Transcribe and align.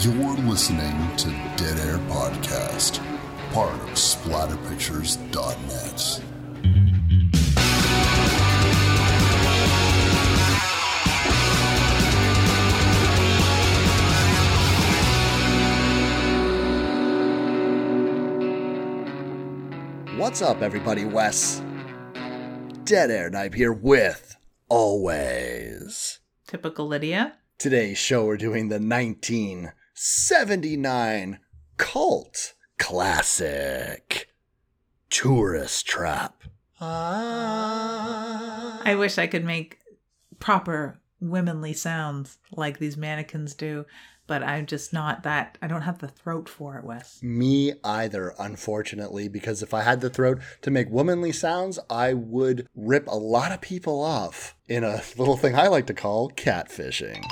You're 0.00 0.36
listening 0.36 1.16
to 1.16 1.28
Dead 1.56 1.76
Air 1.80 1.98
Podcast, 2.06 3.00
part 3.52 3.74
of 3.74 3.88
SplatterPictures.net. 3.96 6.22
What's 20.16 20.42
up, 20.42 20.62
everybody? 20.62 21.06
Wes. 21.06 21.60
Dead 22.84 23.10
Air 23.10 23.30
Knife 23.30 23.54
here 23.54 23.72
with 23.72 24.36
Always. 24.68 26.20
Typical 26.46 26.86
Lydia. 26.86 27.34
Today's 27.58 27.98
show, 27.98 28.24
we're 28.24 28.36
doing 28.36 28.68
the 28.68 28.78
1979 29.98 31.40
cult 31.76 32.54
classic 32.78 34.28
Tourist 35.10 35.88
Trap. 35.88 36.44
Ah. 36.80 38.80
I 38.84 38.94
wish 38.94 39.18
I 39.18 39.26
could 39.26 39.44
make 39.44 39.80
proper 40.38 41.00
womanly 41.20 41.72
sounds 41.72 42.38
like 42.52 42.78
these 42.78 42.96
mannequins 42.96 43.54
do, 43.54 43.86
but 44.28 44.44
I'm 44.44 44.66
just 44.66 44.92
not 44.92 45.24
that. 45.24 45.58
I 45.60 45.66
don't 45.66 45.82
have 45.82 45.98
the 45.98 46.06
throat 46.06 46.48
for 46.48 46.78
it, 46.78 46.84
Wes. 46.84 47.20
Me 47.20 47.72
either, 47.82 48.36
unfortunately, 48.38 49.26
because 49.26 49.64
if 49.64 49.74
I 49.74 49.82
had 49.82 50.00
the 50.00 50.10
throat 50.10 50.40
to 50.62 50.70
make 50.70 50.88
womanly 50.90 51.32
sounds, 51.32 51.80
I 51.90 52.12
would 52.12 52.68
rip 52.76 53.08
a 53.08 53.16
lot 53.16 53.50
of 53.50 53.60
people 53.60 54.00
off 54.00 54.54
in 54.68 54.84
a 54.84 55.02
little 55.16 55.36
thing 55.36 55.56
I 55.56 55.66
like 55.66 55.88
to 55.88 55.94
call 55.94 56.30
catfishing. 56.30 57.24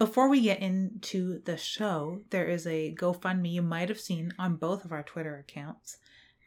Before 0.00 0.30
we 0.30 0.40
get 0.40 0.60
into 0.60 1.42
the 1.44 1.58
show, 1.58 2.22
there 2.30 2.46
is 2.46 2.66
a 2.66 2.94
GoFundMe 2.94 3.52
you 3.52 3.60
might 3.60 3.90
have 3.90 4.00
seen 4.00 4.32
on 4.38 4.56
both 4.56 4.86
of 4.86 4.92
our 4.92 5.02
Twitter 5.02 5.36
accounts, 5.36 5.98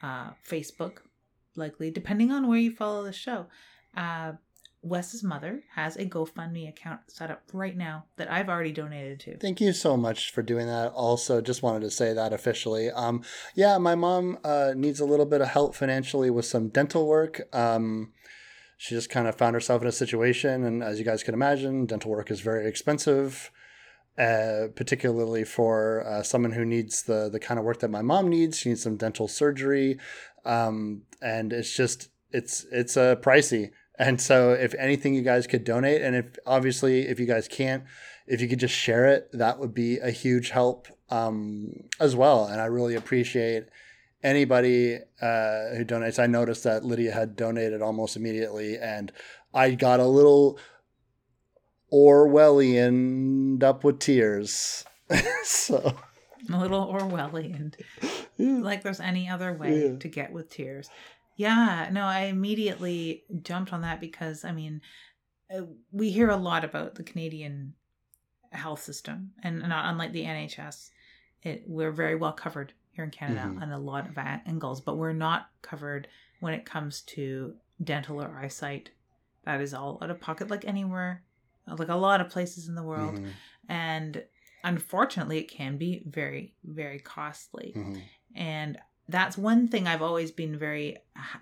uh, 0.02 0.32
Facebook, 0.44 1.02
likely, 1.56 1.92
depending 1.92 2.32
on 2.32 2.48
where 2.48 2.58
you 2.58 2.72
follow 2.72 3.04
the 3.04 3.14
show. 3.14 3.46
Uh, 3.96 4.32
Wes's 4.82 5.24
mother 5.24 5.62
has 5.76 5.98
a 5.98 6.06
GoFundMe 6.06 6.68
account 6.68 7.02
set 7.10 7.30
up 7.30 7.44
right 7.54 7.78
now 7.78 8.06
that 8.18 8.32
I've 8.32 8.50
already 8.50 8.72
donated 8.72 9.20
to. 9.20 9.38
Thank 9.38 9.62
you 9.62 9.72
so 9.72 9.98
much 9.98 10.32
for 10.32 10.42
doing 10.42 10.66
that. 10.66 10.92
Also, 10.92 11.40
just 11.40 11.62
wanted 11.62 11.82
to 11.82 11.92
say 11.92 12.12
that 12.12 12.34
officially. 12.34 12.90
Um, 12.90 13.22
yeah, 13.54 13.78
my 13.78 13.94
mom 13.94 14.40
uh, 14.44 14.74
needs 14.76 15.00
a 15.00 15.06
little 15.06 15.28
bit 15.28 15.42
of 15.42 15.50
help 15.50 15.76
financially 15.76 16.32
with 16.32 16.46
some 16.46 16.70
dental 16.70 17.06
work. 17.06 17.42
Um, 17.54 18.14
she 18.84 18.96
just 18.96 19.10
kind 19.10 19.30
of 19.30 19.36
found 19.36 19.54
herself 19.54 19.82
in 19.82 19.88
a 19.88 19.94
situation, 19.94 20.66
and 20.66 20.84
as 20.84 21.00
you 21.00 21.06
guys 21.06 21.24
can 21.24 21.34
imagine, 21.34 21.86
dental 21.86 22.12
work 22.12 22.30
is 22.30 22.42
very 22.42 22.68
expensive. 22.68 23.50
Uh, 24.18 24.68
particularly 24.76 25.46
for 25.46 26.06
uh, 26.06 26.22
someone 26.22 26.52
who 26.52 26.66
needs 26.66 27.04
the 27.04 27.30
the 27.30 27.40
kind 27.40 27.58
of 27.58 27.66
work 27.66 27.80
that 27.80 27.88
my 27.88 28.02
mom 28.02 28.28
needs, 28.28 28.60
she 28.60 28.70
needs 28.70 28.84
some 28.84 28.98
dental 28.98 29.30
surgery, 29.30 29.98
um, 30.44 31.04
and 31.22 31.54
it's 31.54 31.74
just 31.74 32.10
it's 32.32 32.66
it's 32.74 32.98
uh, 32.98 33.16
pricey. 33.16 33.72
And 33.98 34.20
so, 34.20 34.52
if 34.52 34.76
anything, 34.76 35.14
you 35.14 35.22
guys 35.22 35.48
could 35.48 35.64
donate, 35.64 36.02
and 36.02 36.14
if 36.14 36.38
obviously, 36.46 37.08
if 37.08 37.22
you 37.22 37.26
guys 37.26 37.48
can't, 37.48 37.86
if 38.28 38.42
you 38.42 38.50
could 38.50 38.60
just 38.60 38.76
share 38.76 39.06
it, 39.06 39.30
that 39.32 39.60
would 39.60 39.74
be 39.74 39.98
a 40.00 40.12
huge 40.12 40.50
help 40.50 40.90
um, 41.10 41.86
as 42.02 42.18
well. 42.18 42.48
And 42.48 42.60
I 42.60 42.66
really 42.66 42.96
appreciate 42.96 43.70
anybody 44.24 44.96
uh, 45.22 45.70
who 45.76 45.86
donates. 45.86 46.18
I 46.18 46.28
noticed 46.28 46.64
that 46.64 46.84
Lydia 46.86 47.12
had 47.14 47.36
donated 47.36 47.82
almost 47.82 48.16
immediately, 48.16 48.78
and 48.78 49.12
I 49.54 49.72
got 49.72 50.00
a 50.00 50.06
little 50.08 50.58
Orwellian 51.92 53.62
up 53.64 53.84
with 53.84 54.00
tears. 54.00 54.86
so 55.44 55.96
A 56.52 56.58
little 56.60 56.88
Orwellian, 56.92 57.74
like 58.38 58.82
there's 58.84 59.00
any 59.00 59.30
other 59.30 59.54
way 59.54 59.90
Yeah. 59.92 59.98
to 60.00 60.08
get 60.08 60.32
with 60.34 60.50
tears. 60.50 60.90
Yeah, 61.36 61.90
no, 61.92 62.04
I 62.06 62.26
immediately 62.26 63.24
jumped 63.42 63.74
on 63.74 63.82
that 63.82 64.00
because 64.00 64.44
I 64.46 64.52
mean, 64.52 64.82
uh, 65.56 65.64
we 65.92 66.12
hear 66.12 66.30
a 66.30 66.36
lot 66.38 66.64
about 66.64 66.96
the 66.96 67.04
Canadian 67.04 67.74
health 68.52 68.82
system, 68.84 69.32
and 69.44 69.60
not 69.68 69.86
unlike 69.92 70.12
the 70.14 70.24
NHS, 70.26 70.90
it 71.42 71.64
we're 71.68 71.92
very 71.92 72.16
well 72.16 72.34
covered 72.34 72.74
here 72.94 73.04
in 73.04 73.12
Canada 73.12 73.52
Mhm. 73.54 73.62
on 73.62 73.72
a 73.72 73.78
lot 73.80 74.08
of 74.08 74.18
angles, 74.18 74.80
but 74.82 74.98
we're 74.98 75.14
not 75.14 75.50
covered 75.62 76.08
when 76.40 76.54
it 76.54 76.66
comes 76.66 77.02
to 77.02 77.56
dental 77.84 78.22
or 78.22 78.38
eyesight. 78.38 78.92
That 79.44 79.60
is 79.62 79.74
all 79.74 79.98
out 80.02 80.10
of 80.10 80.22
pocket, 80.22 80.50
like 80.50 80.64
anywhere, 80.66 81.24
like 81.68 81.90
a 81.90 81.96
lot 81.96 82.22
of 82.22 82.30
places 82.30 82.68
in 82.70 82.76
the 82.76 82.84
world, 82.84 83.20
mhm, 83.20 83.34
and 83.68 84.24
unfortunately, 84.64 85.40
it 85.40 85.50
can 85.50 85.78
be 85.78 86.04
very, 86.06 86.54
very 86.64 87.00
costly 87.00 87.74
mhm. 87.76 88.02
and 88.36 88.78
that's 89.10 89.38
one 89.38 89.68
thing 89.68 89.86
I've 89.86 90.02
always 90.02 90.32
been 90.32 90.58
very 90.58 90.98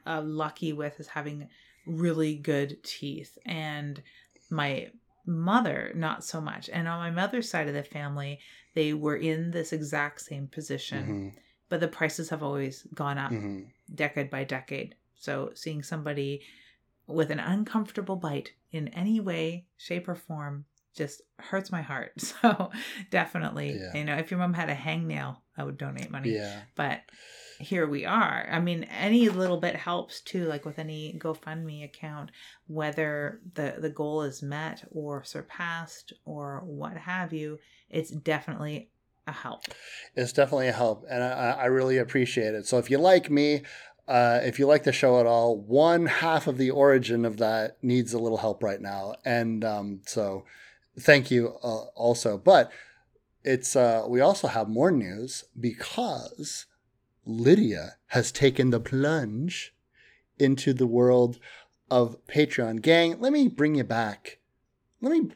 uh, 0.08 0.22
lucky 0.24 0.74
with 0.74 1.00
is 1.00 1.08
having 1.08 1.48
really 1.86 2.36
good 2.36 2.84
teeth 2.84 3.38
and 3.46 4.02
my 4.50 4.92
mother 5.26 5.92
not 5.96 6.24
so 6.24 6.42
much 6.42 6.70
and 6.70 6.88
on 6.88 7.00
my 7.00 7.12
mother's 7.12 7.50
side 7.50 7.68
of 7.68 7.74
the 7.74 7.84
family 7.84 8.40
they 8.74 8.94
were 8.94 9.16
in 9.18 9.52
this 9.52 9.72
exact 9.74 10.22
same 10.22 10.48
position 10.48 11.06
Mhm, 11.08 11.40
but 11.70 11.80
the 11.80 11.88
prices 11.88 12.30
have 12.30 12.44
always 12.44 12.84
gone 12.94 13.18
up 13.18 13.32
mhm. 13.32 13.68
decade 13.94 14.30
by 14.30 14.44
decade 14.44 14.96
so 15.16 15.52
seeing 15.54 15.84
somebody 15.84 16.42
with 17.08 17.30
an 17.32 17.40
uncomfortable 17.40 18.16
bite 18.16 18.54
in 18.72 18.88
any 18.90 19.20
way 19.20 19.66
shape 19.78 20.08
or 20.08 20.16
form 20.16 20.66
just 20.96 21.22
hurts 21.40 21.72
my 21.72 21.82
heart 21.82 22.14
so 22.22 22.72
definitely 23.10 23.78
Yeah. 23.80 23.98
you 23.98 24.06
know 24.06 24.16
if 24.18 24.32
your 24.32 24.40
mom 24.40 24.54
had 24.54 24.70
a 24.70 24.76
hangnail 24.76 25.38
i 25.58 25.64
would 25.64 25.78
donate 25.78 26.10
money 26.12 26.36
Yeah. 26.36 26.62
but 26.76 27.02
here 27.62 27.88
we 27.88 28.06
are. 28.06 28.48
I 28.52 28.60
mean, 28.60 28.84
any 28.84 29.30
little 29.30 29.60
bit 29.60 29.76
helps 29.76 30.22
too, 30.22 30.46
like 30.46 30.66
with 30.66 30.80
any 30.80 31.18
GoFundMe 31.18 31.84
account, 31.84 32.32
whether 32.68 33.40
the, 33.54 33.76
the 33.78 33.90
goal 33.90 34.24
is 34.24 34.42
met 34.42 34.84
or 34.92 35.24
surpassed 35.24 36.14
or 36.26 36.62
what 36.66 36.98
have 36.98 37.34
you, 37.34 37.60
it's 37.90 38.12
definitely 38.12 38.90
a 39.28 39.32
help. 39.32 39.64
It's 40.16 40.34
definitely 40.34 40.68
a 40.68 40.74
help, 40.74 41.06
and 41.10 41.24
I, 41.24 41.52
I 41.52 41.66
really 41.66 41.98
appreciate 41.98 42.54
it. 42.54 42.66
So 42.66 42.78
if 42.78 42.90
you 42.90 42.98
like 42.98 43.30
me, 43.30 43.64
uh, 44.08 44.40
if 44.44 44.60
you 44.60 44.66
like 44.66 44.84
the 44.84 44.92
show 44.92 45.20
at 45.20 45.26
all, 45.26 45.58
one 45.58 46.06
half 46.08 46.48
of 46.48 46.58
the 46.58 46.72
origin 46.72 47.24
of 47.24 47.38
that 47.38 47.78
needs 47.82 48.14
a 48.14 48.20
little 48.20 48.40
help 48.40 48.64
right 48.64 48.82
now, 48.82 49.16
and 49.24 49.64
um, 49.64 50.02
so 50.06 50.44
thank 51.00 51.32
you 51.32 51.56
uh, 51.64 51.86
also. 51.96 52.38
But 52.38 52.72
it's 53.44 53.76
uh, 53.76 54.06
we 54.08 54.22
also 54.22 54.48
have 54.48 54.68
more 54.68 54.92
news 54.92 55.46
because 55.60 56.66
Lydia 57.26 57.98
has 58.08 58.32
taken 58.32 58.70
the 58.70 58.80
plunge 58.80 59.74
into 60.40 60.74
the 60.74 60.88
world 60.88 61.40
of 61.90 62.18
Patreon. 62.28 62.82
Gang, 62.82 63.20
let 63.20 63.32
me 63.32 63.48
bring 63.48 63.76
you 63.76 63.84
back. 63.84 64.40
Let 65.02 65.12
me 65.12 65.32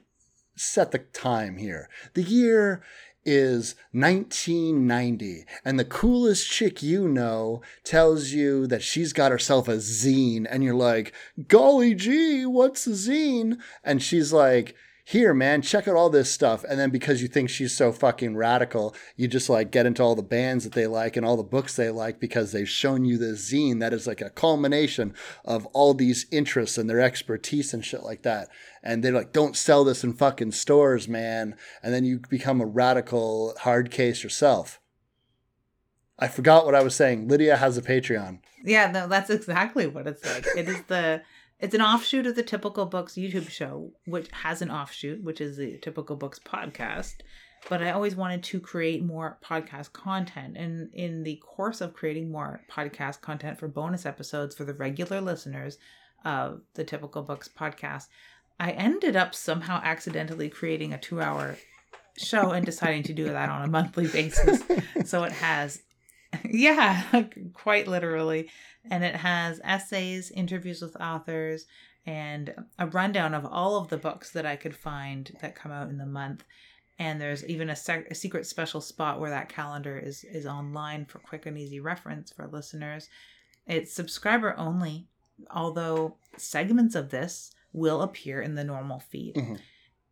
set 0.56 0.92
the 0.92 1.00
time 1.00 1.58
here. 1.58 1.90
The 2.14 2.24
year 2.24 2.82
is 3.26 3.76
1990, 3.92 5.46
and 5.64 5.80
the 5.80 5.86
coolest 5.86 6.50
chick 6.50 6.84
you 6.84 7.08
know 7.08 7.62
tells 7.84 8.30
you 8.30 8.68
that 8.68 8.84
she's 8.84 9.14
got 9.14 9.32
herself 9.32 9.68
a 9.68 9.78
zine, 9.78 10.46
and 10.50 10.64
you're 10.64 10.76
like, 10.76 11.12
golly 11.48 11.96
gee, 11.96 12.46
what's 12.46 12.86
a 12.86 12.92
zine? 12.92 13.58
And 13.84 14.02
she's 14.02 14.32
like, 14.32 14.76
here, 15.08 15.36
man, 15.36 15.62
check 15.62 15.88
out 15.88 15.96
all 15.96 16.10
this 16.10 16.32
stuff. 16.32 16.66
And 16.68 16.80
then 16.80 16.90
because 16.90 17.22
you 17.22 17.28
think 17.28 17.52
she's 17.52 17.78
so 17.78 17.92
fucking 17.92 18.36
radical, 18.36 18.96
you 19.16 19.28
just 19.28 19.50
like 19.52 19.70
get 19.70 19.86
into 19.86 20.02
all 20.02 20.16
the 20.16 20.24
bands 20.24 20.64
that 20.64 20.74
they 20.74 20.88
like 20.88 21.16
and 21.16 21.24
all 21.24 21.38
the 21.38 21.44
books 21.44 21.76
they 21.76 21.92
like 21.92 22.20
because 22.20 22.52
they've 22.52 22.68
shown 22.68 23.06
you 23.06 23.20
this 23.20 23.52
zine 23.52 23.80
that 23.82 23.94
is 23.94 24.08
like 24.08 24.20
a 24.20 24.32
culmination 24.32 25.14
of 25.46 25.68
all 25.68 25.94
these 25.94 26.26
interests 26.32 26.80
and 26.80 26.90
their 26.90 27.00
expertise 27.00 27.72
and 27.72 27.86
shit 27.86 28.02
like 28.02 28.24
that. 28.24 28.50
And 28.82 29.04
they're 29.04 29.12
like, 29.12 29.32
don't 29.32 29.56
sell 29.56 29.84
this 29.84 30.04
in 30.04 30.14
fucking 30.14 30.54
stores, 30.54 31.08
man. 31.08 31.56
And 31.84 31.94
then 31.94 32.04
you 32.04 32.22
become 32.28 32.60
a 32.60 32.66
radical 32.66 33.54
hard 33.60 33.92
case 33.92 34.24
yourself. 34.24 34.82
I 36.18 36.28
forgot 36.28 36.66
what 36.66 36.74
I 36.74 36.82
was 36.82 36.96
saying. 36.96 37.28
Lydia 37.28 37.58
has 37.58 37.78
a 37.78 37.84
Patreon. 37.84 38.40
Yeah, 38.64 38.90
no, 38.90 39.08
that's 39.08 39.30
exactly 39.30 39.86
what 39.86 40.08
it's 40.08 40.26
like. 40.26 40.48
It 40.58 40.68
is 40.68 40.82
the 40.88 41.22
it's 41.66 41.74
an 41.74 41.82
offshoot 41.82 42.28
of 42.28 42.36
the 42.36 42.44
Typical 42.44 42.86
Books 42.86 43.14
YouTube 43.14 43.50
show, 43.50 43.92
which 44.06 44.30
has 44.32 44.62
an 44.62 44.70
offshoot, 44.70 45.24
which 45.24 45.42
is 45.42 45.58
the 45.58 45.80
Typical 45.80 46.16
Books 46.16 46.40
podcast. 46.40 47.16
But 47.68 47.82
I 47.82 47.90
always 47.90 48.16
wanted 48.16 48.44
to 48.44 48.60
create 48.60 49.04
more 49.04 49.40
podcast 49.44 49.92
content. 49.92 50.58
And 50.58 50.94
in 50.94 51.24
the 51.24 51.38
course 51.38 51.82
of 51.82 51.96
creating 51.96 52.30
more 52.32 52.62
podcast 52.70 53.22
content 53.22 53.58
for 53.58 53.68
bonus 53.68 54.06
episodes 54.06 54.56
for 54.56 54.64
the 54.64 54.76
regular 54.76 55.22
listeners 55.22 55.80
of 56.24 56.62
the 56.76 56.84
Typical 56.84 57.24
Books 57.24 57.50
podcast, 57.50 58.10
I 58.60 58.70
ended 58.74 59.16
up 59.16 59.34
somehow 59.34 59.82
accidentally 59.84 60.50
creating 60.50 60.94
a 60.94 61.00
two 61.00 61.20
hour 61.20 61.58
show 62.16 62.52
and 62.52 62.64
deciding 62.64 63.02
to 63.04 63.14
do 63.14 63.24
that 63.24 63.50
on 63.50 63.64
a 63.64 63.68
monthly 63.68 64.06
basis. 64.06 64.62
so 65.10 65.24
it 65.24 65.32
has 65.32 65.82
yeah, 66.50 67.26
quite 67.54 67.88
literally. 67.88 68.50
And 68.90 69.04
it 69.04 69.16
has 69.16 69.60
essays, 69.64 70.32
interviews 70.32 70.82
with 70.82 70.96
authors, 71.02 71.66
and 72.06 72.54
a 72.78 72.88
rundown 72.88 73.34
of 73.34 73.46
all 73.46 73.78
of 73.78 73.88
the 73.90 73.98
books 73.98 74.32
that 74.32 74.46
I 74.46 74.56
could 74.56 74.76
find 74.76 75.32
that 75.42 75.56
come 75.56 75.72
out 75.72 75.90
in 75.90 75.98
the 75.98 76.06
month. 76.06 76.44
and 77.00 77.20
there's 77.20 77.44
even 77.46 77.70
a, 77.70 77.76
sec- 77.76 78.08
a 78.12 78.16
secret 78.16 78.46
special 78.48 78.80
spot 78.82 79.20
where 79.20 79.32
that 79.32 79.50
calendar 79.50 79.98
is 79.98 80.24
is 80.24 80.46
online 80.46 81.06
for 81.06 81.20
quick 81.20 81.46
and 81.46 81.58
easy 81.58 81.80
reference 81.80 82.32
for 82.32 82.48
listeners. 82.48 83.10
It's 83.68 83.92
subscriber 83.94 84.56
only, 84.58 85.08
although 85.52 86.16
segments 86.38 86.96
of 86.96 87.10
this 87.10 87.52
will 87.74 88.02
appear 88.04 88.42
in 88.42 88.56
the 88.56 88.64
normal 88.64 89.00
feed. 89.00 89.36
Mhm. 89.36 89.60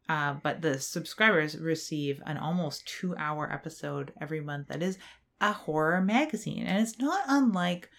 Uh, 0.10 0.34
but 0.44 0.62
the 0.62 0.78
subscribers 0.80 1.58
receive 1.58 2.22
an 2.26 2.38
almost 2.38 2.86
two 2.86 3.16
hour 3.16 3.50
episode 3.52 4.12
every 4.20 4.42
month 4.42 4.68
that 4.68 4.84
is 4.84 4.98
a 5.44 5.54
horror 5.54 6.02
magazine. 6.02 6.66
And 6.66 6.82
it's 6.82 7.00
not 7.00 7.24
unlike 7.28 7.90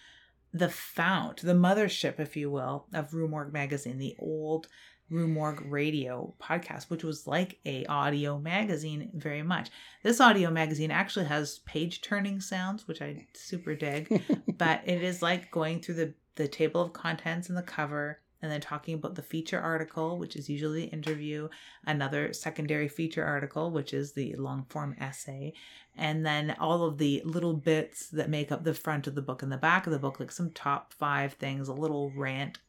the 0.53 0.69
fount, 0.69 1.41
the 1.41 1.53
mothership, 1.53 2.19
if 2.19 2.35
you 2.35 2.49
will, 2.49 2.87
of 2.93 3.13
Rue 3.13 3.27
Morgue 3.27 3.53
magazine, 3.53 3.99
the 3.99 4.15
old 4.17 4.67
Rue 5.11 5.27
Morgue 5.27 5.63
radio 5.65 6.33
podcast, 6.41 6.89
which 6.89 7.03
was 7.03 7.27
like 7.27 7.59
a 7.65 7.85
audio 7.85 8.39
magazine 8.39 9.11
very 9.13 9.43
much. 9.43 9.69
This 10.01 10.19
audio 10.19 10.49
magazine 10.49 10.89
actually 10.89 11.25
has 11.25 11.59
page 11.59 12.01
turning 12.01 12.41
sounds, 12.41 12.87
which 12.87 13.01
I 13.01 13.27
super 13.33 13.75
dig, 13.75 14.23
but 14.57 14.81
it 14.85 15.03
is 15.03 15.21
like 15.21 15.51
going 15.51 15.81
through 15.81 15.95
the, 15.95 16.13
the 16.35 16.47
table 16.47 16.81
of 16.81 16.93
contents 16.93 17.49
and 17.49 17.57
the 17.57 17.63
cover 17.63 18.21
and 18.45 18.53
then 18.53 18.61
talking 18.61 18.93
about 18.93 19.15
the 19.15 19.23
feature 19.23 19.59
article, 19.59 20.19
which 20.19 20.35
is 20.35 20.47
usually 20.47 20.81
the 20.81 20.93
interview, 20.93 21.49
another 21.87 22.31
secondary 22.31 22.87
feature 22.87 23.25
article, 23.25 23.71
which 23.71 23.91
is 23.91 24.13
the 24.13 24.35
long 24.35 24.65
form 24.69 24.95
essay, 24.99 25.51
and 25.97 26.23
then 26.23 26.55
all 26.59 26.83
of 26.83 26.99
the 26.99 27.23
little 27.25 27.55
bits 27.55 28.07
that 28.09 28.29
make 28.29 28.51
up 28.51 28.63
the 28.63 28.75
front 28.75 29.07
of 29.07 29.15
the 29.15 29.21
book 29.23 29.41
and 29.41 29.51
the 29.51 29.57
back 29.57 29.87
of 29.87 29.93
the 29.93 29.97
book, 29.97 30.19
like 30.19 30.31
some 30.31 30.51
top 30.51 30.93
five 30.93 31.33
things, 31.33 31.67
a 31.67 31.73
little 31.73 32.11
rant. 32.15 32.59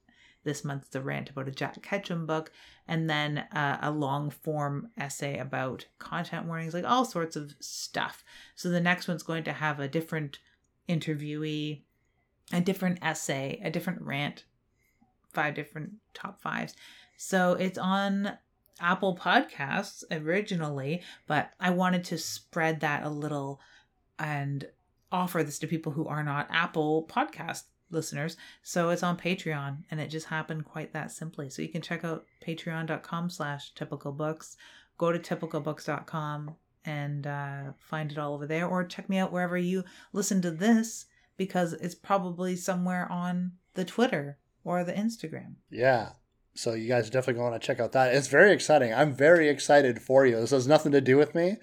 This 0.44 0.64
month's 0.64 0.88
the 0.88 1.02
rant 1.02 1.28
about 1.28 1.48
a 1.48 1.50
Jack 1.50 1.82
Ketchum 1.82 2.24
book, 2.24 2.50
and 2.88 3.10
then 3.10 3.38
uh, 3.52 3.78
a 3.82 3.90
long 3.90 4.30
form 4.30 4.88
essay 4.96 5.36
about 5.38 5.84
content 5.98 6.46
warnings, 6.46 6.72
like 6.72 6.84
all 6.84 7.04
sorts 7.04 7.36
of 7.36 7.54
stuff. 7.60 8.24
So 8.54 8.70
the 8.70 8.80
next 8.80 9.08
one's 9.08 9.22
going 9.22 9.44
to 9.44 9.52
have 9.52 9.78
a 9.78 9.88
different 9.88 10.38
interviewee, 10.88 11.82
a 12.50 12.60
different 12.62 13.00
essay, 13.02 13.60
a 13.62 13.70
different 13.70 14.00
rant, 14.00 14.44
five 15.36 15.54
different 15.54 15.92
top 16.14 16.40
fives. 16.40 16.74
So 17.18 17.52
it's 17.52 17.78
on 17.78 18.32
Apple 18.80 19.16
Podcasts 19.16 20.02
originally, 20.10 21.02
but 21.26 21.50
I 21.60 21.70
wanted 21.70 22.04
to 22.04 22.18
spread 22.18 22.80
that 22.80 23.04
a 23.04 23.10
little 23.10 23.60
and 24.18 24.66
offer 25.12 25.42
this 25.42 25.58
to 25.58 25.66
people 25.66 25.92
who 25.92 26.08
are 26.08 26.24
not 26.24 26.48
Apple 26.50 27.06
Podcast 27.08 27.64
listeners. 27.90 28.36
So 28.62 28.88
it's 28.88 29.02
on 29.02 29.18
Patreon 29.18 29.84
and 29.90 30.00
it 30.00 30.08
just 30.08 30.26
happened 30.26 30.64
quite 30.64 30.92
that 30.94 31.12
simply. 31.12 31.50
So 31.50 31.62
you 31.62 31.68
can 31.68 31.82
check 31.82 32.02
out 32.02 32.24
patreon.com 32.44 33.30
slash 33.30 33.74
typical 33.74 34.12
books, 34.12 34.56
go 34.98 35.12
to 35.12 35.18
typicalbooks.com 35.18 36.56
and 36.84 37.26
uh, 37.26 37.72
find 37.78 38.10
it 38.10 38.18
all 38.18 38.32
over 38.34 38.46
there 38.46 38.66
or 38.66 38.84
check 38.84 39.08
me 39.08 39.18
out 39.18 39.32
wherever 39.32 39.58
you 39.58 39.84
listen 40.12 40.40
to 40.42 40.50
this 40.50 41.06
because 41.36 41.74
it's 41.74 41.94
probably 41.94 42.56
somewhere 42.56 43.10
on 43.12 43.52
the 43.74 43.84
Twitter 43.84 44.38
or 44.66 44.84
the 44.84 44.92
Instagram. 44.92 45.54
Yeah. 45.70 46.10
So 46.54 46.74
you 46.74 46.88
guys 46.88 47.08
definitely 47.08 47.42
want 47.42 47.60
to 47.60 47.64
check 47.64 47.80
out 47.80 47.92
that. 47.92 48.14
It's 48.14 48.28
very 48.28 48.52
exciting. 48.52 48.92
I'm 48.92 49.14
very 49.14 49.48
excited 49.48 50.02
for 50.02 50.26
you. 50.26 50.40
This 50.40 50.50
has 50.50 50.66
nothing 50.66 50.92
to 50.92 51.00
do 51.00 51.16
with 51.16 51.34
me, 51.34 51.56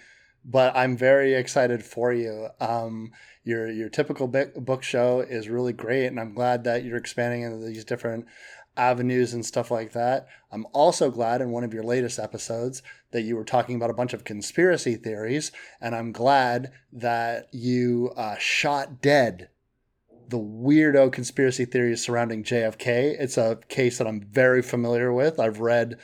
but 0.46 0.76
I'm 0.76 0.96
very 0.96 1.34
excited 1.34 1.84
for 1.84 2.14
you. 2.14 2.48
Um, 2.60 3.12
your 3.44 3.70
your 3.70 3.90
typical 3.90 4.28
book 4.28 4.84
show 4.84 5.20
is 5.20 5.50
really 5.50 5.74
great, 5.74 6.08
and 6.08 6.20
I'm 6.20 6.34
glad 6.34 6.64
that 6.64 6.86
you're 6.86 6.98
expanding 6.98 7.42
into 7.42 7.66
these 7.66 7.84
different 7.84 8.26
avenues 8.78 9.34
and 9.34 9.46
stuff 9.46 9.70
like 9.70 9.92
that. 9.94 10.28
I'm 10.52 10.66
also 10.72 11.12
glad 11.12 11.42
in 11.42 11.52
one 11.52 11.64
of 11.64 11.74
your 11.74 11.84
latest 11.84 12.20
episodes 12.20 12.82
that 13.12 13.22
you 13.24 13.36
were 13.36 13.44
talking 13.44 13.76
about 13.76 13.90
a 13.90 13.96
bunch 13.96 14.14
of 14.14 14.24
conspiracy 14.24 14.96
theories, 14.96 15.52
and 15.82 15.96
I'm 15.96 16.12
glad 16.12 16.72
that 16.92 17.48
you 17.52 18.14
uh, 18.16 18.36
shot 18.38 19.02
dead 19.02 19.50
the 20.30 20.40
weirdo 20.40 21.12
conspiracy 21.12 21.66
theories 21.66 22.04
surrounding 22.04 22.44
JFK. 22.44 23.16
It's 23.20 23.38
a 23.38 23.60
case 23.70 23.98
that 23.98 24.08
I'm 24.08 24.22
very 24.22 24.62
familiar 24.62 25.12
with. 25.14 25.40
I've 25.40 25.60
read 25.60 26.00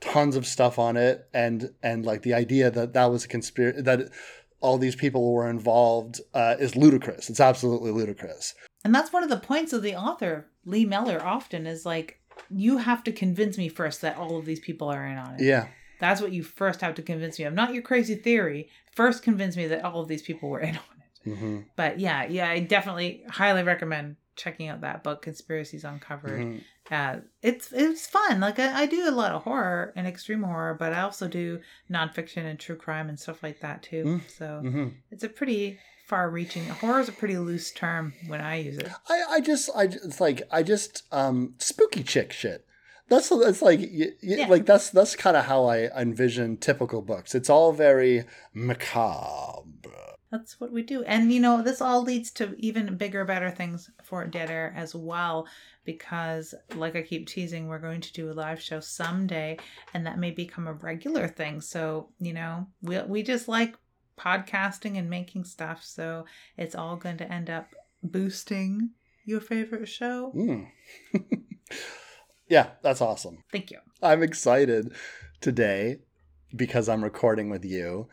tons 0.00 0.36
of 0.36 0.46
stuff 0.46 0.78
on 0.78 0.96
it, 0.96 1.28
and 1.32 1.70
and 1.82 2.04
like 2.04 2.22
the 2.22 2.34
idea 2.34 2.70
that 2.70 2.92
that 2.94 3.06
was 3.06 3.24
a 3.24 3.28
conspiracy 3.28 3.82
that 3.82 4.10
all 4.60 4.78
these 4.78 4.96
people 4.96 5.32
were 5.32 5.48
involved 5.48 6.20
uh, 6.34 6.56
is 6.58 6.76
ludicrous. 6.76 7.30
It's 7.30 7.40
absolutely 7.40 7.90
ludicrous. 7.90 8.54
And 8.84 8.94
that's 8.94 9.12
one 9.12 9.22
of 9.22 9.28
the 9.28 9.38
points 9.38 9.72
of 9.72 9.82
the 9.82 9.94
author, 9.94 10.46
Lee 10.64 10.84
Meller, 10.84 11.24
often 11.24 11.66
is 11.66 11.84
like, 11.84 12.20
you 12.50 12.78
have 12.78 13.04
to 13.04 13.12
convince 13.12 13.58
me 13.58 13.68
first 13.68 14.00
that 14.02 14.16
all 14.16 14.38
of 14.38 14.44
these 14.44 14.60
people 14.60 14.88
are 14.88 15.06
in 15.06 15.18
on 15.18 15.34
it. 15.34 15.42
Yeah. 15.42 15.68
That's 15.98 16.20
what 16.20 16.32
you 16.32 16.42
first 16.42 16.80
have 16.82 16.94
to 16.94 17.02
convince 17.02 17.38
me 17.38 17.46
of. 17.46 17.54
Not 17.54 17.74
your 17.74 17.82
crazy 17.82 18.14
theory. 18.14 18.68
First 18.92 19.22
convince 19.22 19.56
me 19.56 19.66
that 19.66 19.84
all 19.84 20.00
of 20.00 20.08
these 20.08 20.22
people 20.22 20.48
were 20.48 20.60
in 20.60 20.76
on 20.76 20.95
it. 21.26 21.34
hmm 21.36 21.60
But 21.76 21.98
yeah, 22.00 22.24
yeah, 22.26 22.48
I 22.50 22.60
definitely 22.60 23.24
highly 23.28 23.62
recommend 23.62 24.16
checking 24.36 24.68
out 24.68 24.82
that 24.82 25.02
book, 25.02 25.22
Conspiracies 25.22 25.84
Uncovered. 25.84 26.42
hmm 26.42 26.58
Uh, 26.90 27.16
it's 27.42 27.72
it's 27.72 28.06
fun. 28.06 28.38
Like 28.40 28.58
I, 28.60 28.82
I 28.82 28.86
do 28.86 29.08
a 29.08 29.10
lot 29.10 29.32
of 29.32 29.42
horror 29.42 29.92
and 29.96 30.06
extreme 30.06 30.42
horror, 30.44 30.74
but 30.78 30.92
I 30.92 31.00
also 31.00 31.26
do 31.26 31.60
nonfiction 31.90 32.44
and 32.44 32.58
true 32.60 32.76
crime 32.76 33.08
and 33.08 33.18
stuff 33.18 33.42
like 33.42 33.60
that 33.60 33.82
too. 33.82 34.04
Mm. 34.04 34.20
So 34.30 34.60
hmm 34.60 34.88
it's 35.10 35.24
a 35.24 35.28
pretty 35.28 35.78
far-reaching. 36.06 36.64
Horror 36.66 37.00
is 37.00 37.08
a 37.08 37.12
pretty 37.12 37.36
loose 37.38 37.72
term 37.72 38.12
when 38.28 38.40
I 38.40 38.56
use 38.60 38.78
it. 38.78 38.88
I, 39.08 39.22
I 39.30 39.40
just 39.40 39.68
I 39.74 39.84
it's 39.84 40.20
like 40.20 40.42
I 40.52 40.62
just 40.62 41.02
um 41.10 41.54
spooky 41.58 42.04
chick 42.04 42.32
shit. 42.32 42.64
That's 43.08 43.28
that's 43.30 43.62
like 43.62 43.80
y- 43.80 43.88
y- 43.90 44.12
Yeah. 44.22 44.46
like 44.46 44.66
that's 44.66 44.90
that's 44.90 45.16
kind 45.16 45.36
of 45.36 45.46
how 45.46 45.64
I 45.64 45.88
envision 46.00 46.56
typical 46.56 47.02
books. 47.02 47.34
It's 47.34 47.50
all 47.50 47.72
very 47.72 48.24
macabre. 48.54 49.62
That's 50.30 50.60
what 50.60 50.72
we 50.72 50.82
do. 50.82 51.02
And 51.04 51.32
you 51.32 51.40
know, 51.40 51.62
this 51.62 51.80
all 51.80 52.02
leads 52.02 52.30
to 52.32 52.54
even 52.58 52.96
bigger, 52.96 53.24
better 53.24 53.50
things 53.50 53.90
for 54.02 54.26
Dead 54.26 54.50
Air 54.50 54.74
as 54.76 54.94
well. 54.94 55.46
Because, 55.84 56.52
like 56.74 56.96
I 56.96 57.02
keep 57.02 57.28
teasing, 57.28 57.68
we're 57.68 57.78
going 57.78 58.00
to 58.00 58.12
do 58.12 58.30
a 58.30 58.34
live 58.34 58.60
show 58.60 58.80
someday, 58.80 59.56
and 59.94 60.04
that 60.04 60.18
may 60.18 60.32
become 60.32 60.66
a 60.66 60.72
regular 60.72 61.28
thing. 61.28 61.60
So, 61.60 62.08
you 62.18 62.32
know, 62.32 62.66
we, 62.82 63.00
we 63.02 63.22
just 63.22 63.46
like 63.46 63.76
podcasting 64.18 64.98
and 64.98 65.08
making 65.08 65.44
stuff. 65.44 65.84
So, 65.84 66.26
it's 66.56 66.74
all 66.74 66.96
going 66.96 67.18
to 67.18 67.32
end 67.32 67.50
up 67.50 67.68
boosting 68.02 68.90
your 69.24 69.40
favorite 69.40 69.86
show. 69.86 70.32
Mm. 70.34 70.66
yeah, 72.48 72.70
that's 72.82 73.00
awesome. 73.00 73.44
Thank 73.52 73.70
you. 73.70 73.78
I'm 74.02 74.24
excited 74.24 74.92
today 75.40 75.98
because 76.54 76.88
I'm 76.88 77.04
recording 77.04 77.50
with 77.50 77.64
you. 77.64 78.08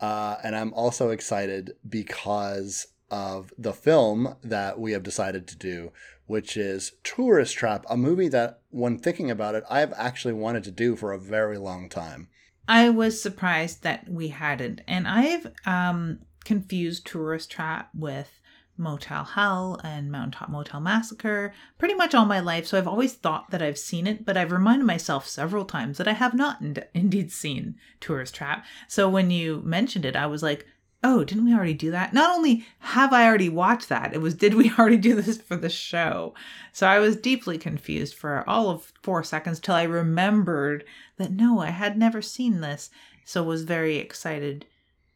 Uh, 0.00 0.36
and 0.42 0.56
I'm 0.56 0.72
also 0.74 1.10
excited 1.10 1.76
because 1.88 2.88
of 3.10 3.52
the 3.56 3.72
film 3.72 4.36
that 4.42 4.78
we 4.78 4.92
have 4.92 5.02
decided 5.02 5.46
to 5.46 5.56
do, 5.56 5.92
which 6.26 6.56
is 6.56 6.92
Tourist 7.04 7.54
Trap, 7.54 7.86
a 7.88 7.96
movie 7.96 8.28
that, 8.28 8.60
when 8.70 8.98
thinking 8.98 9.30
about 9.30 9.54
it, 9.54 9.64
I 9.70 9.80
have 9.80 9.94
actually 9.96 10.34
wanted 10.34 10.64
to 10.64 10.70
do 10.70 10.96
for 10.96 11.12
a 11.12 11.18
very 11.18 11.58
long 11.58 11.88
time. 11.88 12.28
I 12.66 12.90
was 12.90 13.20
surprised 13.22 13.82
that 13.82 14.08
we 14.08 14.28
hadn't. 14.28 14.80
And 14.88 15.06
I've 15.06 15.52
um, 15.66 16.20
confused 16.44 17.06
Tourist 17.06 17.50
Trap 17.50 17.90
with 17.94 18.40
Motel 18.76 19.24
Hell 19.24 19.80
and 19.84 20.10
Mountaintop 20.10 20.48
Motel 20.48 20.80
Massacre 20.80 21.52
pretty 21.78 21.94
much 21.94 22.14
all 22.14 22.24
my 22.26 22.40
life. 22.40 22.66
So 22.66 22.76
I've 22.76 22.88
always 22.88 23.14
thought 23.14 23.50
that 23.50 23.62
I've 23.62 23.78
seen 23.78 24.06
it, 24.06 24.24
but 24.24 24.36
I've 24.36 24.52
reminded 24.52 24.84
myself 24.86 25.28
several 25.28 25.64
times 25.64 25.98
that 25.98 26.08
I 26.08 26.12
have 26.12 26.34
not 26.34 26.60
ind- 26.60 26.86
indeed 26.94 27.30
seen 27.30 27.76
Tourist 28.00 28.34
Trap. 28.34 28.64
So 28.88 29.08
when 29.08 29.30
you 29.30 29.62
mentioned 29.64 30.04
it, 30.04 30.16
I 30.16 30.26
was 30.26 30.42
like, 30.42 30.66
oh, 31.04 31.22
didn't 31.22 31.44
we 31.44 31.54
already 31.54 31.74
do 31.74 31.90
that? 31.90 32.14
Not 32.14 32.34
only 32.34 32.64
have 32.78 33.12
I 33.12 33.26
already 33.26 33.50
watched 33.50 33.90
that, 33.90 34.14
it 34.14 34.22
was, 34.22 34.34
did 34.34 34.54
we 34.54 34.72
already 34.78 34.96
do 34.96 35.20
this 35.20 35.36
for 35.36 35.56
the 35.56 35.68
show? 35.68 36.34
So 36.72 36.86
I 36.86 36.98
was 36.98 37.14
deeply 37.14 37.58
confused 37.58 38.14
for 38.14 38.48
all 38.48 38.70
of 38.70 38.92
four 39.02 39.22
seconds 39.22 39.60
till 39.60 39.74
I 39.74 39.82
remembered 39.82 40.84
that 41.18 41.30
no, 41.30 41.60
I 41.60 41.70
had 41.70 41.98
never 41.98 42.22
seen 42.22 42.60
this. 42.60 42.90
So 43.26 43.42
was 43.42 43.64
very 43.64 43.96
excited 43.96 44.66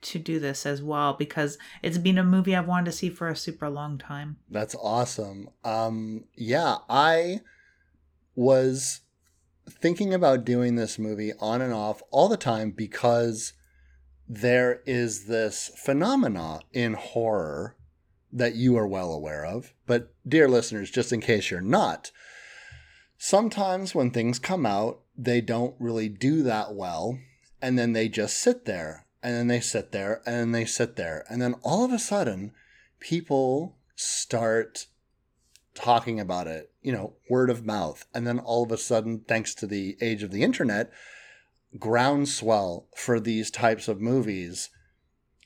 to 0.00 0.18
do 0.18 0.38
this 0.38 0.64
as 0.64 0.82
well 0.82 1.14
because 1.14 1.58
it's 1.82 1.98
been 1.98 2.18
a 2.18 2.24
movie 2.24 2.54
I've 2.54 2.68
wanted 2.68 2.86
to 2.86 2.96
see 2.96 3.10
for 3.10 3.28
a 3.28 3.36
super 3.36 3.68
long 3.68 3.98
time. 3.98 4.36
That's 4.48 4.74
awesome. 4.74 5.50
Um, 5.64 6.24
yeah, 6.36 6.76
I 6.88 7.40
was 8.34 9.00
thinking 9.68 10.14
about 10.14 10.44
doing 10.44 10.76
this 10.76 10.98
movie 10.98 11.32
on 11.40 11.60
and 11.60 11.72
off 11.72 12.02
all 12.10 12.28
the 12.28 12.36
time 12.36 12.70
because 12.70 13.52
there 14.28 14.82
is 14.86 15.26
this 15.26 15.70
phenomena 15.76 16.60
in 16.72 16.94
horror 16.94 17.76
that 18.32 18.54
you 18.54 18.76
are 18.76 18.86
well 18.86 19.12
aware 19.12 19.44
of. 19.44 19.72
But, 19.86 20.14
dear 20.26 20.48
listeners, 20.48 20.90
just 20.90 21.12
in 21.12 21.20
case 21.20 21.50
you're 21.50 21.60
not, 21.60 22.12
sometimes 23.16 23.94
when 23.94 24.10
things 24.10 24.38
come 24.38 24.66
out, 24.66 25.00
they 25.16 25.40
don't 25.40 25.74
really 25.78 26.08
do 26.08 26.42
that 26.42 26.74
well. 26.74 27.18
And 27.60 27.78
then 27.78 27.92
they 27.92 28.08
just 28.08 28.38
sit 28.38 28.66
there, 28.66 29.06
and 29.22 29.34
then 29.34 29.46
they 29.48 29.60
sit 29.60 29.92
there, 29.92 30.22
and 30.26 30.34
then 30.34 30.52
they 30.52 30.64
sit 30.64 30.96
there. 30.96 31.24
And 31.28 31.40
then 31.42 31.54
all 31.62 31.84
of 31.84 31.92
a 31.92 31.98
sudden, 31.98 32.52
people 33.00 33.76
start 33.94 34.86
talking 35.74 36.18
about 36.18 36.46
it, 36.46 36.72
you 36.82 36.92
know, 36.92 37.14
word 37.28 37.50
of 37.50 37.64
mouth. 37.64 38.06
And 38.14 38.26
then 38.26 38.38
all 38.38 38.64
of 38.64 38.72
a 38.72 38.78
sudden, 38.78 39.20
thanks 39.26 39.54
to 39.56 39.66
the 39.66 39.96
age 40.00 40.22
of 40.22 40.30
the 40.30 40.42
internet, 40.42 40.90
groundswell 41.78 42.86
for 42.96 43.20
these 43.20 43.50
types 43.50 43.88
of 43.88 44.00
movies 44.00 44.70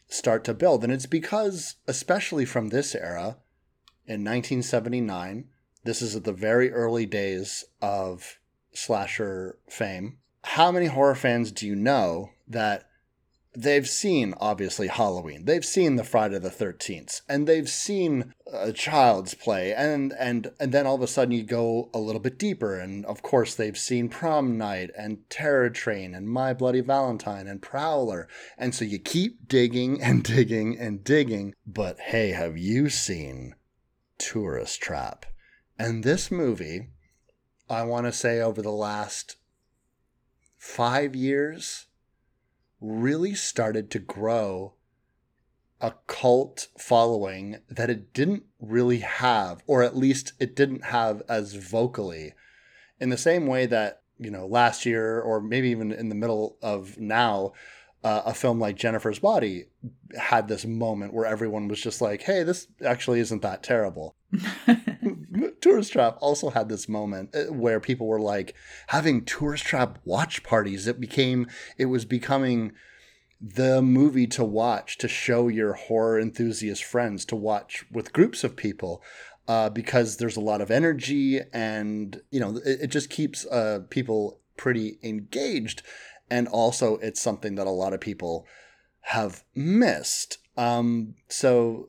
start 0.09 0.45
to 0.45 0.55
build. 0.55 0.85
And 0.85 0.93
it's 0.93 1.07
because, 1.07 1.77
especially 1.87 2.45
from 2.45 2.69
this 2.69 2.95
era, 2.95 3.39
in 4.07 4.25
1979, 4.25 5.45
this 5.85 6.03
is 6.03 6.15
at 6.17 6.25
the 6.25 6.33
very 6.33 6.73
early 6.73 7.07
days 7.07 7.65
of 7.81 8.39
slasher 8.73 9.59
fame. 9.69 10.19
How 10.45 10.73
many 10.73 10.87
horror 10.87 11.15
fans 11.15 11.53
do 11.53 11.67
you 11.67 11.75
know 11.75 12.31
that 12.49 12.89
they've 13.55 13.89
seen 13.89 14.35
obviously 14.41 14.89
Halloween. 14.89 15.45
They've 15.45 15.65
seen 15.65 15.97
the 15.97 16.05
Friday 16.05 16.39
the 16.39 16.51
13th 16.51 17.23
and 17.29 17.47
they've 17.47 17.69
seen 17.69 18.33
a 18.51 18.73
child's 18.73 19.35
play 19.35 19.75
and 19.75 20.13
and 20.19 20.53
and 20.59 20.73
then 20.73 20.87
all 20.87 20.95
of 20.95 21.03
a 21.03 21.07
sudden 21.07 21.33
you 21.33 21.43
go 21.43 21.91
a 21.93 21.99
little 21.99 22.21
bit 22.21 22.39
deeper 22.39 22.79
and 22.79 23.05
of 23.07 23.23
course 23.23 23.55
they've 23.55 23.79
seen 23.79 24.09
Prom 24.09 24.57
Night 24.57 24.91
and 24.97 25.29
Terror 25.29 25.71
Train 25.71 26.15
and 26.15 26.29
My 26.29 26.53
Bloody 26.53 26.81
Valentine 26.81 27.47
and 27.47 27.61
Prowler. 27.61 28.29
And 28.57 28.75
so 28.75 28.85
you 28.85 28.99
keep 28.99 29.49
digging 29.49 30.03
and 30.03 30.23
digging 30.25 30.79
and 30.79 31.05
digging, 31.05 31.55
but 31.67 31.99
hey, 32.01 32.31
have 32.31 32.57
you 32.57 32.89
seen 32.89 33.55
Tourist 34.19 34.81
Trap? 34.81 35.27
And 35.79 36.05
this 36.05 36.31
movie 36.31 36.89
I 37.69 37.85
want 37.85 38.07
to 38.07 38.13
say 38.13 38.41
over 38.41 38.61
the 38.61 38.71
last 38.71 39.37
5 40.59 41.17
years 41.17 41.87
really 42.83 43.35
started 43.35 43.91
to 43.93 43.99
grow 43.99 44.75
a 45.81 45.95
cult 46.07 46.69
following 46.79 47.59
that 47.69 47.91
it 47.91 48.13
didn't 48.13 48.45
really 48.61 48.99
have, 48.99 49.63
or 49.67 49.83
at 49.83 49.97
least 49.97 50.33
it 50.39 50.55
didn't 50.55 50.85
have 50.85 51.23
as 51.29 51.55
vocally. 51.55 52.35
In 53.01 53.09
the 53.09 53.17
same 53.17 53.47
way 53.47 53.67
that, 53.67 54.03
you 54.19 54.31
know, 54.31 54.47
last 54.47 54.87
year, 54.87 55.21
or 55.21 55.41
maybe 55.41 55.71
even 55.71 55.91
in 55.91 56.09
the 56.09 56.15
middle 56.15 56.57
of 56.63 56.99
now, 56.99 57.53
uh, 58.05 58.23
a 58.27 58.35
film 58.35 58.61
like 58.61 58.77
Jennifer's 58.77 59.19
Body 59.19 59.67
had 60.17 60.49
this 60.49 60.65
moment 60.65 61.15
where 61.15 61.27
everyone 61.27 61.69
was 61.69 61.81
just 61.81 62.01
like, 62.01 62.23
hey, 62.23 62.43
this 62.43 62.69
actually 62.85 63.21
isn't 63.21 63.43
that 63.43 63.63
terrible. 63.63 64.15
Tourist 65.61 65.93
Trap 65.93 66.19
also 66.21 66.51
had 66.51 66.69
this 66.69 66.89
moment 66.89 67.35
uh, 67.35 67.53
where 67.53 67.81
people 67.81 68.07
were 68.07 68.21
like 68.21 68.55
having 68.89 69.25
Tourist 69.25 69.65
Trap 69.65 69.99
watch 70.05 70.43
parties. 70.43 70.87
It 70.87 71.01
became, 71.01 71.49
it 71.79 71.87
was 71.87 72.05
becoming 72.05 72.73
the 73.41 73.83
movie 73.83 74.27
to 74.29 74.45
watch 74.45 74.99
to 74.99 75.09
show 75.09 75.49
your 75.49 75.73
horror 75.73 76.19
enthusiast 76.19 76.85
friends 76.85 77.25
to 77.27 77.37
watch 77.37 77.85
with 77.91 78.13
groups 78.13 78.45
of 78.45 78.57
people. 78.57 79.03
Uh, 79.49 79.69
because 79.69 80.19
there's 80.19 80.37
a 80.37 80.41
lot 80.41 80.61
of 80.61 80.71
energy 80.71 81.41
and 81.53 82.23
you 82.31 82.39
know 82.39 82.59
it, 82.65 82.83
it 82.83 82.87
just 82.87 83.11
keeps 83.11 83.45
uh, 83.47 83.81
people 83.91 84.39
pretty 84.57 84.99
engaged 85.03 85.83
and 86.31 86.47
also 86.47 86.97
it's 86.99 87.21
something 87.21 87.57
that 87.57 87.67
a 87.67 87.71
lot 87.71 87.93
of 87.93 88.01
people 88.01 88.47
have 89.01 89.43
missed 89.53 90.39
um, 90.57 91.15
so 91.29 91.89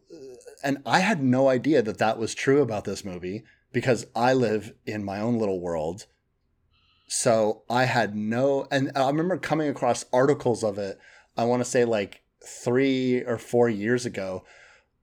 and 0.64 0.78
i 0.86 1.00
had 1.00 1.22
no 1.22 1.50
idea 1.50 1.82
that 1.82 1.98
that 1.98 2.18
was 2.18 2.34
true 2.34 2.62
about 2.62 2.86
this 2.86 3.04
movie 3.04 3.44
because 3.74 4.06
I 4.16 4.34
live 4.34 4.74
in 4.86 5.04
my 5.04 5.20
own 5.20 5.38
little 5.38 5.60
world. 5.60 6.06
So 7.08 7.64
I 7.70 7.84
had 7.86 8.16
no, 8.16 8.68
and 8.72 8.92
I 8.96 9.08
remember 9.08 9.38
coming 9.38 9.68
across 9.68 10.06
articles 10.14 10.64
of 10.64 10.78
it, 10.78 10.98
I 11.36 11.44
want 11.44 11.62
to 11.62 11.70
say 11.70 11.84
like 11.84 12.22
three 12.46 13.24
or 13.24 13.38
four 13.38 13.68
years 13.68 14.06
ago, 14.06 14.46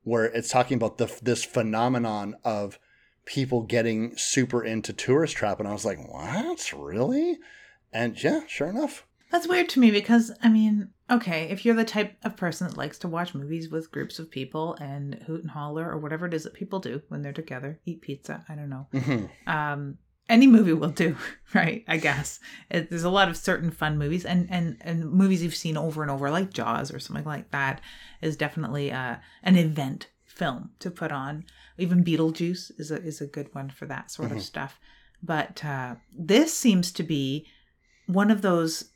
where 0.02 0.24
it's 0.24 0.48
talking 0.48 0.76
about 0.76 0.96
the, 0.96 1.14
this 1.20 1.44
phenomenon 1.44 2.36
of 2.44 2.78
people 3.26 3.62
getting 3.62 4.16
super 4.16 4.64
into 4.64 4.92
tourist 4.92 5.36
trap. 5.36 5.58
And 5.58 5.68
I 5.68 5.72
was 5.72 5.84
like, 5.84 5.98
what? 6.10 6.72
Really? 6.72 7.38
And 7.92 8.22
yeah, 8.22 8.40
sure 8.46 8.68
enough. 8.68 9.06
That's 9.30 9.46
weird 9.46 9.68
to 9.70 9.80
me 9.80 9.90
because, 9.90 10.32
I 10.42 10.48
mean, 10.48 10.90
okay, 11.10 11.48
if 11.50 11.64
you're 11.64 11.74
the 11.74 11.84
type 11.84 12.16
of 12.24 12.36
person 12.36 12.66
that 12.68 12.76
likes 12.76 12.98
to 12.98 13.08
watch 13.08 13.34
movies 13.34 13.68
with 13.68 13.90
groups 13.90 14.18
of 14.18 14.30
people 14.30 14.74
and 14.80 15.14
hoot 15.26 15.42
and 15.42 15.50
holler 15.50 15.90
or 15.90 15.98
whatever 15.98 16.26
it 16.26 16.34
is 16.34 16.44
that 16.44 16.54
people 16.54 16.78
do 16.78 17.02
when 17.08 17.22
they're 17.22 17.32
together, 17.32 17.80
eat 17.84 18.00
pizza, 18.00 18.44
I 18.48 18.54
don't 18.54 18.70
know. 18.70 18.86
Mm-hmm. 18.92 19.50
Um, 19.50 19.98
any 20.28 20.46
movie 20.46 20.72
will 20.72 20.90
do, 20.90 21.16
right? 21.54 21.84
I 21.88 21.96
guess 21.96 22.38
it, 22.70 22.88
there's 22.88 23.04
a 23.04 23.10
lot 23.10 23.28
of 23.28 23.36
certain 23.36 23.70
fun 23.70 23.98
movies 23.98 24.24
and 24.24 24.46
and 24.50 24.76
and 24.80 25.10
movies 25.10 25.42
you've 25.42 25.56
seen 25.56 25.76
over 25.76 26.02
and 26.02 26.10
over, 26.10 26.30
like 26.30 26.52
Jaws 26.52 26.92
or 26.92 27.00
something 27.00 27.24
like 27.24 27.50
that, 27.50 27.80
is 28.22 28.36
definitely 28.36 28.92
uh, 28.92 29.16
an 29.42 29.56
event 29.56 30.08
film 30.24 30.70
to 30.78 30.90
put 30.90 31.10
on. 31.10 31.44
Even 31.76 32.04
Beetlejuice 32.04 32.70
is 32.78 32.90
a 32.90 33.02
is 33.02 33.20
a 33.20 33.26
good 33.26 33.52
one 33.54 33.70
for 33.70 33.86
that 33.86 34.10
sort 34.10 34.28
mm-hmm. 34.28 34.38
of 34.38 34.44
stuff. 34.44 34.78
But 35.22 35.64
uh, 35.64 35.96
this 36.16 36.54
seems 36.54 36.92
to 36.92 37.02
be 37.02 37.46
one 38.06 38.30
of 38.30 38.40
those 38.42 38.89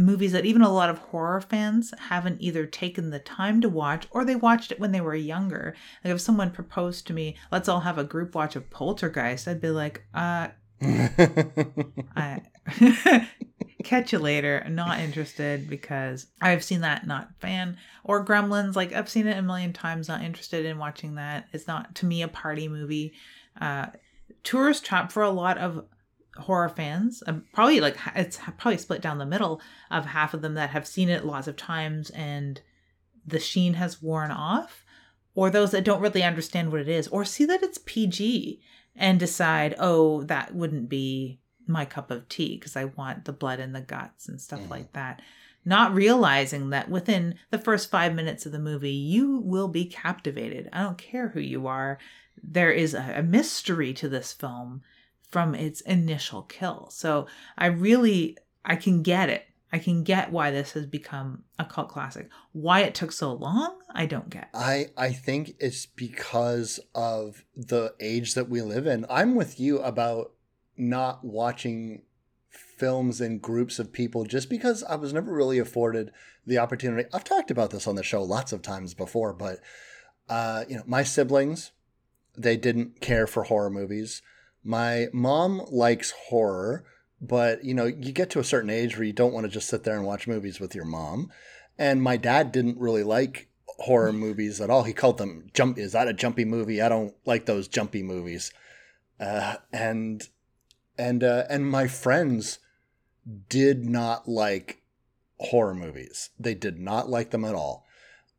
movies 0.00 0.32
that 0.32 0.46
even 0.46 0.62
a 0.62 0.72
lot 0.72 0.90
of 0.90 0.98
horror 0.98 1.40
fans 1.40 1.92
haven't 1.98 2.40
either 2.40 2.66
taken 2.66 3.10
the 3.10 3.18
time 3.18 3.60
to 3.60 3.68
watch 3.68 4.06
or 4.10 4.24
they 4.24 4.36
watched 4.36 4.72
it 4.72 4.80
when 4.80 4.92
they 4.92 5.00
were 5.00 5.14
younger. 5.14 5.74
Like 6.04 6.14
if 6.14 6.20
someone 6.20 6.50
proposed 6.50 7.06
to 7.06 7.12
me, 7.12 7.36
let's 7.52 7.68
all 7.68 7.80
have 7.80 7.98
a 7.98 8.04
group 8.04 8.34
watch 8.34 8.56
of 8.56 8.70
Poltergeist, 8.70 9.46
I'd 9.46 9.60
be 9.60 9.70
like, 9.70 10.04
uh 10.14 10.48
I 10.82 12.40
catch 13.84 14.12
you 14.12 14.18
later. 14.18 14.66
Not 14.68 15.00
interested 15.00 15.68
because 15.68 16.26
I've 16.40 16.64
seen 16.64 16.80
that, 16.80 17.06
not 17.06 17.38
fan. 17.38 17.76
Or 18.02 18.24
Gremlins, 18.24 18.76
like 18.76 18.92
I've 18.92 19.08
seen 19.08 19.26
it 19.26 19.36
a 19.36 19.42
million 19.42 19.72
times, 19.72 20.08
not 20.08 20.22
interested 20.22 20.64
in 20.64 20.78
watching 20.78 21.16
that. 21.16 21.48
It's 21.52 21.66
not 21.66 21.94
to 21.96 22.06
me 22.06 22.22
a 22.22 22.28
party 22.28 22.68
movie. 22.68 23.12
Uh 23.60 23.86
Tourist 24.42 24.84
Trap 24.84 25.12
for 25.12 25.22
a 25.22 25.30
lot 25.30 25.58
of 25.58 25.84
horror 26.40 26.68
fans 26.68 27.22
um, 27.26 27.44
probably 27.52 27.80
like 27.80 27.96
it's 28.14 28.38
probably 28.58 28.78
split 28.78 29.00
down 29.00 29.18
the 29.18 29.26
middle 29.26 29.60
of 29.90 30.06
half 30.06 30.34
of 30.34 30.42
them 30.42 30.54
that 30.54 30.70
have 30.70 30.86
seen 30.86 31.08
it 31.08 31.24
lots 31.24 31.46
of 31.46 31.56
times 31.56 32.10
and 32.10 32.60
the 33.26 33.40
sheen 33.40 33.74
has 33.74 34.02
worn 34.02 34.30
off 34.30 34.84
or 35.34 35.50
those 35.50 35.70
that 35.70 35.84
don't 35.84 36.00
really 36.00 36.22
understand 36.22 36.70
what 36.70 36.80
it 36.80 36.88
is 36.88 37.08
or 37.08 37.24
see 37.24 37.44
that 37.44 37.62
it's 37.62 37.78
pg 37.78 38.60
and 38.96 39.20
decide 39.20 39.74
oh 39.78 40.22
that 40.24 40.54
wouldn't 40.54 40.88
be 40.88 41.38
my 41.66 41.84
cup 41.84 42.10
of 42.10 42.28
tea 42.28 42.56
because 42.56 42.76
i 42.76 42.84
want 42.84 43.24
the 43.24 43.32
blood 43.32 43.60
and 43.60 43.74
the 43.74 43.80
guts 43.80 44.28
and 44.28 44.40
stuff 44.40 44.60
mm. 44.60 44.70
like 44.70 44.92
that. 44.92 45.22
Not 45.64 45.94
realizing 45.94 46.70
that 46.70 46.88
within 46.88 47.34
the 47.50 47.58
first 47.58 47.90
five 47.90 48.14
minutes 48.14 48.46
of 48.46 48.52
the 48.52 48.58
movie 48.58 48.90
you 48.90 49.38
will 49.38 49.68
be 49.68 49.84
captivated. 49.84 50.68
I 50.72 50.82
don't 50.82 50.98
care 50.98 51.28
who 51.28 51.40
you 51.40 51.66
are. 51.66 51.98
There 52.42 52.70
is 52.70 52.94
a, 52.94 53.14
a 53.16 53.22
mystery 53.22 53.92
to 53.94 54.08
this 54.08 54.32
film 54.32 54.82
from 55.30 55.54
its 55.54 55.80
initial 55.82 56.42
kill. 56.42 56.88
So 56.90 57.26
I 57.56 57.66
really 57.66 58.36
I 58.64 58.76
can 58.76 59.02
get 59.02 59.28
it. 59.28 59.46
I 59.72 59.78
can 59.78 60.02
get 60.02 60.32
why 60.32 60.50
this 60.50 60.72
has 60.72 60.86
become 60.86 61.44
a 61.58 61.64
cult 61.64 61.90
classic. 61.90 62.28
Why 62.52 62.80
it 62.80 62.94
took 62.94 63.12
so 63.12 63.32
long, 63.32 63.78
I 63.94 64.06
don't 64.06 64.28
get. 64.28 64.50
I 64.52 64.90
I 64.96 65.12
think 65.12 65.54
it's 65.60 65.86
because 65.86 66.80
of 66.94 67.44
the 67.56 67.94
age 68.00 68.34
that 68.34 68.48
we 68.48 68.62
live 68.62 68.86
in. 68.86 69.06
I'm 69.08 69.34
with 69.34 69.60
you 69.60 69.78
about 69.80 70.32
not 70.76 71.24
watching 71.24 72.02
films 72.48 73.20
in 73.20 73.38
groups 73.38 73.78
of 73.78 73.92
people 73.92 74.24
just 74.24 74.48
because 74.48 74.82
I 74.84 74.96
was 74.96 75.12
never 75.12 75.32
really 75.32 75.58
afforded 75.58 76.10
the 76.46 76.58
opportunity. 76.58 77.08
I've 77.12 77.24
talked 77.24 77.50
about 77.50 77.70
this 77.70 77.86
on 77.86 77.94
the 77.94 78.02
show 78.02 78.22
lots 78.22 78.52
of 78.52 78.62
times 78.62 78.94
before, 78.94 79.32
but 79.32 79.60
uh, 80.28 80.64
you 80.68 80.76
know, 80.76 80.82
my 80.86 81.02
siblings, 81.02 81.72
they 82.36 82.56
didn't 82.56 83.00
care 83.00 83.26
for 83.26 83.44
horror 83.44 83.70
movies. 83.70 84.22
My 84.62 85.08
mom 85.12 85.62
likes 85.70 86.12
horror, 86.28 86.84
but 87.20 87.64
you 87.64 87.74
know, 87.74 87.86
you 87.86 88.12
get 88.12 88.30
to 88.30 88.40
a 88.40 88.44
certain 88.44 88.70
age 88.70 88.96
where 88.96 89.06
you 89.06 89.12
don't 89.12 89.32
want 89.32 89.44
to 89.44 89.52
just 89.52 89.68
sit 89.68 89.84
there 89.84 89.96
and 89.96 90.06
watch 90.06 90.26
movies 90.26 90.60
with 90.60 90.74
your 90.74 90.84
mom. 90.84 91.30
And 91.78 92.02
my 92.02 92.16
dad 92.16 92.52
didn't 92.52 92.78
really 92.78 93.02
like 93.02 93.48
horror 93.66 94.12
movies 94.14 94.60
at 94.60 94.70
all. 94.70 94.84
He 94.84 94.92
called 94.92 95.18
them 95.18 95.50
jump. 95.54 95.78
Is 95.78 95.92
that 95.92 96.08
a 96.08 96.12
jumpy 96.12 96.44
movie? 96.44 96.82
I 96.82 96.88
don't 96.88 97.14
like 97.24 97.46
those 97.46 97.68
jumpy 97.68 98.02
movies. 98.02 98.52
Uh, 99.18 99.56
and 99.72 100.28
and 100.98 101.24
uh, 101.24 101.44
and 101.48 101.70
my 101.70 101.86
friends 101.86 102.58
did 103.48 103.84
not 103.84 104.28
like 104.28 104.82
horror 105.38 105.74
movies. 105.74 106.30
They 106.38 106.54
did 106.54 106.78
not 106.78 107.08
like 107.08 107.30
them 107.30 107.44
at 107.44 107.54
all. 107.54 107.86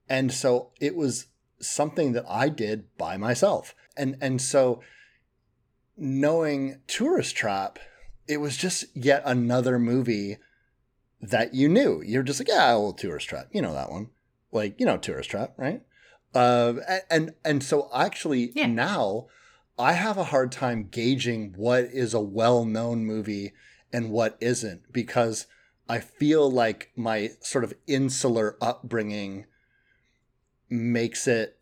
And 0.09 0.31
so 0.31 0.71
it 0.79 0.95
was 0.95 1.27
something 1.59 2.13
that 2.13 2.25
I 2.27 2.49
did 2.49 2.95
by 2.97 3.17
myself. 3.17 3.73
And 3.95 4.17
and 4.21 4.41
so 4.41 4.81
knowing 6.01 6.79
Tourist 6.87 7.35
Trap, 7.35 7.79
it 8.27 8.37
was 8.37 8.57
just 8.57 8.85
yet 8.95 9.21
another 9.23 9.77
movie 9.77 10.37
that 11.21 11.53
you 11.53 11.69
knew. 11.69 12.01
You're 12.03 12.23
just 12.23 12.39
like, 12.39 12.47
yeah, 12.47 12.73
old 12.73 12.97
Tourist 12.97 13.29
Trap. 13.29 13.49
You 13.51 13.61
know 13.61 13.73
that 13.73 13.91
one. 13.91 14.09
Like, 14.51 14.79
you 14.79 14.85
know 14.85 14.97
Tourist 14.97 15.29
Trap, 15.29 15.53
right? 15.57 15.83
Uh, 16.33 16.73
and 17.09 17.33
and 17.43 17.61
so 17.61 17.89
actually 17.93 18.51
yeah. 18.55 18.65
now 18.65 19.27
I 19.77 19.93
have 19.93 20.17
a 20.17 20.25
hard 20.25 20.51
time 20.51 20.87
gauging 20.89 21.53
what 21.57 21.83
is 21.83 22.13
a 22.13 22.21
well-known 22.21 23.05
movie 23.05 23.51
and 23.91 24.11
what 24.11 24.37
isn't 24.39 24.93
because 24.93 25.45
I 25.89 25.99
feel 25.99 26.49
like 26.49 26.91
my 26.95 27.31
sort 27.41 27.65
of 27.65 27.73
insular 27.85 28.55
upbringing 28.61 29.45
makes 30.69 31.27
it 31.27 31.57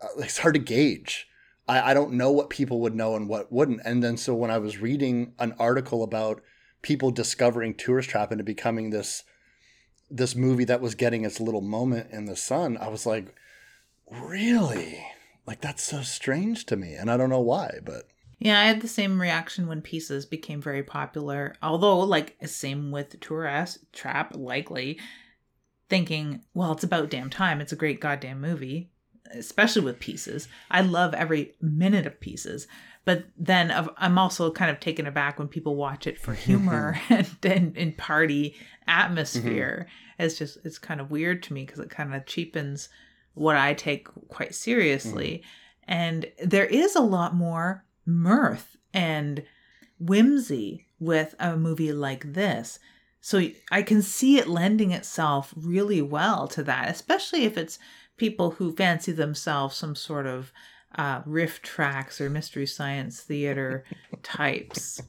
uh, 0.00 0.06
it's 0.18 0.38
hard 0.38 0.54
to 0.54 0.60
gauge 0.60 1.26
I, 1.68 1.90
I 1.90 1.94
don't 1.94 2.12
know 2.12 2.30
what 2.30 2.50
people 2.50 2.80
would 2.80 2.94
know 2.94 3.14
and 3.16 3.28
what 3.28 3.52
wouldn't. 3.52 3.80
And 3.84 4.02
then 4.02 4.16
so 4.16 4.34
when 4.34 4.50
I 4.50 4.58
was 4.58 4.78
reading 4.78 5.34
an 5.38 5.54
article 5.58 6.02
about 6.02 6.42
people 6.82 7.10
discovering 7.10 7.74
Tourist 7.74 8.10
Trap 8.10 8.32
into 8.32 8.44
becoming 8.44 8.90
this 8.90 9.24
this 10.10 10.36
movie 10.36 10.66
that 10.66 10.82
was 10.82 10.94
getting 10.94 11.24
its 11.24 11.40
little 11.40 11.62
moment 11.62 12.10
in 12.10 12.26
the 12.26 12.36
sun. 12.36 12.76
I 12.76 12.88
was 12.88 13.06
like, 13.06 13.34
really? 14.10 15.02
Like 15.46 15.62
that's 15.62 15.82
so 15.82 16.02
strange 16.02 16.66
to 16.66 16.76
me, 16.76 16.94
and 16.94 17.10
I 17.10 17.16
don't 17.16 17.30
know 17.30 17.40
why, 17.40 17.78
but 17.82 18.04
Yeah, 18.38 18.60
I 18.60 18.64
had 18.64 18.82
the 18.82 18.88
same 18.88 19.20
reaction 19.20 19.66
when 19.66 19.80
Pieces 19.80 20.26
became 20.26 20.60
very 20.60 20.82
popular. 20.82 21.54
Although, 21.62 22.00
like, 22.00 22.36
same 22.44 22.90
with 22.90 23.18
Tourist 23.20 23.78
Trap, 23.92 24.34
likely 24.36 24.98
thinking, 25.88 26.42
well, 26.52 26.72
it's 26.72 26.84
about 26.84 27.10
damn 27.10 27.30
time. 27.30 27.60
It's 27.60 27.72
a 27.72 27.76
great 27.76 28.00
goddamn 28.00 28.40
movie, 28.40 28.91
especially 29.32 29.82
with 29.82 30.00
Pieces. 30.00 30.48
I 30.70 30.82
love 30.82 31.14
every 31.14 31.54
minute 31.60 32.06
of 32.06 32.20
Pieces. 32.20 32.66
But 33.04 33.24
then 33.36 33.72
I'm 33.96 34.16
also 34.16 34.52
kind 34.52 34.70
of 34.70 34.78
taken 34.78 35.06
aback 35.06 35.38
when 35.38 35.48
people 35.48 35.74
watch 35.74 36.06
it 36.06 36.20
for 36.20 36.34
humor 36.34 37.00
and, 37.10 37.28
and, 37.42 37.76
and 37.76 37.96
party 37.96 38.54
atmosphere. 38.86 39.88
Mm-hmm. 39.88 40.22
It's 40.22 40.38
just, 40.38 40.58
it's 40.64 40.78
kind 40.78 41.00
of 41.00 41.10
weird 41.10 41.42
to 41.44 41.52
me 41.52 41.64
because 41.64 41.80
it 41.80 41.90
kind 41.90 42.14
of 42.14 42.26
cheapens 42.26 42.88
what 43.34 43.56
I 43.56 43.74
take 43.74 44.08
quite 44.28 44.54
seriously. 44.54 45.42
Mm. 45.42 45.48
And 45.88 46.26
there 46.44 46.66
is 46.66 46.94
a 46.94 47.00
lot 47.00 47.34
more 47.34 47.84
mirth 48.06 48.76
and 48.94 49.42
whimsy 49.98 50.86
with 51.00 51.34
a 51.40 51.56
movie 51.56 51.92
like 51.92 52.34
this. 52.34 52.78
So 53.20 53.48
I 53.70 53.82
can 53.82 54.02
see 54.02 54.38
it 54.38 54.48
lending 54.48 54.90
itself 54.90 55.54
really 55.56 56.02
well 56.02 56.48
to 56.48 56.62
that, 56.64 56.88
especially 56.88 57.44
if 57.44 57.56
it's 57.56 57.78
people 58.16 58.52
who 58.52 58.74
fancy 58.74 59.12
themselves 59.12 59.76
some 59.76 59.94
sort 59.94 60.26
of 60.26 60.52
uh, 60.94 61.22
RiffTrax 61.22 62.20
or 62.20 62.28
mystery 62.28 62.66
science 62.66 63.20
theater 63.20 63.84
types. 64.22 65.00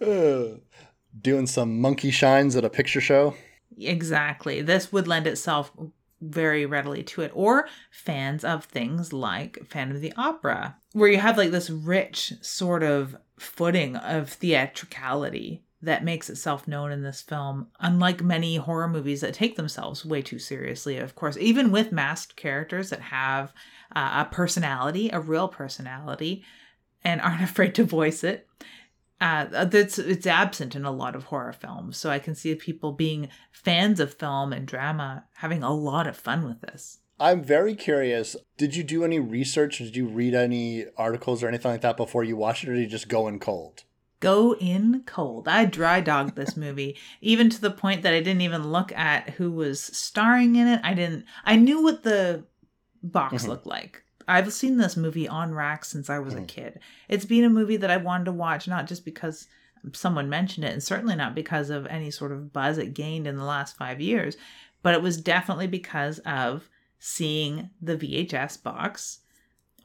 uh, 0.00 0.58
doing 1.20 1.46
some 1.46 1.80
monkey 1.80 2.10
shines 2.10 2.56
at 2.56 2.64
a 2.64 2.70
picture 2.70 3.00
show. 3.00 3.34
Exactly. 3.78 4.62
This 4.62 4.92
would 4.92 5.08
lend 5.08 5.26
itself 5.26 5.72
very 6.20 6.64
readily 6.64 7.02
to 7.02 7.22
it. 7.22 7.30
Or 7.34 7.68
fans 7.90 8.44
of 8.44 8.64
things 8.64 9.12
like 9.12 9.66
Phantom 9.68 9.96
of 9.96 10.02
the 10.02 10.14
Opera, 10.16 10.76
where 10.92 11.10
you 11.10 11.18
have 11.18 11.36
like 11.36 11.50
this 11.50 11.68
rich 11.68 12.32
sort 12.40 12.82
of 12.82 13.16
footing 13.38 13.96
of 13.96 14.30
theatricality 14.30 15.62
that 15.82 16.04
makes 16.04 16.30
itself 16.30 16.66
known 16.66 16.90
in 16.90 17.02
this 17.02 17.20
film, 17.20 17.68
unlike 17.80 18.22
many 18.22 18.56
horror 18.56 18.88
movies 18.88 19.20
that 19.20 19.34
take 19.34 19.56
themselves 19.56 20.04
way 20.04 20.22
too 20.22 20.38
seriously, 20.38 20.96
of 20.96 21.14
course, 21.14 21.36
even 21.38 21.70
with 21.70 21.92
masked 21.92 22.36
characters 22.36 22.90
that 22.90 23.00
have 23.00 23.52
uh, 23.94 24.24
a 24.26 24.34
personality, 24.34 25.10
a 25.12 25.20
real 25.20 25.48
personality, 25.48 26.44
and 27.04 27.20
aren't 27.20 27.42
afraid 27.50 27.74
to 27.74 27.84
voice 27.84 28.24
it 28.24 28.48
uh, 29.20 29.64
that's 29.64 29.98
it's 29.98 30.26
absent 30.26 30.74
in 30.74 30.84
a 30.84 30.90
lot 30.90 31.16
of 31.16 31.24
horror 31.24 31.52
films. 31.52 31.96
So 31.96 32.10
I 32.10 32.18
can 32.18 32.34
see 32.34 32.54
people 32.54 32.92
being 32.92 33.28
fans 33.50 34.00
of 34.00 34.12
film 34.12 34.52
and 34.52 34.66
drama 34.66 35.24
having 35.36 35.62
a 35.62 35.74
lot 35.74 36.06
of 36.06 36.16
fun 36.16 36.46
with 36.46 36.60
this. 36.60 36.98
I'm 37.18 37.42
very 37.42 37.74
curious. 37.74 38.36
Did 38.58 38.76
you 38.76 38.84
do 38.84 39.02
any 39.02 39.18
research? 39.18 39.78
Did 39.78 39.96
you 39.96 40.06
read 40.06 40.34
any 40.34 40.84
articles 40.98 41.42
or 41.42 41.48
anything 41.48 41.70
like 41.70 41.80
that 41.80 41.96
before 41.96 42.24
you 42.24 42.36
watched 42.36 42.64
it, 42.64 42.68
or 42.68 42.74
did 42.74 42.82
you 42.82 42.88
just 42.88 43.08
go 43.08 43.26
in 43.26 43.38
cold? 43.38 43.84
Go 44.20 44.54
in 44.54 45.02
cold. 45.04 45.46
I 45.46 45.66
dry 45.66 46.00
dogged 46.00 46.36
this 46.36 46.56
movie, 46.56 46.96
even 47.20 47.50
to 47.50 47.60
the 47.60 47.70
point 47.70 48.02
that 48.02 48.14
I 48.14 48.20
didn't 48.20 48.40
even 48.40 48.72
look 48.72 48.90
at 48.92 49.30
who 49.30 49.50
was 49.52 49.80
starring 49.80 50.56
in 50.56 50.66
it. 50.66 50.80
I 50.82 50.94
didn't. 50.94 51.26
I 51.44 51.56
knew 51.56 51.82
what 51.82 52.02
the 52.02 52.44
box 53.02 53.44
Mhm. 53.44 53.48
looked 53.48 53.66
like. 53.66 54.02
I've 54.26 54.52
seen 54.52 54.78
this 54.78 54.96
movie 54.96 55.28
on 55.28 55.54
rack 55.54 55.84
since 55.84 56.10
I 56.10 56.18
was 56.18 56.34
a 56.34 56.40
Mhm. 56.40 56.48
kid. 56.48 56.80
It's 57.08 57.24
been 57.26 57.44
a 57.44 57.50
movie 57.50 57.76
that 57.76 57.90
I 57.90 57.98
wanted 57.98 58.24
to 58.24 58.32
watch, 58.32 58.66
not 58.66 58.86
just 58.86 59.04
because 59.04 59.46
someone 59.92 60.28
mentioned 60.28 60.64
it, 60.64 60.72
and 60.72 60.82
certainly 60.82 61.14
not 61.14 61.34
because 61.34 61.70
of 61.70 61.86
any 61.86 62.10
sort 62.10 62.32
of 62.32 62.52
buzz 62.52 62.78
it 62.78 62.94
gained 62.94 63.26
in 63.26 63.36
the 63.36 63.44
last 63.44 63.76
five 63.76 64.00
years, 64.00 64.36
but 64.82 64.94
it 64.94 65.02
was 65.02 65.20
definitely 65.20 65.68
because 65.68 66.18
of 66.20 66.68
seeing 66.98 67.70
the 67.80 67.96
VHS 67.96 68.56
box 68.56 69.20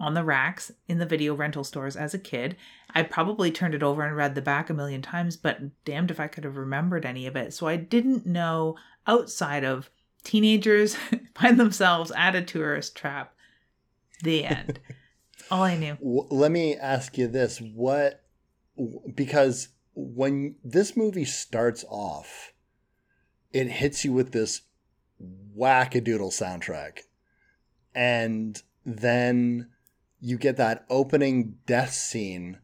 on 0.01 0.15
the 0.15 0.23
racks 0.23 0.71
in 0.87 0.97
the 0.97 1.05
video 1.05 1.35
rental 1.35 1.63
stores 1.63 1.95
as 1.95 2.13
a 2.13 2.19
kid. 2.19 2.57
I 2.89 3.03
probably 3.03 3.51
turned 3.51 3.75
it 3.75 3.83
over 3.83 4.01
and 4.01 4.15
read 4.15 4.33
the 4.33 4.41
back 4.41 4.69
a 4.69 4.73
million 4.73 5.01
times, 5.01 5.37
but 5.37 5.59
damned 5.85 6.09
if 6.09 6.19
I 6.19 6.27
could 6.27 6.43
have 6.43 6.57
remembered 6.57 7.05
any 7.05 7.27
of 7.27 7.35
it. 7.35 7.53
So 7.53 7.67
I 7.67 7.75
didn't 7.75 8.25
know 8.25 8.75
outside 9.05 9.63
of 9.63 9.91
teenagers 10.23 10.97
find 11.35 11.59
themselves 11.59 12.11
at 12.17 12.35
a 12.35 12.41
tourist 12.41 12.97
trap. 12.97 13.33
The 14.23 14.45
end. 14.45 14.79
All 15.51 15.63
I 15.63 15.77
knew. 15.77 15.97
Let 16.01 16.51
me 16.51 16.75
ask 16.75 17.17
you 17.17 17.27
this: 17.27 17.59
What? 17.59 18.23
Because 19.13 19.69
when 19.93 20.55
this 20.63 20.95
movie 20.97 21.25
starts 21.25 21.83
off, 21.89 22.53
it 23.51 23.67
hits 23.67 24.05
you 24.05 24.13
with 24.13 24.31
this 24.31 24.61
wackadoodle 25.57 26.31
soundtrack, 26.31 26.99
and 27.93 28.61
then 28.85 29.70
you 30.21 30.37
get 30.37 30.57
that 30.57 30.85
opening 30.89 31.57
death 31.65 31.93
scene. 31.93 32.59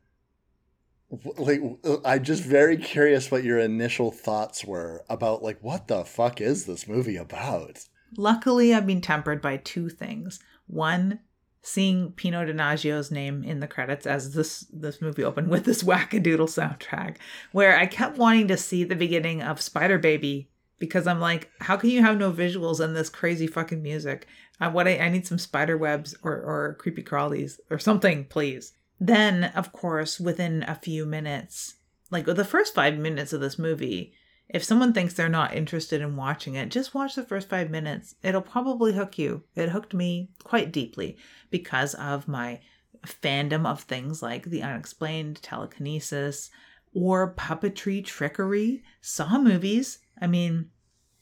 Like, 1.37 1.61
uh, 1.83 1.97
I'm 2.05 2.23
just 2.23 2.43
very 2.43 2.77
curious 2.77 3.31
what 3.31 3.43
your 3.43 3.59
initial 3.59 4.11
thoughts 4.11 4.63
were 4.63 5.03
about, 5.09 5.41
like, 5.41 5.57
what 5.61 5.87
the 5.87 6.03
fuck 6.05 6.39
is 6.39 6.65
this 6.65 6.87
movie 6.87 7.15
about? 7.15 7.79
Luckily, 8.15 8.73
I've 8.73 8.85
been 8.85 9.01
tempered 9.01 9.41
by 9.41 9.57
two 9.57 9.89
things. 9.89 10.39
One, 10.67 11.19
seeing 11.61 12.11
Pino 12.11 12.45
Donaggio's 12.45 13.09
name 13.09 13.43
in 13.43 13.59
the 13.59 13.67
credits 13.67 14.05
as 14.05 14.33
this 14.33 14.65
this 14.71 15.01
movie 15.01 15.23
opened 15.23 15.49
with 15.49 15.65
this 15.65 15.83
wackadoodle 15.83 16.47
soundtrack, 16.47 17.17
where 17.51 17.77
I 17.77 17.85
kept 17.85 18.17
wanting 18.17 18.47
to 18.49 18.57
see 18.57 18.83
the 18.83 18.95
beginning 18.95 19.41
of 19.41 19.61
Spider 19.61 19.97
Baby 19.97 20.49
because 20.79 21.07
I'm 21.07 21.19
like, 21.19 21.49
how 21.59 21.77
can 21.77 21.89
you 21.89 22.01
have 22.01 22.17
no 22.17 22.31
visuals 22.31 22.83
in 22.83 22.93
this 22.93 23.09
crazy 23.09 23.47
fucking 23.47 23.81
music? 23.81 24.27
I 24.59 24.67
what 24.69 24.87
I, 24.87 24.97
I 24.97 25.09
need 25.09 25.27
some 25.27 25.37
spider 25.37 25.77
webs 25.77 26.15
or 26.23 26.33
or 26.33 26.77
creepy 26.79 27.03
crawlies 27.03 27.59
or 27.69 27.79
something, 27.79 28.25
please. 28.25 28.73
Then, 28.99 29.45
of 29.55 29.71
course, 29.71 30.19
within 30.19 30.63
a 30.63 30.75
few 30.75 31.05
minutes, 31.05 31.75
like 32.09 32.25
the 32.25 32.45
first 32.45 32.73
five 32.73 32.97
minutes 32.97 33.31
of 33.31 33.41
this 33.41 33.59
movie, 33.59 34.13
if 34.49 34.63
someone 34.63 34.93
thinks 34.93 35.13
they're 35.13 35.29
not 35.29 35.55
interested 35.55 36.01
in 36.01 36.15
watching 36.15 36.55
it, 36.55 36.69
just 36.69 36.95
watch 36.95 37.15
the 37.15 37.23
first 37.23 37.49
five 37.49 37.69
minutes. 37.69 38.15
It'll 38.23 38.41
probably 38.41 38.93
hook 38.93 39.17
you. 39.17 39.43
It 39.55 39.69
hooked 39.69 39.93
me 39.93 40.31
quite 40.43 40.71
deeply 40.71 41.17
because 41.51 41.93
of 41.95 42.27
my 42.27 42.61
fandom 43.05 43.67
of 43.67 43.81
things 43.81 44.23
like 44.23 44.45
the 44.45 44.63
unexplained, 44.63 45.41
telekinesis, 45.43 46.49
or 46.93 47.35
puppetry 47.35 48.03
trickery. 48.03 48.83
Saw 49.01 49.37
movies. 49.37 49.99
I 50.19 50.25
mean, 50.25 50.71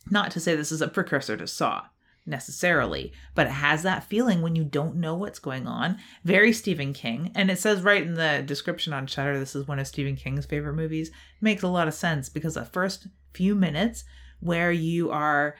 not 0.09 0.31
to 0.31 0.39
say 0.39 0.55
this 0.55 0.71
is 0.71 0.81
a 0.81 0.87
precursor 0.87 1.35
to 1.35 1.47
Saw 1.47 1.85
necessarily, 2.25 3.13
but 3.33 3.47
it 3.47 3.51
has 3.51 3.83
that 3.83 4.03
feeling 4.03 4.41
when 4.41 4.55
you 4.55 4.63
don't 4.63 4.95
know 4.95 5.15
what's 5.15 5.39
going 5.39 5.67
on. 5.67 5.97
Very 6.23 6.51
Stephen 6.53 6.93
King, 6.93 7.31
and 7.35 7.51
it 7.51 7.59
says 7.59 7.81
right 7.81 8.03
in 8.03 8.15
the 8.15 8.43
description 8.45 8.93
on 8.93 9.07
Shudder 9.07 9.37
this 9.37 9.55
is 9.55 9.67
one 9.67 9.79
of 9.79 9.87
Stephen 9.87 10.15
King's 10.15 10.45
favorite 10.45 10.75
movies. 10.75 11.11
makes 11.41 11.63
a 11.63 11.67
lot 11.67 11.87
of 11.87 11.93
sense 11.93 12.29
because 12.29 12.55
the 12.55 12.65
first 12.65 13.07
few 13.33 13.55
minutes 13.55 14.03
where 14.39 14.71
you 14.71 15.11
are 15.11 15.55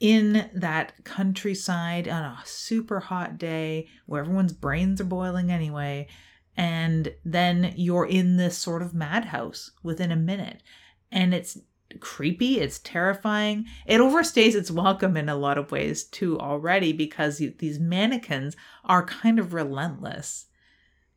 in 0.00 0.50
that 0.54 0.92
countryside 1.04 2.08
on 2.08 2.22
a 2.24 2.38
super 2.44 3.00
hot 3.00 3.38
day 3.38 3.88
where 4.06 4.20
everyone's 4.20 4.52
brains 4.52 5.00
are 5.00 5.04
boiling 5.04 5.50
anyway 5.50 6.06
and 6.56 7.12
then 7.24 7.72
you're 7.76 8.06
in 8.06 8.36
this 8.36 8.58
sort 8.58 8.82
of 8.82 8.94
madhouse 8.94 9.70
within 9.82 10.10
a 10.10 10.16
minute 10.16 10.62
and 11.10 11.32
it's 11.32 11.58
creepy 12.00 12.60
it's 12.60 12.78
terrifying. 12.80 13.66
It 13.86 13.98
overstays 14.00 14.54
its 14.54 14.70
welcome 14.70 15.16
in 15.16 15.28
a 15.28 15.36
lot 15.36 15.58
of 15.58 15.70
ways 15.72 16.04
too 16.04 16.38
already 16.38 16.92
because 16.92 17.38
these 17.58 17.78
mannequins 17.78 18.56
are 18.84 19.04
kind 19.04 19.38
of 19.38 19.52
relentless. 19.54 20.46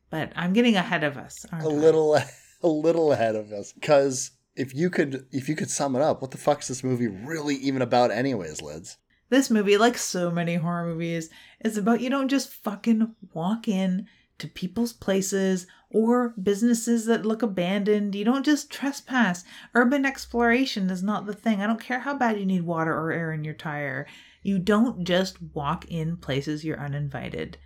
But 0.10 0.32
i'm 0.36 0.54
getting 0.54 0.76
ahead 0.76 1.04
of 1.04 1.18
us 1.18 1.46
aren't 1.52 1.66
a 1.66 1.70
I? 1.70 1.74
little 1.74 2.16
a 2.64 2.68
little 2.68 3.12
ahead 3.12 3.36
of 3.36 3.52
us 3.52 3.74
because 3.74 4.32
if 4.56 4.74
you 4.74 4.90
could 4.90 5.26
if 5.32 5.48
you 5.50 5.56
could 5.56 5.70
sum 5.70 5.96
it 5.96 6.02
up 6.02 6.22
what 6.22 6.32
the 6.32 6.38
fuck's 6.38 6.68
this 6.68 6.84
movie 6.84 7.08
really 7.08 7.56
even 7.56 7.82
about 7.82 8.10
anyways 8.12 8.62
lids 8.62 8.98
This 9.30 9.50
movie, 9.50 9.78
like 9.78 9.98
so 9.98 10.32
many 10.32 10.56
horror 10.56 10.86
movies, 10.88 11.30
is 11.60 11.78
about 11.78 12.00
you 12.00 12.10
don't 12.10 12.30
just 12.30 12.50
fucking 12.64 13.14
walk 13.34 13.68
in 13.68 14.08
to 14.40 14.48
people's 14.48 14.94
places 14.94 15.68
or 15.90 16.34
businesses 16.42 17.06
that 17.06 17.26
look 17.26 17.42
abandoned. 17.42 18.14
You 18.16 18.26
don't 18.26 18.46
just 18.46 18.70
trespass. 18.70 19.44
Urban 19.74 20.06
exploration 20.06 20.90
is 20.90 21.02
not 21.02 21.26
the 21.26 21.34
thing. 21.34 21.62
I 21.62 21.68
don't 21.68 21.80
care 21.80 22.00
how 22.00 22.16
bad 22.18 22.40
you 22.40 22.46
need 22.46 22.64
water 22.64 22.94
or 22.94 23.12
air 23.12 23.32
in 23.32 23.44
your 23.44 23.54
tire. 23.54 24.06
You 24.44 24.60
don't 24.60 25.04
just 25.06 25.42
walk 25.54 25.86
in 25.90 26.18
places 26.18 26.64
you're 26.66 26.80
uninvited. 26.80 27.58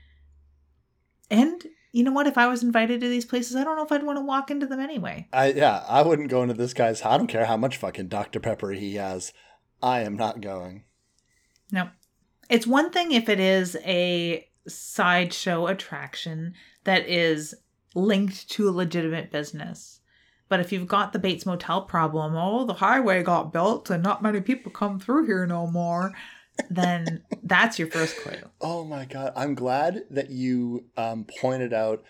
And 1.29 1.63
you 1.91 2.03
know 2.03 2.11
what? 2.11 2.27
If 2.27 2.37
I 2.37 2.47
was 2.47 2.63
invited 2.63 3.01
to 3.01 3.09
these 3.09 3.25
places, 3.25 3.55
I 3.55 3.63
don't 3.63 3.75
know 3.75 3.83
if 3.85 3.91
I'd 3.91 4.03
want 4.03 4.17
to 4.17 4.23
walk 4.25 4.49
into 4.51 4.65
them 4.65 4.79
anyway. 4.79 5.27
i 5.33 5.51
yeah 5.51 5.83
i 5.87 6.01
wouldn't 6.01 6.29
go 6.29 6.41
into 6.41 6.53
this 6.53 6.73
guy's 6.73 7.01
i 7.01 7.17
don't 7.17 7.27
care 7.27 7.45
how 7.45 7.57
much 7.57 7.77
fucking 7.77 8.07
dr 8.07 8.39
pepper 8.39 8.71
he 8.71 8.95
has 8.95 9.33
i 9.81 9.99
am 10.01 10.15
not 10.15 10.41
going 10.41 10.83
No. 11.71 11.89
It's 12.49 12.67
one 12.67 12.91
thing 12.91 13.11
if 13.13 13.29
it 13.29 13.39
is 13.39 13.77
a 13.85 14.47
sideshow 14.67 15.67
attraction 15.67 16.53
that 16.83 17.07
is 17.07 17.55
linked 17.93 18.49
to 18.51 18.69
a 18.69 18.71
legitimate 18.71 19.31
business. 19.31 19.99
But 20.49 20.59
if 20.59 20.71
you've 20.71 20.87
got 20.87 21.13
the 21.13 21.19
Bates 21.19 21.45
Motel 21.45 21.83
problem, 21.83 22.35
oh, 22.35 22.65
the 22.65 22.73
highway 22.73 23.23
got 23.23 23.53
built 23.53 23.89
and 23.89 24.03
not 24.03 24.21
many 24.21 24.41
people 24.41 24.71
come 24.71 24.99
through 24.99 25.25
here 25.25 25.45
no 25.45 25.65
more, 25.65 26.13
then 26.69 27.23
that's 27.43 27.79
your 27.79 27.87
first 27.87 28.17
clue. 28.17 28.49
Oh 28.59 28.83
my 28.83 29.05
god, 29.05 29.33
I'm 29.35 29.55
glad 29.55 30.03
that 30.09 30.29
you 30.29 30.85
um, 30.97 31.25
pointed 31.39 31.73
out 31.73 32.03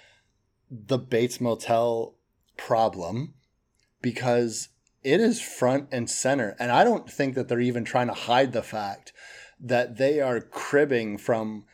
the 0.69 0.97
Bates 0.97 1.39
Motel 1.39 2.15
problem 2.57 3.35
because 4.01 4.69
it 5.03 5.19
is 5.19 5.41
front 5.41 5.87
and 5.91 6.09
center, 6.09 6.55
and 6.59 6.71
I 6.71 6.83
don't 6.83 7.09
think 7.09 7.35
that 7.35 7.47
they're 7.47 7.59
even 7.59 7.83
trying 7.83 8.07
to 8.07 8.13
hide 8.13 8.53
the 8.53 8.63
fact 8.63 9.13
that 9.59 9.97
they 9.97 10.19
are 10.19 10.39
cribbing 10.39 11.17
from 11.17 11.65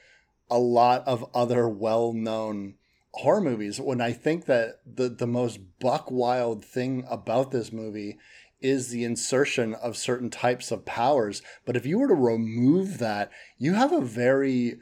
a 0.50 0.58
lot 0.58 1.06
of 1.08 1.30
other 1.34 1.68
well-known 1.68 2.76
horror 3.18 3.42
movies 3.42 3.80
when 3.80 4.02
I 4.02 4.12
think 4.14 4.46
that 4.46 4.80
the 4.86 5.10
the 5.10 5.28
most 5.28 5.60
buck 5.80 6.10
wild 6.12 6.64
thing 6.64 7.06
about 7.10 7.52
this 7.52 7.72
movie 7.72 8.18
is 8.60 8.90
the 8.90 9.04
insertion 9.04 9.76
of 9.76 9.96
certain 9.96 10.30
types 10.30 10.72
of 10.72 10.86
powers. 10.86 11.42
But 11.66 11.76
if 11.76 11.86
you 11.86 12.00
were 12.00 12.08
to 12.08 12.14
remove 12.14 12.98
that, 12.98 13.32
you 13.58 13.76
have 13.76 13.92
a 13.92 14.02
very 14.02 14.80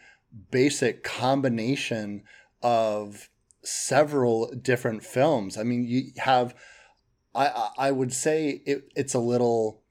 basic 0.52 1.04
combination 1.04 2.24
of 2.62 3.30
several 3.64 4.52
different 4.54 5.04
films. 5.04 5.58
I 5.58 5.64
mean, 5.64 5.86
you 5.86 6.12
have 6.18 6.56
I 7.34 7.70
I 7.78 7.92
would 7.92 8.14
say 8.14 8.62
it, 8.66 8.90
it's 8.96 9.14
a 9.14 9.20
little 9.20 9.82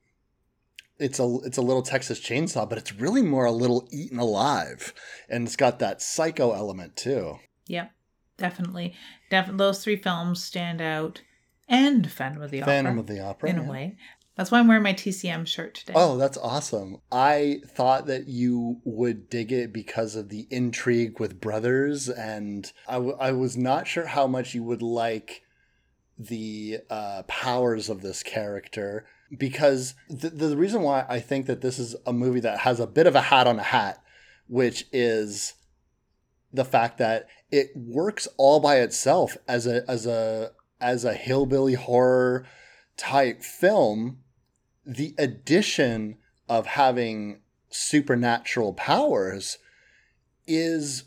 it's 0.98 1.18
a 1.18 1.38
it's 1.44 1.58
a 1.58 1.62
little 1.62 1.82
Texas 1.82 2.20
Chainsaw, 2.20 2.68
but 2.68 2.78
it's 2.78 2.94
really 2.94 3.22
more 3.22 3.44
a 3.44 3.52
little 3.52 3.88
Eaten 3.92 4.18
Alive, 4.18 4.94
and 5.28 5.46
it's 5.46 5.56
got 5.56 5.78
that 5.80 6.00
psycho 6.00 6.52
element 6.52 6.96
too. 6.96 7.38
Yep, 7.66 7.90
definitely. 8.36 8.94
Definitely, 9.30 9.58
those 9.58 9.82
three 9.82 9.96
films 9.96 10.42
stand 10.42 10.80
out, 10.80 11.22
and 11.68 12.10
Phantom 12.10 12.42
of 12.42 12.50
the 12.50 12.62
Opera. 12.62 12.72
Phantom 12.72 12.98
of 12.98 13.06
the 13.06 13.20
Opera, 13.20 13.50
in 13.50 13.58
a 13.58 13.70
way. 13.70 13.96
That's 14.36 14.50
why 14.50 14.58
I'm 14.58 14.66
wearing 14.66 14.82
my 14.82 14.94
TCM 14.94 15.46
shirt 15.46 15.74
today. 15.74 15.92
Oh, 15.94 16.16
that's 16.16 16.36
awesome. 16.36 16.98
I 17.12 17.60
thought 17.68 18.06
that 18.06 18.26
you 18.26 18.80
would 18.84 19.30
dig 19.30 19.52
it 19.52 19.72
because 19.72 20.16
of 20.16 20.28
the 20.28 20.48
intrigue 20.50 21.20
with 21.20 21.40
brothers, 21.40 22.08
and 22.08 22.70
I, 22.88 22.94
w- 22.94 23.16
I 23.20 23.30
was 23.30 23.56
not 23.56 23.86
sure 23.86 24.06
how 24.06 24.26
much 24.26 24.52
you 24.52 24.64
would 24.64 24.82
like 24.82 25.42
the 26.18 26.78
uh, 26.90 27.22
powers 27.28 27.88
of 27.88 28.02
this 28.02 28.22
character 28.22 29.06
because 29.36 29.94
the, 30.08 30.30
the 30.30 30.56
reason 30.56 30.82
why 30.82 31.04
I 31.08 31.20
think 31.20 31.46
that 31.46 31.60
this 31.60 31.78
is 31.78 31.96
a 32.06 32.12
movie 32.12 32.40
that 32.40 32.60
has 32.60 32.80
a 32.80 32.86
bit 32.86 33.06
of 33.06 33.14
a 33.14 33.20
hat 33.20 33.46
on 33.46 33.58
a 33.58 33.64
hat, 33.64 34.02
which 34.48 34.86
is 34.92 35.54
the 36.52 36.64
fact 36.64 36.98
that 36.98 37.26
it 37.54 37.70
works 37.76 38.26
all 38.36 38.58
by 38.58 38.78
itself 38.78 39.36
as 39.46 39.64
a 39.66 39.88
as 39.88 40.06
a 40.06 40.50
as 40.80 41.04
a 41.04 41.14
hillbilly 41.14 41.74
horror 41.74 42.44
type 42.96 43.42
film. 43.42 44.18
The 44.84 45.14
addition 45.16 46.16
of 46.48 46.66
having 46.66 47.40
supernatural 47.70 48.74
powers 48.74 49.58
is 50.48 51.04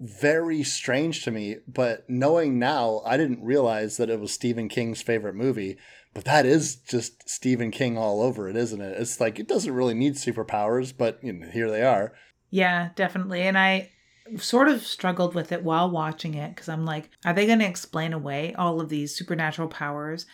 very 0.00 0.64
strange 0.64 1.22
to 1.22 1.30
me 1.30 1.56
but 1.68 2.04
knowing 2.10 2.58
now 2.58 3.00
i 3.06 3.16
didn't 3.16 3.40
realize 3.40 3.96
that 3.98 4.10
it 4.10 4.18
was 4.18 4.32
stephen 4.32 4.68
king's 4.68 5.00
favorite 5.00 5.36
movie 5.36 5.76
but 6.12 6.24
that 6.24 6.44
is 6.44 6.74
just 6.74 7.28
stephen 7.28 7.70
king 7.70 7.96
all 7.96 8.20
over 8.20 8.48
it 8.48 8.56
isn't 8.56 8.80
it? 8.80 9.00
It's 9.00 9.20
like 9.20 9.38
it 9.38 9.46
doesn't 9.46 9.72
really 9.72 9.94
need 9.94 10.14
superpowers 10.14 10.92
but 10.96 11.22
you 11.22 11.32
know, 11.32 11.48
here 11.48 11.70
they 11.70 11.82
are. 11.84 12.12
Yeah, 12.50 12.90
definitely. 12.96 13.42
And 13.42 13.56
I 13.56 13.90
sort 14.38 14.68
of 14.68 14.84
struggled 14.86 15.34
with 15.34 15.52
it 15.52 15.62
while 15.62 15.90
watching 15.90 16.34
it 16.34 16.54
because 16.54 16.68
I'm 16.68 16.84
like, 16.84 17.10
are 17.24 17.32
they 17.32 17.46
going 17.46 17.58
to 17.58 17.68
explain 17.68 18.12
away 18.12 18.54
all 18.54 18.80
of 18.80 18.88
these 18.88 19.14
supernatural 19.14 19.68
powers 19.68 20.26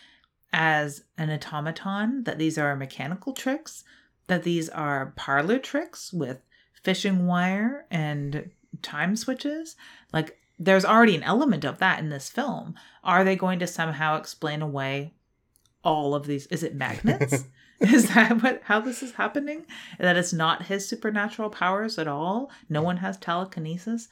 as 0.53 1.05
an 1.17 1.31
automaton? 1.31 2.25
That 2.25 2.39
these 2.39 2.59
are 2.59 2.75
mechanical 2.77 3.33
tricks? 3.33 3.85
That 4.27 4.43
these 4.43 4.69
are 4.69 5.13
parlor 5.17 5.59
tricks 5.59 6.13
with 6.13 6.41
fishing 6.83 7.27
wire 7.27 7.87
and 7.91 8.51
time 8.83 9.17
switches? 9.17 9.77
Like, 10.13 10.39
there's 10.59 10.85
already 10.85 11.17
an 11.17 11.23
element 11.23 11.65
of 11.65 11.79
that 11.79 12.01
in 12.01 12.09
this 12.09 12.29
film. 12.29 12.75
Are 13.05 13.25
they 13.25 13.37
going 13.37 13.59
to 13.61 13.67
somehow 13.67 14.17
explain 14.17 14.61
away 14.61 15.15
all 15.85 16.15
of 16.15 16.27
these? 16.27 16.47
Is 16.47 16.63
it 16.63 16.75
magnets? 16.75 17.45
Is 17.93 18.09
that 18.15 18.43
what 18.43 18.61
how 18.65 18.81
this 18.81 19.03
is 19.03 19.13
happening? 19.13 19.65
That 19.99 20.17
it's 20.17 20.33
not 20.33 20.67
his 20.67 20.89
supernatural 20.89 21.51
powers 21.51 21.99
at 21.99 22.09
all? 22.09 22.51
No 22.69 22.83
one 22.83 22.97
has 22.99 23.17
telekinesis? 23.17 24.09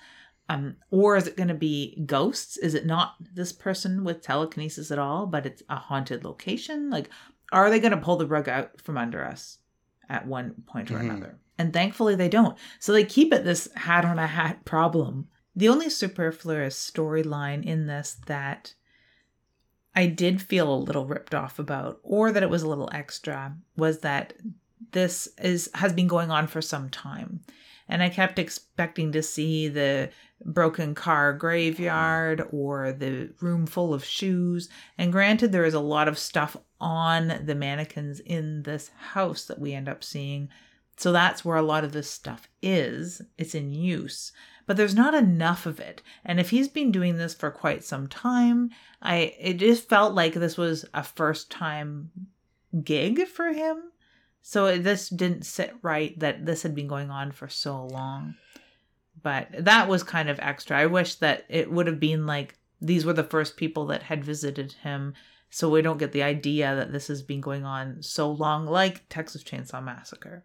Um, 0.49 0.77
or 0.93 1.17
is 1.17 1.27
it 1.27 1.37
going 1.37 1.49
to 1.49 1.55
be 1.55 2.01
ghosts? 2.07 2.57
Is 2.57 2.75
it 2.75 2.87
not 2.87 3.15
this 3.35 3.53
person 3.53 4.05
with 4.05 4.23
telekinesis 4.23 4.93
at 4.93 4.99
all, 5.01 5.27
but 5.27 5.45
it's 5.47 5.63
a 5.69 5.75
haunted 5.77 6.25
location? 6.25 6.89
Like, 6.91 7.11
are 7.51 7.69
they 7.69 7.81
going 7.81 7.91
to 7.91 7.97
pull 7.97 8.17
the 8.17 8.27
rug 8.29 8.49
out 8.49 8.81
from 8.81 8.97
under 8.97 9.25
us 9.25 9.59
at 10.09 10.27
one 10.27 10.55
point 10.67 10.91
or 10.93 10.99
Mhm. 10.99 11.01
another? 11.11 11.39
And 11.59 11.73
thankfully 11.73 12.15
they 12.15 12.29
don't. 12.29 12.57
So 12.79 12.93
they 12.93 13.05
keep 13.05 13.33
it 13.35 13.43
this 13.43 13.69
hat 13.75 14.05
on 14.05 14.21
a 14.21 14.27
hat 14.29 14.65
problem. 14.65 15.27
The 15.57 15.69
only 15.69 15.89
superfluous 15.91 16.79
storyline 16.79 17.65
in 17.65 17.87
this 17.87 18.19
that 18.27 18.75
I 19.97 20.07
did 20.07 20.43
feel 20.43 20.73
a 20.73 20.77
little 20.77 21.07
ripped 21.07 21.35
off 21.35 21.59
about, 21.59 22.01
or 22.03 22.31
that 22.31 22.43
it 22.43 22.51
was 22.51 22.63
a 22.63 22.69
little 22.69 22.91
extra, 22.93 23.57
was 23.77 24.01
that 24.01 24.35
this 24.93 25.27
is 25.43 25.71
has 25.75 25.93
been 25.95 26.07
going 26.07 26.31
on 26.31 26.47
for 26.47 26.61
some 26.63 26.91
time. 26.91 27.41
And 27.89 28.03
I 28.03 28.09
kept 28.09 28.39
expecting 28.39 29.13
to 29.13 29.23
see 29.23 29.69
the 29.69 30.11
broken 30.45 30.95
car 30.95 31.33
graveyard 31.33 32.43
or 32.51 32.93
the 32.93 33.31
room 33.41 33.67
full 33.67 33.95
of 33.95 34.05
shoes. 34.05 34.69
And 34.99 35.13
granted, 35.13 35.53
there 35.53 35.65
is 35.65 35.75
a 35.75 35.81
lot 35.81 36.09
of 36.09 36.19
stuff 36.19 36.57
on 36.81 37.41
the 37.45 37.55
mannequins 37.55 38.21
in 38.21 38.65
this 38.65 38.91
house 38.99 39.45
that 39.47 39.61
we 39.61 39.73
end 39.73 39.89
up 39.89 40.05
seeing. 40.05 40.49
So 40.99 41.13
that's 41.13 41.45
where 41.45 41.57
a 41.57 41.63
lot 41.63 41.85
of 41.85 41.93
this 41.93 42.11
stuff 42.11 42.49
is. 42.61 43.23
It's 43.39 43.55
in 43.55 43.73
use. 43.73 44.33
But 44.67 44.77
there's 44.77 44.95
not 44.95 45.15
enough 45.15 45.65
of 45.65 45.79
it. 45.79 46.03
And 46.25 46.41
if 46.41 46.51
he's 46.51 46.69
been 46.69 46.91
doing 46.91 47.17
this 47.17 47.35
for 47.35 47.51
quite 47.51 47.85
some 47.85 48.09
time, 48.09 48.71
I 49.01 49.35
it 49.39 49.55
just 49.55 49.89
felt 49.89 50.15
like 50.15 50.35
this 50.35 50.57
was 50.57 50.85
a 50.93 51.03
first 51.03 51.51
time 51.51 52.11
gig 52.83 53.27
for 53.27 53.53
him. 53.53 53.93
So 54.43 54.77
this 54.79 55.09
didn't 55.09 55.47
sit 55.47 55.75
right 55.83 56.19
that 56.19 56.47
this 56.47 56.63
had 56.63 56.75
been 56.75 56.89
going 56.89 57.11
on 57.11 57.33
for 57.33 57.49
so 57.49 57.85
long. 57.85 58.35
But 59.23 59.49
that 59.65 59.89
was 59.89 60.03
kind 60.03 60.29
of 60.29 60.39
extra. 60.41 60.79
I 60.79 60.87
wish 60.87 61.17
that 61.17 61.47
it 61.49 61.71
would 61.71 61.87
have 61.87 62.01
been 62.01 62.27
like 62.27 62.59
these 62.81 63.05
were 63.05 63.13
the 63.13 63.25
first 63.25 63.57
people 63.57 63.87
that 63.87 64.03
had 64.05 64.25
visited 64.25 64.73
him 64.83 65.15
so 65.51 65.71
we 65.71 65.83
don't 65.83 65.99
get 65.99 66.13
the 66.13 66.23
idea 66.23 66.75
that 66.75 66.93
this 66.93 67.09
has 67.09 67.23
been 67.23 67.41
going 67.41 67.65
on 67.65 68.03
so 68.03 68.31
long 68.31 68.67
like 68.67 69.09
Texas 69.09 69.43
Chainsaw 69.43 69.83
Massacre. 69.83 70.45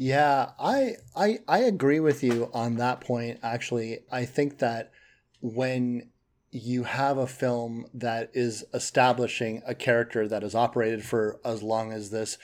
Yeah, 0.00 0.50
I 0.60 0.92
I 1.16 1.40
I 1.48 1.58
agree 1.58 1.98
with 1.98 2.22
you 2.22 2.50
on 2.54 2.76
that 2.76 3.00
point 3.00 3.40
actually. 3.42 4.04
I 4.12 4.26
think 4.26 4.58
that 4.58 4.92
when 5.40 6.10
you 6.52 6.84
have 6.84 7.18
a 7.18 7.26
film 7.26 7.86
that 7.92 8.30
is 8.32 8.64
establishing 8.72 9.60
a 9.66 9.74
character 9.74 10.28
that 10.28 10.44
is 10.44 10.54
operated 10.54 11.04
for 11.04 11.40
as 11.44 11.64
long 11.64 11.92
as 11.92 12.10
this, 12.10 12.38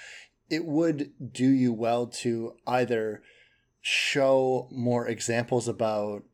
it 0.50 0.64
would 0.64 1.12
do 1.32 1.48
you 1.48 1.72
well 1.72 2.08
to 2.08 2.56
either 2.66 3.22
show 3.80 4.68
more 4.72 5.06
examples 5.06 5.68
about 5.68 6.24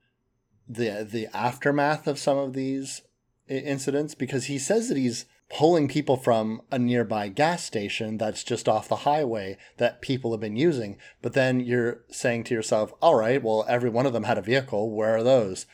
the 0.66 1.06
the 1.08 1.28
aftermath 1.36 2.06
of 2.06 2.18
some 2.18 2.38
of 2.38 2.54
these 2.54 3.02
incidents 3.46 4.14
because 4.14 4.46
he 4.46 4.58
says 4.58 4.88
that 4.88 4.96
he's 4.96 5.26
pulling 5.50 5.88
people 5.88 6.16
from 6.16 6.62
a 6.70 6.78
nearby 6.78 7.28
gas 7.28 7.64
station 7.64 8.16
that's 8.16 8.44
just 8.44 8.68
off 8.68 8.88
the 8.88 8.96
highway 8.96 9.58
that 9.78 10.00
people 10.00 10.30
have 10.30 10.40
been 10.40 10.56
using 10.56 10.96
but 11.20 11.32
then 11.32 11.58
you're 11.58 12.04
saying 12.08 12.44
to 12.44 12.54
yourself 12.54 12.92
all 13.02 13.16
right 13.16 13.42
well 13.42 13.64
every 13.68 13.90
one 13.90 14.06
of 14.06 14.12
them 14.12 14.24
had 14.24 14.38
a 14.38 14.42
vehicle. 14.42 14.90
Where 14.90 15.16
are 15.16 15.22
those? 15.22 15.66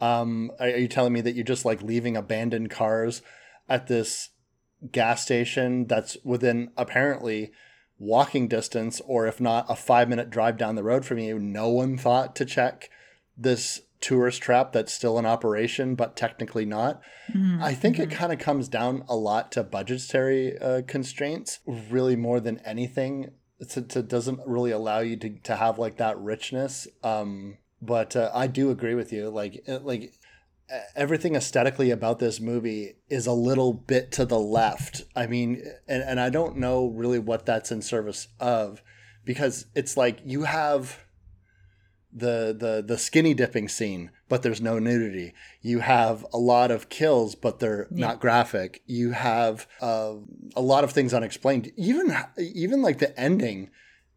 Um 0.00 0.52
are, 0.60 0.68
you 0.68 0.88
telling 0.88 1.12
me 1.12 1.20
that 1.20 1.34
you're 1.34 1.44
just 1.44 1.64
like 1.64 1.82
leaving 1.82 2.16
abandoned 2.16 2.70
cars 2.70 3.22
at 3.68 3.88
this 3.88 4.30
gas 4.92 5.22
station 5.22 5.86
that's 5.86 6.16
within 6.24 6.70
apparently 6.76 7.52
walking 7.98 8.48
distance 8.48 9.00
or 9.06 9.26
if 9.26 9.40
not 9.40 9.66
a 9.68 9.74
five 9.74 10.08
minute 10.08 10.30
drive 10.30 10.56
down 10.56 10.76
the 10.76 10.82
road 10.84 11.04
from 11.04 11.18
you? 11.18 11.38
No 11.38 11.68
one 11.68 11.96
thought 11.96 12.36
to 12.36 12.44
check 12.44 12.88
this 13.36 13.80
tourist 14.04 14.42
trap 14.42 14.72
that's 14.72 14.92
still 14.92 15.18
in 15.18 15.24
operation 15.26 15.94
but 15.94 16.16
technically 16.16 16.64
not 16.64 17.00
I 17.62 17.74
think 17.74 17.98
it 17.98 18.10
kind 18.10 18.32
of 18.32 18.38
comes 18.38 18.68
down 18.68 19.04
a 19.08 19.16
lot 19.16 19.50
to 19.52 19.62
budgetary 19.62 20.58
uh, 20.58 20.82
constraints, 20.86 21.60
really 21.66 22.16
more 22.16 22.40
than 22.40 22.58
anything. 22.58 23.30
It, 23.58 24.08
doesn't 24.08 24.40
really 24.46 24.72
allow 24.72 24.98
you 24.98 25.16
to, 25.16 25.30
to 25.44 25.56
have 25.56 25.78
like 25.78 25.96
that 25.96 26.18
richness. 26.18 26.86
Um, 27.02 27.58
but 27.80 28.14
uh, 28.14 28.30
I 28.34 28.46
do 28.46 28.70
agree 28.70 28.94
with 28.94 29.12
you. 29.12 29.30
Like 29.30 29.64
like 29.66 30.12
everything 30.94 31.34
aesthetically 31.34 31.90
about 31.90 32.18
this 32.18 32.40
movie 32.40 32.96
is 33.08 33.26
a 33.26 33.32
little 33.32 33.72
bit 33.72 34.12
to 34.12 34.26
the 34.26 34.38
left. 34.38 35.02
I 35.16 35.26
mean, 35.26 35.62
and, 35.88 36.02
and 36.02 36.20
I 36.20 36.28
don't 36.30 36.56
know 36.56 36.88
really 36.88 37.18
what 37.18 37.46
that's 37.46 37.72
in 37.72 37.80
service 37.80 38.28
of, 38.38 38.82
because 39.24 39.66
it's 39.74 39.96
like 39.96 40.18
you 40.24 40.42
have 40.42 41.04
the 42.14 42.54
the 42.58 42.82
the 42.86 42.96
skinny 42.96 43.34
dipping 43.34 43.68
scene, 43.68 44.10
but 44.28 44.42
there's 44.42 44.60
no 44.60 44.78
nudity. 44.78 45.34
You 45.60 45.80
have 45.80 46.24
a 46.32 46.38
lot 46.38 46.70
of 46.70 46.88
kills, 46.88 47.34
but 47.34 47.58
they're 47.58 47.88
Yeah. 47.90 48.06
not 48.06 48.20
graphic. 48.20 48.82
You 48.86 49.10
have 49.10 49.66
uh, 49.80 50.14
a 50.54 50.60
lot 50.60 50.84
of 50.84 50.92
things 50.92 51.12
unexplained. 51.12 51.72
Even 51.76 52.16
even 52.38 52.82
like 52.82 52.98
the 52.98 53.18
ending, 53.18 53.70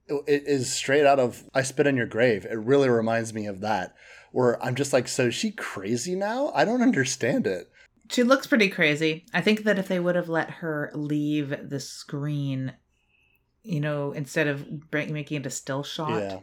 it 0.08 0.44
is 0.46 0.72
straight 0.72 1.06
out 1.06 1.20
of 1.20 1.44
"I 1.54 1.64
Spit 1.64 1.88
on 1.88 1.98
Your 1.98 2.06
Grave." 2.06 2.46
It 2.46 2.60
really 2.60 2.90
reminds 2.90 3.34
me 3.34 3.48
of 3.48 3.62
that, 3.62 3.96
where 4.32 4.64
I'm 4.64 4.76
just 4.76 4.94
like, 4.94 5.08
so 5.08 5.26
is 5.28 5.36
she 5.36 5.50
crazy 5.52 6.16
now? 6.16 6.52
I 6.54 6.66
don't 6.66 6.84
understand 6.84 7.48
it. 7.48 7.70
She 8.12 8.24
looks 8.24 8.48
pretty 8.48 8.70
crazy. 8.70 9.26
I 9.34 9.42
think 9.42 9.64
that 9.64 9.80
if 9.80 9.88
they 9.88 10.00
would 10.00 10.16
have 10.16 10.30
let 10.30 10.50
her 10.62 10.92
leave 10.94 11.70
the 11.70 11.80
screen, 11.80 12.74
you 13.64 13.80
know, 13.82 14.12
instead 14.14 14.48
of 14.48 14.66
making 14.94 15.42
it 15.42 15.46
a 15.46 15.50
still 15.50 15.84
shot, 15.84 16.22
Yeah. 16.22 16.40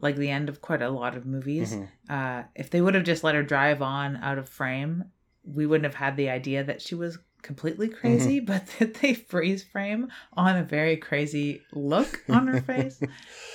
Like 0.00 0.16
the 0.16 0.30
end 0.30 0.48
of 0.48 0.60
quite 0.60 0.82
a 0.82 0.90
lot 0.90 1.16
of 1.16 1.24
movies, 1.26 1.74
Mhm. 1.74 1.88
uh, 2.08 2.42
if 2.54 2.70
they 2.70 2.80
would 2.80 2.94
have 2.94 3.04
just 3.04 3.22
let 3.24 3.34
her 3.34 3.42
drive 3.42 3.80
on 3.82 4.16
out 4.16 4.38
of 4.38 4.48
frame, 4.48 5.04
we 5.44 5.66
wouldn't 5.66 5.84
have 5.84 5.94
had 5.94 6.16
the 6.16 6.28
idea 6.30 6.64
that 6.64 6.82
she 6.82 6.94
was 6.94 7.18
completely 7.42 7.88
crazy, 7.88 8.40
but 8.52 8.66
that 8.78 8.94
they 8.94 9.14
freeze 9.14 9.62
frame 9.62 10.10
on 10.32 10.56
a 10.56 10.64
very 10.64 10.96
crazy 10.96 11.62
look 11.72 12.24
on 12.28 12.46
her 12.48 12.60
face 12.72 13.00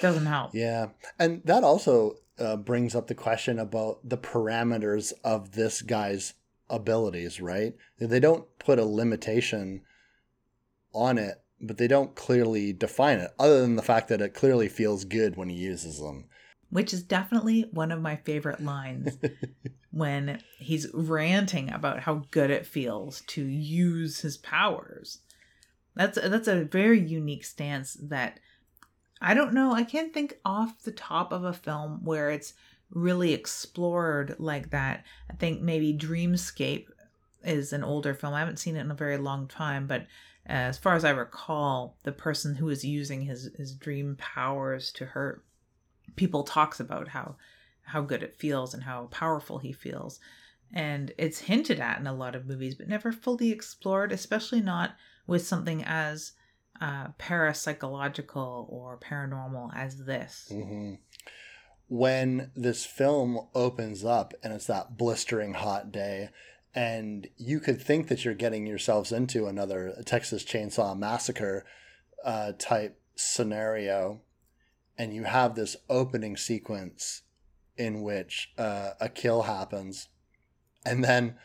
doesn't 0.01 0.27
help. 0.27 0.53
Yeah, 0.53 0.89
and 1.17 1.41
that 1.45 1.63
also 1.63 2.17
uh, 2.37 2.55
brings 2.55 2.95
up 2.95 3.07
the 3.07 3.15
question 3.15 3.59
about 3.59 3.99
the 4.07 4.17
parameters 4.17 5.11
of 5.23 5.51
this 5.51 5.81
guy's 5.81 6.33
abilities, 6.69 7.41
right? 7.41 7.75
They 7.97 8.19
don't 8.19 8.45
put 8.59 8.79
a 8.79 8.85
limitation 8.85 9.81
on 10.93 11.17
it, 11.17 11.41
but 11.61 11.77
they 11.77 11.87
don't 11.87 12.15
clearly 12.15 12.73
define 12.73 13.19
it, 13.19 13.31
other 13.39 13.61
than 13.61 13.75
the 13.75 13.81
fact 13.81 14.07
that 14.09 14.21
it 14.21 14.33
clearly 14.33 14.69
feels 14.69 15.03
good 15.05 15.35
when 15.35 15.49
he 15.49 15.55
uses 15.55 15.99
them. 15.99 16.25
Which 16.69 16.93
is 16.93 17.01
definitely 17.01 17.67
one 17.71 17.91
of 17.91 18.01
my 18.01 18.15
favorite 18.15 18.61
lines 18.61 19.17
when 19.91 20.41
he's 20.57 20.87
ranting 20.93 21.71
about 21.71 22.01
how 22.01 22.25
good 22.31 22.51
it 22.51 22.65
feels 22.65 23.21
to 23.27 23.43
use 23.43 24.19
his 24.19 24.37
powers. 24.37 25.19
That's 25.95 26.19
that's 26.21 26.47
a 26.47 26.63
very 26.63 26.99
unique 26.99 27.43
stance 27.43 27.97
that 28.01 28.39
I 29.21 29.33
don't 29.33 29.53
know, 29.53 29.73
I 29.73 29.83
can't 29.83 30.13
think 30.13 30.37
off 30.45 30.83
the 30.83 30.91
top 30.91 31.31
of 31.31 31.43
a 31.43 31.53
film 31.53 32.05
where 32.05 32.29
it's 32.29 32.53
really 32.91 33.33
explored 33.33 34.35
like 34.39 34.69
that. 34.69 35.03
I 35.29 35.33
think 35.33 35.61
maybe 35.61 35.93
Dreamscape 35.93 36.85
is 37.43 37.73
an 37.73 37.83
older 37.83 38.13
film. 38.13 38.33
I 38.33 38.39
haven't 38.39 38.59
seen 38.59 38.75
it 38.75 38.81
in 38.81 38.91
a 38.91 38.95
very 38.95 39.17
long 39.17 39.47
time, 39.47 39.87
but 39.87 40.07
as 40.45 40.77
far 40.77 40.95
as 40.95 41.05
I 41.05 41.11
recall, 41.11 41.97
the 42.03 42.11
person 42.11 42.55
who 42.55 42.69
is 42.69 42.83
using 42.83 43.21
his 43.21 43.51
his 43.57 43.73
dream 43.73 44.15
powers 44.17 44.91
to 44.93 45.05
hurt 45.05 45.43
people 46.15 46.43
talks 46.43 46.79
about 46.79 47.09
how 47.09 47.35
how 47.83 48.01
good 48.01 48.23
it 48.23 48.35
feels 48.35 48.73
and 48.73 48.83
how 48.83 49.05
powerful 49.07 49.59
he 49.59 49.71
feels. 49.71 50.19
And 50.71 51.11
it's 51.17 51.39
hinted 51.39 51.79
at 51.79 51.99
in 51.99 52.05
a 52.05 52.13
lot 52.13 52.35
of 52.35 52.45
movies, 52.45 52.75
but 52.75 52.87
never 52.87 53.11
fully 53.11 53.51
explored, 53.51 54.11
especially 54.11 54.61
not 54.61 54.95
with 55.25 55.45
something 55.45 55.83
as 55.83 56.33
uh, 56.79 57.07
parapsychological 57.19 58.71
or 58.71 58.99
paranormal 58.99 59.75
as 59.75 60.05
this. 60.05 60.49
Mm-hmm. 60.51 60.95
When 61.87 62.51
this 62.55 62.85
film 62.85 63.47
opens 63.55 64.05
up 64.05 64.35
and 64.43 64.53
it's 64.53 64.67
that 64.67 64.95
blistering 64.95 65.55
hot 65.55 65.91
day, 65.91 66.29
and 66.75 67.27
you 67.37 67.59
could 67.59 67.81
think 67.81 68.07
that 68.07 68.23
you're 68.23 68.33
getting 68.33 68.67
yourselves 68.67 69.11
into 69.11 69.47
another 69.47 69.93
Texas 70.05 70.43
Chainsaw 70.43 70.97
Massacre 70.97 71.65
uh, 72.23 72.53
type 72.57 72.99
scenario, 73.15 74.21
and 74.97 75.13
you 75.13 75.23
have 75.23 75.55
this 75.55 75.75
opening 75.89 76.37
sequence 76.37 77.23
in 77.77 78.01
which 78.01 78.51
uh, 78.57 78.91
a 78.99 79.09
kill 79.09 79.43
happens, 79.43 80.09
and 80.85 81.03
then 81.03 81.35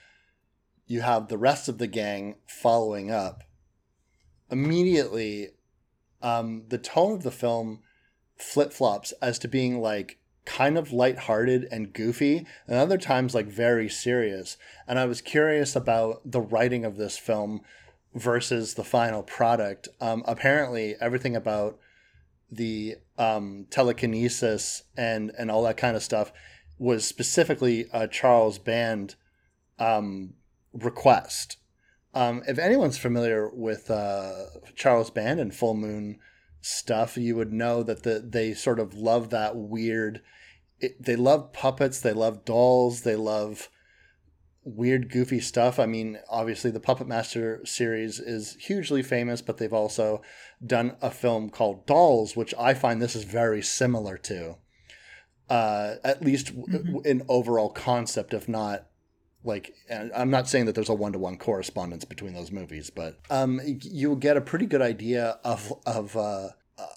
you 0.87 1.01
have 1.01 1.29
the 1.29 1.39
rest 1.39 1.69
of 1.69 1.79
the 1.79 1.87
gang 1.87 2.37
following 2.47 3.11
up. 3.11 3.45
Immediately, 4.51 5.49
um, 6.21 6.65
the 6.69 6.79
tone 6.79 7.13
of 7.13 7.23
the 7.23 7.31
film 7.31 7.81
flip 8.37 8.73
flops 8.73 9.13
as 9.23 9.39
to 9.39 9.49
being 9.49 9.81
like 9.81 10.19
kind 10.45 10.77
of 10.77 10.93
lighthearted 10.93 11.67
and 11.71 11.93
goofy, 11.93 12.47
and 12.67 12.77
other 12.77 12.99
times 12.99 13.35
like 13.35 13.47
very 13.47 13.89
serious. 13.89 14.57
And 14.87 14.99
I 14.99 15.07
was 15.07 15.21
curious 15.21 15.75
about 15.75 16.21
the 16.25 16.41
writing 16.41 16.85
of 16.85 16.97
this 16.97 17.17
film 17.17 17.63
versus 18.15 18.75
the 18.75 18.85
final 18.85 19.23
product. 19.23 19.89
Um, 20.01 20.23
apparently, 20.27 20.97
everything 21.01 21.35
about 21.35 21.79
the 22.51 22.97
um, 23.19 23.67
telekinesis 23.71 24.83
and 24.97 25.33
and 25.39 25.51
all 25.51 25.63
that 25.65 25.77
kind 25.77 25.97
of 25.97 26.03
stuff 26.03 26.33
was 26.79 27.07
specifically 27.07 27.87
a 27.93 28.09
Charles 28.09 28.59
Band 28.59 29.15
um, 29.79 30.35
request. 30.73 31.59
Um, 32.15 32.43
if 32.47 32.59
anyone's 32.59 32.99
familiar 32.99 33.49
with 33.49 33.91
uh, 33.91 34.45
Charles 34.77 35.11
Band 35.11 35.41
and 35.41 35.55
Full 35.55 35.75
Moon 35.75 36.19
stuff, 36.65 37.17
you 37.19 37.37
would 37.37 37.53
know 37.53 37.83
that 37.83 38.03
the 38.05 38.25
they 38.27 38.55
sort 38.55 38.81
of 38.81 38.95
love 38.95 39.31
that 39.31 39.55
weird. 39.57 40.23
It, 40.81 41.03
they 41.03 41.17
love 41.17 41.53
puppets. 41.53 42.01
They 42.01 42.13
love 42.13 42.45
dolls. 42.45 43.03
They 43.03 43.17
love 43.17 43.69
weird, 44.65 45.11
goofy 45.11 45.41
stuff. 45.41 45.79
I 45.79 45.85
mean, 45.85 46.19
obviously, 46.29 46.71
the 46.71 46.81
Puppet 46.81 47.07
Master 47.07 47.61
series 47.67 48.19
is 48.19 48.57
hugely 48.59 49.03
famous, 49.03 49.43
but 49.43 49.59
they've 49.59 49.73
also 49.73 50.23
done 50.65 50.97
a 51.03 51.11
film 51.11 51.51
called 51.51 51.87
Dolls, 51.87 52.35
which 52.35 52.55
I 52.59 52.73
find 52.73 53.01
this 53.01 53.15
is 53.15 53.25
very 53.25 53.61
similar 53.63 54.17
to. 54.19 54.57
Uh, 55.51 55.97
at 56.03 56.25
least 56.25 56.57
w- 56.57 56.79
Mhm. 57.03 57.07
in 57.07 57.23
overall 57.29 57.69
concept, 57.69 58.33
if 58.33 58.49
not 58.49 58.87
like 59.45 59.75
i'm 60.17 60.31
not 60.31 60.49
saying 60.49 60.67
that 60.67 60.75
there's 60.75 60.89
a 60.89 60.95
one-to-one 60.95 61.37
correspondence 61.37 62.05
between 62.05 62.35
those 62.35 62.51
movies 62.51 62.91
but 62.91 63.19
um 63.31 63.61
you'll 63.65 64.17
get 64.17 64.37
a 64.37 64.41
pretty 64.41 64.67
good 64.67 64.83
idea 64.83 65.39
of 65.45 65.73
of 65.87 66.17
uh 66.17 66.49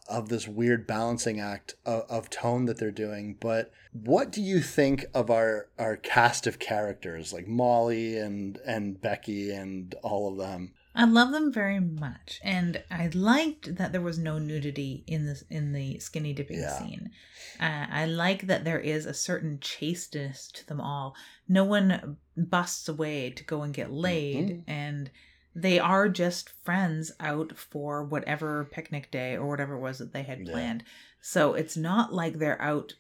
of 0.07 0.29
this 0.29 0.47
weird 0.47 0.87
balancing 0.87 1.39
act 1.39 1.75
of, 1.85 2.03
of 2.09 2.29
tone 2.29 2.65
that 2.65 2.77
they're 2.77 2.91
doing. 2.91 3.35
But 3.39 3.71
what 3.91 4.31
do 4.31 4.41
you 4.41 4.61
think 4.61 5.05
of 5.13 5.29
our 5.29 5.67
our 5.77 5.95
cast 5.95 6.47
of 6.47 6.59
characters 6.59 7.33
like 7.33 7.47
molly 7.47 8.17
and 8.17 8.57
and 8.65 9.01
becky 9.01 9.51
and 9.51 9.93
all 10.03 10.31
of 10.31 10.37
them 10.37 10.73
I 10.97 11.05
love 11.05 11.31
them 11.31 11.53
very 11.53 11.79
much, 11.79 12.39
and 12.43 12.83
I 12.89 13.09
liked 13.13 13.75
that 13.75 13.91
there 13.91 14.01
was 14.01 14.17
no 14.17 14.39
nudity 14.39 15.03
in 15.05 15.27
this 15.27 15.43
in 15.49 15.71
the 15.71 15.99
skinny 15.99 16.33
dipping 16.33 16.59
Yeah. 16.59 16.77
scene. 16.79 17.11
Uh, 17.59 17.85
I 17.89 18.05
like 18.07 18.47
that 18.47 18.63
there 18.65 18.79
is 18.79 19.05
a 19.05 19.13
certain 19.13 19.59
chasteness 19.59 20.47
to 20.53 20.65
them 20.65 20.81
all. 20.81 21.15
No 21.47 21.63
one 21.63 22.17
busts 22.35 22.89
away 22.89 23.29
to 23.29 23.43
go 23.43 23.61
and 23.61 23.75
get 23.75 23.91
laid, 23.91 24.47
Mhm. 24.49 24.63
and 24.65 25.11
they 25.53 25.77
are 25.77 26.09
just 26.09 26.49
friends 26.49 27.11
out 27.19 27.55
for 27.57 28.03
whatever 28.03 28.65
picnic 28.65 29.11
day 29.11 29.35
or 29.35 29.47
whatever 29.47 29.75
it 29.75 29.79
was 29.81 29.99
that 29.99 30.13
they 30.13 30.23
had 30.23 30.47
Yeah. 30.47 30.51
planned. 30.51 30.83
So 31.21 31.53
it's 31.53 31.77
not 31.77 32.11
like 32.11 32.39
they're 32.39 32.61
out 32.61 32.95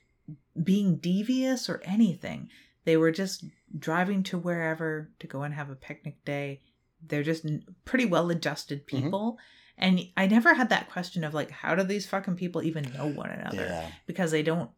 being 0.61 0.97
devious 0.97 1.67
or 1.67 1.81
anything. 1.83 2.49
They 2.83 2.95
were 2.97 3.11
just 3.11 3.43
driving 3.77 4.21
to 4.23 4.37
wherever 4.37 5.09
to 5.19 5.27
go 5.27 5.41
and 5.41 5.53
have 5.55 5.69
a 5.71 5.75
picnic 5.75 6.23
day. 6.25 6.61
They're 7.05 7.23
just 7.23 7.45
pretty 7.85 8.05
well 8.05 8.29
adjusted 8.29 8.85
Mm-hmm. 8.87 9.03
people. 9.05 9.37
And 9.77 10.01
I 10.17 10.25
never 10.27 10.53
had 10.55 10.69
that 10.69 10.89
question 10.89 11.23
of 11.23 11.33
like, 11.35 11.51
how 11.51 11.75
do 11.75 11.83
these 11.83 12.07
fucking 12.07 12.35
people 12.35 12.63
even 12.63 12.91
know 12.95 13.05
one 13.07 13.29
another? 13.29 13.65
yeah 13.65 13.89
Because 14.07 14.31
they 14.31 14.41
don't 14.43 14.71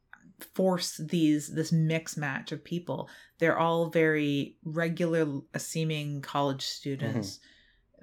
force 0.54 0.98
these 0.98 1.54
this 1.54 1.72
mix 1.72 2.18
match 2.18 2.52
of 2.52 2.64
people. 2.64 3.10
They're 3.40 3.58
all 3.58 3.90
very 3.90 4.58
regular 4.64 5.42
seeming 5.58 6.22
college 6.22 6.64
students, 6.64 7.40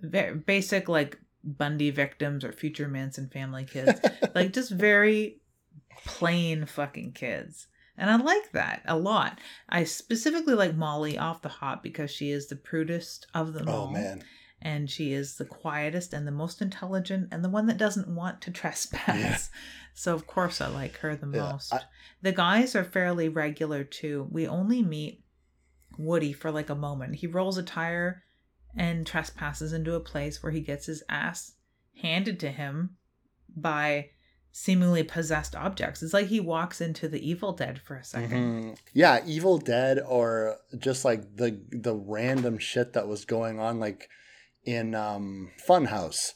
very 0.01 0.35
basic 0.37 0.89
like 0.89 1.19
Bundy 1.45 1.91
victims 1.91 2.45
or 2.45 2.53
future 2.53 2.89
Manson 2.89 3.29
family 3.29 3.65
kids 3.65 4.01
like 4.35 4.53
just 4.53 4.71
very 4.71 5.41
plain 6.07 6.67
fucking 6.67 7.13
kids 7.13 7.69
and 7.99 8.11
i 8.11 8.17
like 8.17 8.53
that 8.53 8.83
a 8.87 8.97
lot. 8.97 9.39
I 9.69 9.85
specifically 9.85 10.55
like 10.55 10.75
molly 10.77 11.17
off 11.19 11.43
the 11.43 11.49
hop 11.49 11.83
because 11.83 12.11
she 12.11 12.31
is 12.31 12.47
the 12.49 12.57
prudest 12.57 13.27
of 13.35 13.53
them 13.53 13.69
oh 13.69 13.73
all. 13.73 13.91
man. 13.91 14.23
And 14.63 14.89
she 14.91 15.13
is 15.13 15.37
the 15.37 15.45
quietest 15.45 16.13
and 16.15 16.27
the 16.27 16.31
most 16.33 16.63
intelligent 16.63 17.29
and 17.31 17.45
the 17.45 17.49
one 17.51 17.67
that 17.67 17.77
doesn't 17.77 18.09
want 18.09 18.41
to 18.43 18.51
trespass. 18.61 19.51
So 19.95 20.15
of 20.15 20.27
course 20.27 20.61
i 20.61 20.67
like 20.69 20.97
her 20.99 21.15
the 21.17 21.29
Yeah, 21.31 21.53
most. 21.53 21.73
I- 21.75 21.81
the 22.23 22.33
guys 22.33 22.75
are 22.75 22.83
fairly 22.85 23.29
regular 23.29 23.85
too. 23.85 24.27
We 24.31 24.49
only 24.49 24.83
meet 24.83 25.23
woody 25.99 26.33
for 26.33 26.51
like 26.51 26.71
a 26.71 26.75
moment. 26.75 27.17
He 27.17 27.27
rolls 27.27 27.59
a 27.59 27.63
tire 27.63 28.23
and 28.75 29.07
trespasses 29.07 29.73
into 29.73 29.95
a 29.95 30.01
place 30.01 30.43
where 30.43 30.53
he 30.53 30.61
gets 30.61 30.87
his 30.87 31.03
ass 31.09 31.53
handed 32.03 32.41
to 32.41 32.51
him 32.51 32.97
by 33.57 34.11
seemingly 34.59 35.03
possessed 35.03 35.55
objects 35.55 36.03
it's 36.03 36.15
like 36.15 36.29
he 36.29 36.41
walks 36.41 36.81
into 36.81 37.09
the 37.09 37.29
evil 37.29 37.53
dead 37.53 37.79
for 37.79 37.95
a 37.97 38.01
2nd 38.03 38.31
Mhm. 38.31 38.79
Yeah, 38.95 39.23
Evil 39.27 39.59
Dead 39.59 39.99
or 40.01 40.57
just 40.79 41.05
like 41.05 41.37
the 41.37 41.61
the 41.71 41.95
random 41.95 42.57
shit 42.59 42.95
that 42.95 43.07
was 43.07 43.27
going 43.27 43.61
on 43.61 43.79
like 43.79 44.09
in 44.65 44.95
um 44.95 45.51
Funhouse. 45.69 46.33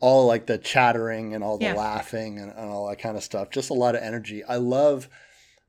All 0.00 0.26
like 0.26 0.44
the 0.44 0.58
chattering 0.58 1.34
and 1.34 1.42
all 1.42 1.56
the 1.56 1.64
Yeah. 1.64 1.74
laughing 1.74 2.38
and, 2.38 2.50
and 2.50 2.70
all 2.70 2.86
that 2.90 2.98
kind 2.98 3.16
of 3.16 3.22
stuff. 3.24 3.48
Just 3.50 3.70
a 3.70 3.74
lot 3.74 3.94
of 3.94 4.02
energy. 4.02 4.44
I 4.44 4.56
love 4.56 5.08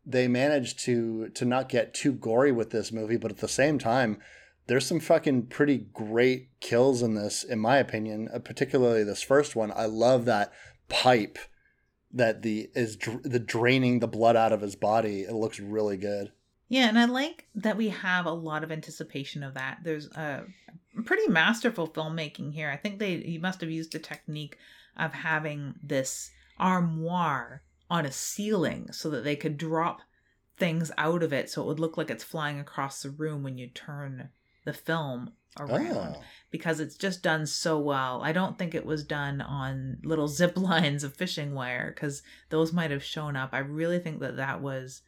they 0.06 0.28
managed 0.28 0.80
to 0.80 1.30
to 1.30 1.45
not 1.45 1.69
get 1.69 1.93
too 1.93 2.12
gory 2.12 2.52
with 2.52 2.71
this 2.71 2.91
movie, 2.91 3.15
but 3.17 3.32
at 3.32 3.38
the 3.38 3.47
same 3.47 3.80
time, 3.80 4.17
there's 4.67 4.86
some 4.86 5.00
fucking 5.00 5.45
pretty 5.47 5.88
great 5.93 6.50
kills 6.60 7.02
in 7.02 7.13
this, 7.15 7.45
in 7.45 7.60
my 7.60 7.78
opinion. 7.78 8.28
Uh, 8.34 8.39
particularly 8.39 9.06
this 9.06 9.21
first 9.23 9.56
one. 9.56 9.71
I 9.73 9.86
love 9.86 10.26
that 10.26 10.52
pipe 10.89 11.38
that 12.17 12.41
the 12.41 12.69
is 12.75 12.95
dr- 12.95 13.23
the 13.23 13.39
draining 13.39 13.99
the 13.99 14.08
blood 14.08 14.36
out 14.36 14.53
of 14.53 14.62
his 14.62 14.75
body. 14.75 15.21
It 15.21 15.34
looks 15.34 15.60
really 15.60 15.97
good. 15.97 16.32
Yeah, 16.69 16.89
and 16.89 16.99
I 16.99 17.06
like 17.06 17.47
that 17.56 17.77
we 17.77 17.89
have 17.89 18.25
a 18.25 18.32
lot 18.32 18.63
of 18.63 18.71
anticipation 18.71 19.41
of 19.41 19.53
that. 19.53 19.80
There's 19.84 20.08
a 20.08 20.43
pretty 21.06 21.27
masterful 21.27 21.88
filmmaking 21.88 22.53
here. 22.53 22.69
I 22.69 22.77
think 22.77 22.99
they 22.99 23.15
you 23.15 23.39
must 23.39 23.62
have 23.62 23.71
used 23.71 23.93
the 23.93 23.99
technique 23.99 24.58
of 24.97 25.13
having 25.13 25.75
this 25.82 26.32
armoire 26.60 27.62
on 27.89 28.06
a 28.06 28.12
ceiling 28.12 28.91
so 28.91 29.10
that 29.10 29.23
they 29.23 29.36
could 29.36 29.58
drop 29.58 30.01
things 30.58 30.91
out 30.97 31.21
of 31.21 31.32
it 31.32 31.49
so 31.49 31.62
it 31.62 31.67
would 31.67 31.80
look 31.80 31.97
like 31.97 32.10
it's 32.10 32.23
flying 32.23 32.60
across 32.60 33.01
the 33.01 33.10
room 33.12 33.43
when 33.43 33.58
you 33.58 33.67
turn 33.67 34.30
the 34.65 34.73
film 34.73 35.32
around 35.60 36.15
Oh. 36.15 36.21
because 36.51 36.79
it's 36.79 36.97
just 36.97 37.23
done 37.23 37.45
so 37.45 37.79
well. 37.79 38.21
I 38.23 38.31
don't 38.31 38.57
think 38.57 38.75
it 38.75 38.86
was 38.86 39.03
done 39.03 39.41
on 39.41 39.97
little 40.03 40.27
zip 40.39 40.57
lines 40.57 41.03
of 41.03 41.15
fishing 41.15 41.53
wire 41.53 41.91
because 41.93 42.21
those 42.49 42.73
might 42.73 42.91
have 42.91 43.03
shown 43.03 43.36
up. 43.36 43.49
I 43.53 43.60
really 43.60 43.99
think 43.99 44.19
that 44.19 44.38
that 44.38 44.62
was 44.62 45.01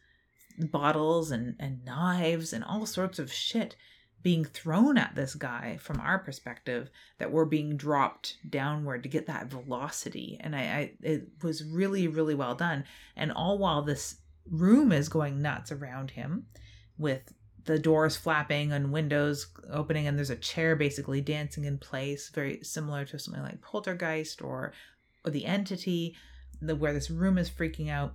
bottles 0.58 1.30
and, 1.30 1.56
and 1.58 1.84
knives 1.84 2.52
and 2.52 2.64
all 2.64 2.84
sorts 2.86 3.18
of 3.18 3.32
shit 3.32 3.76
being 4.22 4.44
thrown 4.44 4.98
at 4.98 5.14
this 5.14 5.34
guy 5.34 5.78
from 5.80 5.98
our 6.00 6.18
perspective 6.18 6.90
that 7.18 7.30
were 7.32 7.46
being 7.46 7.76
dropped 7.76 8.36
downward 8.50 9.02
to 9.02 9.08
get 9.08 9.26
that 9.26 9.46
velocity 9.46 10.36
and 10.40 10.54
I, 10.54 10.60
I 10.60 10.92
it 11.00 11.28
was 11.42 11.64
really 11.64 12.06
really 12.06 12.34
well 12.34 12.54
done 12.54 12.84
and 13.16 13.32
all 13.32 13.56
while 13.56 13.80
this 13.80 14.16
room 14.50 14.92
is 14.92 15.08
going 15.08 15.40
nuts 15.40 15.72
around 15.72 16.10
him 16.10 16.46
with 16.98 17.32
the 17.64 17.78
doors 17.78 18.16
flapping 18.16 18.72
and 18.72 18.92
windows 18.92 19.48
opening 19.70 20.06
and 20.06 20.16
there's 20.16 20.30
a 20.30 20.36
chair 20.36 20.76
basically 20.76 21.20
dancing 21.20 21.64
in 21.64 21.78
place 21.78 22.28
very 22.30 22.62
similar 22.62 23.04
to 23.04 23.18
something 23.18 23.42
like 23.42 23.60
poltergeist 23.60 24.42
or, 24.42 24.72
or 25.24 25.30
the 25.30 25.44
entity 25.44 26.16
the, 26.62 26.74
where 26.76 26.92
this 26.92 27.10
room 27.10 27.38
is 27.38 27.50
freaking 27.50 27.90
out 27.90 28.14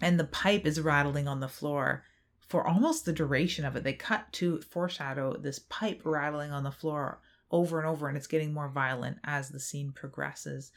and 0.00 0.18
the 0.18 0.24
pipe 0.24 0.66
is 0.66 0.80
rattling 0.80 1.28
on 1.28 1.40
the 1.40 1.48
floor 1.48 2.04
for 2.48 2.66
almost 2.66 3.04
the 3.04 3.12
duration 3.12 3.64
of 3.64 3.76
it. 3.76 3.84
They 3.84 3.94
cut 3.94 4.32
to 4.34 4.60
foreshadow 4.60 5.36
this 5.36 5.58
pipe 5.58 6.02
rattling 6.04 6.52
on 6.52 6.62
the 6.62 6.70
floor 6.70 7.20
over 7.50 7.78
and 7.78 7.88
over, 7.88 8.08
and 8.08 8.16
it's 8.16 8.26
getting 8.26 8.52
more 8.52 8.68
violent 8.68 9.18
as 9.24 9.48
the 9.48 9.60
scene 9.60 9.92
progresses. 9.92 10.72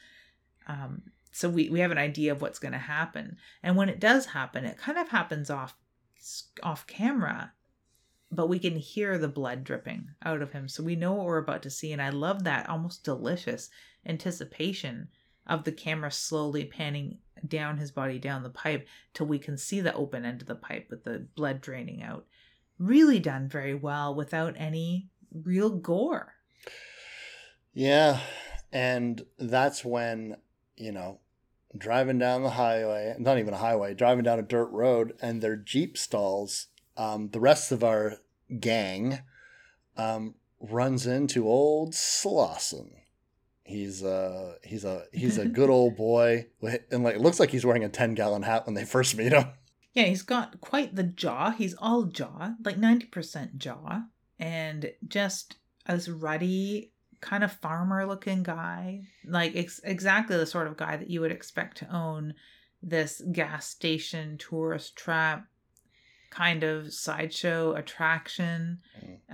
Um, 0.66 1.02
so 1.32 1.48
we, 1.48 1.68
we 1.68 1.80
have 1.80 1.90
an 1.90 1.98
idea 1.98 2.32
of 2.32 2.40
what's 2.40 2.58
going 2.58 2.72
to 2.72 2.78
happen, 2.78 3.36
and 3.62 3.76
when 3.76 3.88
it 3.88 4.00
does 4.00 4.26
happen, 4.26 4.64
it 4.64 4.78
kind 4.78 4.98
of 4.98 5.08
happens 5.08 5.50
off 5.50 5.76
off 6.62 6.86
camera, 6.86 7.52
but 8.30 8.48
we 8.48 8.58
can 8.58 8.76
hear 8.76 9.18
the 9.18 9.28
blood 9.28 9.64
dripping 9.64 10.10
out 10.24 10.42
of 10.42 10.52
him, 10.52 10.68
so 10.68 10.82
we 10.82 10.96
know 10.96 11.14
what 11.14 11.26
we're 11.26 11.38
about 11.38 11.62
to 11.62 11.70
see. 11.70 11.92
And 11.92 12.02
I 12.02 12.10
love 12.10 12.44
that 12.44 12.68
almost 12.68 13.04
delicious 13.04 13.70
anticipation 14.06 15.08
of 15.46 15.64
the 15.64 15.72
camera 15.72 16.10
slowly 16.10 16.64
panning 16.64 17.18
down 17.46 17.78
his 17.78 17.90
body 17.90 18.18
down 18.18 18.42
the 18.42 18.50
pipe 18.50 18.86
till 19.14 19.26
we 19.26 19.38
can 19.38 19.56
see 19.56 19.80
the 19.80 19.94
open 19.94 20.24
end 20.24 20.42
of 20.42 20.48
the 20.48 20.54
pipe 20.54 20.88
with 20.90 21.04
the 21.04 21.26
blood 21.36 21.60
draining 21.60 22.02
out. 22.02 22.26
Really 22.78 23.18
done 23.18 23.48
very 23.48 23.74
well 23.74 24.14
without 24.14 24.54
any 24.56 25.08
real 25.32 25.70
gore. 25.70 26.34
Yeah, 27.72 28.20
and 28.72 29.24
that's 29.38 29.84
when 29.84 30.36
you 30.76 30.92
know 30.92 31.20
driving 31.76 32.18
down 32.18 32.42
the 32.42 32.50
highway, 32.50 33.14
not 33.18 33.38
even 33.38 33.54
a 33.54 33.58
highway, 33.58 33.94
driving 33.94 34.24
down 34.24 34.38
a 34.38 34.42
dirt 34.42 34.70
road, 34.70 35.14
and 35.20 35.40
their 35.40 35.56
jeep 35.56 35.96
stalls. 35.96 36.68
Um, 36.98 37.30
the 37.30 37.40
rest 37.40 37.72
of 37.72 37.82
our 37.82 38.16
gang 38.60 39.20
um, 39.96 40.34
runs 40.60 41.06
into 41.06 41.48
old 41.48 41.94
Slauson. 41.94 42.90
He's 43.62 44.02
uh 44.02 44.54
he's 44.64 44.84
a 44.84 45.04
he's 45.12 45.36
a 45.36 45.44
good 45.44 45.68
old 45.68 45.94
boy, 45.94 46.46
and 46.90 47.04
like 47.04 47.16
it 47.16 47.20
looks 47.20 47.38
like 47.38 47.50
he's 47.50 47.66
wearing 47.66 47.84
a 47.84 47.88
ten 47.90 48.14
gallon 48.14 48.42
hat 48.42 48.64
when 48.64 48.74
they 48.74 48.84
first 48.86 49.16
meet 49.16 49.32
him. 49.32 49.44
Yeah, 49.92 50.04
he's 50.04 50.22
got 50.22 50.60
quite 50.60 50.94
the 50.94 51.02
jaw. 51.02 51.50
He's 51.50 51.74
all 51.74 52.04
jaw, 52.04 52.54
like 52.64 52.76
90% 52.76 53.56
jaw, 53.56 54.02
and 54.38 54.92
just 55.06 55.56
this 55.88 56.08
ruddy, 56.08 56.92
kind 57.20 57.42
of 57.42 57.52
farmer 57.52 58.06
looking 58.06 58.42
guy. 58.42 59.02
Like 59.26 59.56
ex- 59.56 59.80
exactly 59.82 60.36
the 60.36 60.46
sort 60.46 60.66
of 60.66 60.76
guy 60.76 60.96
that 60.96 61.10
you 61.10 61.20
would 61.20 61.32
expect 61.32 61.78
to 61.78 61.94
own 61.94 62.34
this 62.82 63.20
gas 63.32 63.66
station 63.66 64.38
tourist 64.38 64.94
trap 64.94 65.46
kind 66.30 66.62
of 66.64 66.92
sideshow 66.92 67.74
attraction 67.74 68.78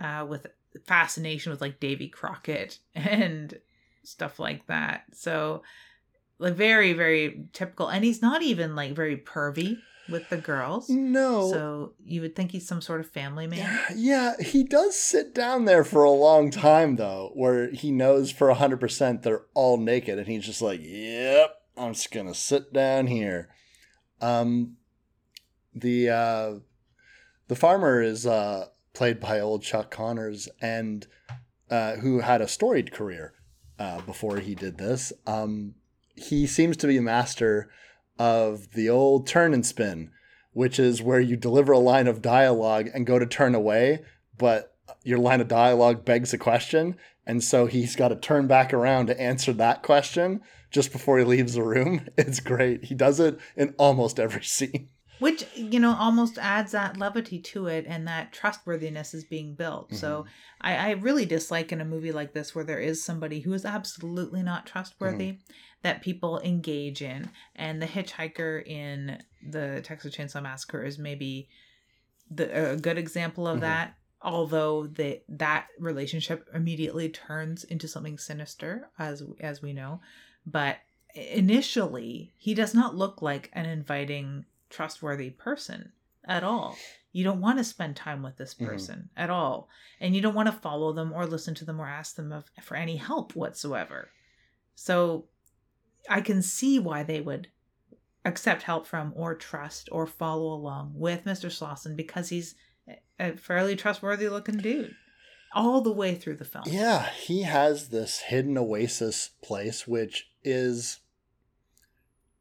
uh, 0.01 0.25
with 0.29 0.47
fascination 0.87 1.51
with 1.51 1.61
like 1.61 1.81
Davy 1.81 2.09
Crockett 2.09 2.79
and 2.95 3.59
stuff 4.03 4.39
like 4.39 4.67
that. 4.67 5.05
So, 5.13 5.63
like, 6.39 6.55
very, 6.55 6.93
very 6.93 7.47
typical. 7.53 7.89
And 7.89 8.05
he's 8.05 8.23
not 8.23 8.43
even 8.43 8.75
like 8.75 8.95
very 8.95 9.17
pervy 9.17 9.79
with 10.11 10.29
the 10.29 10.37
girls. 10.37 10.89
No, 10.91 11.51
So, 11.51 11.93
you 12.05 12.21
would 12.21 12.37
think 12.37 12.51
he's 12.51 12.67
some 12.69 12.83
sort 12.83 13.01
of 13.01 13.09
family 13.09 13.47
man. 13.47 13.59
Yeah, 13.95 14.35
yeah, 14.39 14.45
he 14.45 14.63
does 14.65 14.99
sit 14.99 15.35
down 15.35 15.65
there 15.65 15.85
for 15.85 16.05
a 16.05 16.11
long 16.11 16.51
time 16.51 16.97
though, 16.97 17.31
where 17.35 17.71
he 17.71 17.91
knows 17.91 18.31
for 18.31 18.53
hundred 18.53 18.81
percent 18.81 19.23
they're 19.23 19.47
all 19.55 19.79
naked, 19.79 20.19
and 20.19 20.27
he's 20.29 20.45
just 20.45 20.61
like, 20.61 20.81
"Yep, 20.83 21.55
I'm 21.77 21.95
just 21.95 22.11
gonna 22.11 22.35
sit 22.35 22.73
down 22.73 23.07
here." 23.07 23.49
Um, 24.21 24.77
the 25.75 26.11
uh, 26.11 26.55
the 27.49 27.57
farmer 27.57 28.01
is 28.03 28.27
uh, 28.27 28.67
played 28.93 29.21
by 29.21 29.41
old 29.41 29.63
Chuck 29.63 29.91
Connors, 29.91 30.49
and 30.61 31.07
uh, 31.71 31.97
who 31.97 32.21
had 32.21 32.41
a 32.41 32.49
storied 32.49 32.93
career 32.93 33.35
uh, 33.79 34.01
before 34.03 34.39
he 34.39 34.55
did 34.55 34.79
this. 34.79 35.13
Um, 35.27 35.75
he 36.15 36.47
seems 36.47 36.77
to 36.79 36.87
be 36.87 36.97
a 36.97 37.03
master 37.03 37.71
of 38.19 38.73
the 38.73 38.89
old 38.89 39.27
turn 39.27 39.53
and 39.53 39.67
spin 39.67 40.11
which 40.55 40.79
is 40.79 41.03
where 41.03 41.21
you 41.21 41.37
deliver 41.37 41.73
a 41.73 41.79
line 41.79 42.07
of 42.07 42.23
dialogue 42.23 42.89
and 42.95 43.07
go 43.07 43.19
to 43.19 43.27
turn 43.27 43.55
away, 43.55 44.03
but 44.39 44.75
your 45.03 45.19
line 45.19 45.41
of 45.41 45.49
dialogue 45.49 46.05
begs 46.05 46.33
a 46.33 46.39
question. 46.39 46.97
And 47.27 47.43
so 47.43 47.67
he's 47.67 47.97
got 47.97 48.09
to 48.09 48.17
turn 48.17 48.47
back 48.47 48.73
around 48.73 49.09
to 49.09 49.21
answer 49.21 49.53
that 49.55 49.83
question 49.83 50.41
just 50.71 50.93
before 50.93 51.19
he 51.19 51.25
leaves 51.25 51.55
the 51.55 51.63
room. 51.63 52.07
It's 52.17 52.41
great. 52.41 52.85
He 52.85 52.95
does 52.95 53.21
it 53.21 53.39
in 53.57 53.75
almost 53.79 54.19
every 54.19 54.45
scene. 54.45 54.89
Which, 55.21 55.45
you 55.55 55.79
know, 55.79 55.95
almost 55.95 56.39
adds 56.39 56.73
that 56.73 56.97
levity 56.97 57.39
to 57.39 57.69
it 57.69 57.87
and 57.89 58.07
that 58.09 58.33
trustworthiness 58.33 59.15
is 59.15 59.25
being 59.25 59.55
built. 59.55 59.95
So 59.95 60.27
I, 60.61 60.77
I 60.77 60.91
really 60.93 61.25
dislike 61.25 61.71
in 61.73 61.81
a 61.81 61.85
movie 61.85 62.13
like 62.13 62.33
this 62.33 62.55
where 62.55 62.65
there 62.65 62.81
is 62.81 63.03
somebody 63.03 63.41
who 63.41 63.53
is 63.53 63.65
absolutely 63.65 64.43
not 64.43 64.67
trustworthy 64.67 65.39
that 65.83 66.03
people 66.03 66.41
engage 66.41 67.01
in. 67.01 67.31
And 67.55 67.81
the 67.81 67.87
hitchhiker 67.87 68.67
in 68.67 69.23
the 69.49 69.81
Texas 69.83 70.17
Chainsaw 70.17 70.43
Massacre 70.43 70.83
is 70.83 70.99
maybe 70.99 71.49
the, 72.31 72.73
a 72.73 72.77
good 72.77 72.99
example 72.99 73.47
of 73.47 73.59
Mhm. 73.59 73.63
that. 73.63 73.95
Although 74.21 74.87
the, 74.89 75.21
that 75.29 75.69
relationship 75.79 76.49
immediately 76.55 77.09
turns 77.11 77.63
into 77.65 77.87
something 77.87 78.19
sinister, 78.19 78.89
as 78.99 79.23
as 79.39 79.61
we 79.63 79.73
know, 79.75 80.01
but 80.47 80.79
initially 81.15 82.33
he 82.39 82.55
does 82.55 82.75
not 82.75 82.97
look 82.97 83.23
like 83.23 83.51
an 83.53 83.67
inviting 83.67 84.47
trustworthy 84.71 85.31
person 85.31 85.93
at 86.27 86.43
all 86.43 86.77
you 87.13 87.23
don't 87.23 87.41
want 87.41 87.59
to 87.59 87.65
spend 87.65 87.95
time 87.95 88.23
with 88.23 88.37
this 88.37 88.55
Mhm. 88.55 88.67
person 88.67 89.11
at 89.17 89.31
all 89.31 89.69
and 90.01 90.15
you 90.17 90.21
don't 90.23 90.35
want 90.35 90.47
to 90.47 90.53
follow 90.61 90.93
them 90.93 91.13
or 91.13 91.27
listen 91.27 91.55
to 91.57 91.65
them 91.65 91.81
or 91.81 91.87
ask 91.87 92.17
them 92.17 92.33
of, 92.33 92.45
for 92.63 92.77
any 92.77 92.97
help 92.97 93.37
whatsoever 93.37 94.11
so 94.75 95.27
i 96.09 96.21
can 96.21 96.43
see 96.43 96.79
why 96.79 97.03
they 97.03 97.21
would 97.21 97.49
accept 98.25 98.63
help 98.63 98.87
from 98.87 99.13
or 99.15 99.35
trust 99.35 99.89
or 99.93 100.07
follow 100.07 100.53
along 100.53 100.93
with 100.95 101.25
mr 101.25 101.47
slauson 101.51 101.95
because 101.95 102.31
he's 102.31 102.55
a 103.21 103.37
fairly 103.37 103.77
trustworthy 103.77 104.29
looking 104.29 104.57
dude 104.59 104.95
all 105.57 105.81
the 105.83 105.93
way 105.93 106.17
through 106.17 106.35
the 106.37 106.45
film 106.45 106.65
Yeah, 106.67 107.09
he 107.11 107.43
has 107.43 107.91
this 107.91 108.19
hidden 108.23 108.59
oasis 108.59 109.31
place, 109.41 109.87
which 109.87 110.29
is 110.43 110.99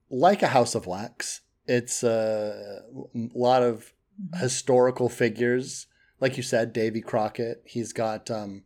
like 0.09 0.41
a 0.41 0.47
house 0.47 0.74
of 0.74 0.88
wax. 0.88 1.41
It's 1.66 2.03
a 2.03 2.84
lot 3.14 3.64
of 3.64 3.93
Mhm. 4.22 4.39
historical 4.39 5.09
figures. 5.09 5.88
Like 6.20 6.38
you 6.38 6.43
said, 6.43 6.72
Davy 6.72 7.01
Crockett. 7.01 7.64
He's 7.66 7.93
got 7.93 8.30
um, 8.30 8.64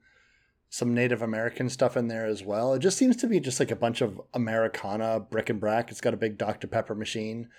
some 0.70 0.94
Native 0.94 1.22
American 1.22 1.70
stuff 1.70 1.96
in 1.96 2.08
there 2.08 2.26
as 2.26 2.44
well. 2.44 2.74
It 2.74 2.80
just 2.80 2.98
seems 2.98 3.16
to 3.18 3.28
be 3.28 3.40
just 3.40 3.60
like 3.60 3.72
a 3.72 3.76
bunch 3.76 4.02
of 4.02 4.22
Americana 4.34 5.20
brick 5.20 5.50
and 5.50 5.60
brack. 5.60 5.90
It's 5.90 6.02
got 6.02 6.14
a 6.14 6.18
big 6.18 6.38
Dr. 6.38 6.68
Pepper 6.68 6.96
machine 6.96 7.50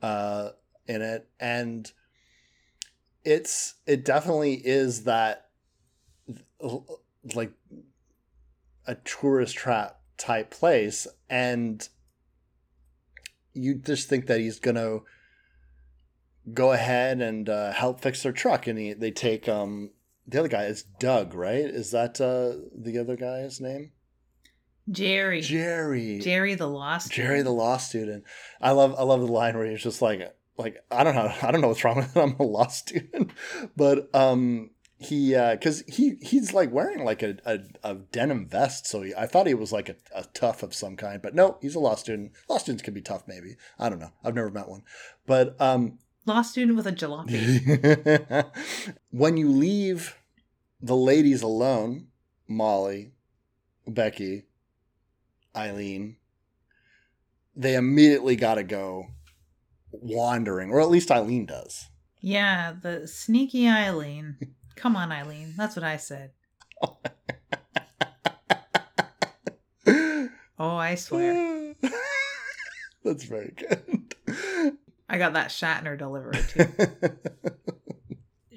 uh, 0.00 0.50
in 0.86 1.02
it. 1.02 1.28
And 1.38 1.92
it's 3.24 3.74
it 3.86 4.04
definitely 4.04 4.54
is 4.66 5.04
that 5.04 5.50
like 7.34 7.52
a 8.86 8.94
tourist 8.96 9.54
trap 9.56 10.00
type 10.16 10.50
place 10.50 11.06
and 11.28 11.88
you 13.54 13.76
just 13.76 14.08
think 14.08 14.26
that 14.26 14.40
he's 14.40 14.58
gonna 14.60 14.98
go 16.52 16.72
ahead 16.72 17.20
and 17.20 17.48
uh, 17.48 17.72
help 17.72 18.00
fix 18.00 18.22
their 18.22 18.32
truck, 18.32 18.66
and 18.66 18.78
he, 18.78 18.92
they 18.92 19.10
take 19.10 19.48
um 19.48 19.90
the 20.26 20.38
other 20.38 20.48
guy 20.48 20.64
is 20.64 20.82
Doug, 20.82 21.34
right? 21.34 21.64
Is 21.64 21.90
that 21.90 22.20
uh, 22.20 22.64
the 22.74 22.98
other 22.98 23.16
guy's 23.16 23.60
name? 23.60 23.92
Jerry. 24.90 25.40
Jerry. 25.40 26.18
Jerry 26.18 26.54
the 26.54 26.66
lost. 26.66 27.10
Jerry 27.10 27.42
the 27.42 27.50
law 27.50 27.78
student. 27.78 28.24
I 28.60 28.72
love 28.72 28.94
I 28.98 29.02
love 29.02 29.20
the 29.20 29.26
line 29.26 29.56
where 29.56 29.66
he's 29.66 29.82
just 29.82 30.02
like 30.02 30.20
like 30.58 30.76
I 30.90 31.04
don't 31.04 31.14
know 31.14 31.32
I 31.42 31.50
don't 31.50 31.60
know 31.60 31.68
what's 31.68 31.84
wrong 31.84 31.96
with 31.96 32.16
it. 32.16 32.20
I'm 32.20 32.36
a 32.38 32.42
law 32.42 32.66
student, 32.68 33.30
but 33.76 34.14
um 34.14 34.70
he 34.98 35.34
uh 35.34 35.52
because 35.52 35.82
he 35.88 36.16
he's 36.22 36.52
like 36.52 36.72
wearing 36.72 37.04
like 37.04 37.22
a, 37.22 37.36
a, 37.44 37.58
a 37.82 37.94
denim 37.94 38.46
vest 38.46 38.86
so 38.86 39.02
he, 39.02 39.14
i 39.14 39.26
thought 39.26 39.46
he 39.46 39.54
was 39.54 39.72
like 39.72 39.88
a, 39.88 39.96
a 40.14 40.24
tough 40.34 40.62
of 40.62 40.74
some 40.74 40.96
kind 40.96 41.20
but 41.20 41.34
no 41.34 41.58
he's 41.60 41.74
a 41.74 41.80
law 41.80 41.94
student. 41.94 42.32
Law 42.48 42.58
students 42.58 42.82
can 42.82 42.94
be 42.94 43.02
tough 43.02 43.24
maybe. 43.26 43.56
I 43.78 43.88
don't 43.88 43.98
know. 43.98 44.12
I've 44.22 44.34
never 44.34 44.50
met 44.50 44.68
one. 44.68 44.82
But 45.26 45.60
um 45.60 45.98
Law 46.26 46.42
student 46.42 46.76
with 46.76 46.86
a 46.86 46.92
jalopy. 46.92 48.46
when 49.10 49.36
you 49.36 49.50
leave 49.50 50.16
the 50.80 50.96
ladies 50.96 51.42
alone 51.42 52.06
molly 52.46 53.12
becky 53.86 54.44
eileen 55.56 56.16
they 57.56 57.74
immediately 57.74 58.36
got 58.36 58.54
to 58.54 58.62
go 58.64 59.06
wandering 59.92 60.70
or 60.70 60.80
at 60.80 60.88
least 60.88 61.10
eileen 61.10 61.46
does. 61.46 61.88
Yeah, 62.20 62.72
the 62.80 63.06
sneaky 63.06 63.68
Eileen. 63.68 64.38
Come 64.76 64.96
on, 64.96 65.12
Eileen. 65.12 65.54
That's 65.56 65.76
what 65.76 65.84
I 65.84 65.96
said. 65.96 66.32
Oh, 70.58 70.76
I 70.76 70.94
swear. 70.94 71.74
That's 73.04 73.24
very 73.24 73.52
good. 73.56 74.08
I 75.08 75.18
got 75.18 75.32
that 75.34 75.48
Shatner 75.48 75.98
delivery 75.98 76.40
too. 76.48 76.68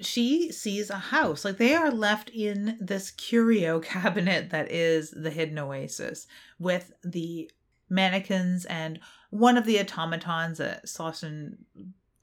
she 0.00 0.52
sees 0.52 0.90
a 0.90 0.96
house. 0.96 1.44
Like 1.44 1.58
they 1.58 1.74
are 1.74 1.90
left 1.90 2.30
in 2.30 2.78
this 2.80 3.10
curio 3.10 3.80
cabinet 3.80 4.50
that 4.50 4.70
is 4.70 5.10
the 5.10 5.30
hidden 5.30 5.58
oasis 5.58 6.26
with 6.58 6.92
the 7.04 7.50
mannequins 7.90 8.64
and 8.66 9.00
one 9.30 9.56
of 9.56 9.66
the 9.66 9.80
automatons 9.80 10.58
that 10.58 10.86
Slauson 10.86 11.56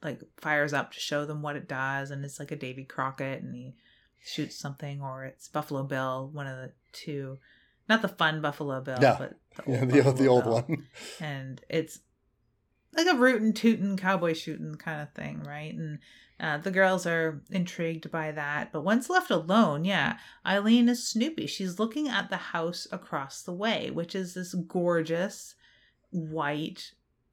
like 0.02 0.20
fires 0.36 0.72
up 0.72 0.92
to 0.92 1.00
show 1.00 1.26
them 1.26 1.42
what 1.42 1.56
it 1.56 1.68
does 1.68 2.10
and 2.10 2.24
it's 2.24 2.38
like 2.38 2.50
a 2.50 2.56
Davy 2.56 2.84
Crockett 2.84 3.42
and 3.42 3.54
he 3.54 3.74
shoots 4.22 4.56
something 4.58 5.00
or 5.00 5.24
it's 5.24 5.48
Buffalo 5.48 5.82
Bill, 5.84 6.30
one 6.32 6.46
of 6.46 6.56
the 6.56 6.72
two. 6.92 7.38
Not 7.88 8.02
the 8.02 8.08
fun 8.08 8.40
Buffalo 8.40 8.80
Bill, 8.80 8.98
Yeah. 9.00 9.16
but 9.18 9.34
the 9.64 9.72
yeah, 9.72 9.80
old, 10.02 10.16
the, 10.16 10.22
the 10.22 10.28
old 10.28 10.44
Bill 10.44 10.52
one. 10.54 10.86
and 11.20 11.60
it's 11.68 12.00
like 12.94 13.06
a 13.06 13.16
rootin' 13.16 13.52
tootin' 13.52 13.96
cowboy 13.96 14.32
shooting 14.32 14.74
kind 14.74 15.00
of 15.02 15.12
thing, 15.12 15.42
right? 15.46 15.72
And 15.74 15.98
uh, 16.40 16.58
the 16.58 16.70
girls 16.70 17.06
are 17.06 17.40
intrigued 17.50 18.10
by 18.10 18.32
that. 18.32 18.72
But 18.72 18.82
once 18.82 19.08
left 19.08 19.30
alone, 19.30 19.84
yeah, 19.84 20.18
Eileen 20.44 20.88
is 20.88 21.06
Snoopy. 21.06 21.46
She's 21.46 21.78
looking 21.78 22.08
at 22.08 22.28
the 22.30 22.36
house 22.36 22.86
across 22.90 23.42
the 23.42 23.52
way, 23.52 23.90
which 23.90 24.14
is 24.14 24.34
this 24.34 24.54
gorgeous 24.54 25.54
white 26.10 26.92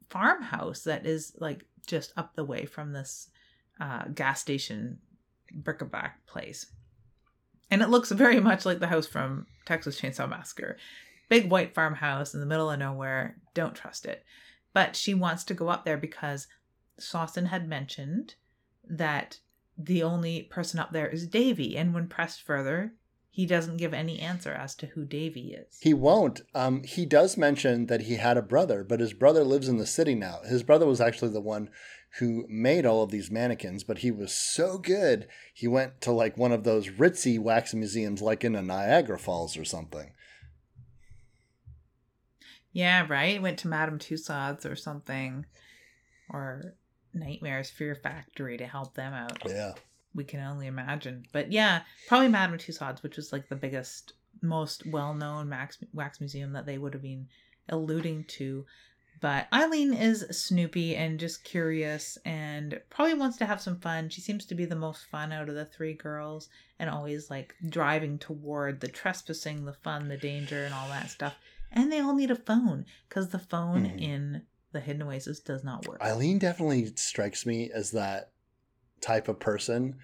farmhouse 0.09 0.83
that 0.83 1.05
is 1.05 1.33
like 1.39 1.65
just 1.87 2.13
up 2.15 2.35
the 2.35 2.43
way 2.45 2.65
from 2.65 2.93
this 2.93 3.29
uh, 3.79 4.05
gas 4.13 4.39
station 4.41 4.99
bric-a-brac 5.53 6.25
place. 6.25 6.65
And 7.71 7.81
it 7.81 7.89
looks 7.89 8.11
very 8.11 8.39
much 8.39 8.65
like 8.65 8.79
the 8.79 8.87
house 8.87 9.07
from 9.07 9.47
Texas 9.65 9.99
Chainsaw 9.99 10.29
Massacre. 10.29 10.77
Big 11.29 11.49
white 11.49 11.73
farmhouse 11.73 12.33
in 12.33 12.39
the 12.39 12.45
middle 12.45 12.69
of 12.69 12.79
nowhere. 12.79 13.37
Don't 13.53 13.75
trust 13.75 14.05
it. 14.05 14.23
But 14.73 14.95
she 14.95 15.13
wants 15.13 15.43
to 15.45 15.53
go 15.53 15.69
up 15.69 15.85
there 15.85 15.97
because 15.97 16.47
Slauson 16.99 17.47
had 17.47 17.67
mentioned 17.67 18.35
that 18.87 19.39
the 19.77 20.03
only 20.03 20.43
person 20.43 20.79
up 20.79 20.91
there 20.91 21.07
is 21.07 21.27
Davy. 21.27 21.77
And 21.77 21.93
when 21.93 22.07
pressed 22.07 22.41
further, 22.41 22.93
he 23.35 23.47
doesn't 23.47 23.77
give 23.77 23.95
any 23.95 24.19
answer 24.19 24.51
as 24.51 24.75
to 24.75 24.85
who 24.85 25.05
Davy 25.05 25.55
is. 25.55 25.79
He 25.81 25.91
won't. 25.91 26.41
Um, 26.53 26.83
he 26.83 27.03
does 27.03 27.35
mention 27.35 27.87
that 27.87 28.01
he 28.01 28.17
had 28.17 28.37
a 28.37 28.43
brother, 28.43 28.83
but 28.83 28.99
his 28.99 29.13
brother 29.13 29.43
lives 29.43 29.67
in 29.67 29.77
the 29.77 29.87
city 29.87 30.13
now. 30.13 30.41
His 30.45 30.61
brother 30.61 30.85
was 30.85 31.01
actually 31.01 31.31
the 31.31 31.41
one 31.41 31.69
who 32.19 32.45
made 32.47 32.85
all 32.85 33.01
of 33.01 33.09
these 33.09 33.31
mannequins, 33.31 33.83
but 33.83 33.97
he 33.97 34.11
was 34.11 34.31
so 34.31 34.77
good, 34.77 35.27
he 35.51 35.67
went 35.67 35.99
to 36.01 36.11
like 36.11 36.37
one 36.37 36.51
of 36.51 36.63
those 36.63 36.89
ritzy 36.89 37.39
wax 37.39 37.73
museums, 37.73 38.21
like 38.21 38.43
in 38.43 38.55
a 38.55 38.61
Niagara 38.61 39.17
Falls 39.17 39.57
or 39.57 39.65
something. 39.65 40.11
Yeah, 42.71 43.07
right? 43.09 43.41
Went 43.41 43.57
to 43.59 43.67
Madame 43.67 43.97
Tussauds 43.97 44.63
or 44.63 44.75
something. 44.75 45.47
Or 46.29 46.75
Nightmares 47.15 47.71
Fear 47.71 47.95
Factory 47.95 48.59
to 48.59 48.67
help 48.67 48.93
them 48.93 49.13
out. 49.13 49.41
Yeah. 49.47 49.73
We 50.15 50.23
can 50.23 50.39
only 50.39 50.67
imagine. 50.67 51.25
But 51.31 51.51
yeah, 51.51 51.81
probably 52.07 52.27
Madame 52.29 52.57
Tussauds, 52.57 53.01
which 53.03 53.17
was 53.17 53.31
like 53.31 53.49
the 53.49 53.55
biggest, 53.55 54.13
most 54.41 54.85
well-known 54.87 55.49
wax, 55.49 55.77
wax 55.93 56.19
museum 56.19 56.53
that 56.53 56.65
they 56.65 56.77
would 56.77 56.93
have 56.93 57.01
been 57.03 57.27
alluding 57.69 58.25
to. 58.25 58.65
But 59.21 59.47
Eileen 59.53 59.93
is 59.93 60.25
Snoopy 60.31 60.97
and 60.97 61.17
just 61.17 61.45
curious 61.45 62.17
and 62.25 62.77
probably 62.89 63.13
wants 63.13 63.37
to 63.37 63.45
have 63.45 63.61
some 63.61 63.79
fun. 63.79 64.09
She 64.09 64.19
seems 64.19 64.45
to 64.47 64.55
be 64.55 64.65
the 64.65 64.75
most 64.75 65.05
fun 65.05 65.31
out 65.31 65.47
of 65.47 65.55
the 65.55 65.63
three 65.63 65.93
girls 65.93 66.49
and 66.77 66.89
always 66.89 67.29
like 67.29 67.55
driving 67.69 68.17
toward 68.19 68.81
the 68.81 68.89
trespassing, 68.89 69.63
the 69.63 69.71
fun, 69.73 70.09
the 70.09 70.17
danger, 70.17 70.65
and 70.65 70.73
all 70.73 70.89
that 70.89 71.09
stuff. 71.09 71.35
And 71.71 71.89
they 71.89 72.01
all 72.01 72.13
need 72.13 72.31
a 72.31 72.35
phone 72.35 72.85
because 73.07 73.29
the 73.29 73.39
phone 73.39 73.85
Mhm. 73.85 74.01
in 74.01 74.41
the 74.73 74.81
Hidden 74.81 75.03
Oasis 75.03 75.39
does 75.39 75.63
not 75.63 75.87
work. 75.87 76.01
Eileen 76.01 76.37
definitely 76.37 76.91
strikes 76.95 77.45
me 77.45 77.71
as 77.71 77.91
that 77.91 78.32
type 79.03 79.27
of 79.27 79.39
person 79.39 79.97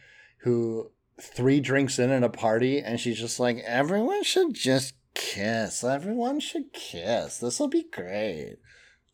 who 0.43 0.91
three 1.21 1.59
drinks 1.59 1.97
in 1.99 2.11
at 2.11 2.23
a 2.23 2.29
party 2.29 2.79
and 2.79 2.99
she's 2.99 3.19
just 3.19 3.39
like, 3.39 3.57
everyone 3.65 4.23
should 4.23 4.53
just 4.53 4.93
kiss. 5.15 5.83
Everyone 5.83 6.39
should 6.39 6.71
kiss. 6.73 7.37
This 7.39 7.59
will 7.59 7.67
be 7.67 7.83
great. 7.91 8.57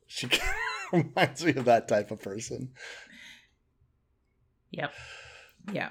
She 0.08 0.28
reminds 0.92 1.44
me 1.46 1.54
of 1.56 1.66
that 1.66 1.88
type 1.88 2.12
of 2.12 2.22
person. 2.22 2.72
Yep. 4.72 4.94
Yeah. 5.72 5.90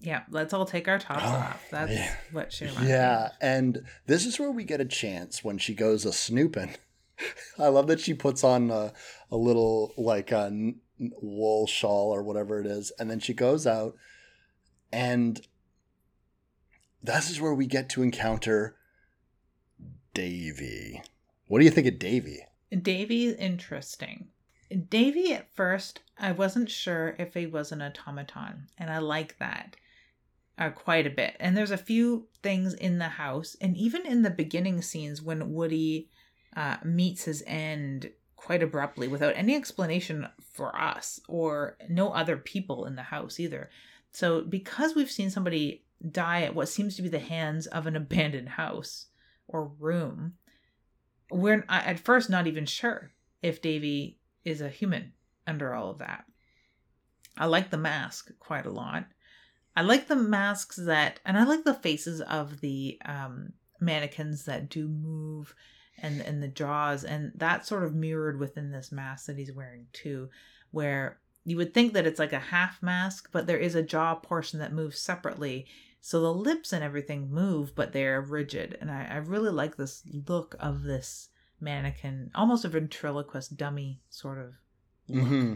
Yeah. 0.00 0.22
Let's 0.30 0.52
all 0.54 0.64
take 0.64 0.88
our 0.88 0.98
tops 0.98 1.22
Oh, 1.24 1.28
off. 1.28 1.64
That's 1.70 1.92
yeah. 1.92 2.14
what 2.32 2.52
she 2.52 2.64
reminds 2.64 2.82
me 2.84 2.88
Yeah, 2.90 3.26
of. 3.26 3.32
and 3.40 3.82
this 4.06 4.24
is 4.26 4.38
where 4.38 4.50
we 4.50 4.64
get 4.64 4.80
a 4.80 4.84
chance 4.86 5.44
when 5.44 5.58
she 5.58 5.74
goes 5.74 6.04
a 6.04 6.12
snooping. 6.12 6.74
I 7.58 7.68
love 7.68 7.86
that 7.88 8.00
she 8.00 8.14
puts 8.14 8.42
on 8.44 8.70
a, 8.70 8.92
a 9.30 9.36
little 9.36 9.92
like 9.96 10.30
a 10.32 10.72
wool 10.98 11.66
shawl 11.66 12.14
or 12.14 12.22
whatever 12.22 12.60
it 12.60 12.66
is, 12.66 12.90
and 12.98 13.10
then 13.10 13.20
she 13.20 13.34
goes 13.34 13.66
out, 13.66 13.96
and 14.92 15.40
this 17.02 17.30
is 17.30 17.40
where 17.40 17.54
we 17.54 17.66
get 17.66 17.88
to 17.90 18.02
encounter 18.02 18.76
Davy. 20.14 21.02
What 21.46 21.60
do 21.60 21.64
you 21.64 21.70
think 21.70 21.86
of 21.86 21.98
Davy? 21.98 22.40
Davy 22.82 23.30
interesting. 23.30 24.28
Davy, 24.90 25.32
at 25.32 25.54
first, 25.54 26.00
I 26.18 26.32
wasn't 26.32 26.70
sure 26.70 27.14
if 27.18 27.34
he 27.34 27.46
was 27.46 27.72
an 27.72 27.80
automaton, 27.80 28.66
and 28.76 28.90
I 28.90 28.98
like 28.98 29.38
that 29.38 29.76
uh, 30.58 30.70
quite 30.70 31.06
a 31.06 31.10
bit. 31.10 31.36
And 31.40 31.56
there's 31.56 31.70
a 31.70 31.78
few 31.78 32.28
things 32.42 32.74
in 32.74 32.98
the 32.98 33.08
house, 33.08 33.56
and 33.60 33.76
even 33.76 34.04
in 34.04 34.22
the 34.22 34.30
beginning 34.30 34.82
scenes 34.82 35.22
when 35.22 35.52
Woody 35.52 36.08
uh, 36.56 36.76
meets 36.84 37.24
his 37.24 37.42
end 37.46 38.10
quite 38.38 38.62
abruptly 38.62 39.08
without 39.08 39.36
any 39.36 39.54
explanation 39.54 40.26
for 40.52 40.74
us 40.74 41.20
or 41.28 41.76
no 41.88 42.10
other 42.10 42.36
people 42.36 42.86
in 42.86 42.94
the 42.94 43.02
house 43.02 43.40
either. 43.40 43.68
So, 44.12 44.42
because 44.42 44.94
we've 44.94 45.10
seen 45.10 45.28
somebody 45.28 45.84
die 46.10 46.42
at 46.42 46.54
what 46.54 46.68
seems 46.68 46.96
to 46.96 47.02
be 47.02 47.08
the 47.08 47.18
hands 47.18 47.66
of 47.66 47.86
an 47.86 47.96
abandoned 47.96 48.50
house 48.50 49.06
or 49.48 49.72
room, 49.78 50.34
we're 51.30 51.64
at 51.68 51.98
first 51.98 52.30
not 52.30 52.46
even 52.46 52.64
sure 52.64 53.10
if 53.42 53.60
Davy 53.60 54.18
is 54.44 54.60
a 54.60 54.70
human 54.70 55.12
under 55.46 55.74
all 55.74 55.90
of 55.90 55.98
that. 55.98 56.24
I 57.36 57.46
like 57.46 57.70
the 57.70 57.76
mask 57.76 58.30
quite 58.38 58.66
a 58.66 58.70
lot. 58.70 59.04
I 59.76 59.82
like 59.82 60.08
the 60.08 60.16
masks 60.16 60.76
that, 60.76 61.20
and 61.24 61.36
I 61.36 61.44
like 61.44 61.64
the 61.64 61.74
faces 61.74 62.20
of 62.20 62.60
the 62.60 62.98
um, 63.04 63.52
mannequins 63.80 64.44
that 64.44 64.68
do 64.68 64.88
move, 64.88 65.54
and 66.02 66.20
and 66.20 66.42
the 66.42 66.48
jaws, 66.48 67.04
and 67.04 67.32
that 67.34 67.66
sort 67.66 67.84
of 67.84 67.94
mirrored 67.94 68.38
within 68.38 68.70
this 68.70 68.90
mask 68.92 69.26
that 69.26 69.38
he's 69.38 69.52
wearing 69.52 69.86
too, 69.92 70.28
where 70.70 71.18
you 71.44 71.56
would 71.56 71.72
think 71.72 71.94
that 71.94 72.06
it's 72.06 72.18
like 72.18 72.32
a 72.32 72.38
half 72.38 72.82
mask, 72.82 73.30
but 73.32 73.46
there 73.46 73.58
is 73.58 73.74
a 73.74 73.82
jaw 73.82 74.14
portion 74.14 74.58
that 74.58 74.72
moves 74.72 75.00
separately. 75.00 75.66
So 76.00 76.20
the 76.20 76.32
lips 76.32 76.72
and 76.72 76.84
everything 76.84 77.30
move, 77.30 77.74
but 77.74 77.92
they're 77.92 78.20
rigid. 78.20 78.76
And 78.80 78.90
I, 78.90 79.08
I 79.10 79.16
really 79.16 79.50
like 79.50 79.76
this 79.76 80.02
look 80.28 80.54
of 80.60 80.82
this 80.82 81.28
mannequin, 81.60 82.30
almost 82.34 82.64
a 82.64 82.68
ventriloquist 82.68 83.56
dummy 83.56 84.00
sort 84.10 84.38
of 84.38 84.54
look 85.08 85.24
Mm-hmm. 85.24 85.54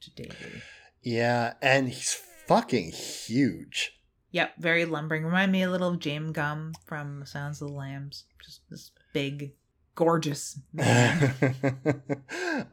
to 0.00 0.10
Davy. 0.10 0.62
Yeah, 1.02 1.54
and 1.60 1.88
he's 1.88 2.14
fucking 2.46 2.92
huge. 2.92 4.00
Yep, 4.30 4.54
very 4.58 4.84
lumbering. 4.84 5.24
Remind 5.24 5.52
me 5.52 5.62
a 5.62 5.70
little 5.70 5.88
of 5.88 6.00
James 6.00 6.32
Gumb 6.32 6.72
from 6.86 7.24
Silence 7.26 7.60
of 7.60 7.68
the 7.68 7.74
Lambs. 7.74 8.24
Just 8.42 8.62
this 8.70 8.90
big, 9.14 9.54
gorgeous 9.94 10.60
man. 10.74 11.32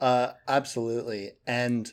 uh, 0.01 0.33
absolutely. 0.47 1.31
And 1.47 1.89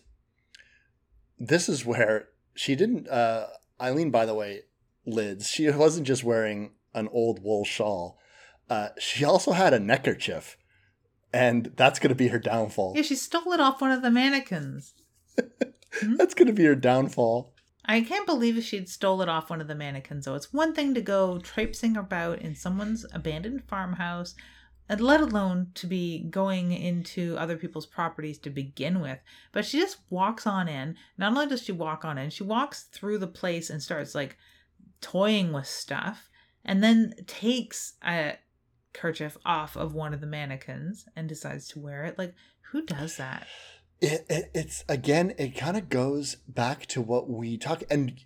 this 1.38 1.68
is 1.68 1.84
where 1.86 2.30
she 2.56 2.74
didn't. 2.74 3.08
Uh, 3.08 3.46
Eileen, 3.80 4.10
by 4.10 4.26
the 4.26 4.34
way, 4.34 4.62
lids. 5.06 5.48
She 5.48 5.70
wasn't 5.70 6.08
just 6.08 6.24
wearing 6.24 6.72
an 6.94 7.08
old 7.12 7.44
wool 7.44 7.64
shawl. 7.64 8.18
Uh, 8.68 8.88
she 8.98 9.24
also 9.24 9.52
had 9.52 9.72
a 9.72 9.78
neckerchief, 9.78 10.56
and 11.32 11.72
that's 11.76 11.98
going 12.00 12.10
to 12.10 12.16
be 12.16 12.28
her 12.28 12.40
downfall. 12.40 12.94
Yeah, 12.96 13.02
she 13.02 13.14
stole 13.14 13.52
it 13.52 13.60
off 13.60 13.80
one 13.80 13.92
of 13.92 14.02
the 14.02 14.10
mannequins. 14.10 14.94
That's 16.16 16.34
going 16.34 16.48
to 16.48 16.52
be 16.52 16.64
her 16.64 16.74
downfall. 16.74 17.54
I 17.90 18.02
can't 18.02 18.26
believe 18.26 18.62
she'd 18.62 18.90
stole 18.90 19.22
it 19.22 19.30
off 19.30 19.48
one 19.48 19.62
of 19.62 19.66
the 19.66 19.74
mannequins, 19.74 20.26
though. 20.26 20.34
It's 20.34 20.52
one 20.52 20.74
thing 20.74 20.92
to 20.92 21.00
go 21.00 21.38
traipsing 21.38 21.96
about 21.96 22.40
in 22.40 22.54
someone's 22.54 23.06
abandoned 23.14 23.64
farmhouse, 23.64 24.34
and 24.90 25.00
let 25.00 25.22
alone 25.22 25.68
to 25.74 25.86
be 25.86 26.24
going 26.24 26.72
into 26.72 27.36
other 27.38 27.56
people's 27.56 27.86
properties 27.86 28.38
to 28.38 28.50
begin 28.50 29.00
with. 29.00 29.18
But 29.52 29.64
she 29.64 29.78
just 29.78 29.98
walks 30.10 30.46
on 30.46 30.68
in. 30.68 30.96
Not 31.16 31.32
only 31.32 31.46
does 31.46 31.62
she 31.62 31.72
walk 31.72 32.04
on 32.04 32.18
in, 32.18 32.28
she 32.28 32.42
walks 32.42 32.84
through 32.84 33.18
the 33.18 33.26
place 33.26 33.70
and 33.70 33.82
starts 33.82 34.14
like 34.14 34.36
toying 35.00 35.52
with 35.52 35.66
stuff, 35.66 36.28
and 36.64 36.82
then 36.82 37.14
takes 37.26 37.94
a 38.06 38.34
kerchief 38.92 39.38
off 39.46 39.76
of 39.76 39.94
one 39.94 40.12
of 40.12 40.20
the 40.20 40.26
mannequins 40.26 41.06
and 41.16 41.28
decides 41.28 41.68
to 41.68 41.78
wear 41.78 42.04
it. 42.04 42.18
Like, 42.18 42.34
who 42.72 42.82
does 42.84 43.16
that? 43.16 43.46
It, 44.00 44.26
it 44.28 44.50
it's 44.54 44.84
again 44.88 45.34
it 45.38 45.56
kind 45.56 45.76
of 45.76 45.88
goes 45.88 46.36
back 46.46 46.86
to 46.86 47.00
what 47.00 47.28
we 47.28 47.56
talk 47.56 47.82
and 47.90 48.20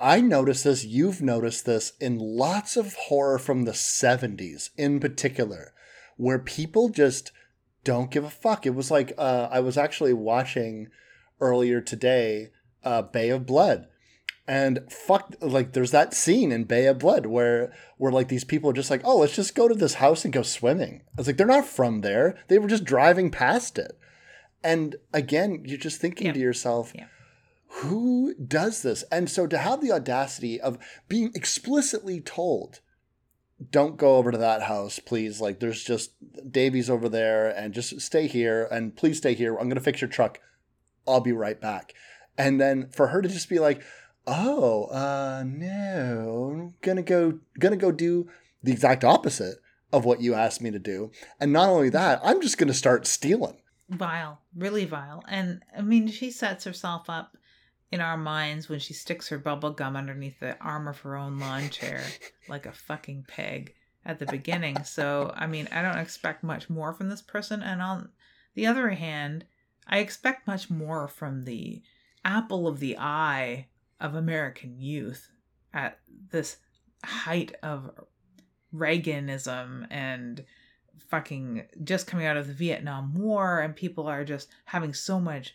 i 0.00 0.20
noticed 0.20 0.64
this 0.64 0.84
you've 0.84 1.20
noticed 1.20 1.66
this 1.66 1.92
in 2.00 2.18
lots 2.18 2.76
of 2.76 2.94
horror 2.94 3.38
from 3.38 3.64
the 3.64 3.72
70s 3.72 4.70
in 4.76 5.00
particular 5.00 5.72
where 6.16 6.38
people 6.38 6.88
just 6.88 7.32
don't 7.84 8.10
give 8.10 8.24
a 8.24 8.30
fuck. 8.30 8.66
It 8.66 8.74
was 8.74 8.90
like 8.90 9.12
uh, 9.18 9.48
i 9.50 9.60
was 9.60 9.76
actually 9.76 10.12
watching 10.12 10.88
earlier 11.40 11.80
today 11.80 12.50
uh, 12.84 13.02
bay 13.02 13.30
of 13.30 13.46
blood 13.46 13.86
and 14.46 14.80
fuck 14.90 15.34
like 15.40 15.72
there's 15.72 15.90
that 15.90 16.14
scene 16.14 16.50
in 16.50 16.64
bay 16.64 16.86
of 16.86 16.98
blood 16.98 17.26
where 17.26 17.72
where 17.98 18.12
like 18.12 18.28
these 18.28 18.44
people 18.44 18.70
are 18.70 18.74
just 18.74 18.90
like 18.90 19.02
oh 19.04 19.18
let's 19.18 19.36
just 19.36 19.54
go 19.54 19.68
to 19.68 19.74
this 19.74 19.94
house 19.94 20.24
and 20.24 20.32
go 20.32 20.42
swimming. 20.42 21.02
I 21.12 21.18
was 21.20 21.26
like 21.26 21.36
they're 21.36 21.46
not 21.46 21.66
from 21.66 22.00
there. 22.00 22.38
They 22.48 22.58
were 22.58 22.68
just 22.68 22.84
driving 22.84 23.30
past 23.30 23.78
it 23.78 23.98
and 24.62 24.96
again, 25.12 25.62
you're 25.64 25.78
just 25.78 26.00
thinking 26.00 26.28
Yeah. 26.28 26.32
to 26.34 26.38
yourself, 26.40 26.92
Yeah. 26.94 27.06
who 27.68 28.34
does 28.34 28.82
this? 28.82 29.04
And 29.10 29.30
so 29.30 29.46
to 29.46 29.58
have 29.58 29.80
the 29.80 29.92
audacity 29.92 30.60
of 30.60 30.78
being 31.08 31.30
explicitly 31.34 32.20
told, 32.20 32.80
don't 33.70 33.96
go 33.96 34.16
over 34.16 34.30
to 34.30 34.38
that 34.38 34.62
house, 34.62 34.98
please. 34.98 35.40
Like, 35.40 35.60
there's 35.60 35.82
just 35.82 36.12
Davies 36.50 36.88
over 36.88 37.08
there, 37.08 37.48
and 37.48 37.74
just 37.74 38.00
stay 38.00 38.26
here, 38.28 38.68
and 38.70 38.96
please 38.96 39.18
stay 39.18 39.34
here. 39.34 39.56
I'm 39.56 39.68
going 39.68 39.74
to 39.76 39.80
fix 39.80 40.00
your 40.00 40.08
truck. 40.08 40.40
I'll 41.06 41.20
be 41.20 41.32
right 41.32 41.60
back. 41.60 41.92
And 42.36 42.60
then 42.60 42.88
for 42.90 43.08
her 43.08 43.20
to 43.20 43.28
just 43.28 43.48
be 43.48 43.58
like, 43.58 43.82
oh, 44.28 44.84
uh, 44.84 45.42
no, 45.44 46.50
I'm 46.52 46.74
gonna 46.82 47.02
go, 47.02 47.40
gonna 47.58 47.76
go 47.76 47.90
do 47.90 48.28
the 48.62 48.72
exact 48.72 49.02
opposite 49.02 49.56
of 49.92 50.04
what 50.04 50.20
you 50.20 50.34
asked 50.34 50.60
me 50.60 50.70
to 50.70 50.78
do. 50.78 51.10
And 51.40 51.52
not 51.52 51.68
only 51.68 51.88
that, 51.90 52.20
I'm 52.22 52.40
just 52.40 52.58
gonna 52.58 52.74
start 52.74 53.06
stealing. 53.06 53.56
Vile, 53.88 54.40
really 54.54 54.84
vile. 54.84 55.22
And 55.28 55.62
I 55.76 55.82
mean, 55.82 56.08
she 56.08 56.30
sets 56.30 56.64
herself 56.64 57.08
up 57.08 57.36
in 57.90 58.00
our 58.00 58.16
minds 58.16 58.68
when 58.68 58.78
she 58.78 58.92
sticks 58.92 59.28
her 59.28 59.38
bubble 59.38 59.70
gum 59.70 59.96
underneath 59.96 60.40
the 60.40 60.58
arm 60.60 60.86
of 60.86 61.00
her 61.00 61.16
own 61.16 61.38
lawn 61.38 61.70
chair 61.70 62.02
like 62.48 62.66
a 62.66 62.72
fucking 62.72 63.24
pig 63.26 63.74
at 64.04 64.18
the 64.18 64.26
beginning. 64.26 64.84
So, 64.84 65.32
I 65.34 65.46
mean, 65.46 65.68
I 65.72 65.82
don't 65.82 65.98
expect 65.98 66.44
much 66.44 66.68
more 66.68 66.92
from 66.92 67.08
this 67.08 67.22
person. 67.22 67.62
And 67.62 67.80
on 67.80 68.10
the 68.54 68.66
other 68.66 68.90
hand, 68.90 69.44
I 69.86 69.98
expect 69.98 70.46
much 70.46 70.68
more 70.68 71.08
from 71.08 71.44
the 71.44 71.82
apple 72.24 72.66
of 72.66 72.80
the 72.80 72.98
eye 72.98 73.68
of 74.00 74.14
American 74.14 74.78
youth 74.78 75.30
at 75.72 75.98
this 76.30 76.58
height 77.04 77.54
of 77.62 77.90
Reaganism 78.74 79.86
and 79.90 80.44
fucking 81.08 81.64
just 81.84 82.06
coming 82.06 82.26
out 82.26 82.36
of 82.36 82.46
the 82.46 82.52
Vietnam 82.52 83.14
War, 83.14 83.60
and 83.60 83.74
people 83.74 84.06
are 84.06 84.24
just 84.24 84.48
having 84.66 84.94
so 84.94 85.20
much 85.20 85.54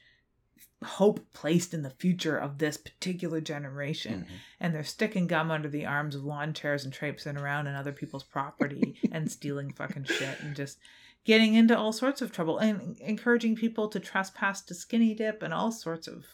hope 0.83 1.19
placed 1.33 1.73
in 1.73 1.81
the 1.81 1.89
future 1.89 2.37
of 2.37 2.57
this 2.57 2.77
particular 2.77 3.41
generation. 3.41 4.21
Mm-hmm. 4.21 4.35
And 4.59 4.75
they're 4.75 4.83
sticking 4.83 5.27
gum 5.27 5.51
under 5.51 5.69
the 5.69 5.85
arms 5.85 6.15
of 6.15 6.23
lawn 6.23 6.53
chairs 6.53 6.83
and 6.83 6.93
traipsing 6.93 7.37
around 7.37 7.67
in 7.67 7.75
other 7.75 7.91
people's 7.91 8.23
property 8.23 8.95
and 9.11 9.31
stealing 9.31 9.71
fucking 9.71 10.05
shit 10.05 10.39
and 10.41 10.55
just 10.55 10.77
getting 11.25 11.53
into 11.53 11.77
all 11.77 11.93
sorts 11.93 12.21
of 12.21 12.31
trouble 12.31 12.57
and 12.57 12.97
encouraging 12.99 13.55
people 13.55 13.87
to 13.87 13.99
trespass 13.99 14.61
to 14.61 14.73
skinny 14.73 15.13
dip 15.13 15.41
and 15.41 15.53
all 15.53 15.71
sorts 15.71 16.07
of 16.07 16.25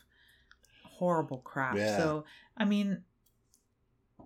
horrible 0.83 1.37
crap. 1.39 1.77
Yeah. 1.77 1.97
So, 1.97 2.25
I 2.57 2.65
mean, 2.65 3.03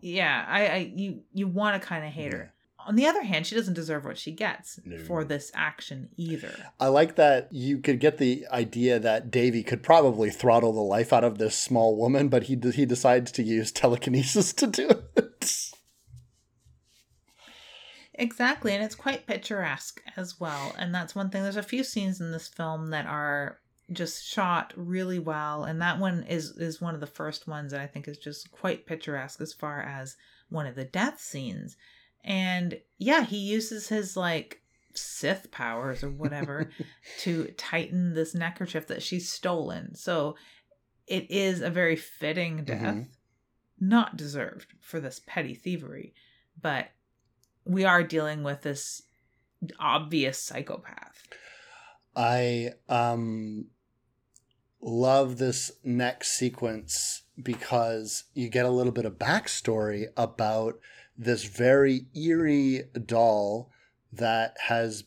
yeah, 0.02 0.46
I, 0.48 0.68
I 0.68 0.78
you 0.96 1.22
you 1.34 1.48
want 1.48 1.82
to 1.82 1.88
kind 1.88 2.06
of 2.06 2.12
hate 2.12 2.34
her. 2.34 2.54
On 2.86 2.96
the 2.96 3.06
other 3.06 3.24
hand, 3.24 3.48
she 3.48 3.56
doesn't 3.56 3.74
deserve 3.74 4.06
what 4.06 4.18
she 4.18 4.32
gets 4.32 4.80
No. 4.86 4.98
for 5.00 5.24
this 5.24 5.52
action 5.54 6.10
either. 6.18 6.54
I 6.80 6.88
like 6.88 7.16
that 7.16 7.48
you 7.52 7.80
could 7.80 8.00
get 8.00 8.18
the 8.18 8.46
idea 8.52 9.00
that 9.00 9.32
Davy 9.32 9.64
could 9.64 9.84
probably 9.84 10.30
throttle 10.30 10.74
the 10.74 10.82
life 10.82 11.14
out 11.14 11.24
of 11.24 11.38
this 11.38 11.58
small 11.58 11.96
woman, 11.96 12.30
but 12.30 12.44
he 12.44 12.60
he 12.74 12.86
decides 12.86 13.32
to 13.34 13.44
use 13.44 13.72
telekinesis 13.72 14.54
to 14.54 14.68
do 14.68 14.90
it. 15.16 15.72
Exactly, 18.16 18.74
and 18.74 18.84
it's 18.84 18.96
quite 18.96 19.26
picturesque 19.26 20.02
as 20.16 20.40
well. 20.40 20.76
And 20.78 20.94
that's 20.94 21.16
one 21.16 21.30
thing. 21.30 21.42
There's 21.44 21.58
a 21.58 21.64
few 21.64 21.84
scenes 21.84 22.22
in 22.22 22.32
this 22.32 22.48
film 22.48 22.92
that 22.92 23.08
are 23.08 23.60
just 23.92 24.24
shot 24.26 24.74
really 24.76 25.20
well, 25.20 25.64
and 25.64 25.82
that 25.82 26.00
one 26.00 26.24
is 26.24 26.52
is 26.52 26.80
one 26.80 26.94
of 26.94 27.02
the 27.02 27.08
first 27.08 27.48
ones 27.48 27.72
that 27.72 27.82
I 27.82 27.88
think 27.88 28.08
is 28.08 28.18
just 28.18 28.52
quite 28.52 28.86
picturesque 28.86 29.42
as 29.42 29.54
far 29.54 29.82
as 29.82 30.16
one 30.50 30.68
of 30.68 30.76
the 30.76 30.86
death 30.86 31.20
scenes. 31.20 31.76
And 32.24 32.80
yeah, 32.98 33.24
he 33.26 33.38
uses 33.38 33.88
his 33.90 34.16
like 34.16 34.62
Sith 34.96 35.52
powers 35.52 36.04
or 36.04 36.10
whatever 36.10 36.70
to 37.20 37.46
tighten 37.58 38.14
this 38.14 38.34
neckerchief 38.36 38.88
that 38.88 39.04
she's 39.04 39.30
stolen. 39.32 39.96
So 39.96 40.36
it 41.08 41.30
is 41.30 41.62
a 41.62 41.70
very 41.70 41.96
fitting 41.98 42.64
death, 42.64 42.82
Mhm. 42.96 43.08
not 43.80 44.16
deserved 44.16 44.74
for 44.80 45.00
this 45.02 45.20
petty 45.26 45.54
thievery, 45.56 46.14
but 46.62 46.92
we 47.66 47.84
are 47.86 48.04
dealing 48.04 48.44
with 48.44 48.62
this 48.62 49.02
obvious 49.80 50.38
psychopath. 50.42 51.24
I 52.16 52.74
um 52.88 53.68
love 54.82 55.38
this 55.38 55.72
next 55.84 56.34
sequence 56.34 57.23
because 57.42 58.26
you 58.34 58.50
get 58.50 58.66
a 58.66 58.70
little 58.72 58.92
bit 58.92 59.06
of 59.06 59.18
backstory 59.18 60.08
about 60.16 60.80
this 61.18 61.44
very 61.46 62.06
eerie 62.16 62.84
doll 63.06 63.72
that 64.12 64.56
has 64.68 65.06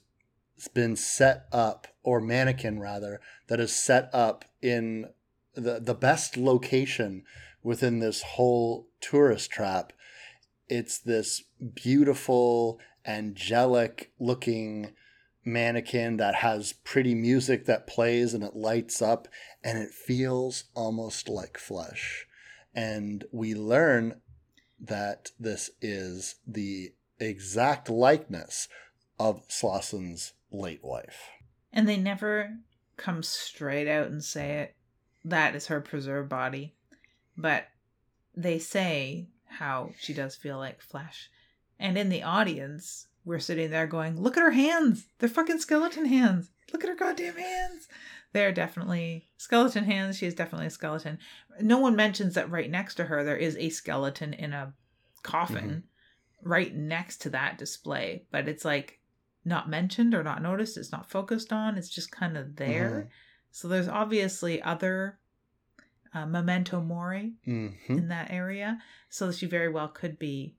been 0.74 0.96
set 0.96 1.46
up 1.52 1.86
or 2.02 2.20
mannequin 2.20 2.80
rather 2.80 3.20
that 3.48 3.60
is 3.60 3.74
set 3.74 4.08
up 4.12 4.44
in 4.62 5.06
the 5.54 5.80
the 5.80 5.94
best 5.94 6.36
location 6.36 7.22
within 7.62 7.98
this 7.98 8.22
whole 8.22 8.88
tourist 9.00 9.50
trap. 9.50 9.92
It's 10.68 10.98
this 10.98 11.42
beautiful 11.74 12.78
angelic 13.06 14.12
looking 14.18 14.92
mannequin 15.46 16.16
that 16.16 16.34
has 16.36 16.72
pretty 16.72 17.14
music 17.14 17.66
that 17.66 17.86
plays 17.86 18.34
and 18.34 18.42
it 18.42 18.56
lights 18.56 19.00
up 19.00 19.28
and 19.62 19.78
it 19.78 19.92
feels 19.92 20.64
almost 20.74 21.28
like 21.28 21.56
flesh. 21.56 22.26
And 22.74 23.24
we 23.32 23.54
learn 23.54 24.20
that 24.80 25.30
this 25.38 25.70
is 25.80 26.36
the 26.46 26.92
exact 27.18 27.88
likeness 27.88 28.68
of 29.18 29.42
Slauson's 29.48 30.34
late 30.50 30.84
wife. 30.84 31.30
And 31.72 31.88
they 31.88 31.96
never 31.96 32.56
come 32.96 33.22
straight 33.22 33.88
out 33.88 34.08
and 34.08 34.22
say 34.22 34.58
it. 34.58 34.74
That 35.24 35.54
is 35.54 35.66
her 35.66 35.80
preserved 35.80 36.28
body. 36.28 36.74
But 37.36 37.68
they 38.34 38.58
say 38.58 39.28
how 39.46 39.92
she 39.98 40.12
does 40.12 40.36
feel 40.36 40.58
like 40.58 40.80
flesh. 40.80 41.30
And 41.78 41.96
in 41.96 42.08
the 42.08 42.22
audience, 42.22 43.08
we're 43.26 43.40
sitting 43.40 43.70
there 43.70 43.86
going, 43.86 44.18
Look 44.18 44.38
at 44.38 44.42
her 44.42 44.52
hands. 44.52 45.06
They're 45.18 45.28
fucking 45.28 45.58
skeleton 45.58 46.06
hands. 46.06 46.50
Look 46.72 46.82
at 46.82 46.88
her 46.88 46.96
goddamn 46.96 47.36
hands. 47.36 47.88
They're 48.32 48.52
definitely 48.52 49.26
skeleton 49.36 49.84
hands. 49.84 50.16
She 50.16 50.26
is 50.26 50.34
definitely 50.34 50.68
a 50.68 50.70
skeleton. 50.70 51.18
No 51.60 51.78
one 51.78 51.96
mentions 51.96 52.34
that 52.34 52.50
right 52.50 52.70
next 52.70 52.94
to 52.94 53.04
her, 53.04 53.24
there 53.24 53.36
is 53.36 53.56
a 53.56 53.68
skeleton 53.68 54.32
in 54.32 54.52
a 54.52 54.72
coffin 55.22 55.84
right 56.42 56.74
next 56.74 57.18
to 57.22 57.30
that 57.30 57.58
display. 57.58 58.24
But 58.30 58.48
it's 58.48 58.64
like 58.64 59.00
not 59.44 59.68
mentioned 59.68 60.14
or 60.14 60.22
not 60.22 60.42
noticed. 60.42 60.76
It's 60.76 60.92
not 60.92 61.10
focused 61.10 61.52
on. 61.52 61.76
It's 61.76 61.88
just 61.88 62.10
kind 62.10 62.36
of 62.36 62.56
there. 62.56 63.10
So 63.50 63.68
there's 63.68 63.88
obviously 63.88 64.60
other 64.62 65.18
uh, 66.12 66.26
memento 66.26 66.80
mori 66.80 67.34
hmm 67.44 67.68
in 67.88 68.08
that 68.08 68.30
area. 68.30 68.78
So 69.08 69.32
she 69.32 69.46
very 69.46 69.68
well 69.68 69.88
could 69.88 70.18
be 70.18 70.56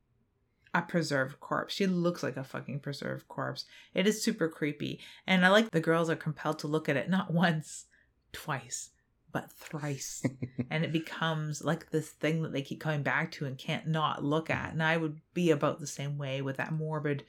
a 0.73 0.81
preserved 0.81 1.39
corpse. 1.39 1.73
She 1.73 1.87
looks 1.87 2.23
like 2.23 2.37
a 2.37 2.43
fucking 2.43 2.79
preserved 2.79 3.27
corpse. 3.27 3.65
It 3.93 4.07
is 4.07 4.21
super 4.21 4.47
creepy. 4.47 4.99
And 5.25 5.45
I 5.45 5.49
like 5.49 5.71
the 5.71 5.79
girls 5.79 6.09
are 6.09 6.15
compelled 6.15 6.59
to 6.59 6.67
look 6.67 6.89
at 6.89 6.97
it 6.97 7.09
not 7.09 7.31
once, 7.31 7.85
twice, 8.31 8.91
but 9.31 9.51
thrice. 9.51 10.23
and 10.69 10.83
it 10.83 10.91
becomes 10.91 11.63
like 11.63 11.91
this 11.91 12.09
thing 12.09 12.43
that 12.43 12.53
they 12.53 12.61
keep 12.61 12.79
coming 12.79 13.03
back 13.03 13.31
to 13.33 13.45
and 13.45 13.57
can't 13.57 13.87
not 13.87 14.23
look 14.23 14.49
at. 14.49 14.73
And 14.73 14.83
I 14.83 14.97
would 14.97 15.21
be 15.33 15.51
about 15.51 15.79
the 15.79 15.87
same 15.87 16.17
way 16.17 16.41
with 16.41 16.57
that 16.57 16.73
morbid 16.73 17.23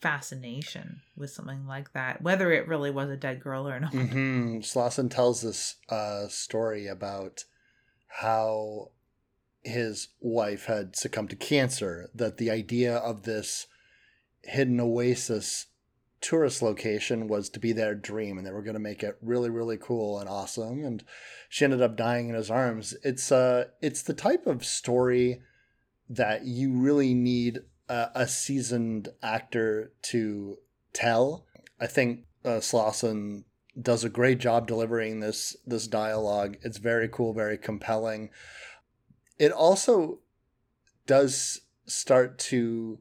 fascination 0.00 1.02
with 1.16 1.30
something 1.30 1.66
like 1.66 1.92
that, 1.92 2.22
whether 2.22 2.50
it 2.52 2.68
really 2.68 2.90
was 2.90 3.10
a 3.10 3.16
dead 3.16 3.40
girl 3.40 3.68
or 3.68 3.78
not. 3.78 3.92
Mm-hmm. 3.92 4.58
Slauson 4.58 5.10
tells 5.10 5.42
this 5.42 5.76
uh, 5.88 6.28
story 6.28 6.86
about 6.86 7.44
how 8.08 8.90
his 9.62 10.08
wife 10.20 10.66
had 10.66 10.96
succumbed 10.96 11.30
to 11.30 11.36
cancer, 11.36 12.10
that 12.14 12.38
the 12.38 12.50
idea 12.50 12.96
of 12.96 13.22
this 13.22 13.66
hidden 14.42 14.80
oasis 14.80 15.66
tourist 16.20 16.60
location 16.60 17.28
was 17.28 17.48
to 17.48 17.58
be 17.58 17.72
their 17.72 17.94
dream 17.94 18.36
and 18.36 18.46
they 18.46 18.50
were 18.50 18.62
going 18.62 18.74
to 18.74 18.80
make 18.80 19.02
it 19.02 19.16
really 19.22 19.48
really 19.48 19.78
cool 19.78 20.18
and 20.18 20.28
awesome 20.28 20.84
and 20.84 21.02
she 21.48 21.64
ended 21.64 21.80
up 21.80 21.96
dying 21.96 22.28
in 22.28 22.34
his 22.34 22.50
arms. 22.50 22.94
It's 23.02 23.32
uh 23.32 23.66
it's 23.80 24.02
the 24.02 24.14
type 24.14 24.46
of 24.46 24.64
story 24.64 25.40
that 26.08 26.44
you 26.44 26.72
really 26.72 27.14
need 27.14 27.60
a, 27.88 28.08
a 28.14 28.28
seasoned 28.28 29.08
actor 29.22 29.92
to 30.02 30.58
tell. 30.92 31.46
I 31.80 31.86
think 31.86 32.24
uh, 32.44 32.60
slauson 32.60 33.44
does 33.80 34.04
a 34.04 34.10
great 34.10 34.38
job 34.38 34.66
delivering 34.66 35.20
this 35.20 35.56
this 35.66 35.86
dialogue. 35.86 36.58
It's 36.62 36.78
very 36.78 37.08
cool 37.08 37.32
very 37.32 37.56
compelling 37.56 38.28
it 39.40 39.50
also 39.50 40.18
does 41.06 41.62
start 41.86 42.38
to 42.38 42.98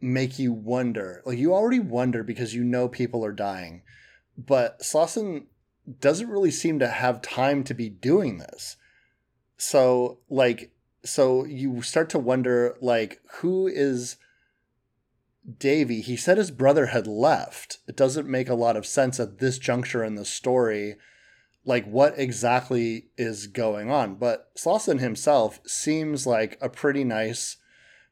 make 0.00 0.38
you 0.38 0.52
wonder. 0.52 1.20
Like 1.26 1.36
you 1.36 1.52
already 1.52 1.80
wonder 1.80 2.22
because 2.22 2.54
you 2.54 2.62
know 2.62 2.88
people 2.88 3.24
are 3.24 3.32
dying, 3.32 3.82
but 4.38 4.80
Slauson 4.80 5.46
doesn't 6.00 6.30
really 6.30 6.52
seem 6.52 6.78
to 6.78 6.86
have 6.86 7.20
time 7.20 7.64
to 7.64 7.74
be 7.74 7.88
doing 7.88 8.38
this. 8.38 8.76
So 9.58 10.20
like 10.30 10.70
so 11.02 11.44
you 11.44 11.82
start 11.82 12.08
to 12.10 12.18
wonder 12.20 12.76
like 12.80 13.20
who 13.40 13.66
is 13.66 14.16
Davy? 15.58 16.02
He 16.02 16.16
said 16.16 16.38
his 16.38 16.52
brother 16.52 16.86
had 16.86 17.08
left. 17.08 17.78
It 17.88 17.96
doesn't 17.96 18.28
make 18.28 18.48
a 18.48 18.54
lot 18.54 18.76
of 18.76 18.86
sense 18.86 19.18
at 19.18 19.38
this 19.38 19.58
juncture 19.58 20.04
in 20.04 20.14
the 20.14 20.24
story 20.24 20.96
like 21.70 21.86
what 21.86 22.18
exactly 22.18 23.06
is 23.16 23.46
going 23.46 23.90
on. 23.90 24.16
But 24.16 24.54
Slauson 24.56 25.00
himself 25.00 25.60
seems 25.66 26.26
like 26.26 26.58
a 26.60 26.68
pretty 26.68 27.04
nice 27.04 27.56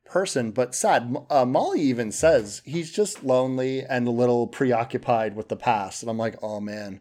person, 0.07 0.53
but 0.53 0.75
sad. 0.75 1.15
Uh, 1.29 1.45
Molly 1.45 1.81
even 1.83 2.11
says 2.13 2.63
he's 2.65 2.91
just 2.91 3.25
lonely 3.25 3.83
and 3.83 4.07
a 4.07 4.13
little 4.13 4.47
preoccupied 4.47 5.37
with 5.37 5.49
the 5.49 5.57
past. 5.57 6.03
And 6.03 6.09
I'm 6.09 6.17
like, 6.17 6.37
oh 6.41 6.61
man, 6.61 7.01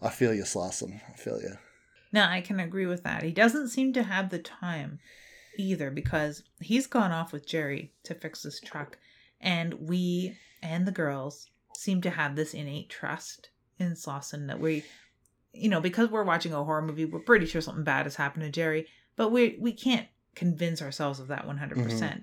I 0.00 0.08
feel 0.08 0.32
you, 0.32 0.44
Slauson. 0.44 1.00
I 1.12 1.16
feel 1.16 1.40
you. 1.40 1.56
No, 2.12 2.24
I 2.24 2.40
can 2.40 2.60
agree 2.60 2.86
with 2.86 3.02
that. 3.02 3.22
He 3.22 3.32
doesn't 3.32 3.68
seem 3.68 3.92
to 3.92 4.02
have 4.04 4.30
the 4.30 4.38
time 4.38 5.00
either 5.58 5.90
because 5.90 6.44
he's 6.60 6.86
gone 6.86 7.12
off 7.12 7.32
with 7.32 7.46
Jerry 7.46 7.92
to 8.04 8.14
fix 8.14 8.42
this 8.42 8.60
truck. 8.60 8.96
And 9.40 9.74
we 9.74 10.36
and 10.62 10.86
the 10.86 10.92
girls 10.92 11.48
seem 11.76 12.00
to 12.02 12.10
have 12.10 12.36
this 12.36 12.54
innate 12.54 12.90
trust 12.90 13.50
in 13.78 13.92
Slauson 13.92 14.46
that 14.48 14.60
we, 14.60 14.84
you 15.52 15.68
know, 15.68 15.80
because 15.80 16.10
we're 16.10 16.24
watching 16.24 16.52
a 16.52 16.64
horror 16.64 16.82
movie, 16.82 17.04
we're 17.04 17.20
pretty 17.20 17.46
sure 17.46 17.60
something 17.60 17.84
bad 17.84 18.06
has 18.06 18.16
happened 18.16 18.44
to 18.44 18.50
Jerry, 18.50 18.86
but 19.16 19.30
we 19.30 19.56
we 19.60 19.72
can't 19.72 20.06
convince 20.34 20.80
ourselves 20.80 21.20
of 21.20 21.28
that 21.28 21.46
100%. 21.46 21.76
Mm-hmm. 21.76 22.18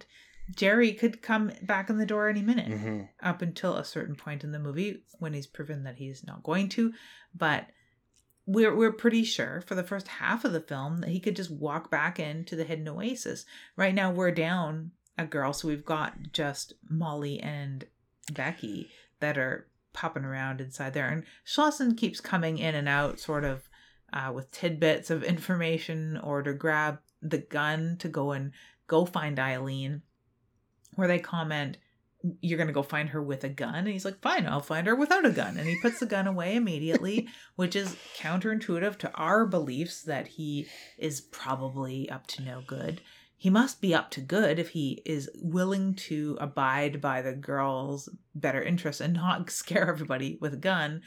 Jerry 0.56 0.94
could 0.94 1.22
come 1.22 1.52
back 1.62 1.90
in 1.90 1.98
the 1.98 2.06
door 2.06 2.30
any 2.30 2.42
minute 2.42 2.70
mm-hmm. 2.70 3.02
up 3.22 3.42
until 3.42 3.76
a 3.76 3.84
certain 3.84 4.16
point 4.16 4.44
in 4.44 4.52
the 4.52 4.60
movie 4.60 5.04
when 5.20 5.34
he's 5.34 5.48
proven 5.48 5.84
that 5.84 5.98
he's 5.98 6.26
not 6.26 6.44
going 6.44 6.70
to. 6.70 6.94
But 7.36 7.68
we're, 8.46 8.74
we're 8.74 8.94
pretty 8.94 9.26
sure 9.26 9.62
for 9.68 9.76
the 9.76 9.84
first 9.84 10.08
half 10.08 10.46
of 10.46 10.54
the 10.54 10.62
film 10.62 11.00
that 11.00 11.10
he 11.10 11.20
could 11.20 11.36
just 11.36 11.52
walk 11.52 11.92
back 11.92 12.18
into 12.18 12.56
the 12.56 12.64
hidden 12.64 12.88
oasis. 12.88 13.46
Right 13.76 13.94
now, 13.94 14.10
we're 14.12 14.32
down 14.32 14.92
a 15.18 15.26
girl, 15.26 15.52
so 15.52 15.68
we've 15.68 15.86
got 15.86 16.32
just 16.32 16.74
Molly 16.90 17.42
and 17.42 17.86
Becky 18.32 18.90
that 19.20 19.38
are 19.38 19.68
popping 19.98 20.24
around 20.24 20.62
inside 20.62 20.94
there. 20.94 21.10
And 21.10 21.24
Slauson 21.44 21.98
keeps 21.98 22.22
coming 22.22 22.60
in 22.60 22.76
and 22.76 22.88
out, 22.88 23.20
sort 23.20 23.44
of 23.44 23.68
uh, 24.14 24.32
with 24.34 24.52
tidbits 24.52 25.10
of 25.10 25.24
information 25.24 26.18
or 26.24 26.44
to 26.44 26.54
grab 26.54 27.00
the 27.22 27.40
gun 27.40 27.98
to 28.00 28.08
go 28.08 28.32
and 28.32 28.52
go 28.86 29.06
find 29.06 29.40
Eileen, 29.40 30.04
where 30.96 31.08
they 31.08 31.18
comment, 31.18 31.78
You're 32.42 32.58
going 32.58 32.68
to 32.68 32.74
go 32.74 32.84
find 32.84 33.10
her 33.10 33.24
with 33.24 33.44
a 33.44 33.50
gun? 33.50 33.74
And 33.74 33.88
he's 33.88 34.06
like, 34.06 34.22
Fine, 34.22 34.46
I'll 34.46 34.62
find 34.62 34.86
her 34.86 34.96
without 34.96 35.26
a 35.26 35.32
gun. 35.32 35.58
And 35.58 35.68
he 35.68 35.82
puts 35.82 36.00
the 36.00 36.06
gun 36.06 36.28
away 36.28 36.56
immediately, 36.56 37.28
which 37.56 37.76
is 37.76 37.98
counterintuitive 38.18 38.98
to 39.00 39.12
our 39.14 39.48
beliefs 39.48 40.04
that 40.04 40.28
he 40.28 40.68
is 41.00 41.22
probably 41.22 42.08
up 42.12 42.28
to 42.28 42.44
no 42.44 42.62
good. 42.68 43.02
He 43.40 43.52
must 43.52 43.82
be 43.82 43.94
up 43.94 44.10
to 44.12 44.22
good 44.22 44.58
if 44.58 44.70
he 44.70 45.02
is 45.06 45.30
willing 45.36 45.94
to 45.94 46.38
abide 46.42 47.00
by 47.00 47.22
the 47.22 47.34
girl's 47.34 48.10
better 48.34 48.62
interests 48.62 49.00
and 49.00 49.14
not 49.14 49.50
scare 49.52 49.90
everybody 49.90 50.38
with 50.42 50.56
a 50.56 50.58
gun 50.58 51.02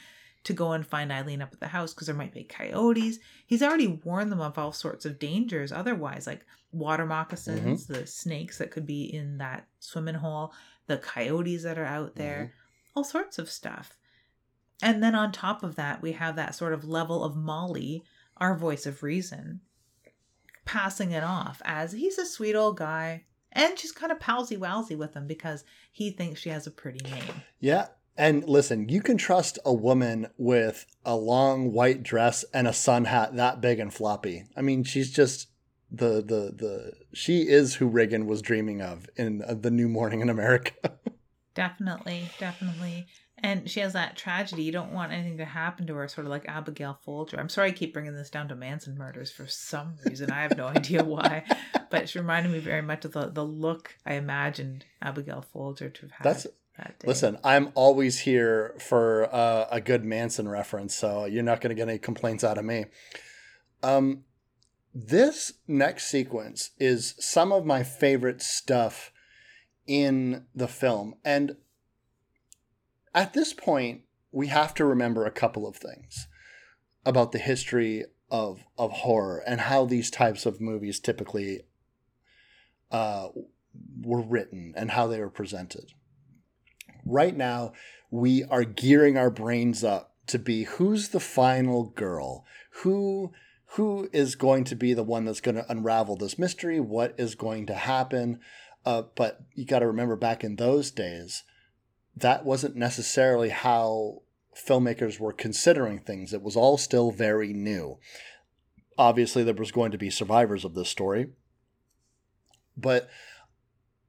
to 0.44 0.52
go 0.52 0.72
and 0.72 0.86
find 0.86 1.12
Eileen 1.12 1.42
up 1.42 1.52
at 1.52 1.60
the 1.60 1.66
house 1.66 1.92
because 1.92 2.06
there 2.06 2.16
might 2.16 2.32
be 2.32 2.44
coyotes. 2.44 3.18
He's 3.46 3.62
already 3.62 4.00
warned 4.04 4.32
them 4.32 4.40
of 4.40 4.56
all 4.58 4.72
sorts 4.72 5.04
of 5.04 5.18
dangers 5.18 5.72
otherwise, 5.72 6.26
like 6.26 6.46
water 6.72 7.04
moccasins, 7.04 7.84
mm-hmm. 7.84 7.92
the 7.92 8.06
snakes 8.06 8.58
that 8.58 8.70
could 8.70 8.86
be 8.86 9.04
in 9.04 9.38
that 9.38 9.66
swimming 9.80 10.14
hole, 10.14 10.52
the 10.86 10.98
coyotes 10.98 11.64
that 11.64 11.78
are 11.78 11.84
out 11.84 12.14
there, 12.14 12.52
mm-hmm. 12.54 12.98
all 12.98 13.04
sorts 13.04 13.38
of 13.38 13.50
stuff. 13.50 13.96
And 14.82 15.02
then 15.02 15.14
on 15.14 15.30
top 15.30 15.62
of 15.62 15.76
that, 15.76 16.00
we 16.00 16.12
have 16.12 16.36
that 16.36 16.54
sort 16.54 16.72
of 16.72 16.84
level 16.84 17.22
of 17.22 17.36
Molly, 17.36 18.02
our 18.38 18.56
voice 18.56 18.86
of 18.86 19.02
reason, 19.02 19.60
passing 20.64 21.12
it 21.12 21.24
off 21.24 21.60
as 21.64 21.92
he's 21.92 22.18
a 22.18 22.26
sweet 22.26 22.54
old 22.54 22.76
guy. 22.76 23.24
And 23.52 23.76
she's 23.78 23.90
kind 23.90 24.12
of 24.12 24.20
palsy 24.20 24.56
walsy 24.56 24.96
with 24.96 25.14
him 25.14 25.26
because 25.26 25.64
he 25.90 26.10
thinks 26.10 26.40
she 26.40 26.50
has 26.50 26.68
a 26.68 26.70
pretty 26.70 27.00
name. 27.10 27.42
Yeah, 27.58 27.88
and 28.16 28.48
listen, 28.48 28.88
you 28.88 29.00
can 29.00 29.16
trust 29.16 29.58
a 29.64 29.72
woman 29.72 30.28
with 30.36 30.86
a 31.04 31.16
long 31.16 31.72
white 31.72 32.02
dress 32.02 32.44
and 32.52 32.68
a 32.68 32.72
sun 32.72 33.06
hat 33.06 33.34
that 33.36 33.60
big 33.60 33.78
and 33.80 33.92
floppy. 33.92 34.44
I 34.56 34.60
mean, 34.60 34.84
she's 34.84 35.10
just 35.10 35.48
the 35.90 36.22
the 36.22 36.52
the 36.54 36.92
she 37.12 37.48
is 37.48 37.76
who 37.76 37.88
Reagan 37.88 38.26
was 38.26 38.42
dreaming 38.42 38.82
of 38.82 39.08
in 39.16 39.42
the 39.62 39.70
New 39.70 39.88
Morning 39.88 40.20
in 40.20 40.28
America. 40.28 40.92
definitely, 41.54 42.30
definitely. 42.38 43.06
And 43.42 43.70
she 43.70 43.80
has 43.80 43.94
that 43.94 44.16
tragedy. 44.16 44.62
You 44.62 44.72
don't 44.72 44.92
want 44.92 45.12
anything 45.12 45.38
to 45.38 45.44
happen 45.44 45.86
to 45.86 45.94
her, 45.94 46.08
sort 46.08 46.26
of 46.26 46.30
like 46.30 46.48
Abigail 46.48 46.98
Folger. 47.04 47.38
I'm 47.38 47.48
sorry 47.48 47.68
I 47.68 47.72
keep 47.72 47.92
bringing 47.92 48.14
this 48.14 48.30
down 48.30 48.48
to 48.48 48.54
Manson 48.54 48.96
murders 48.96 49.30
for 49.30 49.46
some 49.46 49.94
reason. 50.06 50.30
I 50.30 50.42
have 50.42 50.56
no 50.56 50.66
idea 50.76 51.04
why. 51.04 51.44
But 51.90 52.08
she 52.08 52.18
reminded 52.18 52.52
me 52.52 52.58
very 52.58 52.82
much 52.82 53.04
of 53.04 53.12
the, 53.12 53.28
the 53.28 53.44
look 53.44 53.94
I 54.04 54.14
imagined 54.14 54.84
Abigail 55.00 55.42
Folger 55.42 55.88
to 55.88 56.02
have 56.02 56.10
had. 56.10 56.24
That's 56.24 56.46
Listen, 57.04 57.38
I'm 57.44 57.72
always 57.74 58.20
here 58.20 58.74
for 58.78 59.28
uh, 59.34 59.66
a 59.70 59.80
good 59.80 60.04
Manson 60.04 60.48
reference, 60.48 60.94
so 60.94 61.24
you're 61.24 61.42
not 61.42 61.60
going 61.60 61.70
to 61.70 61.74
get 61.74 61.88
any 61.88 61.98
complaints 61.98 62.44
out 62.44 62.58
of 62.58 62.64
me. 62.64 62.86
Um, 63.82 64.24
this 64.94 65.52
next 65.68 66.08
sequence 66.08 66.70
is 66.78 67.14
some 67.18 67.52
of 67.52 67.64
my 67.64 67.82
favorite 67.82 68.42
stuff 68.42 69.12
in 69.86 70.46
the 70.54 70.68
film, 70.68 71.14
and 71.24 71.56
at 73.14 73.32
this 73.32 73.52
point, 73.52 74.02
we 74.32 74.48
have 74.48 74.74
to 74.74 74.84
remember 74.84 75.24
a 75.24 75.30
couple 75.30 75.66
of 75.66 75.76
things 75.76 76.28
about 77.04 77.32
the 77.32 77.38
history 77.38 78.04
of 78.30 78.64
of 78.78 78.92
horror 78.92 79.42
and 79.46 79.62
how 79.62 79.84
these 79.84 80.10
types 80.10 80.46
of 80.46 80.60
movies 80.60 81.00
typically 81.00 81.62
uh, 82.90 83.28
were 84.00 84.22
written 84.22 84.72
and 84.76 84.92
how 84.92 85.06
they 85.06 85.18
were 85.18 85.30
presented. 85.30 85.92
Right 87.04 87.36
now 87.36 87.72
we 88.10 88.44
are 88.44 88.64
gearing 88.64 89.16
our 89.16 89.30
brains 89.30 89.82
up 89.82 90.14
to 90.26 90.38
be 90.38 90.64
who's 90.64 91.08
the 91.08 91.20
final 91.20 91.84
girl? 91.84 92.44
Who 92.82 93.32
who 93.74 94.08
is 94.12 94.34
going 94.34 94.64
to 94.64 94.74
be 94.74 94.94
the 94.94 95.04
one 95.04 95.24
that's 95.24 95.40
going 95.40 95.54
to 95.54 95.70
unravel 95.70 96.16
this 96.16 96.38
mystery? 96.38 96.80
What 96.80 97.14
is 97.18 97.34
going 97.34 97.66
to 97.66 97.74
happen? 97.74 98.40
Uh, 98.84 99.02
but 99.14 99.42
you 99.54 99.64
got 99.64 99.80
to 99.80 99.86
remember 99.86 100.16
back 100.16 100.42
in 100.42 100.56
those 100.56 100.90
days 100.90 101.44
that 102.20 102.44
wasn't 102.44 102.76
necessarily 102.76 103.50
how 103.50 104.22
filmmakers 104.56 105.18
were 105.18 105.32
considering 105.32 105.98
things 105.98 106.32
it 106.32 106.42
was 106.42 106.56
all 106.56 106.76
still 106.76 107.10
very 107.10 107.52
new 107.52 107.98
obviously 108.98 109.42
there 109.42 109.54
was 109.54 109.72
going 109.72 109.90
to 109.90 109.98
be 109.98 110.10
survivors 110.10 110.64
of 110.64 110.74
this 110.74 110.88
story 110.88 111.28
but 112.76 113.08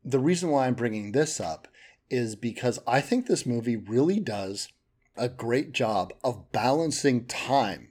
the 0.03 0.19
reason 0.19 0.49
why 0.49 0.67
i'm 0.67 0.73
bringing 0.73 1.11
this 1.11 1.39
up 1.39 1.67
is 2.11 2.35
because 2.35 2.77
I 2.85 2.99
think 3.01 3.25
this 3.25 3.45
movie 3.45 3.77
really 3.77 4.19
does 4.19 4.67
a 5.15 5.29
great 5.29 5.71
job 5.71 6.13
of 6.23 6.51
balancing 6.51 7.25
time 7.25 7.87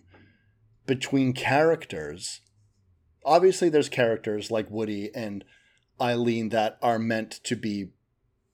between 0.86 1.32
characters. 1.32 2.42
Obviously, 3.24 3.70
there's 3.70 3.88
characters 3.88 4.50
like 4.50 4.70
Woody 4.70 5.10
and 5.14 5.42
Eileen 6.00 6.50
that 6.50 6.78
are 6.82 6.98
meant 6.98 7.40
to 7.44 7.56
be 7.56 7.88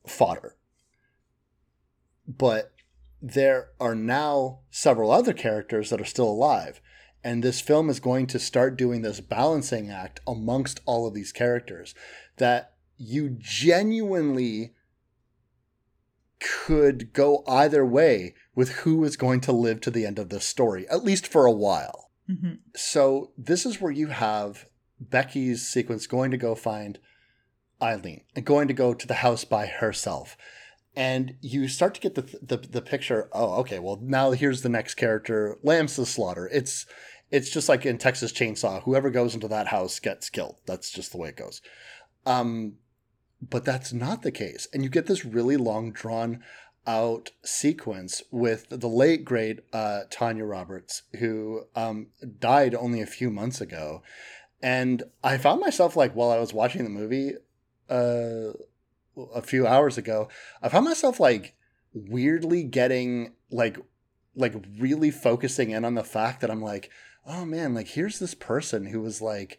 fodder. 0.07 0.56
But 2.27 2.73
there 3.23 3.71
are 3.81 3.95
now 3.95 4.61
several 4.71 5.11
other 5.11 5.33
characters 5.33 5.91
that 5.91 6.01
are 6.01 6.07
still 6.07 6.29
alive. 6.29 6.81
And 7.25 7.43
this 7.43 7.61
film 7.61 7.91
is 7.91 7.99
going 7.99 8.29
to 8.29 8.39
start 8.39 8.77
doing 8.77 9.03
this 9.03 9.21
balancing 9.21 9.91
act 9.91 10.21
amongst 10.27 10.81
all 10.87 11.07
of 11.07 11.15
these 11.15 11.33
characters 11.33 11.95
that 12.37 12.75
you 12.97 13.31
genuinely 13.31 14.75
could 16.39 17.13
go 17.13 17.43
either 17.49 17.85
way 17.85 18.35
with 18.55 18.71
who 18.71 19.03
is 19.05 19.17
going 19.17 19.41
to 19.41 19.53
live 19.53 19.81
to 19.81 19.91
the 19.91 20.07
end 20.07 20.19
of 20.19 20.29
this 20.29 20.45
story, 20.45 20.87
at 20.89 21.05
least 21.05 21.27
for 21.27 21.47
a 21.47 21.53
while. 21.53 22.11
hmm 22.27 22.55
So, 22.75 23.33
this 23.37 23.67
is 23.67 23.81
where 23.81 23.93
you 23.93 24.09
have 24.09 24.67
Becky's 25.01 25.67
sequence 25.67 26.07
going 26.07 26.31
to 26.31 26.37
go 26.37 26.55
find 26.55 26.99
Eileen 27.81 28.25
and 28.35 28.45
going 28.45 28.69
to 28.69 28.75
go 28.75 28.95
to 28.95 29.07
the 29.07 29.15
house 29.15 29.45
by 29.45 29.67
herself. 29.67 30.37
And 30.97 31.37
you 31.43 31.69
start 31.69 31.95
to 31.95 32.01
get 32.01 32.15
the, 32.15 32.23
the, 32.41 32.57
the 32.57 32.81
picture. 32.81 33.29
Oh, 33.33 33.61
okay. 33.61 33.79
Well, 33.79 33.99
now 34.03 34.31
here's 34.31 34.63
the 34.63 34.71
next 34.71 34.95
character, 34.95 35.59
Lambs 35.63 35.97
to 35.97 36.07
Slaughter. 36.07 36.49
It's 36.51 36.87
it's 37.31 37.51
just 37.51 37.69
like 37.69 37.85
in 37.85 37.99
Texas 37.99 38.33
Chainsaw. 38.33 38.83
Whoever 38.85 39.11
goes 39.11 39.35
into 39.35 39.49
that 39.49 39.67
house 39.67 39.99
gets 39.99 40.31
killed. 40.31 40.57
That's 40.65 40.91
just 40.91 41.13
the 41.13 41.19
way 41.19 41.31
it 41.31 41.37
goes. 41.37 41.61
Um, 42.25 42.75
but 43.43 43.65
that's 43.65 43.93
not 43.93 44.23
the 44.23 44.33
case. 44.33 44.69
And 44.73 44.83
you 44.83 44.89
get 44.89 45.07
this 45.07 45.25
really 45.25 45.57
long, 45.57 45.93
drawn 45.93 46.43
out 46.87 47.31
sequence 47.45 48.23
with 48.31 48.69
the 48.71 48.89
late 48.89 49.25
great 49.25 49.61
uh, 49.73 50.03
Tanya 50.09 50.45
Roberts, 50.45 51.03
who 51.19 51.65
um, 51.75 52.09
died 52.39 52.75
only 52.75 53.01
a 53.01 53.07
few 53.07 53.29
months 53.29 53.61
ago. 53.61 54.03
And 54.63 55.03
I 55.23 55.37
found 55.37 55.61
myself 55.61 55.97
like 55.97 56.13
while 56.15 56.31
I 56.31 56.39
was 56.39 56.55
watching 56.55 56.85
the 56.85 56.91
movie 56.91 57.33
uh, 57.91 58.53
a 59.35 59.43
few 59.43 59.67
hours 59.67 59.99
ago, 59.99 60.29
I 60.63 60.69
found 60.69 60.85
myself 60.85 61.21
like 61.21 61.57
weirdly 61.93 62.63
getting 62.63 63.35
like 63.51 63.79
like 64.35 64.55
really 64.79 65.11
focusing 65.11 65.71
in 65.71 65.85
on 65.85 65.95
the 65.95 66.05
fact 66.05 66.41
that 66.41 66.51
I'm 66.51 66.61
like, 66.61 66.91
oh 67.27 67.45
man, 67.45 67.75
like 67.75 67.89
here's 67.89 68.19
this 68.19 68.35
person 68.35 68.87
who 68.87 69.01
was 69.01 69.23
like 69.23 69.59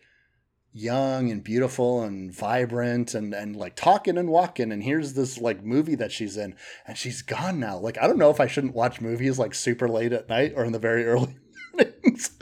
young 0.74 1.32
and 1.32 1.44
beautiful 1.44 2.04
and 2.04 2.32
vibrant 2.32 3.16
and 3.16 3.34
and 3.34 3.56
like 3.56 3.76
talking 3.76 4.18
and 4.18 4.30
walking 4.30 4.72
and 4.72 4.84
here's 4.84 5.14
this 5.14 5.40
like 5.40 5.64
movie 5.64 5.96
that 5.96 6.12
she's 6.12 6.38
in 6.38 6.56
and 6.86 6.98
she's 6.98 7.22
gone 7.24 7.60
now. 7.60 7.78
Like 7.78 7.98
i 7.98 8.06
don't 8.06 8.20
know 8.20 8.30
if 8.30 8.40
i 8.40 8.48
shouldn't 8.48 8.76
watch 8.76 9.02
movies 9.02 9.40
like 9.40 9.56
super 9.56 9.90
late 9.90 10.14
at 10.14 10.30
night 10.30 10.54
or 10.56 10.66
in 10.66 10.74
the 10.74 10.80
very 10.80 11.06
early 11.08 11.36
mornings 11.74 12.38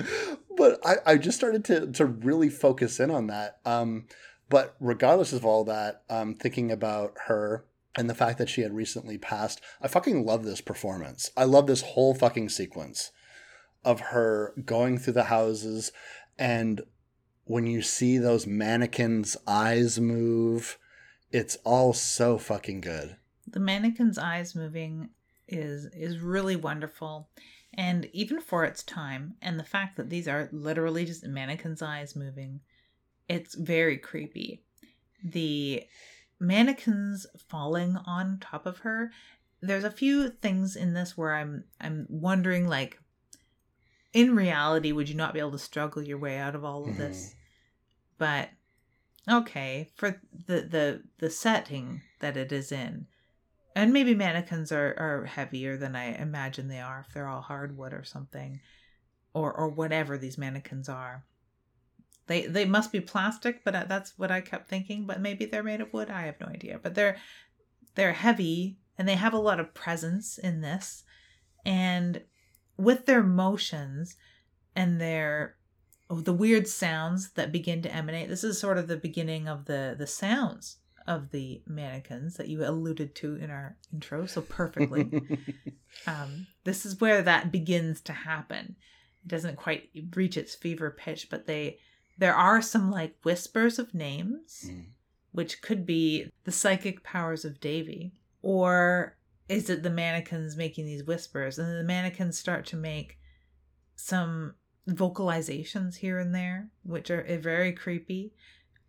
but 0.57 0.79
i 0.85 0.95
i 1.05 1.17
just 1.17 1.37
started 1.37 1.63
to 1.63 1.91
to 1.91 2.05
really 2.05 2.49
focus 2.49 2.99
in 2.99 3.09
on 3.09 3.27
that. 3.27 3.59
Um 3.65 4.05
but 4.49 4.75
regardless 4.79 5.33
of 5.33 5.45
all 5.45 5.63
that 5.63 6.03
um 6.09 6.33
thinking 6.33 6.71
about 6.71 7.13
her 7.27 7.65
and 7.97 8.09
the 8.09 8.15
fact 8.15 8.37
that 8.37 8.49
she 8.49 8.61
had 8.61 8.73
recently 8.73 9.17
passed 9.17 9.61
i 9.81 9.87
fucking 9.87 10.25
love 10.25 10.43
this 10.43 10.61
performance 10.61 11.31
i 11.37 11.43
love 11.43 11.67
this 11.67 11.81
whole 11.81 12.13
fucking 12.13 12.49
sequence 12.49 13.11
of 13.83 13.99
her 13.99 14.53
going 14.65 14.97
through 14.97 15.13
the 15.13 15.25
houses 15.25 15.91
and 16.37 16.81
when 17.45 17.67
you 17.67 17.81
see 17.81 18.17
those 18.17 18.45
mannequins' 18.45 19.37
eyes 19.47 19.99
move, 19.99 20.77
it's 21.31 21.57
all 21.63 21.93
so 21.93 22.37
fucking 22.37 22.81
good. 22.81 23.15
The 23.47 23.59
mannequin's 23.59 24.17
eyes 24.17 24.55
moving 24.55 25.09
is 25.47 25.85
is 25.93 26.19
really 26.19 26.55
wonderful. 26.55 27.29
And 27.77 28.09
even 28.13 28.41
for 28.41 28.63
its 28.63 28.83
time, 28.83 29.35
and 29.41 29.59
the 29.59 29.63
fact 29.63 29.97
that 29.97 30.09
these 30.09 30.27
are 30.27 30.49
literally 30.51 31.05
just 31.05 31.25
mannequin's 31.25 31.81
eyes 31.81 32.15
moving, 32.15 32.61
it's 33.27 33.55
very 33.55 33.97
creepy. 33.97 34.63
The 35.23 35.83
mannequins 36.39 37.25
falling 37.49 37.97
on 38.05 38.39
top 38.39 38.65
of 38.65 38.79
her, 38.79 39.11
there's 39.61 39.83
a 39.83 39.91
few 39.91 40.29
things 40.29 40.75
in 40.75 40.93
this 40.93 41.17
where 41.17 41.33
I'm 41.33 41.63
I'm 41.79 42.05
wondering 42.09 42.67
like 42.67 42.99
in 44.13 44.35
reality 44.35 44.91
would 44.91 45.09
you 45.09 45.15
not 45.15 45.33
be 45.33 45.39
able 45.39 45.51
to 45.51 45.59
struggle 45.59 46.01
your 46.01 46.17
way 46.17 46.37
out 46.37 46.55
of 46.55 46.63
all 46.63 46.87
of 46.87 46.97
this? 46.97 47.27
Mm-hmm. 47.27 47.37
But 48.17 48.49
okay, 49.29 49.91
for 49.95 50.21
the 50.45 50.61
the 50.61 51.03
the 51.17 51.29
setting 51.29 52.01
that 52.19 52.37
it 52.37 52.51
is 52.51 52.71
in. 52.71 53.07
And 53.77 53.91
maybe 53.91 54.15
mannequins 54.15 54.71
are, 54.71 54.95
are 54.97 55.25
heavier 55.25 55.75
than 55.75 55.97
I 55.97 56.15
imagine 56.15 56.69
they 56.69 56.79
are 56.79 57.03
if 57.05 57.13
they're 57.13 57.27
all 57.27 57.41
hardwood 57.41 57.93
or 57.93 58.05
something. 58.05 58.61
Or 59.33 59.51
or 59.53 59.67
whatever 59.67 60.17
these 60.17 60.37
mannequins 60.37 60.87
are. 60.87 61.25
They 62.27 62.47
they 62.47 62.65
must 62.65 62.91
be 62.91 63.01
plastic, 63.01 63.63
but 63.63 63.87
that's 63.87 64.17
what 64.17 64.31
I 64.31 64.41
kept 64.41 64.67
thinking, 64.67 65.05
but 65.05 65.21
maybe 65.21 65.45
they're 65.45 65.63
made 65.63 65.81
of 65.81 65.93
wood. 65.93 66.09
I 66.09 66.23
have 66.23 66.39
no 66.39 66.47
idea. 66.47 66.79
But 66.81 66.95
they're 66.95 67.17
they're 67.95 68.13
heavy 68.13 68.77
and 68.97 69.07
they 69.07 69.15
have 69.15 69.33
a 69.33 69.39
lot 69.39 69.59
of 69.59 69.73
presence 69.73 70.37
in 70.37 70.61
this. 70.61 71.03
And 71.65 72.23
with 72.77 73.05
their 73.05 73.23
motions 73.23 74.15
and 74.75 74.99
their 74.99 75.55
oh, 76.09 76.19
the 76.19 76.33
weird 76.33 76.67
sounds 76.67 77.31
that 77.31 77.51
begin 77.51 77.81
to 77.83 77.93
emanate. 77.93 78.29
This 78.29 78.43
is 78.43 78.59
sort 78.59 78.77
of 78.77 78.87
the 78.87 78.97
beginning 78.97 79.47
of 79.47 79.65
the 79.65 79.95
the 79.97 80.07
sounds 80.07 80.77
of 81.07 81.29
the 81.31 81.61
mannequins 81.67 82.35
that 82.35 82.47
you 82.47 82.65
alluded 82.65 83.13
to 83.13 83.35
in 83.35 83.51
our 83.51 83.77
intro 83.93 84.25
so 84.25 84.41
perfectly. 84.41 85.21
um, 86.07 86.47
this 86.63 86.85
is 86.85 86.99
where 86.99 87.21
that 87.21 87.51
begins 87.51 88.01
to 88.01 88.13
happen. 88.13 88.75
It 89.23 89.27
doesn't 89.27 89.57
quite 89.57 89.89
reach 90.15 90.35
its 90.35 90.55
fever 90.55 90.89
pitch, 90.89 91.27
but 91.29 91.45
they 91.45 91.77
there 92.17 92.35
are 92.35 92.61
some 92.61 92.89
like 92.91 93.15
whispers 93.23 93.79
of 93.79 93.93
names, 93.93 94.65
Mm. 94.67 94.85
which 95.31 95.61
could 95.61 95.85
be 95.85 96.31
the 96.45 96.51
psychic 96.51 97.03
powers 97.03 97.43
of 97.45 97.59
Davy, 97.59 98.13
or 98.41 99.17
is 99.49 99.69
it 99.69 99.83
the 99.83 99.89
mannequins 99.89 100.55
making 100.55 100.85
these 100.85 101.03
whispers, 101.03 101.59
and 101.59 101.67
then 101.67 101.77
the 101.77 101.83
mannequins 101.83 102.37
start 102.39 102.65
to 102.67 102.75
make 102.77 103.19
some 103.95 104.55
vocalizations 104.87 105.95
here 105.95 106.19
and 106.19 106.33
there, 106.33 106.69
which 106.83 107.09
are 107.09 107.21
uh, 107.27 107.37
very 107.37 107.71
creepy. 107.73 108.33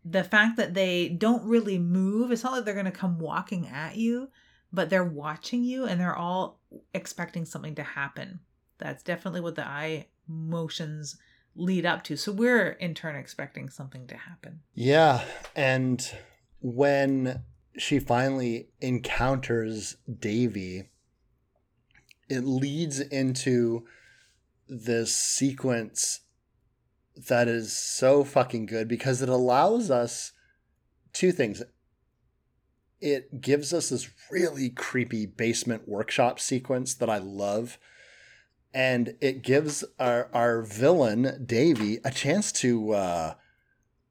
The 0.04 0.24
fact 0.24 0.56
that 0.56 0.74
they 0.74 1.08
don't 1.08 1.44
really 1.44 1.78
move, 1.78 2.30
it's 2.30 2.44
not 2.44 2.52
like 2.52 2.64
they're 2.64 2.74
going 2.74 2.86
to 2.86 2.92
come 2.92 3.18
walking 3.18 3.66
at 3.68 3.96
you, 3.96 4.28
but 4.72 4.88
they're 4.90 5.04
watching 5.04 5.64
you 5.64 5.84
and 5.84 6.00
they're 6.00 6.16
all 6.16 6.60
expecting 6.94 7.44
something 7.44 7.74
to 7.76 7.82
happen. 7.82 8.40
That's 8.78 9.02
definitely 9.02 9.40
what 9.40 9.54
the 9.56 9.66
eye 9.66 10.06
motions 10.28 11.16
lead 11.56 11.86
up 11.86 12.04
to. 12.04 12.16
So 12.16 12.32
we're 12.32 12.70
in 12.70 12.94
turn 12.94 13.16
expecting 13.16 13.68
something 13.68 14.06
to 14.08 14.16
happen. 14.16 14.60
Yeah, 14.74 15.24
and 15.54 16.08
when 16.60 17.42
she 17.78 17.98
finally 17.98 18.68
encounters 18.80 19.96
Davy, 20.18 20.90
it 22.28 22.40
leads 22.40 23.00
into 23.00 23.84
this 24.68 25.14
sequence 25.14 26.20
that 27.28 27.48
is 27.48 27.76
so 27.76 28.24
fucking 28.24 28.66
good 28.66 28.88
because 28.88 29.22
it 29.22 29.28
allows 29.28 29.90
us 29.90 30.32
two 31.12 31.32
things. 31.32 31.62
It 33.00 33.40
gives 33.40 33.72
us 33.72 33.90
this 33.90 34.10
really 34.30 34.70
creepy 34.70 35.26
basement 35.26 35.88
workshop 35.88 36.40
sequence 36.40 36.94
that 36.94 37.08
I 37.08 37.18
love. 37.18 37.78
And 38.76 39.16
it 39.22 39.40
gives 39.40 39.84
our, 39.98 40.28
our 40.34 40.60
villain, 40.60 41.46
Davy, 41.46 41.98
a 42.04 42.10
chance 42.10 42.52
to 42.52 42.92
uh, 42.92 43.34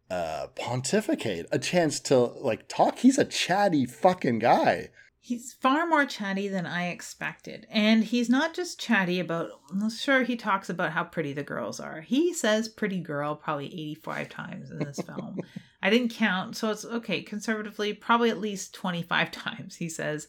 uh, 0.10 0.48
pontificate, 0.56 1.46
a 1.52 1.60
chance 1.60 2.00
to 2.00 2.18
like 2.18 2.68
talk. 2.68 2.98
He's 2.98 3.20
a 3.20 3.26
chatty 3.26 3.86
fucking 3.86 4.40
guy. 4.40 4.90
He's 5.20 5.54
far 5.54 5.86
more 5.86 6.08
chatty 6.08 6.48
than 6.48 6.66
I 6.66 6.88
expected. 6.88 7.68
And 7.70 8.06
he's 8.06 8.28
not 8.28 8.56
just 8.56 8.80
chatty 8.80 9.20
about, 9.20 9.52
sure, 9.96 10.24
he 10.24 10.36
talks 10.36 10.68
about 10.68 10.94
how 10.94 11.04
pretty 11.04 11.34
the 11.34 11.44
girls 11.44 11.80
are. 11.80 12.02
He 12.02 12.34
says 12.34 12.68
pretty 12.68 13.00
girl 13.00 13.36
probably 13.36 13.68
85 13.68 14.30
times 14.30 14.72
in 14.72 14.80
this 14.80 15.00
film. 15.00 15.42
I 15.84 15.92
didn't 15.92 16.10
count, 16.10 16.58
so 16.58 16.72
it's 16.72 16.86
okay, 16.86 17.22
conservatively, 17.22 17.94
probably 17.94 18.32
at 18.32 18.40
least 18.40 18.74
25 18.74 19.30
times 19.32 19.76
he 19.76 19.90
says, 19.90 20.28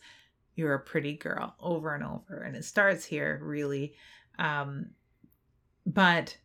You're 0.57 0.75
a 0.75 0.81
pretty 0.81 1.17
girl 1.17 1.55
over 1.59 1.95
and 1.95 2.05
over. 2.05 2.43
And 2.43 2.55
it 2.55 2.67
starts 2.67 3.07
here, 3.07 3.41
really. 3.43 3.95
Um, 4.39 4.91
but 5.85 6.37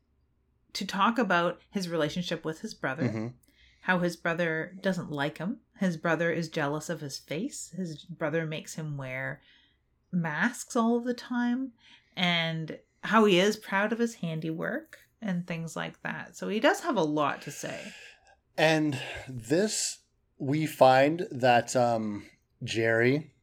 to 0.74 0.86
talk 0.86 1.18
about 1.18 1.60
his 1.70 1.90
relationship 1.90 2.46
with 2.46 2.62
his 2.62 2.74
brother, 2.74 3.10
Mhm. 3.10 3.34
how 3.82 4.00
his 4.00 4.16
brother 4.16 4.78
doesn't 4.82 5.12
like 5.12 5.38
him. 5.38 5.60
His 5.80 5.98
brother 5.98 6.32
is 6.32 6.48
jealous 6.50 6.90
of 6.90 7.02
his 7.02 7.18
face. 7.18 7.74
His 7.76 8.06
brother 8.06 8.46
makes 8.46 8.76
him 8.76 8.98
wear 8.98 9.42
masks 10.12 10.76
all 10.76 10.98
of 10.98 11.04
the 11.04 11.14
time, 11.14 11.72
and 12.16 12.80
how 13.04 13.26
he 13.26 13.40
is 13.40 13.58
proud 13.58 13.92
of 13.92 14.00
his 14.00 14.16
handiwork 14.16 15.00
and 15.22 15.48
things 15.48 15.76
like 15.76 16.02
that. 16.04 16.36
So 16.36 16.50
he 16.50 16.60
does 16.60 16.82
have 16.82 16.98
a 16.98 17.04
lot 17.04 17.42
to 17.44 17.52
say. 17.52 17.94
And 18.58 19.00
this, 19.28 20.00
we 20.38 20.66
find 20.66 21.28
that 21.32 21.76
um, 21.76 22.26
Jerry, 22.64 23.34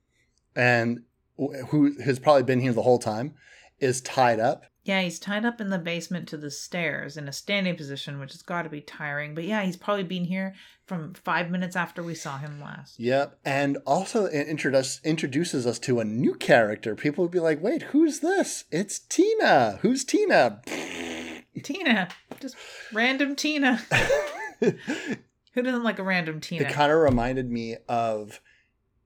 and 0.55 1.03
who 1.37 2.01
has 2.03 2.19
probably 2.19 2.43
been 2.43 2.61
here 2.61 2.73
the 2.73 2.83
whole 2.83 2.99
time, 2.99 3.35
is 3.81 4.01
tied 4.01 4.41
up. 4.41 4.65
Yeah, 4.85 5.03
he's 5.03 5.19
tied 5.19 5.45
up 5.45 5.61
in 5.61 5.69
the 5.69 5.79
basement 5.79 6.29
to 6.29 6.39
the 6.39 6.51
stairs 6.51 7.19
in 7.19 7.29
a 7.29 7.33
standing 7.33 7.77
position, 7.77 8.19
which 8.19 8.33
has 8.33 8.41
got 8.41 8.63
to 8.63 8.71
be 8.71 8.81
tiring. 8.81 9.35
But 9.35 9.45
yeah, 9.45 9.63
he's 9.63 9.77
probably 9.77 10.05
been 10.05 10.25
here 10.25 10.55
from 10.87 11.13
five 11.13 11.51
minutes 11.51 11.77
after 11.77 12.03
we 12.03 12.15
saw 12.15 12.39
him 12.39 12.59
last. 12.59 12.99
Yep. 12.99 13.39
And 13.45 13.77
also 13.87 14.25
it 14.25 14.49
introduce, 14.49 14.99
introduces 15.05 15.67
us 15.67 15.79
to 15.81 16.01
a 16.01 16.07
new 16.07 16.35
character. 16.35 16.95
People 16.95 17.25
would 17.25 17.31
be 17.31 17.39
like, 17.39 17.63
wait, 17.63 17.83
who's 17.83 18.21
this? 18.21 18.65
It's 18.71 18.99
Tina. 18.99 19.79
Who's 19.83 20.05
Tina? 20.05 20.63
Tina, 21.63 22.09
just 22.41 22.57
random 22.91 23.37
Tina. 23.37 23.77
Who 24.61 25.63
doesn't 25.63 25.85
like 25.85 25.99
a 25.99 26.05
random 26.05 26.41
Tina? 26.41 26.65
It 26.65 26.73
kind 26.73 26.91
of 26.91 26.99
reminded 26.99 27.51
me 27.51 27.77
of 27.89 28.41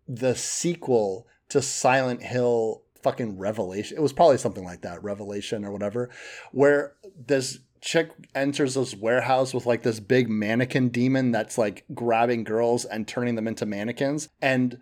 the 0.07 0.37
sequel 0.37 1.27
to 1.49 1.61
Silent 1.61 2.23
Hill 2.23 2.83
fucking 3.03 3.39
Revelation. 3.39 3.97
It 3.97 4.01
was 4.01 4.13
probably 4.13 4.39
something 4.39 4.65
like 4.65 4.83
that, 4.83 5.03
Revelation 5.03 5.65
or 5.65 5.73
whatever, 5.73 6.11
where 6.53 6.95
this 7.27 7.59
chick 7.81 8.11
enters 8.35 8.75
this 8.75 8.95
warehouse 8.95 9.53
with 9.53 9.67
like 9.67 9.83
this 9.83 10.01
big 10.01 10.29
mannequin 10.29 10.89
demon 10.89 11.33
that's 11.33 11.59
like 11.59 11.85
grabbing 11.93 12.45
girls 12.45 12.85
and 12.85 13.09
turning 13.09 13.35
them 13.35 13.49
into 13.49 13.67
mannequins. 13.67 14.29
And 14.41 14.79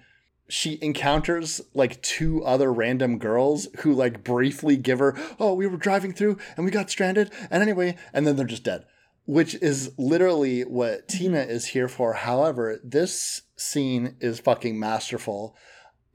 she 0.48 0.78
encounters 0.82 1.60
like 1.74 2.02
two 2.02 2.44
other 2.44 2.72
random 2.72 3.18
girls 3.18 3.68
who 3.80 3.94
like 3.94 4.22
briefly 4.22 4.76
give 4.76 4.98
her, 4.98 5.16
oh, 5.38 5.54
we 5.54 5.66
were 5.66 5.76
driving 5.76 6.12
through 6.12 6.38
and 6.56 6.64
we 6.64 6.70
got 6.70 6.90
stranded. 6.90 7.32
And 7.50 7.62
anyway, 7.62 7.96
and 8.12 8.26
then 8.26 8.36
they're 8.36 8.46
just 8.46 8.64
dead 8.64 8.84
which 9.30 9.54
is 9.62 9.92
literally 9.96 10.62
what 10.62 11.06
mm-hmm. 11.06 11.18
Tina 11.18 11.38
is 11.38 11.66
here 11.66 11.86
for. 11.86 12.14
However, 12.14 12.80
this 12.82 13.42
scene 13.56 14.16
is 14.18 14.40
fucking 14.40 14.76
masterful. 14.76 15.54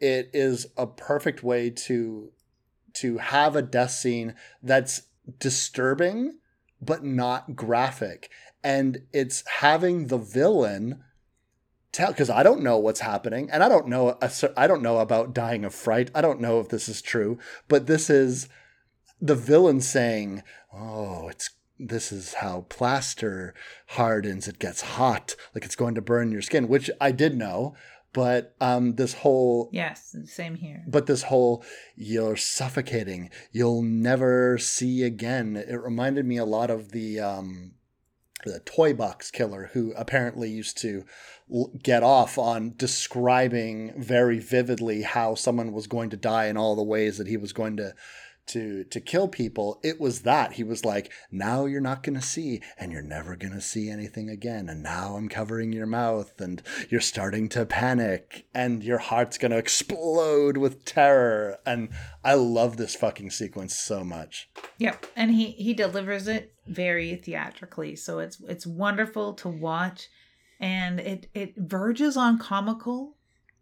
It 0.05 0.29
is 0.33 0.67
a 0.77 0.85
perfect 0.85 1.41
way 1.41 1.71
to 1.71 2.31
to 2.93 3.17
have 3.17 3.55
a 3.55 3.63
death 3.63 3.89
scene 3.89 4.35
that's 4.61 5.01
disturbing 5.39 6.37
but 6.79 7.03
not 7.03 7.55
graphic. 7.55 8.29
And 8.63 8.99
it's 9.11 9.43
having 9.61 10.07
the 10.07 10.19
villain 10.19 11.03
tell 11.91 12.09
because 12.09 12.29
I 12.29 12.43
don't 12.43 12.61
know 12.61 12.77
what's 12.77 12.99
happening 12.99 13.49
and 13.49 13.63
I 13.63 13.67
don't 13.67 13.87
know 13.87 14.15
I 14.55 14.67
don't 14.67 14.83
know 14.83 14.99
about 14.99 15.33
dying 15.33 15.65
of 15.65 15.73
fright. 15.73 16.11
I 16.13 16.21
don't 16.21 16.39
know 16.39 16.59
if 16.59 16.69
this 16.69 16.87
is 16.87 17.01
true, 17.01 17.39
but 17.67 17.87
this 17.87 18.07
is 18.07 18.47
the 19.19 19.33
villain 19.33 19.81
saying, 19.81 20.43
"Oh, 20.71 21.29
it's 21.29 21.49
this 21.79 22.11
is 22.11 22.35
how 22.35 22.65
plaster 22.69 23.53
hardens 23.87 24.47
it 24.47 24.59
gets 24.59 24.81
hot 24.81 25.35
like 25.53 25.65
it's 25.65 25.75
going 25.75 25.95
to 25.95 26.01
burn 26.01 26.31
your 26.31 26.41
skin 26.41 26.67
which 26.67 26.89
i 27.01 27.11
did 27.11 27.35
know 27.35 27.75
but 28.15 28.55
um 28.61 28.95
this 28.95 29.13
whole 29.13 29.69
yes 29.73 30.15
same 30.23 30.55
here. 30.55 30.81
but 30.87 31.05
this 31.05 31.23
whole 31.23 31.63
you're 31.97 32.37
suffocating. 32.37 33.29
You'll 33.51 33.81
never 33.83 34.57
see 34.57 35.03
again. 35.03 35.57
It 35.57 35.75
reminded 35.75 36.25
me 36.25 36.37
a 36.37 36.45
lot 36.45 36.69
of 36.71 36.91
the 36.91 37.19
um 37.19 37.73
the 38.45 38.61
toy 38.61 38.93
box 38.93 39.31
killer 39.31 39.71
who 39.73 39.91
apparently 39.97 40.49
used 40.49 40.77
to 40.77 41.03
get 41.83 42.03
off 42.03 42.37
on 42.37 42.73
describing 42.77 43.93
very 44.01 44.39
vividly 44.39 45.01
how 45.01 45.35
someone 45.35 45.73
was 45.73 45.87
going 45.87 46.09
to 46.11 46.17
die 46.17 46.45
and 46.45 46.57
all 46.57 46.75
the 46.75 46.83
ways 46.83 47.17
that 47.17 47.27
he 47.27 47.37
was 47.37 47.51
going 47.51 47.75
to 47.77 47.93
to 48.47 48.83
to 48.85 48.99
kill 48.99 49.27
people 49.27 49.79
it 49.83 49.99
was 49.99 50.21
that. 50.21 50.53
He 50.53 50.63
was 50.63 50.85
like 50.85 51.11
now 51.31 51.65
you're 51.65 51.81
not 51.81 52.03
going 52.03 52.19
to 52.19 52.25
see 52.25 52.61
and 52.77 52.91
you're 52.91 53.01
never 53.01 53.35
going 53.35 53.53
to 53.53 53.61
see 53.61 53.89
anything 53.89 54.29
again 54.29 54.69
and 54.69 54.83
now 54.83 55.15
i'm 55.15 55.29
covering 55.29 55.73
your 55.73 55.85
mouth 55.85 56.39
and 56.39 56.61
you're 56.89 57.01
starting 57.01 57.49
to 57.49 57.65
panic 57.65 58.45
and 58.53 58.83
your 58.83 58.97
heart's 58.97 59.37
going 59.37 59.51
to 59.51 59.57
explode 59.57 60.57
with 60.57 60.85
terror. 60.85 61.57
And 61.65 61.89
i 62.23 62.33
love 62.33 62.77
this 62.77 62.95
fucking 62.95 63.31
sequence 63.31 63.77
so 63.77 64.03
much. 64.03 64.49
Yep 64.77 65.05
and 65.15 65.31
he 65.31 65.51
he 65.51 65.73
delivers 65.73 66.27
it 66.27 66.53
very 66.67 67.15
theatrically 67.15 67.95
so 67.95 68.19
it's 68.19 68.41
it's 68.47 68.65
wonderful 68.65 69.33
to 69.33 69.49
watch 69.49 70.07
and 70.59 70.99
it 70.99 71.27
it 71.33 71.53
verges 71.57 72.17
on 72.17 72.39
comical 72.39 73.15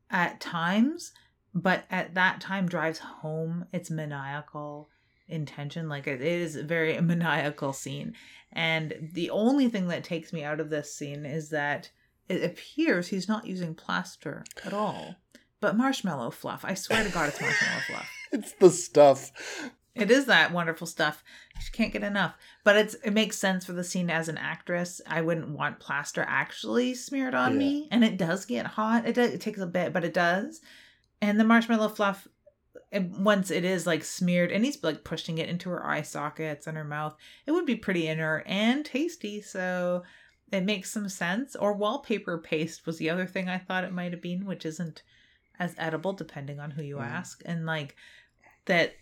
at 0.09 0.39
times 0.39 1.11
but 1.53 1.85
at 1.89 2.15
that 2.15 2.41
time 2.41 2.67
drives 2.67 2.99
home 2.99 3.65
its 3.71 3.89
maniacal 3.89 4.89
intention. 5.27 5.89
Like 5.89 6.07
it 6.07 6.21
is 6.21 6.55
a 6.55 6.63
very 6.63 6.99
maniacal 7.01 7.73
scene. 7.73 8.15
And 8.51 9.09
the 9.13 9.29
only 9.29 9.69
thing 9.69 9.87
that 9.87 10.03
takes 10.03 10.33
me 10.33 10.43
out 10.43 10.59
of 10.59 10.69
this 10.69 10.93
scene 10.93 11.25
is 11.25 11.49
that 11.49 11.89
it 12.29 12.43
appears 12.43 13.07
he's 13.07 13.27
not 13.27 13.45
using 13.45 13.75
plaster 13.75 14.43
at 14.65 14.73
all. 14.73 15.15
But 15.59 15.77
marshmallow 15.77 16.31
fluff. 16.31 16.65
I 16.65 16.73
swear 16.73 17.03
to 17.03 17.09
god 17.09 17.29
it's 17.29 17.41
marshmallow 17.41 17.81
fluff. 17.87 18.09
It's 18.31 18.51
the 18.53 18.69
stuff. 18.69 19.31
It 19.95 20.09
is 20.09 20.25
that 20.25 20.51
wonderful 20.51 20.87
stuff. 20.87 21.23
She 21.61 21.71
can't 21.71 21.93
get 21.93 22.03
enough. 22.03 22.33
But 22.63 22.77
it's 22.77 22.95
it 22.95 23.11
makes 23.11 23.37
sense 23.37 23.65
for 23.65 23.73
the 23.73 23.83
scene 23.83 24.09
as 24.09 24.27
an 24.27 24.37
actress. 24.37 25.01
I 25.07 25.21
wouldn't 25.21 25.49
want 25.49 25.79
plaster 25.79 26.25
actually 26.27 26.95
smeared 26.95 27.35
on 27.35 27.53
yeah. 27.53 27.57
me. 27.59 27.87
And 27.91 28.03
it 28.03 28.17
does 28.17 28.45
get 28.45 28.65
hot. 28.65 29.07
It, 29.07 29.13
does, 29.13 29.31
it 29.31 29.41
takes 29.41 29.59
a 29.59 29.67
bit 29.67 29.93
but 29.93 30.03
it 30.03 30.13
does 30.13 30.61
and 31.23 31.39
the 31.39 31.43
marshmallow 31.43 31.89
fluff 31.89 32.27
once 33.17 33.49
it 33.49 33.65
is 33.65 33.87
like 33.87 34.03
smeared 34.03 34.51
and 34.51 34.63
he's 34.63 34.83
like 34.83 35.03
pushing 35.03 35.39
it 35.39 35.49
into 35.49 35.69
her 35.69 35.85
eye 35.85 36.01
sockets 36.01 36.67
and 36.67 36.77
her 36.77 36.83
mouth 36.83 37.15
it 37.47 37.51
would 37.51 37.65
be 37.65 37.75
pretty 37.75 38.07
inner 38.07 38.43
and 38.45 38.85
tasty 38.85 39.41
so 39.41 40.03
it 40.51 40.63
makes 40.63 40.91
some 40.91 41.09
sense. 41.09 41.55
Or 41.55 41.73
wallpaper 41.73 42.37
paste 42.37 42.85
was 42.85 42.97
the 42.97 43.09
other 43.09 43.25
thing 43.25 43.49
i 43.49 43.57
thought 43.57 43.83
it 43.83 43.91
might 43.91 44.11
have 44.11 44.21
been 44.21 44.45
which 44.45 44.65
isn't 44.65 45.01
as 45.59 45.75
edible 45.77 46.13
depending 46.13 46.59
on 46.59 46.71
who 46.71 46.83
you 46.83 46.97
mm. 46.97 47.05
ask. 47.05 47.41
And 47.45 47.65
like 47.65 47.95
that 48.65 48.93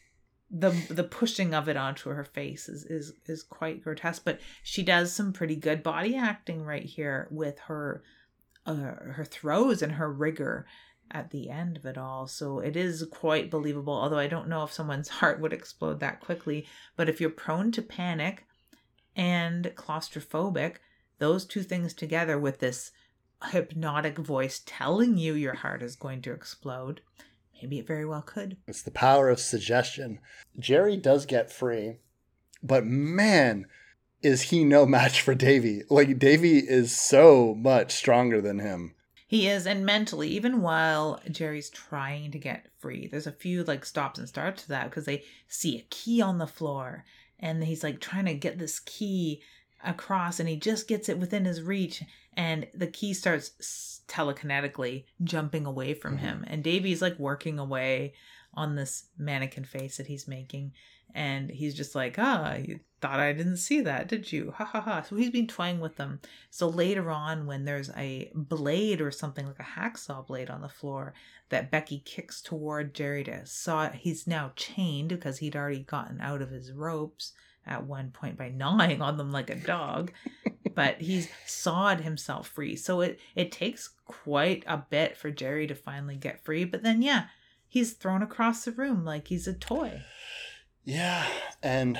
the 0.49 0.71
the 0.89 1.03
pushing 1.03 1.53
of 1.53 1.69
it 1.69 1.77
onto 1.77 2.09
her 2.09 2.23
face 2.23 2.67
is 2.67 2.85
is 2.85 3.13
is 3.25 3.43
quite 3.43 3.83
grotesque. 3.83 4.23
But 4.23 4.39
she 4.63 4.83
does 4.83 5.13
some 5.13 5.33
pretty 5.33 5.55
good 5.55 5.83
body 5.83 6.15
acting 6.15 6.63
right 6.63 6.83
here 6.83 7.27
with 7.31 7.59
her 7.59 8.03
uh, 8.65 8.73
her 8.73 9.25
throws 9.25 9.81
and 9.81 9.93
her 9.93 10.11
rigor 10.11 10.65
at 11.11 11.31
the 11.31 11.49
end 11.49 11.77
of 11.77 11.85
it 11.85 11.97
all. 11.97 12.27
So 12.27 12.59
it 12.59 12.75
is 12.75 13.05
quite 13.11 13.51
believable, 13.51 13.93
although 13.93 14.17
I 14.17 14.27
don't 14.27 14.47
know 14.47 14.63
if 14.63 14.73
someone's 14.73 15.09
heart 15.19 15.39
would 15.39 15.53
explode 15.53 15.99
that 15.99 16.19
quickly. 16.19 16.65
But 16.95 17.09
if 17.09 17.21
you're 17.21 17.29
prone 17.29 17.71
to 17.73 17.81
panic 17.81 18.45
and 19.15 19.65
claustrophobic, 19.75 20.77
those 21.19 21.45
two 21.45 21.63
things 21.63 21.93
together 21.93 22.39
with 22.39 22.59
this 22.59 22.91
hypnotic 23.49 24.17
voice 24.17 24.61
telling 24.65 25.17
you 25.17 25.33
your 25.33 25.55
heart 25.55 25.81
is 25.81 25.95
going 25.95 26.21
to 26.23 26.31
explode, 26.31 27.01
maybe 27.61 27.79
it 27.79 27.87
very 27.87 28.05
well 28.05 28.21
could. 28.21 28.57
It's 28.67 28.81
the 28.81 28.91
power 28.91 29.29
of 29.29 29.39
suggestion. 29.39 30.19
Jerry 30.57 30.97
does 30.97 31.25
get 31.25 31.51
free, 31.51 31.97
but 32.63 32.85
man, 32.85 33.65
is 34.21 34.43
he 34.43 34.63
no 34.63 34.85
match 34.85 35.21
for 35.21 35.33
Davy. 35.33 35.81
Like 35.89 36.19
Davy 36.19 36.59
is 36.59 36.99
so 36.99 37.55
much 37.55 37.91
stronger 37.91 38.41
than 38.41 38.59
him. 38.59 38.93
He 39.31 39.47
is, 39.47 39.65
and 39.65 39.85
mentally, 39.85 40.27
even 40.27 40.61
while 40.61 41.21
Jerry's 41.31 41.69
trying 41.69 42.31
to 42.31 42.37
get 42.37 42.67
free, 42.79 43.07
there's 43.07 43.27
a 43.27 43.31
few 43.31 43.63
like 43.63 43.85
stops 43.85 44.19
and 44.19 44.27
starts 44.27 44.63
to 44.63 44.69
that 44.69 44.89
because 44.89 45.05
they 45.05 45.23
see 45.47 45.77
a 45.77 45.85
key 45.89 46.21
on 46.21 46.37
the 46.37 46.45
floor 46.45 47.05
and 47.39 47.63
he's 47.63 47.81
like 47.81 48.01
trying 48.01 48.25
to 48.25 48.33
get 48.33 48.59
this 48.59 48.81
key 48.81 49.41
across 49.85 50.41
and 50.41 50.49
he 50.49 50.57
just 50.57 50.85
gets 50.85 51.07
it 51.07 51.17
within 51.17 51.45
his 51.45 51.61
reach 51.61 52.03
and 52.35 52.67
the 52.73 52.87
key 52.87 53.13
starts 53.13 54.01
telekinetically 54.09 55.05
jumping 55.23 55.65
away 55.65 55.93
from 55.93 56.17
mm-hmm. 56.17 56.25
him 56.25 56.45
and 56.47 56.61
Davy's 56.61 57.01
like 57.01 57.17
working 57.17 57.57
away 57.57 58.13
on 58.53 58.75
this 58.75 59.05
mannequin 59.17 59.63
face 59.63 59.95
that 59.95 60.07
he's 60.07 60.27
making 60.27 60.73
and 61.15 61.49
he's 61.49 61.73
just 61.73 61.95
like 61.95 62.15
ah 62.17 62.55
you 62.55 62.79
thought 63.01 63.19
i 63.19 63.33
didn't 63.33 63.57
see 63.57 63.81
that 63.81 64.07
did 64.07 64.31
you? 64.31 64.53
Ha 64.57 64.63
ha 64.63 64.81
ha. 64.81 65.01
So 65.01 65.15
he's 65.15 65.31
been 65.31 65.47
toying 65.47 65.79
with 65.79 65.95
them. 65.95 66.19
So 66.49 66.69
later 66.69 67.09
on 67.09 67.47
when 67.47 67.65
there's 67.65 67.89
a 67.97 68.31
blade 68.35 69.01
or 69.01 69.11
something 69.11 69.45
like 69.45 69.59
a 69.59 69.63
hacksaw 69.63 70.25
blade 70.27 70.49
on 70.49 70.61
the 70.61 70.69
floor 70.69 71.13
that 71.49 71.71
becky 71.71 72.03
kicks 72.05 72.41
toward 72.41 72.93
jerry 72.93 73.23
to 73.23 73.45
saw 73.45 73.89
he's 73.89 74.27
now 74.27 74.51
chained 74.55 75.09
because 75.09 75.39
he'd 75.39 75.55
already 75.55 75.79
gotten 75.79 76.21
out 76.21 76.41
of 76.41 76.51
his 76.51 76.71
ropes 76.71 77.33
at 77.65 77.85
one 77.85 78.11
point 78.11 78.37
by 78.37 78.49
gnawing 78.49 79.01
on 79.01 79.17
them 79.17 79.31
like 79.31 79.49
a 79.49 79.55
dog. 79.55 80.11
But 80.73 81.01
he's 81.01 81.27
sawed 81.45 81.99
himself 81.99 82.47
free. 82.47 82.77
So 82.77 83.01
it 83.01 83.19
it 83.35 83.51
takes 83.51 83.89
quite 84.05 84.63
a 84.65 84.77
bit 84.77 85.17
for 85.17 85.29
jerry 85.29 85.67
to 85.67 85.75
finally 85.75 86.15
get 86.15 86.45
free. 86.45 86.63
But 86.63 86.81
then 86.81 87.01
yeah 87.01 87.25
he's 87.67 87.93
thrown 87.93 88.21
across 88.21 88.65
the 88.65 88.71
room 88.71 89.03
like 89.03 89.27
he's 89.27 89.47
a 89.47 89.53
toy 89.53 90.01
yeah, 90.83 91.27
and 91.61 91.99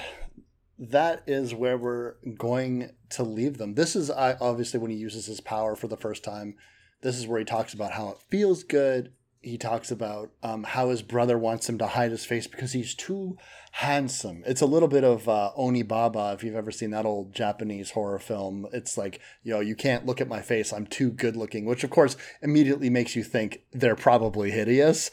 that 0.81 1.23
is 1.27 1.53
where 1.53 1.77
we're 1.77 2.15
going 2.37 2.91
to 3.11 3.23
leave 3.23 3.57
them. 3.57 3.75
This 3.75 3.95
is 3.95 4.09
obviously 4.09 4.79
when 4.79 4.91
he 4.91 4.97
uses 4.97 5.27
his 5.27 5.39
power 5.39 5.75
for 5.75 5.87
the 5.87 5.97
first 5.97 6.23
time. 6.23 6.55
This 7.01 7.17
is 7.17 7.27
where 7.27 7.39
he 7.39 7.45
talks 7.45 7.73
about 7.73 7.91
how 7.91 8.09
it 8.09 8.17
feels 8.29 8.63
good. 8.63 9.13
He 9.41 9.57
talks 9.57 9.89
about 9.89 10.31
um, 10.43 10.63
how 10.63 10.89
his 10.89 11.01
brother 11.01 11.37
wants 11.37 11.67
him 11.67 11.79
to 11.79 11.87
hide 11.87 12.11
his 12.11 12.25
face 12.25 12.45
because 12.45 12.73
he's 12.73 12.93
too 12.93 13.37
handsome. 13.71 14.43
It's 14.45 14.61
a 14.61 14.67
little 14.67 14.87
bit 14.87 15.03
of 15.03 15.27
uh, 15.27 15.51
Onibaba, 15.57 16.35
if 16.35 16.43
you've 16.43 16.55
ever 16.55 16.69
seen 16.69 16.91
that 16.91 17.07
old 17.07 17.33
Japanese 17.33 17.91
horror 17.91 18.19
film. 18.19 18.67
It's 18.71 18.99
like, 18.99 19.19
you 19.41 19.51
know, 19.51 19.59
you 19.59 19.75
can't 19.75 20.05
look 20.05 20.21
at 20.21 20.27
my 20.27 20.41
face. 20.41 20.71
I'm 20.71 20.85
too 20.85 21.09
good 21.09 21.35
looking, 21.35 21.65
which 21.65 21.83
of 21.83 21.89
course 21.89 22.17
immediately 22.43 22.91
makes 22.91 23.15
you 23.15 23.23
think 23.23 23.63
they're 23.71 23.95
probably 23.95 24.51
hideous. 24.51 25.09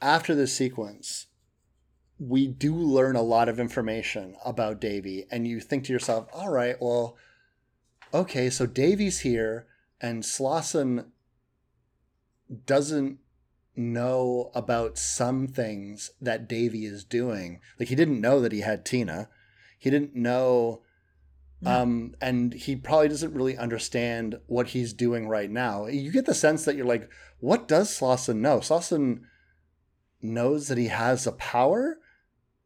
After 0.00 0.34
this 0.34 0.52
sequence, 0.52 1.27
we 2.18 2.46
do 2.46 2.74
learn 2.74 3.16
a 3.16 3.22
lot 3.22 3.48
of 3.48 3.60
information 3.60 4.36
about 4.44 4.80
Davy, 4.80 5.26
and 5.30 5.46
you 5.46 5.60
think 5.60 5.84
to 5.84 5.92
yourself, 5.92 6.26
all 6.32 6.48
right, 6.50 6.76
well, 6.80 7.16
okay, 8.12 8.50
so 8.50 8.66
Davy's 8.66 9.20
here, 9.20 9.66
and 10.00 10.22
Slauson 10.22 11.06
doesn't 12.66 13.18
know 13.76 14.50
about 14.54 14.98
some 14.98 15.46
things 15.46 16.10
that 16.20 16.48
Davy 16.48 16.84
is 16.84 17.04
doing. 17.04 17.60
Like 17.78 17.88
he 17.88 17.94
didn't 17.94 18.20
know 18.20 18.40
that 18.40 18.52
he 18.52 18.60
had 18.60 18.84
Tina. 18.84 19.28
He 19.78 19.90
didn't 19.90 20.16
know 20.16 20.82
No. 21.60 21.82
um, 21.82 22.14
and 22.20 22.52
he 22.54 22.74
probably 22.74 23.08
doesn't 23.08 23.34
really 23.34 23.56
understand 23.56 24.40
what 24.46 24.68
he's 24.68 24.92
doing 24.92 25.28
right 25.28 25.50
now. 25.50 25.86
You 25.86 26.10
get 26.10 26.26
the 26.26 26.34
sense 26.34 26.64
that 26.64 26.74
you're 26.74 26.86
like, 26.86 27.08
what 27.38 27.68
does 27.68 27.96
Slauson 27.96 28.36
know? 28.36 28.58
Slauson 28.58 29.20
knows 30.20 30.66
that 30.68 30.78
he 30.78 30.88
has 30.88 31.26
a 31.26 31.32
power, 31.32 31.98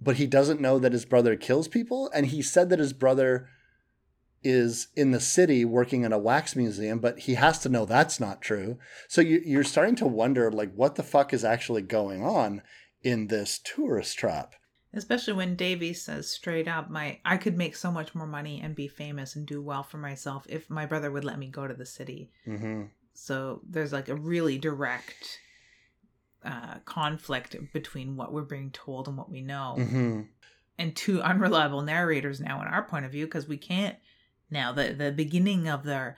but 0.03 0.17
he 0.17 0.27
doesn't 0.27 0.61
know 0.61 0.79
that 0.79 0.93
his 0.93 1.05
brother 1.05 1.37
kills 1.37 1.69
people. 1.69 2.11
And 2.15 2.27
he 2.27 2.43
said 2.43 2.71
that 2.71 2.79
his 2.79 2.93
brother 2.93 3.49
is 4.43 4.89
in 4.97 5.13
the 5.13 5.21
city 5.21 5.65
working 5.65 6.03
in 6.03 6.13
a 6.13 6.19
wax 6.19 6.57
museum, 6.57 6.99
but 6.99 7.21
he 7.21 7.35
has 7.35 7.59
to 7.61 7.69
know 7.69 7.85
that's 7.85 8.19
not 8.19 8.43
true. 8.43 8.79
So 9.09 9.21
you, 9.21 9.41
you're 9.45 9.65
starting 9.65 9.95
to 9.97 10.07
wonder, 10.07 10.51
like, 10.51 10.73
what 10.75 10.97
the 10.97 11.03
fuck 11.03 11.33
is 11.33 11.45
actually 11.45 11.83
going 11.83 12.25
on 12.25 12.63
in 13.03 13.29
this 13.29 13.61
tourist 13.63 14.19
trap? 14.19 14.55
Especially 14.95 15.33
when 15.33 15.57
Davy 15.57 15.95
says 15.95 16.29
straight 16.29 16.69
up, 16.69 16.91
"My 16.91 17.19
I 17.25 17.39
could 17.39 17.57
make 17.57 17.77
so 17.77 17.91
much 17.91 18.15
more 18.15 18.27
money 18.27 18.61
and 18.63 18.75
be 18.75 18.89
famous 18.89 19.35
and 19.35 19.47
do 19.47 19.63
well 19.63 19.83
for 19.83 19.97
myself 19.97 20.45
if 20.51 20.69
my 20.69 20.85
brother 20.85 21.11
would 21.11 21.25
let 21.25 21.39
me 21.39 21.47
go 21.47 21.67
to 21.67 21.73
the 21.73 21.87
city." 21.87 22.31
Mm-hmm. 22.47 22.83
So 23.15 23.63
there's 23.67 23.93
like 23.93 24.11
a 24.11 24.15
really 24.15 24.59
direct 24.59 25.39
uh, 26.45 26.79
conflict 26.85 27.57
between 27.73 28.17
what 28.17 28.33
we're 28.33 28.43
being 28.43 28.71
told 28.71 29.09
and 29.09 29.17
what 29.17 29.31
we 29.31 29.41
know, 29.41 29.77
Mm-hmm. 29.79 30.23
and 30.79 30.97
two 30.97 31.23
unreliable 31.23 31.83
narrators 31.83 32.41
now 32.41 32.61
in 32.61 32.67
our 32.69 32.83
point 32.83 33.05
of 33.05 33.13
view 33.13 33.27
because 33.27 33.47
we 33.47 33.57
can't 33.59 33.97
now 34.51 34.73
the 34.73 34.93
the 34.93 35.13
beginning 35.13 35.69
of 35.69 35.85
their 35.85 36.17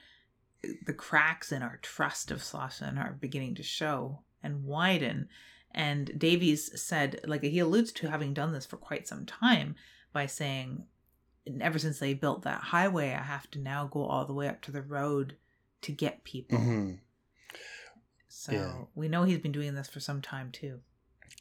the 0.87 0.95
cracks 0.95 1.53
in 1.53 1.63
our 1.63 1.79
trust 1.83 2.31
of 2.31 2.39
Slauson 2.41 2.99
are 2.99 3.13
beginning 3.21 3.55
to 3.57 3.63
show 3.63 4.21
and 4.43 4.65
widen. 4.65 5.29
And 5.73 6.19
Davies 6.19 6.81
said, 6.81 7.21
like 7.27 7.43
he 7.43 7.59
alludes 7.59 7.93
to 7.93 8.09
having 8.09 8.33
done 8.33 8.53
this 8.53 8.65
for 8.65 8.77
quite 8.77 9.07
some 9.09 9.27
time 9.27 9.75
by 10.13 10.27
saying, 10.27 10.85
ever 11.61 11.79
since 11.79 11.99
they 11.99 12.15
built 12.15 12.43
that 12.43 12.61
highway, 12.61 13.11
I 13.13 13.23
have 13.23 13.51
to 13.51 13.59
now 13.59 13.87
go 13.89 14.05
all 14.05 14.25
the 14.25 14.33
way 14.33 14.49
up 14.49 14.63
to 14.63 14.73
the 14.73 14.83
road 14.83 15.37
to 15.83 15.93
get 15.93 16.25
people. 16.25 16.59
Mm-hmm. 16.59 16.93
So 18.45 18.53
Yeah. 18.53 18.73
we 18.95 19.09
know 19.09 19.25
he's 19.25 19.39
been 19.39 19.53
doing 19.53 19.75
this 19.75 19.89
for 19.89 20.01
some 20.01 20.21
time 20.21 20.51
too. 20.53 20.81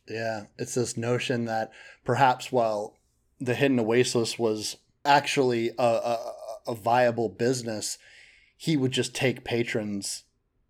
Yeah, 0.08 0.45
it's 0.58 0.76
this 0.76 0.95
notion 0.95 1.43
that 1.45 1.70
perhaps 2.06 2.49
while 2.49 2.97
the 3.41 3.56
Hidden 3.56 3.80
Oasis 3.82 4.39
was 4.39 4.78
actually 5.04 5.72
a, 5.78 5.84
a, 5.84 6.34
a 6.68 6.76
viable 6.76 7.28
business, 7.28 7.97
he 8.56 8.78
would 8.78 8.91
just 8.91 9.14
take 9.14 9.43
patrons 9.43 10.24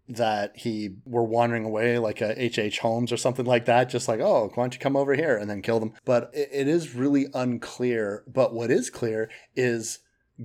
that 0.10 0.58
he 0.58 0.96
were 1.06 1.24
wandering 1.24 1.66
away, 1.66 2.00
like 2.00 2.20
a 2.20 2.32
H.H. 2.32 2.58
H. 2.58 2.80
Holmes 2.80 3.12
or 3.12 3.18
something 3.18 3.46
like 3.46 3.66
that, 3.66 3.90
just 3.90 4.08
like, 4.08 4.20
oh, 4.20 4.52
why 4.56 4.64
don't 4.64 4.74
you 4.74 4.80
come 4.80 4.96
over 4.98 5.14
here 5.14 5.38
and 5.38 5.48
then 5.48 5.62
kill 5.62 5.80
them? 5.80 5.94
But 6.04 6.32
it, 6.34 6.50
it 6.52 6.68
is 6.68 6.96
really 6.96 7.28
unclear. 7.36 8.24
But 8.28 8.56
what 8.56 8.72
is 8.72 8.90
clear 8.90 9.30
is 9.56 10.00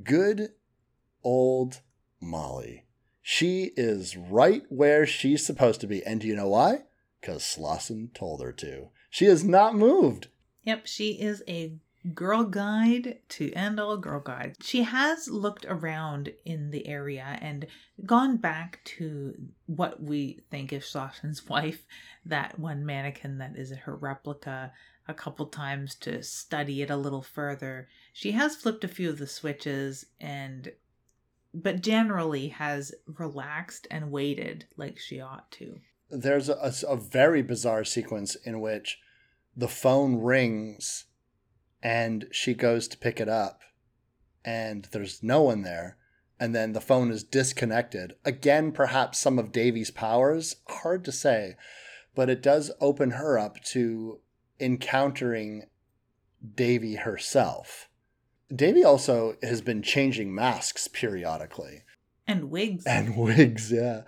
good 0.05 0.51
old 1.25 1.81
Molly. 2.21 2.85
She 3.31 3.73
is 3.77 4.17
right 4.17 4.63
where 4.71 5.05
she's 5.05 5.45
supposed 5.45 5.83
to 5.83 5.87
be. 5.87 6.03
And 6.03 6.19
do 6.19 6.27
you 6.27 6.35
know 6.35 6.49
why? 6.49 6.85
Because 7.21 7.43
Slauson 7.43 8.15
told 8.15 8.41
her 8.41 8.53
to. 8.53 8.89
She 9.11 9.27
has 9.27 9.45
not 9.45 9.75
moved. 9.75 10.29
Yep, 10.65 10.87
she 10.87 11.21
is 11.21 11.43
a 11.47 11.77
girl 12.15 12.45
guide 12.45 13.19
to 13.29 13.53
end 13.53 13.79
all 13.79 13.99
girl 13.99 14.21
guides. 14.21 14.57
She 14.67 14.85
has 14.85 15.29
looked 15.29 15.67
around 15.69 16.33
in 16.47 16.71
the 16.71 16.89
area 16.89 17.39
and 17.43 17.67
gone 18.07 18.39
back 18.39 18.81
to 18.97 19.35
what 19.67 20.03
we 20.03 20.41
think 20.51 20.73
is 20.73 20.85
Slauson's 20.85 21.47
wife, 21.51 21.85
that 22.25 22.59
one 22.59 22.87
mannequin 22.87 23.37
that 23.37 23.57
is 23.57 23.71
her 23.77 23.95
replica, 23.95 24.73
a 25.07 25.13
couple 25.13 25.45
times 25.49 25.95
to 25.97 26.23
study 26.23 26.81
it 26.81 26.89
a 26.89 26.97
little 26.97 27.23
further. 27.23 27.89
She 28.15 28.33
has 28.33 28.57
flipped 28.57 28.85
a 28.85 28.89
few 28.89 29.11
of 29.11 29.19
the 29.19 29.27
switches 29.27 30.07
and 30.19 30.73
but 31.55 31.83
generally 31.83 32.49
has 32.49 32.95
relaxed 33.07 33.87
and 33.91 34.11
waited 34.11 34.67
like 34.77 34.99
she 34.99 35.21
ought 35.21 35.51
to. 35.53 35.81
There's 36.11 36.49
a, 36.49 36.73
a 36.89 36.97
very 36.97 37.43
bizarre 37.43 37.85
sequence 37.85 38.35
in 38.35 38.61
which 38.61 38.99
the 39.57 39.69
phone 39.69 40.17
rings 40.17 41.07
and 41.83 42.27
she 42.31 42.55
goes 42.55 42.89
to 42.89 42.99
pick 42.99 43.21
it 43.21 43.29
up 43.29 43.63
and 44.45 44.89
there's 44.93 45.23
no 45.23 45.43
one 45.43 45.63
there. 45.63 45.97
And 46.41 46.55
then 46.55 46.73
the 46.73 46.81
phone 46.81 47.11
is 47.11 47.25
disconnected. 47.25 48.15
Again, 48.25 48.71
perhaps 48.71 49.19
some 49.19 49.39
of 49.39 49.51
Davy's 49.51 49.91
powers, 49.91 50.57
hard 50.69 51.05
to 51.05 51.13
say, 51.13 51.57
but 52.15 52.31
it 52.31 52.43
does 52.43 52.71
open 52.81 53.13
her 53.13 53.39
up 53.39 53.61
to 53.65 54.21
encountering 54.61 55.65
Davy 56.55 56.95
herself. 56.95 57.88
Davy 58.55 58.83
also 58.85 59.37
has 59.43 59.61
been 59.61 59.83
changing 59.83 60.35
masks 60.35 60.89
periodically 60.89 61.83
And 62.27 62.51
wigs. 62.51 62.85
and 62.87 63.17
wigs. 63.19 63.71
Yeah, 63.73 64.03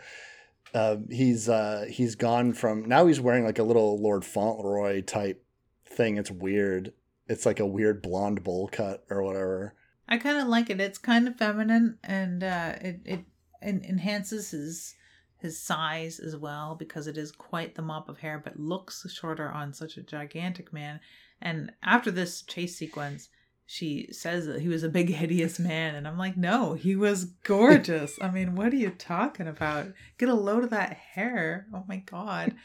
uh, 0.75 0.97
he's 1.11 1.49
uh, 1.49 1.87
he's 1.91 2.15
gone 2.15 2.53
from 2.55 2.87
now 2.89 3.07
he's 3.07 3.21
wearing 3.21 3.45
like 3.45 3.59
a 3.59 3.63
little 3.65 4.01
Lord 4.01 4.25
Fauntleroy 4.25 5.03
type 5.03 5.45
thing. 5.85 6.17
It's 6.17 6.31
weird. 6.31 6.93
It's 7.29 7.47
like 7.47 7.61
a 7.61 7.67
weird 7.67 8.03
blonde 8.03 8.43
bowl 8.43 8.69
cut 8.73 9.05
or 9.11 9.23
whatever. 9.23 9.75
I 10.09 10.19
kind 10.19 10.39
of 10.39 10.49
like 10.49 10.71
it. 10.71 10.81
It's 10.81 10.99
kind 10.99 11.29
of 11.29 11.37
feminine, 11.37 11.99
and 12.03 12.43
uh, 12.43 12.75
it 12.81 13.01
it 13.05 13.21
en- 13.63 13.85
enhances 13.89 14.51
his 14.51 14.95
his 15.39 15.59
size 15.59 16.19
as 16.19 16.37
well 16.37 16.75
because 16.75 17.07
it 17.07 17.17
is 17.17 17.31
quite 17.33 17.75
the 17.75 17.83
mop 17.83 18.09
of 18.09 18.19
hair, 18.19 18.39
but 18.43 18.59
looks 18.59 19.07
shorter 19.11 19.49
on 19.51 19.73
such 19.73 19.97
a 19.97 20.03
gigantic 20.03 20.73
man. 20.73 21.01
And 21.41 21.73
after 21.83 22.11
this 22.11 22.43
chase 22.43 22.77
sequence, 22.77 23.29
she 23.71 24.09
says 24.11 24.47
that 24.47 24.61
he 24.61 24.67
was 24.67 24.83
a 24.83 24.89
big 24.89 25.11
hideous 25.11 25.61
man, 25.61 25.95
and 25.95 26.09
I'm 26.09 26.19
like, 26.19 26.37
no, 26.37 26.75
he 26.75 26.97
was 26.97 27.27
gorgeous. 27.45 28.19
I 28.21 28.29
mean, 28.29 28.57
what 28.57 28.73
are 28.73 28.77
you 28.77 28.91
talking 28.91 29.47
about? 29.47 29.87
Get 30.19 30.29
a 30.29 30.35
load 30.35 30.65
of 30.65 30.71
that 30.71 30.95
hair. 30.95 31.69
Oh 31.73 31.85
my 31.87 31.99
god! 31.99 32.57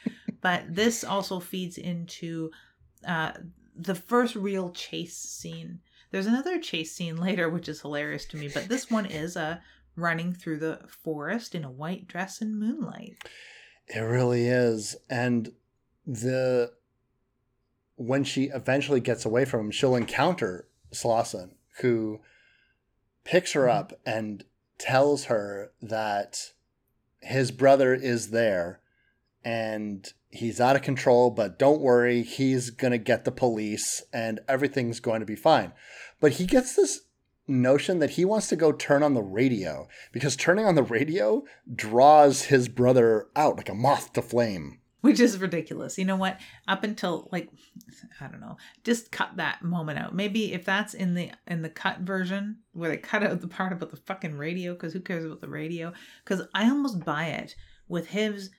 but 0.42 0.64
this 0.68 1.04
also 1.04 1.40
feeds 1.40 1.78
into 1.78 2.50
uh, 3.08 3.34
the 3.76 3.94
first 3.94 4.36
real 4.36 4.72
chase 4.72 5.16
scene 5.16 5.80
there's 6.10 6.26
another 6.26 6.60
chase 6.60 6.92
scene 6.92 7.18
later, 7.18 7.50
which 7.50 7.68
is 7.68 7.82
hilarious 7.82 8.26
to 8.28 8.38
me, 8.38 8.48
but 8.48 8.70
this 8.70 8.90
one 8.90 9.06
is 9.06 9.36
uh, 9.36 9.58
running 9.96 10.34
through 10.34 10.60
the 10.60 10.80
forest 10.88 11.54
in 11.54 11.64
a 11.64 11.70
white 11.70 12.08
dress 12.08 12.42
in 12.42 12.58
moonlight. 12.58 13.18
It 13.88 14.00
really 14.00 14.48
is, 14.48 14.96
and 15.10 15.52
the 16.08 16.72
when 17.98 18.24
she 18.24 18.46
eventually 18.46 19.02
gets 19.02 19.26
away 19.26 19.46
from 19.46 19.60
him, 19.62 19.72
she'll 19.72 19.96
encounter 19.96 20.68
Slauson, 20.94 21.52
who 21.80 22.22
picks 23.24 23.54
her 23.54 23.68
up 23.70 23.94
and 24.06 24.44
tells 24.78 25.26
her 25.26 25.72
that 25.82 26.52
his 27.22 27.52
brother 27.52 27.94
is 27.94 28.30
there 28.30 28.80
and 29.44 30.12
he's 30.30 30.60
out 30.60 30.76
of 30.76 30.82
control, 30.82 31.30
but 31.30 31.60
don't 31.60 31.82
worry, 31.82 32.24
he's 32.24 32.70
going 32.70 32.92
to 32.92 32.98
get 32.98 33.26
the 33.26 33.32
police 33.32 34.04
and 34.14 34.40
everything's 34.48 35.00
going 35.00 35.20
to 35.20 35.26
be 35.26 35.36
fine. 35.36 35.74
But 36.20 36.34
he 36.34 36.46
gets 36.46 36.76
this 36.76 37.02
notion 37.48 38.00
that 38.00 38.12
he 38.12 38.26
wants 38.26 38.48
to 38.50 38.56
go 38.56 38.72
turn 38.72 39.04
on 39.04 39.14
the 39.14 39.22
radio 39.22 39.88
because 40.12 40.36
turning 40.36 40.66
on 40.66 40.76
the 40.76 40.84
radio 40.84 41.44
draws 41.74 42.44
his 42.44 42.68
brother 42.68 43.28
out 43.36 43.58
like 43.58 43.70
a 43.70 43.76
moth 43.76 44.14
to 44.14 44.22
flame. 44.22 44.80
Which 45.06 45.20
is 45.20 45.38
ridiculous. 45.38 46.00
You 46.00 46.06
know 46.06 46.16
what? 46.16 46.40
Up 46.68 46.84
until 46.84 47.30
like 47.32 47.52
I 48.20 48.26
don't 48.26 48.42
know, 48.42 48.58
just 48.84 49.12
cut 49.12 49.38
that 49.38 49.62
moment 49.62 50.00
out. 50.00 50.16
Maybe 50.16 50.52
if 50.52 50.66
that's 50.66 50.96
in 50.96 51.14
the 51.14 51.30
in 51.46 51.62
the 51.62 51.70
cut 51.70 52.00
version 52.00 52.58
where 52.74 52.90
they 52.90 52.98
cut 52.98 53.22
out 53.22 53.40
the 53.40 53.48
part 53.48 53.72
about 53.72 53.92
the 53.92 53.98
fucking 53.98 54.36
radio, 54.36 54.74
because 54.74 54.94
who 54.94 55.00
cares 55.00 55.24
about 55.24 55.42
the 55.42 55.48
radio? 55.48 55.94
Because 56.24 56.48
I 56.56 56.68
almost 56.68 57.06
buy 57.06 57.28
it 57.28 57.56
with 57.88 58.08
his 58.08 58.50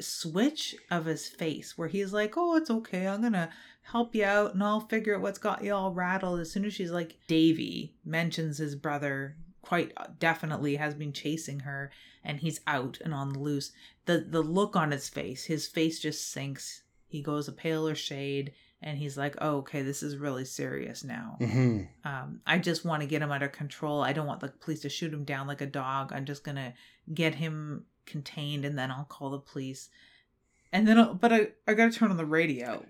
switch 0.00 0.76
of 0.88 1.06
his 1.06 1.26
face 1.26 1.76
where 1.76 1.88
he's 1.88 2.12
like, 2.12 2.34
"Oh, 2.36 2.54
it's 2.54 2.70
okay. 2.70 3.08
I'm 3.08 3.20
gonna 3.20 3.50
help 3.82 4.14
you 4.14 4.22
out, 4.22 4.54
and 4.54 4.62
I'll 4.62 4.86
figure 4.86 5.16
out 5.16 5.22
what's 5.22 5.40
got 5.40 5.64
you 5.64 5.74
all 5.74 5.92
rattled." 5.92 6.38
As 6.38 6.52
soon 6.52 6.64
as 6.64 6.74
she's 6.74 6.92
like, 6.92 7.18
Davy 7.26 7.96
mentions 8.04 8.58
his 8.58 8.76
brother 8.76 9.34
quite 9.62 9.92
uh, 9.96 10.06
definitely 10.18 10.76
has 10.76 10.94
been 10.94 11.12
chasing 11.12 11.60
her, 11.60 11.90
and 12.24 12.40
he's 12.40 12.60
out 12.66 12.98
and 13.04 13.12
on 13.12 13.32
the 13.32 13.38
loose. 13.38 13.72
The 14.08 14.18
The 14.20 14.42
look 14.42 14.74
on 14.74 14.90
his 14.90 15.08
face, 15.08 15.44
his 15.44 15.68
face 15.68 16.00
just 16.00 16.32
sinks. 16.32 16.82
He 17.06 17.22
goes 17.22 17.46
a 17.46 17.52
paler 17.52 17.94
shade, 17.94 18.52
and 18.82 18.98
he's 18.98 19.16
like, 19.16 19.36
"Oh, 19.40 19.58
okay, 19.58 19.82
this 19.82 20.02
is 20.02 20.16
really 20.16 20.44
serious 20.44 21.04
now." 21.04 21.36
hmm 21.38 21.82
um, 22.04 22.40
I 22.46 22.58
just 22.58 22.84
want 22.84 23.02
to 23.02 23.08
get 23.08 23.22
him 23.22 23.30
under 23.30 23.48
control. 23.48 24.02
I 24.02 24.12
don't 24.12 24.26
want 24.26 24.40
the 24.40 24.48
police 24.48 24.80
to 24.80 24.88
shoot 24.88 25.12
him 25.12 25.24
down 25.24 25.46
like 25.46 25.60
a 25.60 25.66
dog. 25.66 26.12
I'm 26.12 26.24
just 26.24 26.42
gonna 26.42 26.74
get 27.12 27.34
him 27.34 27.84
contained, 28.06 28.64
and 28.64 28.78
then 28.78 28.90
I'll 28.90 29.04
call 29.04 29.30
the 29.30 29.38
police. 29.38 29.90
And 30.72 30.86
then, 30.88 30.98
I'll, 30.98 31.14
but 31.14 31.32
I 31.32 31.48
I 31.66 31.74
gotta 31.74 31.92
turn 31.92 32.10
on 32.10 32.16
the 32.16 32.26
radio. 32.26 32.84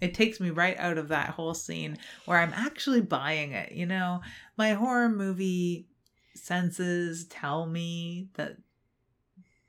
It 0.00 0.14
takes 0.14 0.40
me 0.40 0.50
right 0.50 0.76
out 0.78 0.98
of 0.98 1.08
that 1.08 1.30
whole 1.30 1.54
scene 1.54 1.96
where 2.24 2.38
I'm 2.38 2.52
actually 2.54 3.02
buying 3.02 3.52
it. 3.52 3.72
You 3.72 3.86
know, 3.86 4.20
my 4.56 4.72
horror 4.72 5.08
movie 5.08 5.86
senses 6.34 7.24
tell 7.26 7.66
me 7.66 8.28
that 8.34 8.56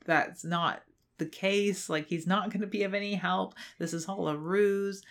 that's 0.05 0.43
not 0.43 0.83
the 1.17 1.25
case. 1.25 1.89
Like 1.89 2.07
he's 2.07 2.27
not 2.27 2.49
going 2.49 2.61
to 2.61 2.67
be 2.67 2.83
of 2.83 2.93
any 2.93 3.15
help. 3.15 3.55
This 3.79 3.93
is 3.93 4.05
all 4.05 4.27
a 4.27 4.37
ruse. 4.37 5.01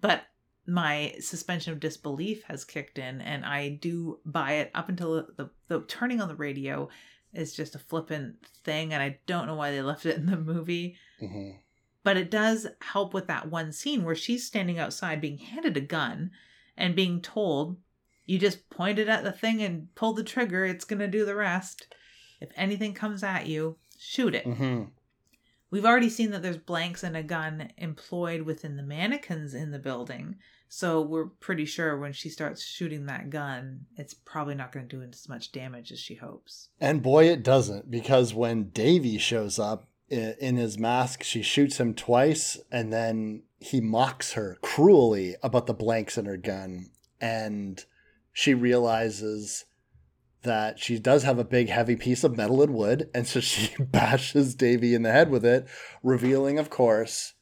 But 0.00 0.22
my 0.66 1.14
suspension 1.20 1.72
of 1.72 1.80
disbelief 1.80 2.42
has 2.44 2.64
kicked 2.64 2.98
in 2.98 3.20
and 3.20 3.44
I 3.44 3.70
do 3.70 4.20
buy 4.24 4.52
it 4.54 4.70
up 4.74 4.88
until 4.88 5.26
the, 5.36 5.50
the 5.68 5.80
turning 5.88 6.20
on 6.20 6.28
the 6.28 6.36
radio 6.36 6.88
is 7.32 7.54
just 7.54 7.74
a 7.74 7.78
flippant 7.78 8.36
thing 8.64 8.92
and 8.92 9.02
I 9.02 9.18
don't 9.26 9.46
know 9.46 9.54
why 9.54 9.70
they 9.70 9.82
left 9.82 10.06
it 10.06 10.16
in 10.16 10.26
the 10.26 10.36
movie. 10.36 10.96
Mhm. 11.20 11.56
But 12.02 12.16
it 12.16 12.30
does 12.30 12.66
help 12.80 13.12
with 13.12 13.26
that 13.26 13.50
one 13.50 13.72
scene 13.72 14.04
where 14.04 14.14
she's 14.14 14.46
standing 14.46 14.78
outside 14.78 15.20
being 15.20 15.38
handed 15.38 15.76
a 15.76 15.80
gun 15.80 16.30
and 16.76 16.96
being 16.96 17.20
told, 17.20 17.76
you 18.26 18.38
just 18.38 18.70
point 18.70 18.98
it 18.98 19.08
at 19.08 19.22
the 19.24 19.32
thing 19.32 19.60
and 19.62 19.94
pull 19.94 20.12
the 20.12 20.24
trigger, 20.24 20.64
it's 20.64 20.84
going 20.84 21.00
to 21.00 21.08
do 21.08 21.24
the 21.24 21.34
rest. 21.34 21.94
If 22.40 22.50
anything 22.56 22.94
comes 22.94 23.22
at 23.22 23.46
you, 23.46 23.76
shoot 24.00 24.34
it. 24.34 24.46
Mhm. 24.46 24.90
We've 25.70 25.84
already 25.84 26.08
seen 26.08 26.30
that 26.30 26.42
there's 26.42 26.56
blanks 26.56 27.04
and 27.04 27.16
a 27.16 27.22
gun 27.22 27.70
employed 27.76 28.42
within 28.42 28.76
the 28.76 28.82
mannequins 28.82 29.54
in 29.54 29.70
the 29.70 29.78
building. 29.78 30.36
So 30.68 31.00
we're 31.00 31.26
pretty 31.26 31.64
sure 31.64 31.98
when 31.98 32.12
she 32.12 32.28
starts 32.28 32.62
shooting 32.62 33.06
that 33.06 33.30
gun, 33.30 33.86
it's 33.96 34.14
probably 34.14 34.54
not 34.54 34.72
going 34.72 34.88
to 34.88 34.96
do 34.96 35.02
as 35.02 35.28
much 35.28 35.52
damage 35.52 35.92
as 35.92 35.98
she 36.00 36.14
hopes. 36.14 36.70
And 36.80 37.02
boy, 37.02 37.28
it 37.28 37.42
doesn't, 37.42 37.90
because 37.90 38.34
when 38.34 38.70
Davy 38.70 39.18
shows 39.18 39.58
up 39.58 39.88
in 40.08 40.56
his 40.56 40.78
mask, 40.78 41.22
she 41.22 41.42
shoots 41.42 41.78
him 41.78 41.94
twice, 41.94 42.58
and 42.72 42.92
then 42.92 43.42
he 43.60 43.80
mocks 43.80 44.32
her 44.32 44.58
cruelly 44.62 45.36
about 45.42 45.66
the 45.66 45.74
blanks 45.74 46.18
in 46.18 46.24
her 46.24 46.36
gun. 46.36 46.90
And 47.20 47.84
she 48.32 48.54
realizes 48.54 49.66
that 50.42 50.78
she 50.78 50.98
does 50.98 51.22
have 51.22 51.38
a 51.38 51.44
big, 51.44 51.68
heavy 51.68 51.96
piece 51.96 52.24
of 52.24 52.36
metal 52.36 52.62
and 52.62 52.74
wood, 52.74 53.10
and 53.14 53.26
so 53.26 53.40
she 53.40 53.74
bashes 53.84 54.54
Davy 54.54 54.94
in 54.94 55.02
the 55.02 55.12
head 55.12 55.30
with 55.30 55.44
it, 55.44 55.66
revealing, 56.02 56.58
of 56.58 56.70
course, 56.70 57.34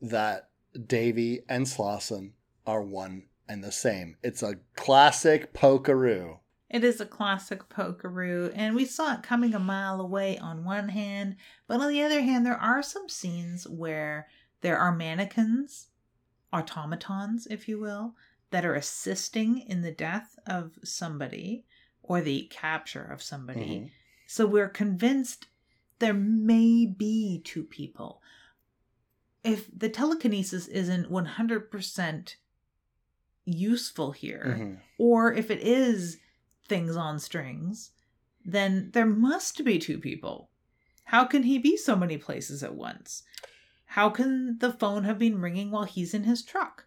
that 0.00 0.50
Davy 0.86 1.42
and 1.48 1.66
Slauson 1.66 2.32
are 2.66 2.82
one 2.82 3.24
and 3.48 3.62
the 3.62 3.72
same. 3.72 4.16
It's 4.22 4.42
a 4.42 4.58
classic 4.76 5.52
pokeroo. 5.52 6.38
It 6.70 6.82
is 6.82 7.00
a 7.00 7.06
classic 7.06 7.68
pokeroo, 7.68 8.52
and 8.54 8.74
we 8.74 8.84
saw 8.84 9.14
it 9.14 9.22
coming 9.22 9.54
a 9.54 9.60
mile 9.60 10.00
away 10.00 10.38
on 10.38 10.64
one 10.64 10.88
hand, 10.88 11.36
but 11.68 11.80
on 11.80 11.88
the 11.88 12.02
other 12.02 12.20
hand, 12.20 12.44
there 12.44 12.60
are 12.60 12.82
some 12.82 13.08
scenes 13.08 13.68
where 13.68 14.26
there 14.60 14.78
are 14.78 14.94
mannequins, 14.94 15.88
automatons, 16.52 17.46
if 17.48 17.68
you 17.68 17.78
will, 17.78 18.14
that 18.54 18.64
are 18.64 18.76
assisting 18.76 19.58
in 19.58 19.82
the 19.82 19.90
death 19.90 20.38
of 20.46 20.78
somebody 20.84 21.64
or 22.04 22.20
the 22.20 22.42
capture 22.52 23.02
of 23.02 23.20
somebody. 23.20 23.80
Mhm. 23.80 23.90
So 24.28 24.46
we're 24.46 24.68
convinced 24.68 25.48
there 25.98 26.14
may 26.14 26.86
be 26.86 27.40
two 27.44 27.64
people. 27.64 28.22
If 29.42 29.68
the 29.76 29.88
telekinesis 29.88 30.68
isn't 30.68 31.10
100% 31.10 32.36
useful 33.44 34.12
here, 34.12 34.56
Mhm. 34.56 34.80
or 34.98 35.32
if 35.32 35.50
it 35.50 35.60
is 35.60 36.20
things 36.68 36.94
on 36.94 37.18
strings, 37.18 37.90
then 38.44 38.92
there 38.92 39.04
must 39.04 39.64
be 39.64 39.80
two 39.80 39.98
people. 39.98 40.48
How 41.06 41.24
can 41.24 41.42
he 41.42 41.58
be 41.58 41.76
so 41.76 41.96
many 41.96 42.18
places 42.18 42.62
at 42.62 42.76
once? 42.76 43.24
How 43.86 44.10
can 44.10 44.58
the 44.58 44.72
phone 44.72 45.02
have 45.02 45.18
been 45.18 45.40
ringing 45.40 45.72
while 45.72 45.86
he's 45.86 46.14
in 46.14 46.22
his 46.22 46.44
truck? 46.44 46.86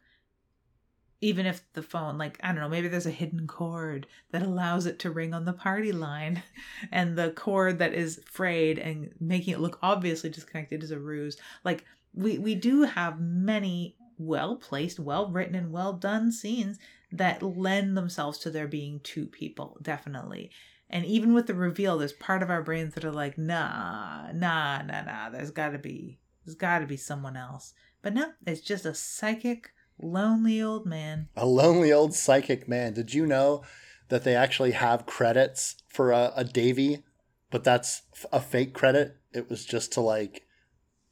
Even 1.20 1.46
if 1.46 1.62
the 1.74 1.82
phone, 1.82 2.18
like, 2.18 2.40
I 2.44 2.48
don't 2.48 2.62
know, 2.62 2.70
maybe 2.70 2.88
there's 2.88 3.08
a 3.08 3.12
hidden 3.12 3.48
cord 3.48 4.06
that 4.32 4.44
allows 4.44 4.86
it 4.86 5.00
to 5.00 5.10
ring 5.10 5.34
on 5.34 5.46
the 5.46 5.54
party 5.54 5.92
line, 5.92 6.44
and 6.92 7.18
the 7.18 7.32
cord 7.32 7.80
that 7.80 7.94
is 7.94 8.22
frayed 8.26 8.78
and 8.78 9.12
making 9.20 9.54
it 9.54 9.60
look 9.60 9.80
obviously 9.82 10.30
disconnected 10.30 10.84
is 10.84 10.92
a 10.92 11.00
ruse. 11.00 11.38
Like, 11.64 11.86
we, 12.14 12.38
we 12.38 12.56
do 12.56 12.84
have 12.84 13.20
many 13.20 13.96
well 14.18 14.56
placed, 14.56 15.00
well 15.00 15.30
written, 15.30 15.56
and 15.56 15.72
well 15.72 15.94
done 15.94 16.32
scenes 16.32 16.78
that 17.12 17.42
lend 17.42 17.96
themselves 17.96 18.38
to 18.40 18.50
there 18.50 18.68
being 18.68 19.00
two 19.00 19.26
people, 19.26 19.78
definitely. 19.82 20.52
And 20.90 21.06
even 21.06 21.34
with 21.34 21.48
the 21.48 21.54
reveal, 21.54 21.98
there's 21.98 22.14
part 22.14 22.42
of 22.42 22.50
our 22.50 22.62
brains 22.62 22.94
that 22.94 23.06
are 23.06 23.12
like, 23.12 23.38
nah, 23.38 24.32
nah, 24.32 24.82
nah, 24.82 25.02
nah, 25.02 25.30
there's 25.30 25.52
gotta 25.52 25.78
be, 25.78 26.20
there's 26.46 26.56
gotta 26.56 26.86
be 26.86 26.98
someone 26.98 27.36
else. 27.36 27.74
But 28.02 28.14
no, 28.14 28.32
it's 28.46 28.62
just 28.62 28.86
a 28.86 28.94
psychic, 28.94 29.72
lonely 30.00 30.62
old 30.62 30.86
man. 30.86 31.30
A 31.36 31.46
lonely 31.46 31.92
old 31.92 32.14
psychic 32.14 32.68
man. 32.68 32.94
Did 32.94 33.14
you 33.14 33.26
know 33.26 33.64
that 34.10 34.24
they 34.24 34.36
actually 34.36 34.72
have 34.72 35.06
credits 35.06 35.76
for 35.88 36.12
a, 36.12 36.32
a 36.36 36.44
Davy, 36.44 37.04
but 37.52 37.64
that's 37.64 38.04
a 38.32 38.40
fake 38.40 38.74
credit? 38.74 39.18
It 39.34 39.50
was 39.50 39.66
just 39.66 39.92
to 39.94 40.02
like 40.02 40.44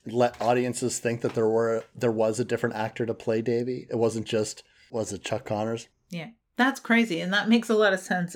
let 0.06 0.40
audiences 0.42 1.00
think 1.00 1.22
that 1.22 1.34
there 1.34 1.50
were 1.50 1.84
there 1.96 2.12
was 2.12 2.40
a 2.40 2.46
different 2.46 2.76
actor 2.76 3.06
to 3.06 3.14
play 3.14 3.42
Davy. 3.42 3.88
It 3.90 3.98
wasn't 3.98 4.28
just 4.28 4.64
was 4.92 5.12
it 5.12 5.24
Chuck 5.24 5.46
Connors? 5.46 5.88
Yeah, 6.10 6.30
that's 6.58 6.80
crazy. 6.80 7.20
And 7.20 7.34
that 7.34 7.50
makes 7.50 7.70
a 7.70 7.76
lot 7.76 7.94
of 7.94 8.00
sense. 8.00 8.36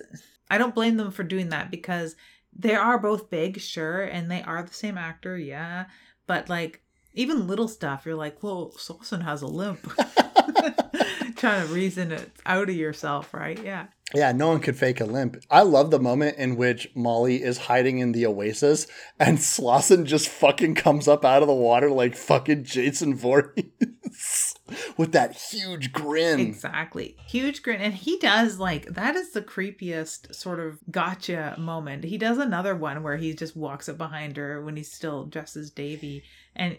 I 0.49 0.57
don't 0.57 0.75
blame 0.75 0.97
them 0.97 1.11
for 1.11 1.23
doing 1.23 1.49
that 1.49 1.69
because 1.69 2.15
they 2.51 2.75
are 2.75 2.97
both 2.97 3.29
big, 3.29 3.59
sure, 3.59 4.01
and 4.03 4.29
they 4.29 4.41
are 4.41 4.63
the 4.63 4.73
same 4.73 4.97
actor, 4.97 5.37
yeah. 5.37 5.85
But 6.25 6.49
like, 6.49 6.81
even 7.13 7.47
little 7.47 7.67
stuff, 7.67 8.05
you're 8.05 8.15
like, 8.15 8.41
well, 8.41 8.73
Slauson 8.77 9.23
has 9.23 9.41
a 9.41 9.47
limp. 9.47 9.91
Trying 11.35 11.67
to 11.67 11.73
reason 11.73 12.11
it 12.11 12.31
out 12.45 12.69
of 12.69 12.75
yourself, 12.75 13.33
right? 13.33 13.61
Yeah. 13.63 13.87
Yeah, 14.13 14.31
no 14.31 14.47
one 14.47 14.59
could 14.59 14.75
fake 14.75 14.99
a 15.01 15.05
limp. 15.05 15.37
I 15.51 15.61
love 15.61 15.91
the 15.91 15.99
moment 15.99 16.37
in 16.37 16.55
which 16.55 16.89
Molly 16.95 17.43
is 17.43 17.59
hiding 17.59 17.99
in 17.99 18.11
the 18.11 18.25
oasis 18.25 18.87
and 19.19 19.37
Slauson 19.39 20.05
just 20.05 20.27
fucking 20.27 20.75
comes 20.75 21.07
up 21.07 21.23
out 21.23 21.43
of 21.43 21.47
the 21.47 21.53
water 21.53 21.91
like 21.91 22.15
fucking 22.15 22.63
Jason 22.63 23.15
Voorhees 23.15 24.55
with 24.97 25.11
that 25.11 25.35
huge 25.35 25.91
grin. 25.91 26.39
Exactly. 26.39 27.17
Huge 27.27 27.61
grin. 27.61 27.81
And 27.81 27.93
he 27.93 28.17
does 28.17 28.57
like 28.57 28.87
that 28.87 29.15
is 29.15 29.31
the 29.31 29.43
creepiest 29.43 30.33
sort 30.33 30.59
of 30.59 30.79
gotcha 30.89 31.55
moment. 31.59 32.03
He 32.03 32.17
does 32.17 32.39
another 32.39 32.75
one 32.75 33.03
where 33.03 33.17
he 33.17 33.33
just 33.35 33.55
walks 33.55 33.87
up 33.87 33.99
behind 33.99 34.37
her 34.37 34.63
when 34.63 34.75
he's 34.75 34.91
still 34.91 35.25
dressed 35.25 35.55
as 35.55 35.69
Davy 35.69 36.23
and 36.55 36.77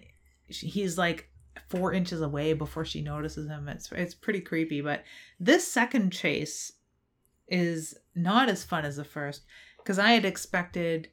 he's 0.49 0.99
like 0.99 1.31
four 1.69 1.93
inches 1.93 2.21
away 2.21 2.53
before 2.53 2.85
she 2.85 3.03
notices 3.03 3.49
him. 3.49 3.69
It's 3.69 3.91
it's 3.93 4.15
pretty 4.15 4.41
creepy. 4.41 4.81
But 4.81 5.05
this 5.39 5.67
second 5.67 6.13
chase 6.13 6.73
is 7.49 7.97
not 8.15 8.49
as 8.49 8.65
fun 8.65 8.85
as 8.85 8.97
the 8.97 9.05
first 9.05 9.43
because 9.79 9.99
I 9.99 10.13
had 10.13 10.25
expected 10.25 11.09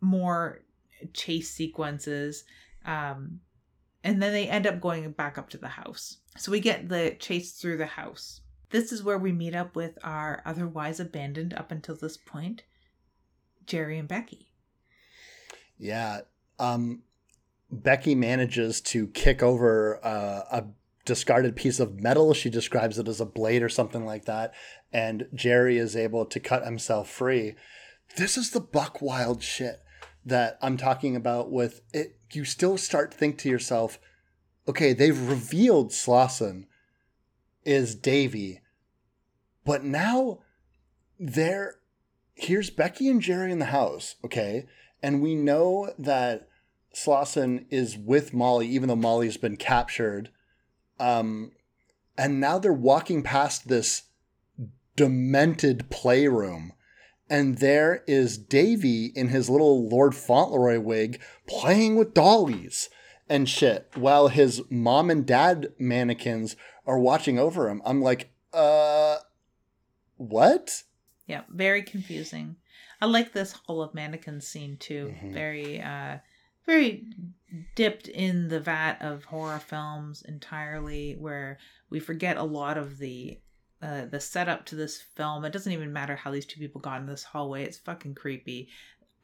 more 0.00 0.60
chase 1.12 1.50
sequences. 1.50 2.44
Um, 2.84 3.40
and 4.04 4.20
then 4.20 4.32
they 4.32 4.48
end 4.48 4.66
up 4.66 4.80
going 4.80 5.10
back 5.12 5.38
up 5.38 5.48
to 5.50 5.58
the 5.58 5.68
house. 5.68 6.18
So 6.36 6.50
we 6.50 6.60
get 6.60 6.88
the 6.88 7.16
chase 7.18 7.52
through 7.52 7.76
the 7.76 7.86
house. 7.86 8.40
This 8.70 8.90
is 8.90 9.02
where 9.02 9.18
we 9.18 9.32
meet 9.32 9.54
up 9.54 9.76
with 9.76 9.98
our 10.02 10.42
otherwise 10.44 10.98
abandoned 10.98 11.54
up 11.54 11.70
until 11.70 11.94
this 11.94 12.16
point, 12.16 12.62
Jerry 13.66 13.98
and 13.98 14.08
Becky. 14.08 14.48
Yeah. 15.78 16.22
Um, 16.58 17.02
Becky 17.72 18.14
manages 18.14 18.80
to 18.82 19.06
kick 19.08 19.42
over 19.42 19.98
uh, 20.04 20.42
a 20.50 20.64
discarded 21.04 21.56
piece 21.56 21.80
of 21.80 22.00
metal. 22.00 22.34
She 22.34 22.50
describes 22.50 22.98
it 22.98 23.08
as 23.08 23.20
a 23.20 23.26
blade 23.26 23.62
or 23.62 23.68
something 23.68 24.04
like 24.04 24.26
that. 24.26 24.52
And 24.92 25.26
Jerry 25.34 25.78
is 25.78 25.96
able 25.96 26.26
to 26.26 26.38
cut 26.38 26.64
himself 26.64 27.10
free. 27.10 27.54
This 28.16 28.36
is 28.36 28.50
the 28.50 28.60
buck 28.60 29.00
wild 29.00 29.42
shit 29.42 29.82
that 30.24 30.58
I'm 30.60 30.76
talking 30.76 31.16
about 31.16 31.50
with 31.50 31.80
it. 31.92 32.18
You 32.32 32.44
still 32.44 32.76
start 32.76 33.12
to 33.12 33.16
think 33.16 33.38
to 33.38 33.48
yourself, 33.48 33.98
okay, 34.68 34.92
they've 34.92 35.28
revealed 35.28 35.90
Slauson 35.90 36.66
is 37.64 37.94
Davy, 37.94 38.60
but 39.64 39.84
now 39.84 40.40
they're 41.18 41.76
here's 42.34 42.70
Becky 42.70 43.08
and 43.08 43.20
Jerry 43.20 43.52
in 43.52 43.58
the 43.58 43.66
house, 43.66 44.16
okay? 44.24 44.66
And 45.02 45.22
we 45.22 45.34
know 45.34 45.92
that 45.98 46.48
Slauson 46.94 47.66
is 47.70 47.96
with 47.96 48.32
Molly, 48.34 48.66
even 48.68 48.88
though 48.88 48.96
Molly's 48.96 49.36
been 49.36 49.56
captured. 49.56 50.30
Um, 51.00 51.52
and 52.16 52.40
now 52.40 52.58
they're 52.58 52.72
walking 52.72 53.22
past 53.22 53.68
this 53.68 54.02
demented 54.96 55.88
playroom. 55.90 56.72
And 57.30 57.58
there 57.58 58.04
is 58.06 58.36
Davy 58.36 59.06
in 59.06 59.28
his 59.28 59.48
little 59.48 59.88
Lord 59.88 60.14
Fauntleroy 60.14 60.80
wig 60.80 61.20
playing 61.46 61.96
with 61.96 62.12
dollies 62.12 62.90
and 63.28 63.48
shit 63.48 63.88
while 63.94 64.28
his 64.28 64.60
mom 64.68 65.08
and 65.08 65.24
dad 65.24 65.72
mannequins 65.78 66.56
are 66.86 66.98
watching 66.98 67.38
over 67.38 67.70
him. 67.70 67.80
I'm 67.86 68.02
like, 68.02 68.30
uh, 68.52 69.16
what? 70.16 70.82
Yeah, 71.26 71.42
very 71.48 71.82
confusing. 71.82 72.56
I 73.00 73.06
like 73.06 73.32
this 73.32 73.52
whole 73.64 73.80
of 73.82 73.94
mannequin 73.94 74.40
scene 74.42 74.76
too. 74.76 75.14
Mhm. 75.22 75.32
Very, 75.32 75.80
uh, 75.80 76.18
very 76.66 77.04
dipped 77.74 78.08
in 78.08 78.48
the 78.48 78.60
vat 78.60 78.96
of 79.00 79.24
horror 79.24 79.58
films 79.58 80.22
entirely, 80.22 81.14
where 81.18 81.58
we 81.90 82.00
forget 82.00 82.36
a 82.36 82.42
lot 82.42 82.78
of 82.78 82.98
the 82.98 83.40
uh, 83.82 84.06
the 84.06 84.20
setup 84.20 84.64
to 84.64 84.76
this 84.76 85.00
film. 85.00 85.44
It 85.44 85.52
doesn't 85.52 85.72
even 85.72 85.92
matter 85.92 86.14
how 86.16 86.30
these 86.30 86.46
two 86.46 86.60
people 86.60 86.80
got 86.80 87.00
in 87.00 87.06
this 87.06 87.24
hallway. 87.24 87.64
It's 87.64 87.78
fucking 87.78 88.14
creepy. 88.14 88.68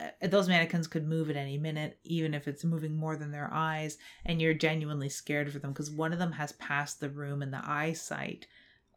uh, 0.00 0.28
those 0.28 0.48
mannequins 0.48 0.86
could 0.86 1.06
move 1.06 1.30
at 1.30 1.36
any 1.36 1.58
minute, 1.58 1.98
even 2.04 2.34
if 2.34 2.46
it's 2.46 2.64
moving 2.64 2.96
more 2.96 3.16
than 3.16 3.30
their 3.30 3.50
eyes, 3.52 3.98
and 4.24 4.40
you're 4.40 4.54
genuinely 4.54 5.08
scared 5.08 5.52
for 5.52 5.58
them 5.58 5.72
because 5.72 5.90
one 5.90 6.12
of 6.12 6.18
them 6.18 6.32
has 6.32 6.52
passed 6.52 7.00
the 7.00 7.10
room 7.10 7.42
in 7.42 7.50
the 7.50 7.62
eyesight 7.64 8.46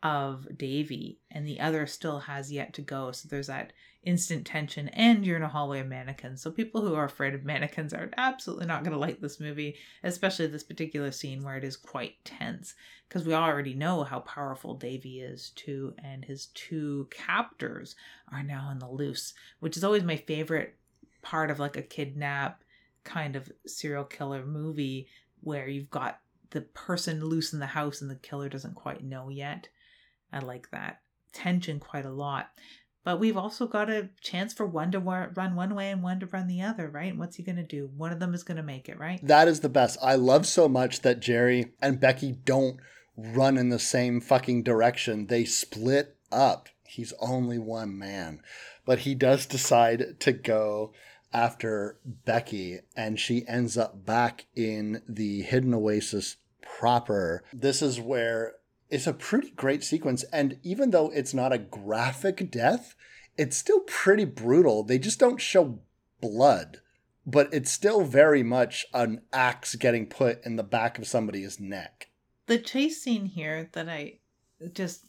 of 0.04 0.48
Davy, 0.58 1.20
and 1.30 1.46
the 1.46 1.60
other 1.60 1.86
still 1.88 2.20
has 2.20 2.52
yet 2.52 2.74
to 2.74 2.82
go. 2.82 3.12
So 3.12 3.28
there's 3.30 3.48
that 3.48 3.74
instant 4.04 4.46
tension, 4.46 4.90
and 4.90 5.26
you're 5.26 5.38
in 5.38 5.44
a 5.44 5.48
hallway 5.48 5.80
of 5.80 5.88
mannequins. 5.88 6.42
So 6.42 6.52
people 6.52 6.82
who 6.82 6.96
are 6.96 7.06
afraid 7.06 7.34
of 7.34 7.46
mannequins 7.46 7.94
are 7.94 8.10
absolutely 8.18 8.66
not 8.66 8.84
going 8.84 8.94
to 8.94 9.00
like 9.00 9.20
this 9.20 9.40
movie, 9.40 9.76
especially 10.04 10.48
this 10.48 10.64
particular 10.64 11.12
scene 11.12 11.44
where 11.44 11.58
it 11.58 11.64
is 11.64 11.78
quite 11.78 12.24
tense 12.26 12.74
because 13.08 13.26
we 13.26 13.34
already 13.34 13.74
know 13.74 14.04
how 14.04 14.20
powerful 14.22 14.74
Davy 14.74 15.20
is 15.20 15.52
too, 15.52 15.94
and 16.04 16.24
his 16.24 16.48
two 16.48 17.08
captors 17.12 17.96
are 18.32 18.42
now 18.42 18.68
on 18.68 18.80
the 18.80 18.90
loose, 18.90 19.34
which 19.60 19.78
is 19.78 19.84
always 19.84 20.04
my 20.04 20.16
favorite 20.16 20.76
part 21.22 21.52
of 21.52 21.60
like 21.60 21.78
a 21.78 21.82
kidnap 21.82 22.64
kind 23.04 23.36
of 23.36 23.52
serial 23.66 24.04
killer 24.04 24.46
movie 24.46 25.08
where 25.42 25.68
you've 25.68 25.90
got 25.90 26.20
the 26.52 26.62
person 26.62 27.24
loose 27.24 27.54
in 27.54 27.60
the 27.60 27.66
house 27.66 28.02
and 28.02 28.10
the 28.10 28.16
killer 28.16 28.50
doesn't 28.50 28.76
quite 28.76 29.04
know 29.04 29.30
yet. 29.30 29.68
I 30.32 30.40
like 30.40 30.72
that 30.72 31.02
tension 31.34 31.80
quite 31.80 32.06
a 32.06 32.12
lot. 32.12 32.50
But 33.04 33.20
we've 33.20 33.38
also 33.38 33.66
got 33.68 33.90
a 33.90 34.10
chance 34.22 34.54
for 34.54 34.66
one 34.66 34.92
to 34.92 35.00
run 35.00 35.56
one 35.56 35.74
way 35.74 35.90
and 35.90 36.04
one 36.04 36.20
to 36.20 36.28
run 36.28 36.48
the 36.48 36.62
other, 36.62 36.88
right? 36.88 37.18
What's 37.18 37.38
he 37.38 37.44
going 37.44 37.56
to 37.56 37.64
do? 37.64 37.90
One 37.98 38.12
of 38.12 38.20
them 38.20 38.34
is 38.34 38.44
going 38.44 38.58
to 38.58 38.64
make 38.64 38.88
it, 38.90 39.00
right? 39.00 39.20
That 39.26 39.48
is 39.48 39.62
the 39.62 39.70
best. 39.70 39.98
I 40.04 40.16
love 40.16 40.46
so 40.46 40.70
much 40.70 41.02
that 41.02 41.20
Jerry 41.20 41.74
and 41.82 42.00
Becky 42.00 42.32
don't 42.32 42.80
run 43.18 43.58
in 43.58 43.70
the 43.70 43.80
same 43.80 44.22
fucking 44.22 44.64
direction. 44.64 45.28
They 45.28 45.46
split 45.46 46.16
up. 46.32 46.70
He's 46.84 47.14
only 47.20 47.58
one 47.58 47.98
man. 47.98 48.42
But 48.86 49.00
he 49.00 49.16
does 49.16 49.46
decide 49.46 50.20
to 50.20 50.32
go 50.32 50.94
after 51.34 51.98
Becky, 52.06 52.80
and 52.96 53.20
she 53.20 53.48
ends 53.48 53.78
up 53.78 54.06
back 54.06 54.46
in 54.56 55.02
the 55.08 55.42
Hidden 55.42 55.74
Oasis 55.74 56.38
proper. 56.62 57.44
This 57.54 57.82
is 57.82 58.00
where 58.00 58.56
it's 58.92 59.08
a 59.08 59.14
pretty 59.14 59.52
great 59.52 59.84
sequence. 59.84 60.24
And 60.32 60.60
even 60.62 60.92
though 60.92 61.10
it's 61.10 61.34
not 61.34 61.54
a 61.54 61.58
graphic 61.58 62.52
death, 62.52 62.96
it's 63.38 63.58
still 63.58 63.80
pretty 63.82 64.26
brutal. 64.26 64.84
They 64.84 65.00
just 65.00 65.18
don't 65.18 65.42
show 65.42 65.80
blood, 66.20 66.82
but 67.26 67.52
it's 67.54 67.72
still 67.72 68.04
very 68.04 68.44
much 68.44 68.86
an 68.94 69.22
axe 69.32 69.76
getting 69.76 70.06
put 70.06 70.46
in 70.46 70.58
the 70.58 70.64
back 70.64 71.00
of 71.00 71.08
somebody's 71.08 71.60
neck. 71.60 72.10
The 72.48 72.60
chase 72.60 73.02
scene 73.02 73.26
here 73.26 73.70
that 73.72 73.88
I 73.88 74.20
just 74.74 75.06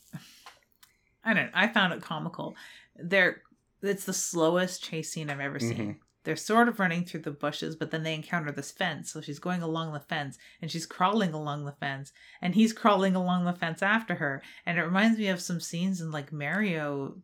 I 1.25 1.35
don't 1.35 1.47
know, 1.47 1.51
I 1.53 1.67
found 1.67 1.93
it 1.93 2.03
comical. 2.03 2.55
There 2.97 3.43
it's 3.83 4.05
the 4.05 4.13
slowest 4.13 4.85
chase 4.85 5.11
scene 5.11 5.29
I've 5.29 5.41
ever 5.41 5.59
seen. 5.59 5.73
Mm-hmm 5.73 5.91
they're 6.25 6.37
sort 6.37 6.69
of 6.69 6.79
running 6.79 7.05
through 7.05 7.21
the 7.21 7.31
bushes, 7.31 7.75
but 7.75 7.91
then 7.91 8.03
they 8.03 8.15
encounter 8.15 8.53
this 8.53 8.71
fence. 8.71 9.13
So 9.13 9.21
she's 9.21 9.39
going 9.39 9.63
along 9.63 9.93
the 9.93 10.01
fence 10.01 10.39
and 10.61 10.71
she's 10.71 10.87
crawling 10.87 11.33
along 11.33 11.65
the 11.65 11.73
fence 11.73 12.13
and 12.41 12.55
he's 12.55 12.73
crawling 12.73 13.15
along 13.15 13.45
the 13.45 13.53
fence 13.53 13.83
after 13.83 14.15
her. 14.17 14.43
And 14.65 14.79
it 14.79 14.83
reminds 14.83 15.19
me 15.19 15.29
of 15.29 15.41
some 15.41 15.61
scenes 15.61 16.01
in 16.01 16.11
like 16.13 16.33
Mario 16.33 17.17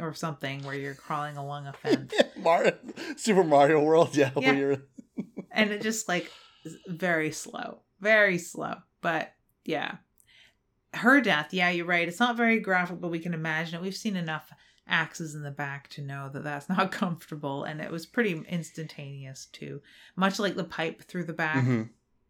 or 0.00 0.14
something 0.14 0.62
where 0.62 0.74
you're 0.74 0.94
crawling 0.94 1.36
along 1.36 1.66
a 1.66 1.72
fence. 1.72 2.12
Mario, 2.36 2.76
Super 3.16 3.44
Mario 3.44 3.80
World, 3.80 4.16
yeah. 4.16 4.30
yeah. 4.36 4.76
and 5.52 5.70
it 5.70 5.82
just 5.82 6.08
like 6.08 6.30
very 6.86 7.30
slow, 7.30 7.82
very 8.00 8.38
slow. 8.38 8.74
But 9.02 9.32
yeah, 9.64 9.96
her 10.94 11.20
death, 11.20 11.52
yeah, 11.52 11.70
you're 11.70 11.86
right. 11.86 12.08
It's 12.08 12.20
not 12.20 12.36
very 12.36 12.60
graphic, 12.60 13.00
but 13.00 13.10
we 13.10 13.18
can 13.18 13.34
imagine 13.34 13.76
it. 13.76 13.82
We've 13.82 13.94
seen 13.94 14.16
enough 14.16 14.50
axes 14.86 15.34
in 15.34 15.42
the 15.42 15.50
back 15.50 15.88
to 15.88 16.02
know 16.02 16.28
that 16.32 16.44
that's 16.44 16.68
not 16.68 16.92
comfortable 16.92 17.64
and 17.64 17.80
it 17.80 17.90
was 17.90 18.06
pretty 18.06 18.42
instantaneous 18.48 19.46
too. 19.46 19.80
Much 20.16 20.38
like 20.38 20.54
the 20.56 20.64
pipe 20.64 21.02
through 21.02 21.24
the 21.24 21.32
back. 21.32 21.64
Mm-hmm. 21.64 21.82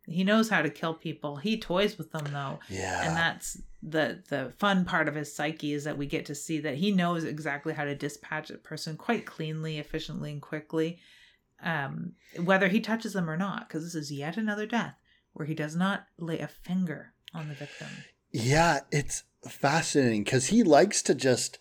he 0.06 0.24
knows 0.24 0.48
how 0.48 0.62
to 0.62 0.70
kill 0.70 0.94
people. 0.94 1.36
He 1.36 1.58
toys 1.58 1.98
with 1.98 2.12
them 2.12 2.26
though. 2.32 2.58
Yeah. 2.68 3.06
And 3.06 3.16
that's 3.16 3.60
the 3.82 4.22
the 4.28 4.52
fun 4.58 4.84
part 4.84 5.08
of 5.08 5.14
his 5.14 5.34
psyche 5.34 5.72
is 5.72 5.84
that 5.84 5.98
we 5.98 6.06
get 6.06 6.26
to 6.26 6.34
see 6.34 6.60
that 6.60 6.76
he 6.76 6.92
knows 6.92 7.24
exactly 7.24 7.72
how 7.72 7.84
to 7.84 7.94
dispatch 7.96 8.50
a 8.50 8.58
person 8.58 8.96
quite 8.96 9.26
cleanly 9.26 9.78
efficiently 9.78 10.30
and 10.30 10.40
quickly 10.40 10.98
um 11.64 12.12
whether 12.44 12.68
he 12.68 12.80
touches 12.80 13.12
them 13.12 13.28
or 13.28 13.36
not 13.36 13.68
because 13.68 13.82
this 13.82 13.94
is 13.94 14.12
yet 14.12 14.36
another 14.36 14.66
death 14.66 14.96
where 15.32 15.46
he 15.46 15.54
does 15.54 15.74
not 15.74 16.06
lay 16.18 16.38
a 16.38 16.46
finger 16.46 17.12
on 17.34 17.48
the 17.48 17.54
victim. 17.54 17.88
Yeah 18.30 18.80
it's 18.92 19.24
fascinating 19.48 20.22
because 20.22 20.46
he 20.46 20.62
likes 20.62 21.02
to 21.02 21.14
just 21.14 21.58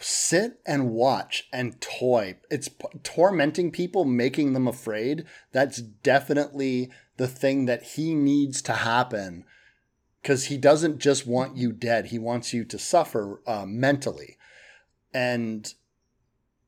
sit 0.00 0.60
and 0.66 0.90
watch 0.90 1.48
and 1.52 1.80
toy. 1.80 2.36
It's 2.50 2.68
p- 2.68 2.86
tormenting 3.02 3.70
people, 3.70 4.04
making 4.04 4.52
them 4.52 4.68
afraid. 4.68 5.24
That's 5.52 5.78
definitely 5.78 6.90
the 7.16 7.28
thing 7.28 7.66
that 7.66 7.82
he 7.82 8.14
needs 8.14 8.62
to 8.62 8.72
happen 8.72 9.44
because 10.22 10.44
he 10.44 10.56
doesn't 10.56 10.98
just 10.98 11.26
want 11.26 11.56
you 11.56 11.72
dead, 11.72 12.06
he 12.06 12.18
wants 12.18 12.54
you 12.54 12.64
to 12.64 12.78
suffer 12.78 13.40
uh, 13.46 13.64
mentally. 13.66 14.36
And 15.12 15.72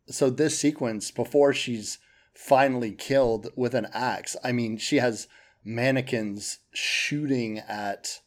so, 0.08 0.28
this 0.28 0.58
sequence, 0.58 1.10
before 1.10 1.52
she's 1.52 1.98
finally 2.34 2.92
killed 2.92 3.50
with 3.56 3.74
an 3.74 3.86
axe, 3.92 4.36
I 4.42 4.52
mean, 4.52 4.76
she 4.76 4.96
has 4.96 5.28
mannequins 5.64 6.58
shooting 6.72 7.58
at 7.60 8.20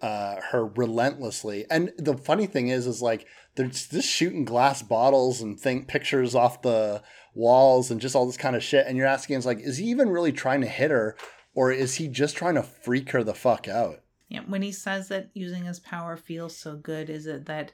uh, 0.00 0.36
her 0.50 0.66
relentlessly. 0.66 1.66
And 1.70 1.92
the 1.98 2.16
funny 2.16 2.46
thing 2.46 2.68
is, 2.68 2.86
is 2.86 3.02
like 3.02 3.26
they're 3.60 3.68
just 3.68 4.08
shooting 4.08 4.46
glass 4.46 4.80
bottles 4.82 5.42
and 5.42 5.60
think 5.60 5.86
pictures 5.86 6.34
off 6.34 6.62
the 6.62 7.02
walls 7.34 7.90
and 7.90 8.00
just 8.00 8.16
all 8.16 8.26
this 8.26 8.38
kind 8.38 8.56
of 8.56 8.62
shit. 8.62 8.86
And 8.86 8.96
you're 8.96 9.06
asking, 9.06 9.36
it's 9.36 9.46
like, 9.46 9.60
is 9.60 9.76
he 9.76 9.86
even 9.86 10.08
really 10.08 10.32
trying 10.32 10.62
to 10.62 10.66
hit 10.66 10.90
her, 10.90 11.14
or 11.54 11.70
is 11.70 11.96
he 11.96 12.08
just 12.08 12.36
trying 12.36 12.54
to 12.54 12.62
freak 12.62 13.10
her 13.10 13.22
the 13.22 13.34
fuck 13.34 13.68
out? 13.68 14.00
Yeah, 14.28 14.40
when 14.46 14.62
he 14.62 14.72
says 14.72 15.08
that 15.08 15.30
using 15.34 15.64
his 15.64 15.78
power 15.78 16.16
feels 16.16 16.56
so 16.56 16.76
good, 16.76 17.10
is 17.10 17.26
it 17.26 17.44
that 17.46 17.72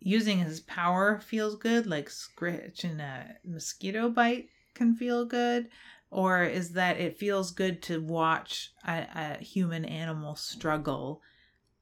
using 0.00 0.38
his 0.40 0.58
power 0.60 1.20
feels 1.20 1.54
good, 1.54 1.86
like 1.86 2.10
scratching 2.10 2.98
a 2.98 3.36
mosquito 3.44 4.08
bite 4.08 4.48
can 4.74 4.96
feel 4.96 5.24
good? 5.24 5.68
Or 6.10 6.42
is 6.42 6.72
that 6.72 6.98
it 6.98 7.16
feels 7.16 7.52
good 7.52 7.80
to 7.82 8.00
watch 8.00 8.72
a, 8.86 9.06
a 9.14 9.42
human 9.42 9.84
animal 9.84 10.34
struggle 10.34 11.22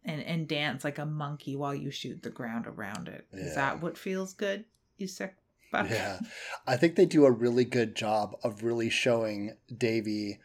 and 0.05 0.22
and 0.22 0.48
dance 0.48 0.85
like 0.85 0.98
a 0.98 1.06
monkey 1.06 1.56
while 1.56 1.74
you 1.74 1.90
shoot 1.90 2.22
the 2.22 2.31
ground 2.31 2.66
around 2.66 3.09
it. 3.09 3.27
Yeah. 3.32 3.40
Is 3.40 3.55
that 3.55 3.82
what 3.82 3.98
feels 3.98 4.32
good? 4.32 4.64
You 4.97 5.06
sick 5.06 5.35
buck? 5.72 5.89
Yeah, 5.90 6.20
I 6.66 6.77
think 6.77 6.97
they 6.97 7.06
do 7.06 7.24
a 7.24 7.31
really 7.31 7.64
good 7.64 7.94
job 7.94 8.36
of 8.43 8.62
really 8.62 8.90
showing 8.90 9.56
Davy 9.74 10.39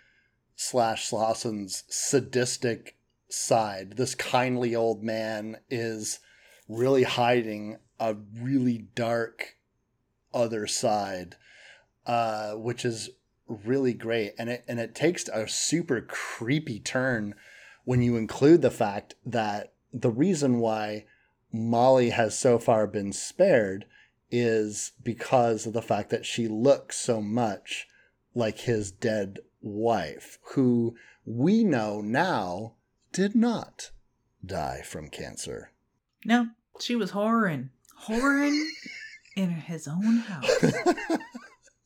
slash 0.56 1.10
Slauson's 1.10 1.84
sadistic 1.90 2.98
side. 3.30 3.98
This 3.98 4.16
kindly 4.16 4.76
old 4.76 5.04
man 5.04 5.58
is 5.70 6.20
really 6.68 7.04
hiding 7.04 7.78
a 8.00 8.16
really 8.40 8.88
dark 8.96 9.56
other 10.34 10.68
side, 10.68 11.36
uh, 12.06 12.54
which 12.54 12.84
is 12.84 13.10
really 13.48 13.94
great, 13.94 14.34
and 14.38 14.50
it 14.50 14.66
and 14.68 14.80
it 14.80 14.96
takes 14.96 15.28
a 15.30 15.48
super 15.48 16.02
creepy 16.02 16.80
turn 16.80 17.36
when 17.86 18.02
you 18.02 18.18
include 18.18 18.62
the 18.62 18.72
fact 18.72 19.16
that 19.26 19.74
the 19.94 20.12
reason 20.12 20.60
why 20.60 21.06
Molly 21.52 22.10
has 22.10 22.38
so 22.38 22.60
far 22.60 22.86
been 22.86 23.14
spared 23.14 23.86
is 24.30 24.92
because 25.04 25.66
of 25.66 25.74
the 25.74 25.82
fact 25.82 26.10
that 26.10 26.26
she 26.26 26.48
looks 26.48 26.98
so 26.98 27.22
much 27.22 27.88
like 28.34 28.60
his 28.60 28.92
dead 28.92 29.40
wife, 29.62 30.38
who 30.54 30.96
we 31.26 31.64
know 31.64 32.02
now 32.02 32.74
did 33.14 33.36
not 33.36 33.92
die 34.46 34.82
from 34.84 35.10
cancer. 35.10 35.72
No, 36.26 36.50
she 36.80 36.96
was 36.96 37.12
whoring. 37.12 37.70
Whoring 38.08 38.62
in 39.36 39.52
his 39.52 39.88
own 39.88 40.18
house. 40.18 40.74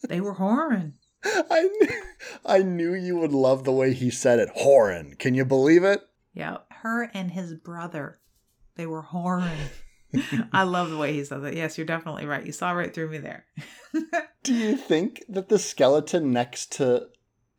they 0.07 0.19
were 0.19 0.35
whoring. 0.35 0.93
I 1.49 1.61
knew, 1.61 1.89
I 2.45 2.59
knew 2.59 2.93
you 2.93 3.17
would 3.17 3.33
love 3.33 3.63
the 3.63 3.71
way 3.71 3.93
he 3.93 4.09
said 4.09 4.39
it. 4.39 4.49
Horan. 4.55 5.15
Can 5.15 5.33
you 5.33 5.45
believe 5.45 5.83
it? 5.83 6.01
Yeah, 6.33 6.57
her 6.69 7.09
and 7.13 7.31
his 7.31 7.53
brother. 7.53 8.19
They 8.75 8.85
were 8.85 9.03
whoring. 9.03 9.57
I 10.53 10.63
love 10.63 10.89
the 10.89 10.97
way 10.97 11.13
he 11.13 11.23
said 11.23 11.43
that. 11.43 11.55
Yes, 11.55 11.77
you're 11.77 11.85
definitely 11.85 12.25
right. 12.25 12.45
You 12.45 12.51
saw 12.51 12.71
right 12.71 12.93
through 12.93 13.09
me 13.09 13.17
there. 13.17 13.45
Do 14.43 14.53
you 14.53 14.75
think 14.77 15.23
that 15.27 15.49
the 15.49 15.59
skeleton 15.59 16.31
next 16.31 16.71
to 16.73 17.07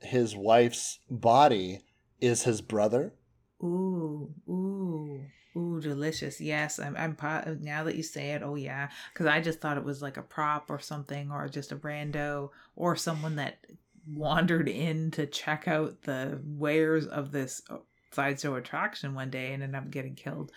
his 0.01 0.35
wife's 0.35 0.99
body 1.11 1.81
is 2.21 2.45
his 2.45 2.61
brother? 2.61 3.15
Ooh, 3.63 4.33
ooh. 4.49 4.70
Ooh, 5.57 5.81
delicious. 5.81 6.41
Yes, 6.41 6.79
I'm. 6.79 6.97
I'm 6.97 7.17
now 7.61 7.85
that 7.85 7.97
you 7.97 8.03
say 8.03 8.31
it. 8.31 8.43
Oh 8.45 8.55
yeah, 8.55 8.89
because 9.13 9.27
I 9.27 9.41
just 9.41 9.61
thought 9.61 9.77
it 9.77 9.85
was 9.85 10.01
like 10.01 10.17
a 10.17 10.23
prop 10.23 10.71
or 10.71 10.79
something, 10.79 11.31
or 11.33 11.49
just 11.49 11.73
a 11.73 11.77
brando, 11.77 12.51
or 12.77 12.95
someone 12.95 13.37
that 13.37 13.59
wandered 14.09 14.69
in 14.69 15.11
to 15.13 15.27
check 15.27 15.67
out 15.67 16.03
the 16.03 16.41
wares 16.45 17.07
of 17.07 17.33
this 17.33 17.63
uh, 17.69 17.79
sideshow 18.13 18.55
attraction 18.55 19.15
one 19.15 19.31
day 19.31 19.53
and 19.53 19.63
ended 19.63 19.77
up 19.77 19.91
getting 19.91 20.15
killed. 20.15 20.53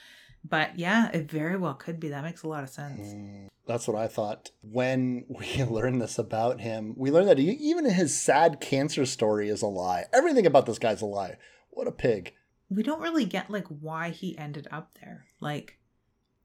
But 0.48 0.78
yeah, 0.78 1.10
it 1.12 1.32
very 1.32 1.58
well 1.58 1.74
could 1.74 2.00
be. 2.00 2.10
That 2.10 2.24
makes 2.24 2.44
a 2.44 2.50
lot 2.50 2.64
of 2.64 2.70
sense. 2.70 3.14
Mm, 3.14 3.48
That's 3.66 3.88
what 3.88 3.98
I 3.98 4.08
thought. 4.08 4.52
When 4.62 5.26
we 5.30 5.64
learned 5.64 6.02
this 6.02 6.20
about 6.20 6.62
him, 6.62 6.94
we 6.98 7.12
learned 7.12 7.30
that 7.30 7.38
he, 7.38 7.52
even 7.52 7.86
his 7.86 8.20
sad 8.20 8.60
cancer 8.60 9.06
story 9.06 9.50
is 9.50 9.62
a 9.62 9.68
lie. 9.68 10.06
Everything 10.14 10.46
about 10.46 10.66
this 10.66 10.80
guy's 10.80 11.02
a 11.02 11.06
lie. 11.06 11.38
What 11.70 11.88
a 11.88 11.92
pig. 11.92 12.34
We 12.70 12.84
don't 12.84 13.02
really 13.02 13.26
get 13.26 13.50
like 13.50 13.68
why 13.68 14.10
he 14.10 14.38
ended 14.38 14.68
up 14.72 14.98
there. 15.02 15.26
Like, 15.40 15.78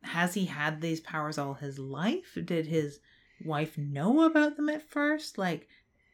has 0.03 0.35
he 0.35 0.47
had 0.47 0.81
these 0.81 1.01
powers 1.01 1.39
all 1.39 1.55
his 1.55 1.78
life? 1.78 2.36
Did 2.45 2.66
his 2.66 3.01
wife 3.45 3.78
know 3.78 4.24
about 4.24 4.57
them 4.57 4.69
at 4.69 4.89
first? 4.89 5.39
Like, 5.39 5.69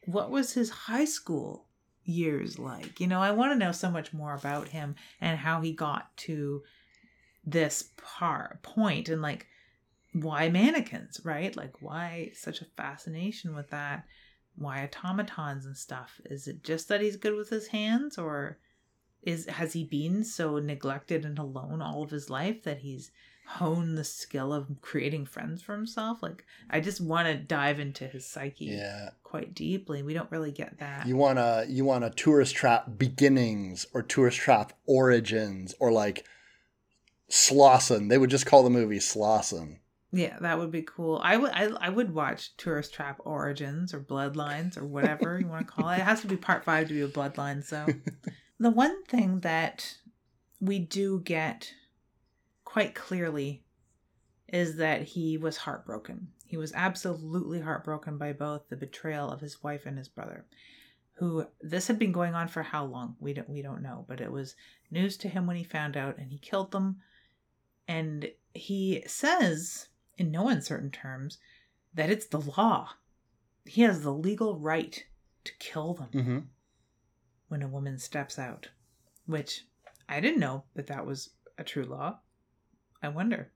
what 0.06 0.30
was 0.30 0.52
his 0.52 0.70
high 0.70 1.04
school 1.04 1.66
years 2.04 2.58
like? 2.58 3.00
You 3.00 3.06
know, 3.06 3.20
I 3.20 3.32
want 3.32 3.52
to 3.52 3.58
know 3.58 3.72
so 3.72 3.90
much 3.90 4.12
more 4.12 4.34
about 4.34 4.68
him 4.68 4.94
and 5.20 5.38
how 5.38 5.60
he 5.60 5.72
got 5.72 6.16
to 6.18 6.62
this 7.44 7.90
par 7.96 8.58
point 8.62 9.08
and 9.08 9.20
like 9.20 9.46
why 10.12 10.48
mannequins, 10.48 11.20
right? 11.24 11.54
Like 11.56 11.82
why 11.82 12.30
such 12.34 12.60
a 12.60 12.66
fascination 12.76 13.54
with 13.54 13.70
that? 13.70 14.04
Why 14.56 14.84
automatons 14.84 15.66
and 15.66 15.76
stuff? 15.76 16.20
Is 16.26 16.46
it 16.46 16.62
just 16.62 16.88
that 16.88 17.00
he's 17.00 17.16
good 17.16 17.34
with 17.34 17.50
his 17.50 17.68
hands 17.68 18.18
or 18.18 18.58
is 19.26 19.46
has 19.46 19.72
he 19.72 19.84
been 19.84 20.24
so 20.24 20.58
neglected 20.58 21.24
and 21.24 21.38
alone 21.38 21.80
all 21.82 22.02
of 22.02 22.10
his 22.10 22.28
life 22.30 22.62
that 22.64 22.78
he's 22.78 23.10
honed 23.46 23.98
the 23.98 24.04
skill 24.04 24.54
of 24.54 24.68
creating 24.80 25.26
friends 25.26 25.62
for 25.62 25.74
himself? 25.74 26.22
Like 26.22 26.44
I 26.70 26.80
just 26.80 27.00
want 27.00 27.28
to 27.28 27.34
dive 27.34 27.78
into 27.80 28.06
his 28.06 28.26
psyche 28.26 28.66
Yeah. 28.66 29.10
quite 29.22 29.54
deeply. 29.54 30.02
We 30.02 30.14
don't 30.14 30.30
really 30.30 30.52
get 30.52 30.78
that. 30.78 31.06
You 31.06 31.16
want 31.16 31.38
a 31.38 31.66
you 31.68 31.84
want 31.84 32.04
a 32.04 32.10
tourist 32.10 32.54
trap 32.54 32.98
beginnings 32.98 33.86
or 33.92 34.02
tourist 34.02 34.38
trap 34.38 34.72
origins 34.86 35.74
or 35.80 35.92
like 35.92 36.24
Slauson. 37.30 38.08
They 38.08 38.18
would 38.18 38.30
just 38.30 38.46
call 38.46 38.62
the 38.62 38.70
movie 38.70 38.98
Slauson. 38.98 39.78
Yeah, 40.12 40.38
that 40.42 40.58
would 40.60 40.70
be 40.70 40.82
cool. 40.82 41.20
I 41.24 41.36
would 41.36 41.50
I, 41.50 41.64
I 41.80 41.88
would 41.88 42.14
watch 42.14 42.56
Tourist 42.56 42.94
Trap 42.94 43.18
Origins 43.24 43.92
or 43.92 43.98
Bloodlines 43.98 44.76
or 44.78 44.84
whatever 44.86 45.40
you 45.40 45.48
want 45.48 45.66
to 45.66 45.72
call 45.72 45.88
it. 45.88 45.96
It 45.96 46.02
has 46.02 46.20
to 46.20 46.28
be 46.28 46.36
part 46.36 46.64
five 46.64 46.86
to 46.86 46.94
be 46.94 47.00
a 47.00 47.08
Bloodline. 47.08 47.64
So 47.64 47.84
the 48.58 48.70
one 48.70 49.04
thing 49.04 49.40
that 49.40 49.98
we 50.60 50.78
do 50.78 51.20
get 51.20 51.72
quite 52.64 52.94
clearly 52.94 53.64
is 54.48 54.76
that 54.76 55.02
he 55.02 55.36
was 55.36 55.56
heartbroken. 55.56 56.28
He 56.46 56.56
was 56.56 56.72
absolutely 56.72 57.60
heartbroken 57.60 58.18
by 58.18 58.32
both 58.32 58.68
the 58.68 58.76
betrayal 58.76 59.30
of 59.30 59.40
his 59.40 59.62
wife 59.62 59.86
and 59.86 59.98
his 59.98 60.08
brother. 60.08 60.46
Who 61.14 61.46
this 61.60 61.86
had 61.86 61.98
been 61.98 62.12
going 62.12 62.34
on 62.34 62.48
for 62.48 62.62
how 62.62 62.84
long? 62.84 63.16
We 63.20 63.34
don't 63.34 63.48
we 63.48 63.62
don't 63.62 63.82
know, 63.82 64.04
but 64.08 64.20
it 64.20 64.30
was 64.30 64.56
news 64.90 65.16
to 65.18 65.28
him 65.28 65.46
when 65.46 65.56
he 65.56 65.64
found 65.64 65.96
out 65.96 66.18
and 66.18 66.30
he 66.30 66.38
killed 66.38 66.72
them. 66.72 66.96
And 67.86 68.30
he 68.52 69.04
says 69.06 69.88
in 70.18 70.30
no 70.30 70.48
uncertain 70.48 70.90
terms 70.90 71.38
that 71.94 72.10
it's 72.10 72.26
the 72.26 72.40
law. 72.40 72.90
He 73.64 73.82
has 73.82 74.02
the 74.02 74.12
legal 74.12 74.58
right 74.58 75.04
to 75.44 75.52
kill 75.58 75.94
them 75.94 76.08
Mm-hmm. 76.12 76.38
When 77.54 77.62
a 77.62 77.68
woman 77.68 77.96
steps 77.96 78.36
out, 78.36 78.68
which 79.26 79.64
I 80.08 80.18
didn't 80.18 80.40
know 80.40 80.64
that 80.74 80.88
that 80.88 81.06
was 81.06 81.30
a 81.56 81.62
true 81.62 81.84
law. 81.84 82.18
I 83.00 83.06
wonder. 83.06 83.52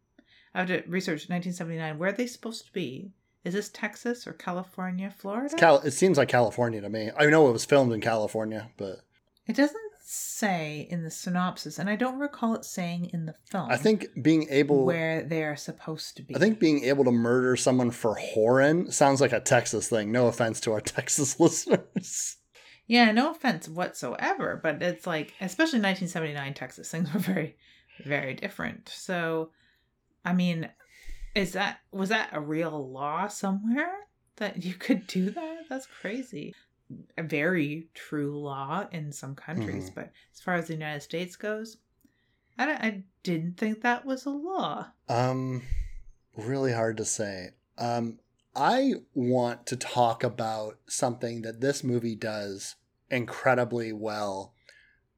I 0.55 0.61
have 0.61 0.69
to 0.69 0.85
research 0.87 1.29
1979. 1.29 1.99
Where 1.99 2.11
are 2.11 2.13
they 2.13 2.29
supposed 2.29 2.65
to 2.67 2.73
be? 2.73 3.11
Is 3.45 3.55
this 3.55 3.71
Texas 3.71 4.25
or 4.25 4.35
California, 4.35 5.11
Florida? 5.11 5.57
Cal- 5.57 5.81
it 5.81 5.91
seems 5.91 6.17
like 6.17 6.29
California 6.29 6.81
to 6.81 6.89
me. 6.89 7.11
I 7.19 7.27
know 7.27 7.49
it 7.49 7.53
was 7.53 7.65
filmed 7.65 7.93
in 7.93 8.01
California, 8.01 8.71
but 8.77 9.01
it 9.49 9.57
doesn't 9.57 9.77
say 10.01 10.87
in 10.89 11.03
the 11.03 11.11
synopsis, 11.11 11.81
and 11.81 11.91
I 11.91 11.97
don't 11.97 12.21
recall 12.21 12.55
it 12.55 12.65
saying 12.65 13.11
in 13.13 13.27
the 13.27 13.35
film. 13.51 13.69
I 13.69 13.77
think 13.77 14.07
being 14.23 14.47
able 14.49 14.85
where 14.85 15.25
they 15.25 15.43
are 15.43 15.57
supposed 15.57 16.17
to 16.19 16.23
be. 16.23 16.37
I 16.37 16.39
think 16.39 16.61
being 16.61 16.85
able 16.85 17.03
to 17.05 17.11
murder 17.11 17.57
someone 17.57 17.91
for 17.91 18.17
whoring 18.17 18.93
sounds 18.93 19.21
like 19.21 19.33
a 19.33 19.41
Texas 19.41 19.89
thing. 19.89 20.13
No 20.13 20.29
offense 20.29 20.61
to 20.61 20.73
our 20.73 20.81
Texas 20.97 21.41
listeners. 21.41 22.37
Yeah, 22.89 23.13
no 23.13 23.31
offense 23.31 23.69
whatsoever, 23.69 24.59
but 24.61 24.83
it's 24.83 25.07
like, 25.07 25.35
especially 25.41 25.79
1979 25.81 26.55
Texas, 26.55 26.91
things 26.91 27.13
were 27.13 27.21
very, 27.21 27.57
very 28.05 28.35
different. 28.35 28.89
So, 28.89 29.51
I 30.25 30.33
mean, 30.33 30.69
is 31.35 31.53
that, 31.53 31.81
was 31.93 32.09
that 32.09 32.31
a 32.33 32.41
real 32.41 32.91
law 32.91 33.29
somewhere 33.29 33.93
that 34.37 34.65
you 34.65 34.73
could 34.75 35.07
do 35.07 35.29
that? 35.31 35.65
That's 35.69 35.87
crazy. 35.87 36.55
A 37.19 37.23
very 37.23 37.89
true 37.93 38.41
law 38.41 38.87
in 38.91 39.13
some 39.13 39.35
countries, 39.35 39.91
but 39.95 40.11
as 40.35 40.41
far 40.41 40.55
as 40.55 40.69
the 40.69 40.73
United 40.73 41.03
States 41.03 41.37
goes, 41.37 41.77
I, 42.59 42.65
don't- 42.67 42.81
I 42.83 43.05
didn't 43.23 43.59
think 43.59 43.83
that 43.83 44.07
was 44.07 44.25
a 44.25 44.31
law. 44.31 44.87
Um, 45.11 45.63
really 46.37 46.73
hard 46.73 46.97
to 46.97 47.05
say. 47.05 47.51
Um, 47.77 48.19
I 48.57 48.95
want 49.15 49.67
to 49.67 49.77
talk 49.77 50.25
about 50.25 50.79
something 50.89 51.43
that 51.43 51.61
this 51.61 51.85
movie 51.85 52.17
does 52.17 52.75
incredibly 53.11 53.93
well, 53.93 54.55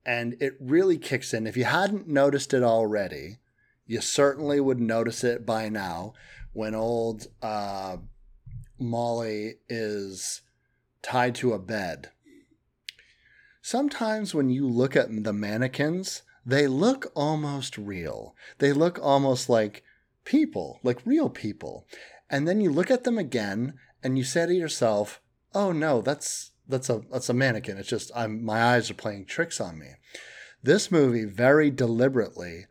and 0.04 0.36
it 0.40 0.54
really 0.60 0.98
kicks 0.98 1.34
in. 1.34 1.46
If 1.46 1.56
you 1.56 1.64
hadn't 1.64 2.08
noticed 2.08 2.54
it 2.54 2.62
already, 2.62 3.38
you 3.86 4.00
certainly 4.00 4.60
would 4.60 4.80
notice 4.80 5.24
it 5.24 5.44
by 5.44 5.68
now 5.68 6.14
when 6.52 6.74
old 6.74 7.26
uh, 7.42 7.96
Molly 8.78 9.56
is 9.68 10.42
tied 11.02 11.34
to 11.36 11.52
a 11.52 11.58
bed. 11.58 12.10
Sometimes 13.62 14.34
when 14.34 14.48
you 14.48 14.66
look 14.66 14.96
at 14.96 15.08
the 15.24 15.32
mannequins, 15.32 16.22
they 16.46 16.66
look 16.66 17.12
almost 17.14 17.76
real. 17.76 18.34
They 18.58 18.72
look 18.72 18.98
almost 19.02 19.48
like 19.48 19.84
people, 20.24 20.80
like 20.82 21.04
real 21.04 21.28
people. 21.28 21.86
And 22.30 22.48
then 22.48 22.60
you 22.60 22.70
look 22.70 22.90
at 22.90 23.04
them 23.04 23.18
again 23.18 23.74
and 24.02 24.16
you 24.16 24.24
say 24.24 24.46
to 24.46 24.54
yourself, 24.54 25.20
"Oh 25.54 25.72
no, 25.72 26.00
that's 26.00 26.49
that's 26.70 26.88
a 26.88 27.02
that's 27.10 27.28
a 27.28 27.34
mannequin. 27.34 27.78
It's 27.78 27.88
just 27.88 28.10
I'm 28.14 28.44
my 28.44 28.62
eyes 28.62 28.90
are 28.90 28.94
playing 28.94 29.26
tricks 29.26 29.60
on 29.60 29.78
me." 29.78 29.94
This 30.62 30.90
movie 30.90 31.24
very 31.24 31.70
deliberately 31.70 32.66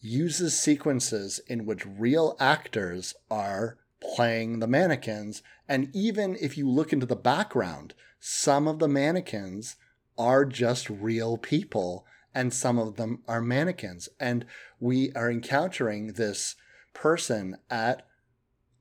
uses 0.00 0.58
sequences 0.58 1.40
in 1.46 1.64
which 1.64 1.86
real 1.86 2.36
actors 2.40 3.14
are 3.30 3.78
playing 4.00 4.58
the 4.58 4.66
mannequins 4.66 5.42
and 5.72 5.88
even 5.94 6.36
if 6.40 6.58
you 6.58 6.68
look 6.68 6.92
into 6.92 7.06
the 7.06 7.16
background, 7.16 7.94
some 8.20 8.68
of 8.68 8.78
the 8.78 8.88
mannequins 8.88 9.76
are 10.18 10.44
just 10.44 10.90
real 10.90 11.38
people 11.38 12.04
and 12.34 12.52
some 12.52 12.78
of 12.78 12.96
them 12.96 13.22
are 13.26 13.40
mannequins. 13.40 14.08
And 14.20 14.44
we 14.80 15.12
are 15.12 15.30
encountering 15.30 16.08
this 16.08 16.56
person 16.92 17.56
at 17.70 18.06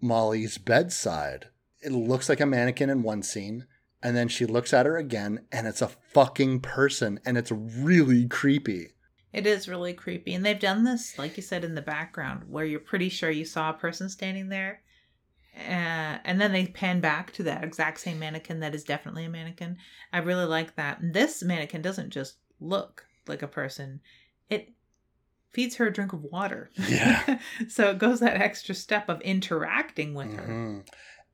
Molly's 0.01 0.57
bedside. 0.57 1.47
It 1.81 1.93
looks 1.93 2.27
like 2.27 2.41
a 2.41 2.45
mannequin 2.45 2.89
in 2.89 3.03
one 3.03 3.23
scene, 3.23 3.67
and 4.03 4.15
then 4.15 4.27
she 4.27 4.45
looks 4.45 4.73
at 4.73 4.85
her 4.85 4.97
again, 4.97 5.45
and 5.51 5.67
it's 5.67 5.81
a 5.81 5.87
fucking 5.87 6.61
person, 6.61 7.19
and 7.25 7.37
it's 7.37 7.51
really 7.51 8.27
creepy. 8.27 8.93
It 9.33 9.47
is 9.47 9.67
really 9.67 9.93
creepy. 9.93 10.33
And 10.33 10.45
they've 10.45 10.59
done 10.59 10.83
this, 10.83 11.17
like 11.17 11.37
you 11.37 11.43
said, 11.43 11.63
in 11.63 11.75
the 11.75 11.81
background, 11.81 12.43
where 12.49 12.65
you're 12.65 12.79
pretty 12.79 13.09
sure 13.09 13.29
you 13.29 13.45
saw 13.45 13.69
a 13.69 13.73
person 13.73 14.09
standing 14.09 14.49
there. 14.49 14.81
Uh, 15.55 16.17
and 16.23 16.39
then 16.39 16.51
they 16.51 16.67
pan 16.67 16.99
back 16.99 17.31
to 17.33 17.43
that 17.43 17.63
exact 17.63 17.99
same 17.99 18.19
mannequin 18.19 18.59
that 18.61 18.75
is 18.75 18.83
definitely 18.83 19.25
a 19.25 19.29
mannequin. 19.29 19.77
I 20.11 20.19
really 20.19 20.45
like 20.45 20.75
that. 20.75 20.99
And 20.99 21.13
this 21.13 21.43
mannequin 21.43 21.81
doesn't 21.81 22.09
just 22.09 22.37
look 22.59 23.05
like 23.27 23.41
a 23.41 23.47
person, 23.47 24.01
it 24.49 24.73
feeds 25.51 25.75
her 25.75 25.87
a 25.87 25.93
drink 25.93 26.13
of 26.13 26.23
water. 26.23 26.69
Yeah. 26.87 27.39
so 27.67 27.89
it 27.89 27.97
goes 27.97 28.21
that 28.21 28.41
extra 28.41 28.73
step 28.75 29.09
of 29.09 29.21
interacting 29.21 30.13
with 30.13 30.33
her. 30.33 30.83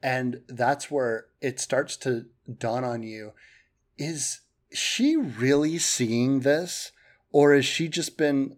And 0.02 0.42
that's 0.48 0.92
where 0.92 1.26
it 1.42 1.60
starts 1.60 1.98
to 1.98 2.26
dawn 2.60 2.84
on 2.84 3.04
you 3.04 3.34
is 3.98 4.42
she 4.72 5.16
really 5.16 5.78
seeing 5.78 6.42
this? 6.42 6.92
Or 7.32 7.54
has 7.54 7.66
she 7.66 7.88
just 7.88 8.18
been 8.18 8.58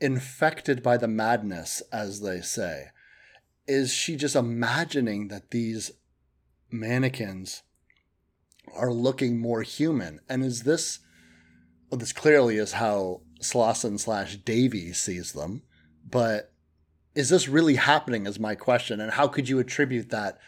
infected 0.00 0.82
by 0.82 0.96
the 0.96 1.08
madness, 1.08 1.82
as 1.92 2.20
they 2.20 2.40
say? 2.40 2.88
Is 3.66 3.92
she 3.92 4.16
just 4.16 4.36
imagining 4.36 5.28
that 5.28 5.50
these 5.50 5.92
mannequins 6.70 7.62
are 8.74 8.92
looking 8.92 9.38
more 9.38 9.62
human? 9.62 10.20
And 10.28 10.44
is 10.44 10.64
this, 10.64 10.98
well, 11.90 11.98
this 11.98 12.12
clearly 12.12 12.56
is 12.56 12.72
how 12.72 13.22
Slauson 13.40 13.98
slash 13.98 14.36
Davy 14.36 14.92
sees 14.92 15.32
them, 15.32 15.62
but 16.08 16.51
is 17.14 17.28
this 17.28 17.48
really 17.48 17.76
happening 17.76 18.26
is 18.26 18.38
my 18.38 18.54
question 18.54 19.00
and 19.00 19.12
how 19.12 19.28
could 19.28 19.48
you 19.48 19.58
attribute 19.58 20.10
that 20.10 20.38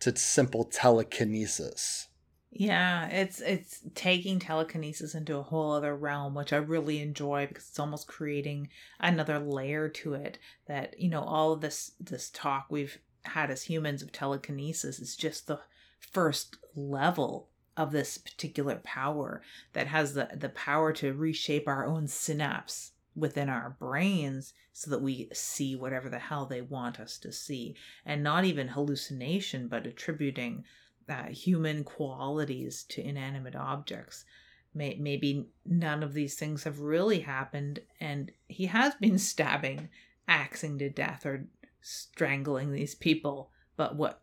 to 0.00 0.14
simple 0.16 0.64
telekinesis 0.64 2.08
Yeah, 2.56 3.08
it's 3.08 3.40
it's 3.40 3.80
taking 3.96 4.38
telekinesis 4.38 5.14
into 5.14 5.36
a 5.36 5.42
whole 5.42 5.72
other 5.72 5.96
realm, 5.96 6.34
which 6.34 6.52
I 6.52 6.56
really 6.58 7.00
enjoy 7.00 7.46
because 7.48 7.68
it's 7.68 7.80
almost 7.80 8.06
creating 8.06 8.68
another 9.00 9.40
layer 9.40 9.88
to 9.88 10.14
it. 10.14 10.38
That 10.66 10.98
you 11.00 11.10
know, 11.10 11.22
all 11.22 11.52
of 11.52 11.60
this 11.60 11.92
this 11.98 12.30
talk 12.30 12.66
we've 12.70 12.98
had 13.24 13.50
as 13.50 13.64
humans 13.64 14.02
of 14.02 14.12
telekinesis 14.12 15.00
is 15.00 15.16
just 15.16 15.46
the 15.46 15.60
first 15.98 16.58
level 16.76 17.48
of 17.76 17.90
this 17.90 18.18
particular 18.18 18.76
power 18.84 19.42
that 19.72 19.88
has 19.88 20.14
the 20.14 20.28
the 20.36 20.50
power 20.50 20.92
to 20.92 21.12
reshape 21.12 21.66
our 21.66 21.84
own 21.84 22.06
synapse 22.06 22.92
within 23.16 23.48
our 23.48 23.76
brains 23.78 24.52
so 24.72 24.90
that 24.90 25.00
we 25.00 25.28
see 25.32 25.76
whatever 25.76 26.08
the 26.08 26.18
hell 26.18 26.46
they 26.46 26.60
want 26.60 26.98
us 26.98 27.18
to 27.18 27.32
see. 27.32 27.76
And 28.04 28.22
not 28.22 28.44
even 28.44 28.68
hallucination 28.68 29.68
but 29.68 29.86
attributing 29.86 30.64
uh, 31.08 31.24
human 31.24 31.84
qualities 31.84 32.84
to 32.88 33.06
inanimate 33.06 33.56
objects. 33.56 34.24
May- 34.74 34.96
maybe 34.98 35.46
none 35.64 36.02
of 36.02 36.14
these 36.14 36.34
things 36.34 36.64
have 36.64 36.80
really 36.80 37.20
happened 37.20 37.80
and 38.00 38.32
he 38.48 38.66
has 38.66 38.94
been 38.96 39.18
stabbing 39.30 39.88
axing 40.26 40.78
to 40.78 40.90
death 40.90 41.26
or 41.26 41.46
strangling 41.80 42.72
these 42.72 42.94
people. 42.94 43.50
But 43.76 43.96
what 43.96 44.22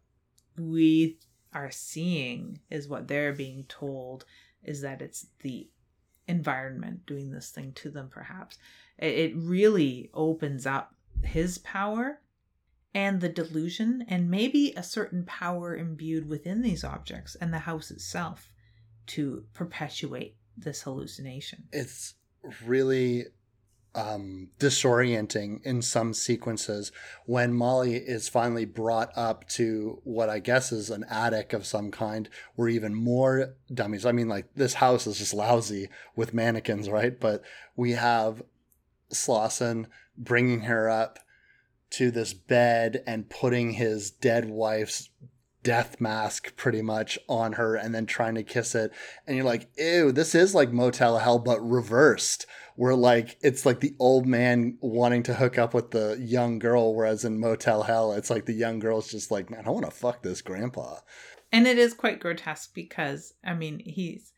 we 0.57 1.19
are 1.53 1.71
seeing 1.71 2.59
is 2.69 2.87
what 2.87 3.07
they're 3.07 3.33
being 3.33 3.65
told 3.67 4.25
is 4.63 4.81
that 4.81 5.01
it's 5.01 5.27
the 5.41 5.69
environment 6.31 7.05
doing 7.05 7.29
this 7.29 7.51
thing 7.51 7.71
to 7.73 7.91
them 7.91 8.09
perhaps 8.09 8.57
it 8.97 9.33
really 9.35 10.09
opens 10.13 10.65
up 10.65 10.95
his 11.23 11.57
power 11.59 12.21
and 12.93 13.21
the 13.21 13.29
delusion 13.29 14.05
and 14.07 14.29
maybe 14.29 14.73
a 14.75 14.83
certain 14.83 15.23
power 15.25 15.75
imbued 15.75 16.27
within 16.27 16.61
these 16.61 16.83
objects 16.83 17.35
and 17.35 17.53
the 17.53 17.59
house 17.59 17.89
itself 17.89 18.51
to 19.07 19.45
perpetuate 19.53 20.35
this 20.57 20.81
hallucination. 20.81 21.63
It's 21.71 22.15
really 22.65 23.25
um, 23.93 24.49
disorienting 24.59 25.61
in 25.63 25.81
some 25.81 26.13
sequences 26.13 26.91
when 27.25 27.53
Molly 27.53 27.95
is 27.95 28.29
finally 28.29 28.65
brought 28.65 29.11
up 29.17 29.47
to 29.49 29.99
what 30.03 30.29
I 30.29 30.39
guess 30.39 30.71
is 30.71 30.89
an 30.89 31.05
attic 31.09 31.53
of 31.53 31.65
some 31.65 31.91
kind, 31.91 32.29
where 32.55 32.69
even 32.69 32.95
more 32.95 33.55
dummies. 33.73 34.05
I 34.05 34.11
mean, 34.11 34.29
like 34.29 34.53
this 34.55 34.75
house 34.75 35.07
is 35.07 35.17
just 35.17 35.33
lousy 35.33 35.89
with 36.15 36.33
mannequins, 36.33 36.89
right? 36.89 37.19
But 37.19 37.43
we 37.75 37.91
have 37.91 38.43
Slauson 39.13 39.87
bringing 40.17 40.61
her 40.61 40.89
up 40.89 41.19
to 41.91 42.11
this 42.11 42.33
bed 42.33 43.03
and 43.05 43.29
putting 43.29 43.73
his 43.73 44.09
dead 44.09 44.49
wife's 44.49 45.09
death 45.63 46.01
mask 46.01 46.55
pretty 46.55 46.81
much 46.81 47.19
on 47.27 47.53
her 47.53 47.75
and 47.75 47.93
then 47.93 48.05
trying 48.05 48.35
to 48.35 48.43
kiss 48.43 48.75
it. 48.75 48.91
And 49.25 49.35
you're 49.35 49.45
like, 49.45 49.69
ew, 49.77 50.11
this 50.11 50.35
is 50.35 50.55
like 50.55 50.71
Motel 50.71 51.19
Hell, 51.19 51.39
but 51.39 51.59
reversed. 51.59 52.45
Where 52.75 52.95
like 52.95 53.37
it's 53.41 53.65
like 53.65 53.79
the 53.81 53.95
old 53.99 54.25
man 54.25 54.77
wanting 54.81 55.23
to 55.23 55.35
hook 55.35 55.57
up 55.57 55.73
with 55.73 55.91
the 55.91 56.17
young 56.19 56.57
girl, 56.57 56.95
whereas 56.95 57.25
in 57.25 57.39
Motel 57.39 57.83
Hell, 57.83 58.13
it's 58.13 58.29
like 58.29 58.45
the 58.45 58.53
young 58.53 58.79
girl's 58.79 59.11
just 59.11 59.29
like, 59.29 59.49
man, 59.49 59.63
I 59.67 59.69
want 59.69 59.85
to 59.85 59.91
fuck 59.91 60.23
this 60.23 60.41
grandpa. 60.41 60.95
And 61.51 61.67
it 61.67 61.77
is 61.77 61.93
quite 61.93 62.19
grotesque 62.19 62.73
because, 62.73 63.33
I 63.43 63.53
mean, 63.53 63.79
he's, 63.79 64.31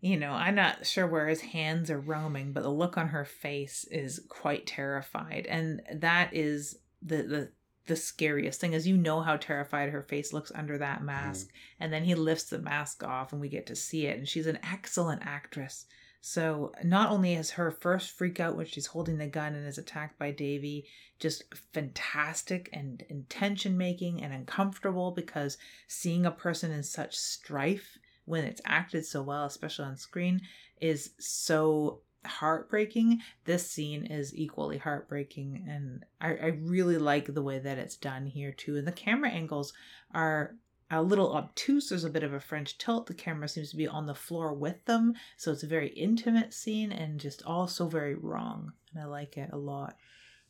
you 0.00 0.16
know, 0.16 0.32
I'm 0.32 0.54
not 0.54 0.86
sure 0.86 1.06
where 1.06 1.28
his 1.28 1.42
hands 1.42 1.90
are 1.90 2.00
roaming, 2.00 2.52
but 2.52 2.62
the 2.62 2.70
look 2.70 2.96
on 2.96 3.08
her 3.08 3.26
face 3.26 3.84
is 3.90 4.20
quite 4.28 4.66
terrified. 4.66 5.46
And 5.48 5.82
that 5.94 6.34
is 6.34 6.78
the, 7.02 7.16
the, 7.22 7.52
the 7.86 7.96
scariest 7.96 8.60
thing 8.60 8.72
is 8.72 8.86
you 8.86 8.96
know 8.96 9.20
how 9.20 9.36
terrified 9.36 9.90
her 9.90 10.02
face 10.02 10.32
looks 10.32 10.52
under 10.54 10.78
that 10.78 11.02
mask 11.02 11.48
mm. 11.48 11.50
and 11.80 11.92
then 11.92 12.04
he 12.04 12.14
lifts 12.14 12.44
the 12.44 12.58
mask 12.58 13.02
off 13.02 13.32
and 13.32 13.40
we 13.40 13.48
get 13.48 13.66
to 13.66 13.76
see 13.76 14.06
it 14.06 14.18
and 14.18 14.28
she's 14.28 14.46
an 14.46 14.58
excellent 14.62 15.22
actress 15.24 15.86
so 16.24 16.72
not 16.84 17.10
only 17.10 17.34
is 17.34 17.50
her 17.50 17.72
first 17.72 18.12
freak 18.12 18.38
out 18.38 18.56
when 18.56 18.66
she's 18.66 18.86
holding 18.86 19.18
the 19.18 19.26
gun 19.26 19.56
and 19.56 19.66
is 19.66 19.76
attacked 19.76 20.20
by 20.20 20.30
Davy 20.30 20.86
just 21.18 21.42
fantastic 21.72 22.68
and 22.72 23.02
intention 23.08 23.76
making 23.76 24.22
and 24.22 24.32
uncomfortable 24.32 25.10
because 25.10 25.58
seeing 25.88 26.24
a 26.24 26.30
person 26.30 26.70
in 26.70 26.84
such 26.84 27.16
strife 27.16 27.98
when 28.24 28.44
it's 28.44 28.60
acted 28.64 29.04
so 29.04 29.22
well, 29.22 29.44
especially 29.44 29.84
on 29.84 29.96
screen, 29.96 30.40
is 30.80 31.10
so 31.18 32.02
heartbreaking. 32.24 33.20
This 33.44 33.70
scene 33.70 34.06
is 34.06 34.34
equally 34.36 34.78
heartbreaking, 34.78 35.64
and 35.68 36.04
I, 36.20 36.28
I 36.28 36.46
really 36.60 36.98
like 36.98 37.32
the 37.32 37.42
way 37.42 37.58
that 37.58 37.78
it's 37.78 37.96
done 37.96 38.26
here 38.26 38.52
too. 38.52 38.76
And 38.76 38.86
the 38.86 38.92
camera 38.92 39.30
angles 39.30 39.72
are 40.12 40.54
a 40.90 41.02
little 41.02 41.32
obtuse. 41.34 41.88
There's 41.88 42.04
a 42.04 42.10
bit 42.10 42.22
of 42.22 42.34
a 42.34 42.40
French 42.40 42.76
tilt. 42.76 43.06
The 43.06 43.14
camera 43.14 43.48
seems 43.48 43.70
to 43.70 43.76
be 43.76 43.88
on 43.88 44.06
the 44.06 44.14
floor 44.14 44.52
with 44.52 44.84
them. 44.84 45.14
So 45.38 45.50
it's 45.50 45.62
a 45.62 45.68
very 45.68 45.88
intimate 45.88 46.52
scene 46.52 46.92
and 46.92 47.18
just 47.18 47.42
also 47.44 47.88
very 47.88 48.14
wrong. 48.14 48.72
And 48.92 49.02
I 49.02 49.06
like 49.06 49.38
it 49.38 49.50
a 49.52 49.56
lot. 49.56 49.96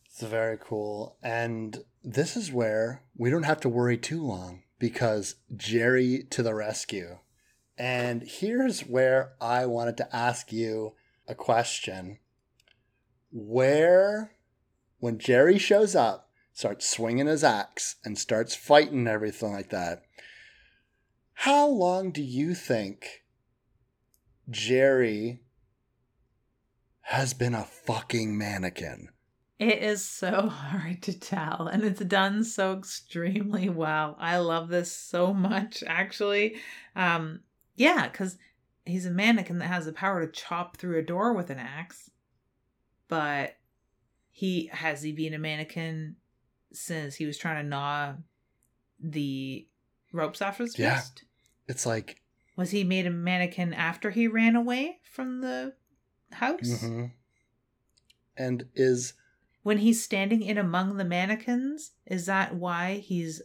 It's 0.05 0.21
very 0.21 0.59
cool. 0.61 1.17
And 1.23 1.85
this 2.03 2.37
is 2.37 2.53
where 2.53 3.03
we 3.17 3.31
don't 3.31 3.45
have 3.45 3.61
to 3.61 3.69
worry 3.69 3.97
too 3.97 4.23
long 4.23 4.65
because 4.79 5.37
Jerry 5.57 6.27
to 6.31 6.43
the 6.43 6.55
rescue. 6.55 7.19
And 7.79 8.23
here's 8.23 8.81
where 8.83 9.33
I 9.41 9.67
wanted 9.67 9.97
to 9.99 10.15
ask 10.15 10.53
you 10.53 10.95
a 11.33 11.35
question. 11.35 12.19
Where, 13.33 14.35
when 15.01 15.19
Jerry 15.19 15.59
shows 15.59 15.97
up, 15.97 16.31
starts 16.53 16.89
swinging 16.89 17.27
his 17.27 17.43
axe 17.43 17.97
and 18.05 18.17
starts 18.17 18.55
fighting 18.55 19.09
everything 19.09 19.53
like 19.53 19.71
that, 19.71 20.05
how 21.33 21.67
long 21.67 22.13
do 22.13 22.23
you 22.23 22.55
think 22.55 23.25
Jerry 24.49 25.41
has 27.01 27.35
been 27.35 27.55
a 27.55 27.65
fucking 27.65 28.37
mannequin? 28.37 29.09
It 29.59 29.83
is 29.83 30.05
so 30.05 30.49
hard 30.49 31.03
to 31.03 31.19
tell, 31.19 31.69
and 31.73 31.83
it's 31.83 32.05
done 32.05 32.45
so 32.45 32.77
extremely 32.77 33.69
well. 33.69 34.17
I 34.21 34.39
love 34.39 34.69
this 34.69 34.93
so 34.93 35.33
much, 35.33 35.83
actually. 35.87 36.57
Um, 36.95 37.41
yeah, 37.77 38.09
because 38.09 38.37
he's 38.85 39.07
a 39.07 39.11
mannequin 39.11 39.59
that 39.59 39.69
has 39.69 39.87
the 39.87 39.93
power 39.93 40.25
to 40.25 40.33
chop 40.33 40.77
through 40.77 40.99
a 40.99 41.03
door 41.03 41.33
with 41.35 41.51
an 41.51 41.59
axe, 41.59 42.11
but 43.09 43.57
he 44.31 44.71
has 44.73 45.03
he 45.03 45.13
been 45.13 45.35
a 45.35 45.39
mannequin 45.39 46.17
since 46.73 47.17
he 47.17 47.27
was 47.27 47.39
trying 47.39 47.63
to 47.63 47.69
gnaw 47.69 48.15
the 48.99 49.67
ropes 50.13 50.43
off 50.43 50.59
his 50.59 50.79
yeah. 50.79 50.95
wrist? 50.95 51.25
It's 51.69 51.87
like 51.87 52.23
was 52.57 52.71
he 52.71 52.85
made 52.85 53.07
a 53.07 53.11
mannequin 53.11 53.73
after 53.73 54.11
he 54.11 54.27
ran 54.27 54.57
away 54.57 54.99
from 55.11 55.41
the 55.41 55.75
house? 56.33 56.83
Mm-hmm. 56.83 57.07
And 58.37 58.67
is 58.75 59.15
when 59.63 59.79
he's 59.79 60.03
standing 60.03 60.43
in 60.43 60.59
among 60.59 60.97
the 60.97 61.05
mannequins, 61.05 61.93
is 62.07 62.27
that 62.27 62.57
why 62.57 62.97
he's 62.97 63.43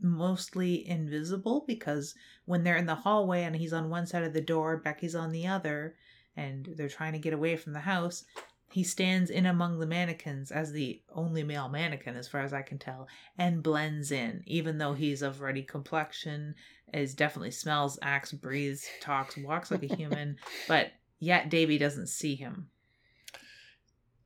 mostly 0.00 0.86
invisible? 0.88 1.64
Because 1.66 2.14
when 2.44 2.64
they're 2.64 2.76
in 2.76 2.86
the 2.86 2.94
hallway 2.94 3.44
and 3.44 3.56
he's 3.56 3.72
on 3.72 3.90
one 3.90 4.06
side 4.06 4.24
of 4.24 4.32
the 4.32 4.40
door, 4.40 4.76
Becky's 4.76 5.14
on 5.14 5.32
the 5.32 5.46
other, 5.46 5.96
and 6.36 6.68
they're 6.76 6.88
trying 6.88 7.12
to 7.12 7.18
get 7.18 7.32
away 7.32 7.56
from 7.56 7.72
the 7.72 7.80
house, 7.80 8.24
he 8.72 8.84
stands 8.84 9.30
in 9.30 9.46
among 9.46 9.78
the 9.78 9.86
mannequins 9.86 10.52
as 10.52 10.70
the 10.70 11.02
only 11.12 11.42
male 11.42 11.68
mannequin, 11.68 12.16
as 12.16 12.28
far 12.28 12.42
as 12.42 12.52
I 12.52 12.62
can 12.62 12.78
tell, 12.78 13.08
and 13.36 13.62
blends 13.62 14.12
in, 14.12 14.42
even 14.46 14.78
though 14.78 14.94
he's 14.94 15.22
of 15.22 15.40
ruddy 15.40 15.62
complexion, 15.62 16.54
is 16.94 17.14
definitely 17.14 17.50
smells, 17.50 17.98
acts, 18.00 18.32
breathes, 18.32 18.86
talks, 19.00 19.36
walks 19.36 19.70
like 19.70 19.82
a 19.82 19.94
human, 19.94 20.36
but 20.68 20.92
yet 21.18 21.50
Davy 21.50 21.78
doesn't 21.78 22.08
see 22.08 22.36
him. 22.36 22.68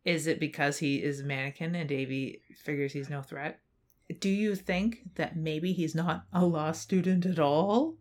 Is 0.05 0.27
it 0.27 0.39
because 0.39 0.79
he 0.79 1.03
is 1.03 1.21
a 1.21 1.25
mannequin 1.25 1.75
and 1.75 1.89
Davy 1.89 2.43
figures 2.55 2.93
he's 2.93 3.09
no 3.09 3.23
threat? 3.23 3.61
Do 4.21 4.29
you 4.29 4.55
think 4.55 5.15
that 5.15 5.37
maybe 5.37 5.73
he's 5.73 5.95
not 5.95 6.25
a 6.33 6.45
law 6.45 6.73
student 6.73 7.25
at 7.25 7.39
all? 7.39 7.95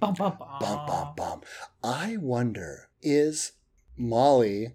Bum, 0.00 0.14
bum, 0.14 0.36
bum. 0.38 0.48
Bum, 0.60 0.86
bum, 0.86 1.14
bum. 1.16 1.40
I 1.82 2.16
wonder, 2.16 2.88
is 3.02 3.52
Molly 3.96 4.74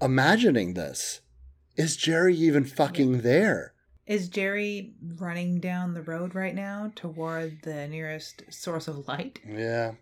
imagining 0.00 0.74
this? 0.74 1.22
Is 1.76 1.96
Jerry 1.96 2.36
even 2.36 2.64
fucking 2.64 3.22
there? 3.22 3.72
Is 4.06 4.28
Jerry 4.28 4.92
running 5.16 5.60
down 5.60 5.94
the 5.94 6.02
road 6.02 6.34
right 6.34 6.54
now 6.54 6.92
toward 6.94 7.62
the 7.62 7.88
nearest 7.88 8.42
source 8.50 8.86
of 8.86 9.08
light? 9.08 9.40
Yeah. 9.48 9.92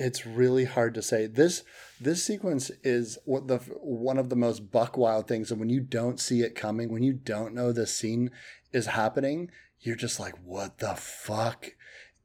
It's 0.00 0.24
really 0.24 0.64
hard 0.64 0.94
to 0.94 1.02
say. 1.02 1.26
This 1.26 1.62
this 2.00 2.24
sequence 2.24 2.70
is 2.82 3.18
what 3.26 3.48
the 3.48 3.58
one 3.58 4.16
of 4.16 4.30
the 4.30 4.36
most 4.36 4.70
buck 4.70 4.96
wild 4.96 5.28
things 5.28 5.50
and 5.50 5.60
when 5.60 5.68
you 5.68 5.80
don't 5.80 6.18
see 6.18 6.40
it 6.40 6.54
coming, 6.54 6.90
when 6.90 7.02
you 7.02 7.12
don't 7.12 7.54
know 7.54 7.70
the 7.70 7.86
scene 7.86 8.30
is 8.72 8.86
happening, 8.86 9.50
you're 9.78 9.96
just 9.96 10.18
like 10.18 10.34
what 10.42 10.78
the 10.78 10.94
fuck 10.94 11.72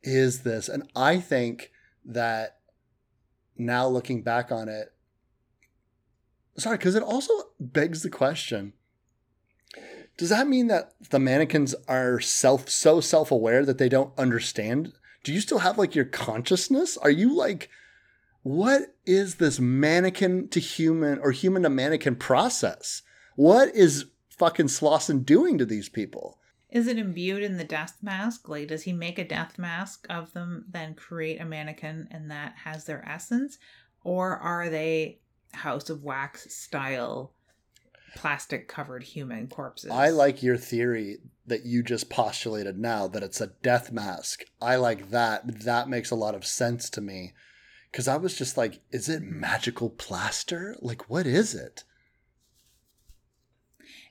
is 0.03 0.43
this? 0.43 0.69
And 0.69 0.89
I 0.95 1.19
think 1.19 1.71
that 2.05 2.59
now 3.57 3.89
looking 3.89 4.21
back 4.21 4.53
on 4.53 4.69
it 4.69 4.93
sorry, 6.57 6.77
cuz 6.77 6.95
it 6.95 7.03
also 7.03 7.33
begs 7.59 8.03
the 8.03 8.09
question 8.09 8.71
does 10.17 10.29
that 10.29 10.47
mean 10.47 10.67
that 10.67 10.93
the 11.09 11.19
mannequins 11.19 11.75
are 11.89 12.21
self 12.21 12.69
so 12.69 13.01
self-aware 13.01 13.65
that 13.65 13.79
they 13.79 13.89
don't 13.89 14.17
understand? 14.17 14.93
Do 15.25 15.33
you 15.33 15.41
still 15.41 15.59
have 15.59 15.79
like 15.79 15.95
your 15.95 16.05
consciousness? 16.05 16.97
Are 16.97 17.09
you 17.09 17.35
like 17.35 17.69
what 18.43 18.95
is 19.07 19.35
this 19.35 19.59
mannequin 19.59 20.49
to 20.49 20.59
human 20.59 21.17
or 21.17 21.31
human 21.31 21.63
to 21.63 21.69
mannequin 21.69 22.15
process? 22.15 23.01
What 23.35 23.73
is 23.73 24.05
fucking 24.29 24.67
Slauson 24.67 25.25
doing 25.25 25.57
to 25.57 25.65
these 25.65 25.89
people? 25.89 26.37
Is 26.69 26.85
it 26.85 26.99
imbued 26.99 27.41
in 27.41 27.57
the 27.57 27.63
death 27.63 27.97
mask? 28.03 28.47
Like, 28.47 28.67
does 28.67 28.83
he 28.83 28.93
make 28.93 29.17
a 29.17 29.27
death 29.27 29.57
mask 29.57 30.05
of 30.11 30.31
them, 30.33 30.65
then 30.69 30.93
create 30.93 31.41
a 31.41 31.45
mannequin 31.45 32.07
and 32.11 32.29
that 32.29 32.53
has 32.63 32.85
their 32.85 33.03
essence? 33.09 33.57
Or 34.03 34.37
are 34.37 34.69
they 34.69 35.21
House 35.53 35.89
of 35.89 36.03
Wax 36.03 36.53
style 36.53 37.33
plastic 38.15 38.67
covered 38.67 39.03
human 39.03 39.47
corpses. 39.47 39.91
I 39.91 40.09
like 40.09 40.41
your 40.41 40.57
theory 40.57 41.17
that 41.45 41.65
you 41.65 41.83
just 41.83 42.09
postulated 42.09 42.79
now 42.79 43.07
that 43.07 43.21
it's 43.21 43.41
a 43.41 43.53
death 43.61 43.91
mask. 43.91 44.45
I 44.61 44.77
like 44.77 45.11
that. 45.11 45.61
That 45.61 45.89
makes 45.89 46.09
a 46.09 46.15
lot 46.15 46.33
of 46.33 46.45
sense 46.45 46.89
to 46.91 47.01
me. 47.01 47.33
Because 47.91 48.07
I 48.07 48.17
was 48.17 48.35
just 48.35 48.57
like, 48.57 48.81
is 48.91 49.07
it 49.07 49.21
magical 49.21 49.89
plaster? 49.89 50.75
Like, 50.81 51.09
what 51.09 51.27
is 51.27 51.53
it? 51.53 51.83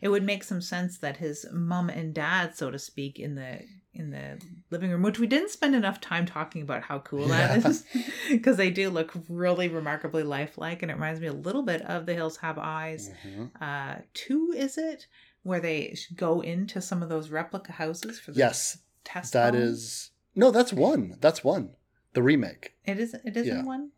it 0.05 0.09
would 0.09 0.23
make 0.23 0.45
some 0.45 0.61
sense 0.61 0.99
that 0.99 1.17
his 1.17 1.47
mom 1.51 1.89
and 1.89 2.15
dad, 2.15 2.55
so 2.55 2.71
to 2.71 2.79
speak, 2.79 3.19
in 3.19 3.37
the 3.37 3.61
in 3.95 4.11
the 4.11 4.41
living 4.71 4.91
room, 4.91 5.03
which 5.03 5.19
we 5.19 5.27
didn't 5.27 5.51
spend 5.51 5.75
enough 5.75 6.01
time 6.01 6.27
talking 6.27 6.63
about 6.63 6.83
how 6.83 6.99
cool 7.01 7.29
that 7.29 7.61
Yeah. 7.61 7.69
is, 7.69 7.85
because 8.31 8.57
they 8.57 8.71
do 8.71 8.91
look 8.91 9.13
really 9.29 9.69
remarkably 9.69 10.23
lifelike, 10.23 10.83
and 10.83 10.91
it 10.91 10.95
reminds 10.95 11.21
me 11.21 11.29
a 11.29 11.33
little 11.33 11.63
bit 11.63 11.83
of 11.83 12.07
The 12.07 12.15
Hills 12.15 12.37
Have 12.39 12.59
Eyes. 12.59 13.11
Mhm. 13.27 13.51
Uh, 13.61 14.03
two 14.15 14.53
is 14.57 14.77
it 14.79 15.07
where 15.43 15.61
they 15.61 15.97
go 16.17 16.41
into 16.41 16.81
some 16.81 17.03
of 17.03 17.09
those 17.09 17.31
replica 17.31 17.73
houses 17.73 18.19
for 18.19 18.33
the 18.33 18.39
Yes, 18.39 18.79
test? 19.05 19.33
that 19.35 19.55
homes? 19.55 19.65
is. 19.65 20.11
No, 20.35 20.51
that's 20.51 20.73
one. 20.73 21.17
That's 21.21 21.45
one. 21.45 21.77
The 22.15 22.23
remake. 22.23 22.75
It 22.85 22.99
is. 22.99 23.15
It 23.15 23.37
isn't 23.37 23.59
Yeah. 23.59 23.63
one. 23.65 23.91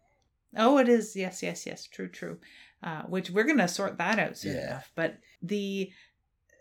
Oh, 0.57 0.79
it 0.79 0.89
is. 0.89 1.17
Yes, 1.17 1.43
yes, 1.43 1.67
yes. 1.67 1.87
True, 1.87 2.09
true. 2.09 2.39
Uh, 2.83 3.03
which 3.05 3.31
we're 3.31 3.45
gonna 3.45 3.67
sort 3.69 3.97
that 3.99 4.19
out 4.19 4.37
soon 4.37 4.55
Yeah. 4.57 4.67
enough. 4.67 4.93
But 4.95 5.19
the 5.43 5.91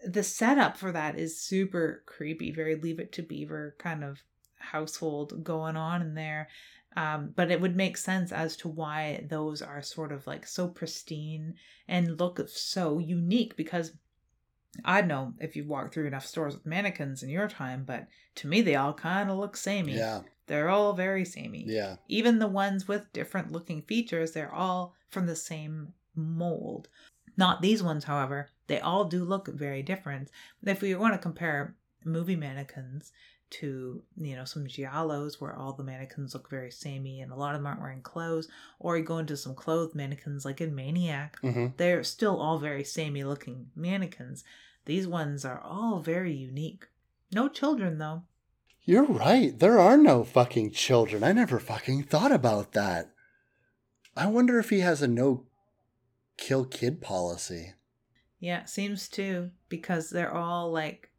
the 0.05 0.23
setup 0.23 0.77
for 0.77 0.91
that 0.91 1.17
is 1.17 1.39
super 1.39 2.03
creepy. 2.05 2.51
Very 2.51 2.75
Leave 2.75 2.99
It 2.99 3.11
to 3.13 3.23
Beaver 3.23 3.75
kind 3.77 4.03
of 4.03 4.21
household 4.57 5.43
going 5.43 5.75
on 5.75 6.01
in 6.01 6.13
there. 6.15 6.49
Um, 6.97 7.33
but 7.35 7.51
it 7.51 7.59
would 7.59 7.75
make 7.75 7.97
sense 7.97 8.31
as 8.31 8.55
to 8.57 8.69
why 8.69 9.25
those 9.29 9.61
are 9.61 9.81
sort 9.81 10.13
of 10.13 10.25
like 10.27 10.47
so 10.47 10.67
pristine 10.69 11.55
and 11.87 12.19
look 12.19 12.41
so 12.47 12.99
unique 12.99 13.57
because 13.57 13.91
I 14.85 15.01
don't 15.01 15.09
know 15.09 15.33
if 15.39 15.55
you've 15.55 15.67
walked 15.67 15.93
through 15.93 16.07
enough 16.07 16.25
stores 16.25 16.53
with 16.53 16.65
mannequins 16.65 17.21
in 17.21 17.29
your 17.29 17.49
time, 17.49 17.83
but 17.85 18.07
to 18.35 18.47
me 18.47 18.61
they 18.61 18.75
all 18.75 18.93
kind 18.93 19.29
of 19.29 19.37
look 19.37 19.57
samey. 19.57 19.95
Yeah, 19.95 20.21
They're 20.47 20.69
all 20.69 20.93
very 20.93 21.25
samey 21.25 21.65
yeah. 21.67 21.97
even 22.07 22.39
the 22.39 22.47
ones 22.47 22.87
with 22.87 23.11
different 23.11 23.51
looking 23.51 23.81
features, 23.81 24.31
they're 24.31 24.53
all 24.53 24.93
from 25.09 25.25
the 25.25 25.35
same 25.35 25.93
mold. 26.15 26.87
Not 27.37 27.61
these 27.61 27.83
ones, 27.83 28.05
however. 28.05 28.49
They 28.67 28.79
all 28.79 29.05
do 29.05 29.23
look 29.23 29.47
very 29.47 29.83
different. 29.83 30.29
If 30.63 30.81
we 30.81 30.95
want 30.95 31.13
to 31.13 31.19
compare 31.19 31.75
movie 32.03 32.35
mannequins 32.35 33.11
to, 33.51 34.01
you 34.17 34.35
know, 34.35 34.45
some 34.45 34.65
giallos 34.65 35.39
where 35.39 35.55
all 35.55 35.73
the 35.73 35.83
mannequins 35.83 36.33
look 36.33 36.49
very 36.49 36.71
samey 36.71 37.21
and 37.21 37.31
a 37.31 37.35
lot 37.35 37.53
of 37.53 37.61
them 37.61 37.67
aren't 37.67 37.81
wearing 37.81 38.01
clothes, 38.01 38.47
or 38.79 38.97
you 38.97 39.03
go 39.03 39.19
into 39.19 39.37
some 39.37 39.53
clothed 39.55 39.95
mannequins 39.95 40.45
like 40.45 40.61
in 40.61 40.73
Maniac, 40.75 41.37
hmm 41.41 41.67
they're 41.77 42.03
still 42.03 42.39
all 42.39 42.57
very 42.57 42.83
samey 42.83 43.23
looking 43.23 43.67
mannequins. 43.75 44.43
These 44.85 45.07
ones 45.07 45.45
are 45.45 45.59
all 45.61 45.99
very 45.99 46.33
unique. 46.33 46.87
No 47.33 47.47
children 47.47 47.97
though. 47.97 48.23
You're 48.83 49.03
right. 49.03 49.57
There 49.57 49.79
are 49.79 49.97
no 49.97 50.23
fucking 50.23 50.71
children. 50.71 51.23
I 51.23 51.31
never 51.31 51.59
fucking 51.59 52.03
thought 52.03 52.31
about 52.31 52.73
that. 52.73 53.11
I 54.15 54.27
wonder 54.27 54.59
if 54.59 54.69
he 54.69 54.81
has 54.81 55.01
a 55.01 55.07
no 55.07 55.45
kill 56.37 56.65
kid 56.65 57.01
policy. 57.01 57.73
Yeah, 58.39 58.65
seems 58.65 59.07
to 59.09 59.51
because 59.69 60.09
they're 60.09 60.33
all 60.33 60.71
like 60.71 61.09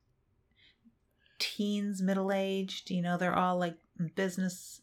teens, 1.39 2.03
middle 2.03 2.33
aged. 2.33 2.91
You 2.91 3.03
know, 3.03 3.17
they're 3.17 3.35
all 3.37 3.59
like 3.59 3.77
business 4.15 4.81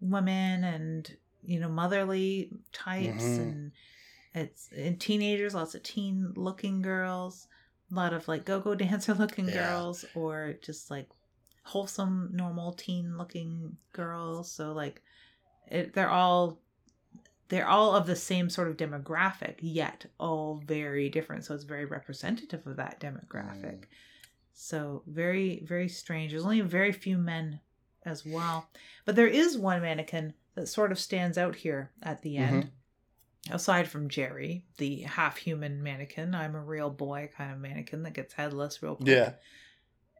women 0.00 0.64
and 0.64 1.16
you 1.42 1.60
know 1.60 1.68
motherly 1.68 2.50
types, 2.72 3.24
Mhm. 3.24 3.38
and 3.38 3.72
it's 4.34 4.70
and 4.72 5.00
teenagers, 5.00 5.54
lots 5.54 5.74
of 5.74 5.82
teen 5.82 6.32
looking 6.36 6.82
girls, 6.82 7.48
a 7.90 7.94
lot 7.94 8.12
of 8.12 8.28
like 8.28 8.44
go 8.44 8.60
go 8.60 8.74
dancer 8.74 9.14
looking 9.14 9.46
Yeah. 9.48 9.54
girls, 9.70 10.04
or 10.14 10.54
just 10.62 10.90
like 10.90 11.08
wholesome, 11.64 12.30
normal 12.32 12.72
teen 12.72 13.16
looking 13.18 13.76
girls. 13.92 14.50
So 14.50 14.72
like, 14.72 15.02
it, 15.66 15.92
they're 15.92 16.08
all 16.10 16.58
they're 17.48 17.68
all 17.68 17.94
of 17.94 18.06
the 18.06 18.16
same 18.16 18.50
sort 18.50 18.68
of 18.68 18.76
demographic, 18.76 19.56
yet 19.60 20.06
all 20.18 20.62
very 20.66 21.08
different. 21.08 21.44
So 21.44 21.54
it's 21.54 21.64
very 21.64 21.84
representative 21.84 22.66
of 22.66 22.76
that 22.76 23.00
demographic. 23.00 23.80
Mm. 23.80 23.84
So 24.52 25.02
very, 25.06 25.62
very 25.64 25.88
strange. 25.88 26.32
There's 26.32 26.44
only 26.44 26.60
very 26.60 26.92
few 26.92 27.16
men 27.16 27.60
as 28.04 28.26
well. 28.26 28.68
But 29.04 29.16
there 29.16 29.26
is 29.26 29.56
one 29.56 29.80
mannequin 29.82 30.34
that 30.54 30.66
sort 30.66 30.92
of 30.92 30.98
stands 30.98 31.38
out 31.38 31.54
here 31.54 31.92
at 32.02 32.22
the 32.22 32.36
end. 32.36 32.70
Aside 33.50 33.88
from 33.88 34.08
Jerry, 34.08 34.64
the 34.76 35.02
half 35.02 35.38
human 35.38 35.82
mannequin, 35.82 36.34
I'm 36.34 36.54
a 36.54 36.60
real 36.60 36.90
boy 36.90 37.30
kind 37.34 37.52
of 37.52 37.58
mannequin 37.60 38.02
that 38.02 38.12
gets 38.12 38.34
headless 38.34 38.82
real 38.82 38.96
quick. 38.96 39.08
Yeah. 39.08 39.32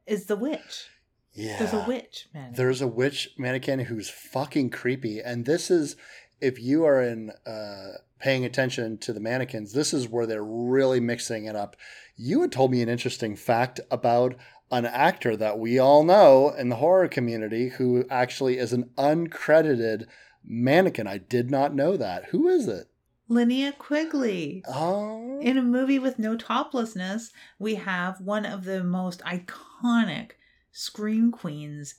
Is 0.07 0.27
the 0.27 0.37
witch. 0.37 0.89
Yeah. 1.35 1.59
There's 1.59 1.75
a 1.75 1.85
witch 1.87 2.29
mannequin. 2.33 2.57
There's 2.57 2.81
a 2.81 2.87
witch 2.87 3.31
mannequin 3.37 3.81
who's 3.81 4.09
fucking 4.09 4.71
creepy. 4.71 5.21
And 5.21 5.45
this 5.45 5.71
is, 5.71 5.97
if 6.41 6.61
you 6.61 6.85
are 6.85 7.03
in 7.03 7.31
uh, 7.47 7.93
paying 8.19 8.45
attention 8.45 8.99
to 8.99 9.13
the 9.13 9.21
mannequins, 9.21 9.73
this 9.73 9.93
is 9.93 10.09
where 10.09 10.27
they're 10.27 10.45
really 10.45 11.01
mixing 11.01 11.45
it 11.45 11.57
up. 11.57 11.77
You 12.17 12.43
had 12.43 12.53
told 12.53 12.71
me 12.71 12.83
an 12.83 12.89
interesting 12.89 13.37
fact 13.37 13.81
about 13.91 14.35
an 14.71 14.85
actor 14.85 15.37
that 15.37 15.59
we 15.59 15.79
all 15.79 16.05
know 16.05 16.51
in 16.51 16.69
the 16.69 16.77
horror 16.77 17.09
community 17.09 17.69
who 17.71 18.05
actually 18.11 18.59
is 18.59 18.73
an 18.73 18.91
uncredited 18.99 20.07
mannequin. 20.45 21.07
I 21.07 21.19
did 21.19 21.51
not 21.51 21.75
know 21.75 21.97
that. 21.97 22.27
Who 22.27 22.49
is 22.49 22.69
it? 22.69 22.89
Linnea 23.31 23.77
Quigley. 23.77 24.63
Oh. 24.69 25.39
In 25.41 25.59
a 25.59 25.63
movie 25.63 25.99
with 25.99 26.19
no 26.19 26.37
toplessness, 26.37 27.31
we 27.59 27.77
have 27.77 28.21
one 28.21 28.47
of 28.47 28.65
the 28.65 28.83
most 28.83 29.21
iconic 29.23 30.33
scream 30.73 31.31
queens 31.31 31.95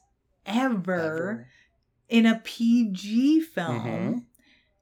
ever, 0.46 0.94
Ever. 0.94 1.48
in 2.08 2.26
a 2.26 2.42
PG 2.44 3.42
film. 3.42 3.80
Mhm. 3.82 4.26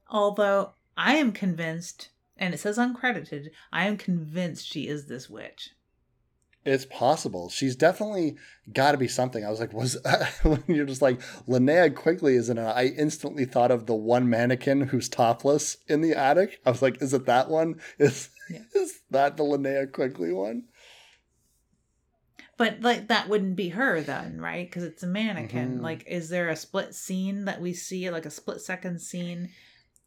Although 0.09 0.73
I 0.95 1.15
am 1.15 1.31
convinced, 1.31 2.09
and 2.37 2.53
it 2.53 2.59
says 2.59 2.77
uncredited, 2.77 3.49
I 3.71 3.87
am 3.87 3.97
convinced 3.97 4.67
she 4.67 4.87
is 4.87 5.07
this 5.07 5.29
witch. 5.29 5.71
It's 6.65 6.85
possible. 6.85 7.49
She's 7.49 7.77
definitely 7.77 8.35
got 8.73 8.91
to 8.91 8.97
be 8.97 9.07
something. 9.07 9.45
I 9.45 9.49
was 9.49 9.61
like, 9.61 9.71
was 9.71 9.97
when 10.43 10.63
you're 10.67 10.85
just 10.85 11.01
like 11.01 11.21
Linnea 11.47 11.95
Quigley 11.95 12.35
is 12.35 12.49
in 12.49 12.57
it. 12.57 12.63
I 12.63 12.87
instantly 12.87 13.45
thought 13.45 13.71
of 13.71 13.85
the 13.85 13.95
one 13.95 14.29
mannequin 14.29 14.81
who's 14.81 15.07
topless 15.07 15.77
in 15.87 16.01
the 16.01 16.13
attic. 16.13 16.59
I 16.65 16.71
was 16.71 16.81
like, 16.81 17.01
is 17.01 17.13
it 17.13 17.25
that 17.25 17.49
one? 17.49 17.79
Is 17.97 18.29
Yeah. 18.49 18.63
is 18.75 18.99
that 19.11 19.37
the 19.37 19.43
Linnea 19.43 19.89
Quigley 19.89 20.33
one? 20.33 20.65
But 22.57 22.81
like 22.81 23.07
that 23.07 23.29
wouldn't 23.29 23.55
be 23.55 23.69
her 23.69 24.01
then, 24.01 24.41
right? 24.41 24.67
Because 24.67 24.83
it's 24.83 25.03
a 25.03 25.07
mannequin. 25.07 25.79
Mhm. 25.79 25.81
Like, 25.81 26.03
is 26.07 26.27
there 26.27 26.49
a 26.49 26.55
split 26.55 26.95
scene 26.95 27.45
that 27.45 27.61
we 27.61 27.71
see, 27.73 28.09
like 28.09 28.25
a 28.25 28.31
split 28.31 28.59
second 28.61 28.99
scene, 28.99 29.51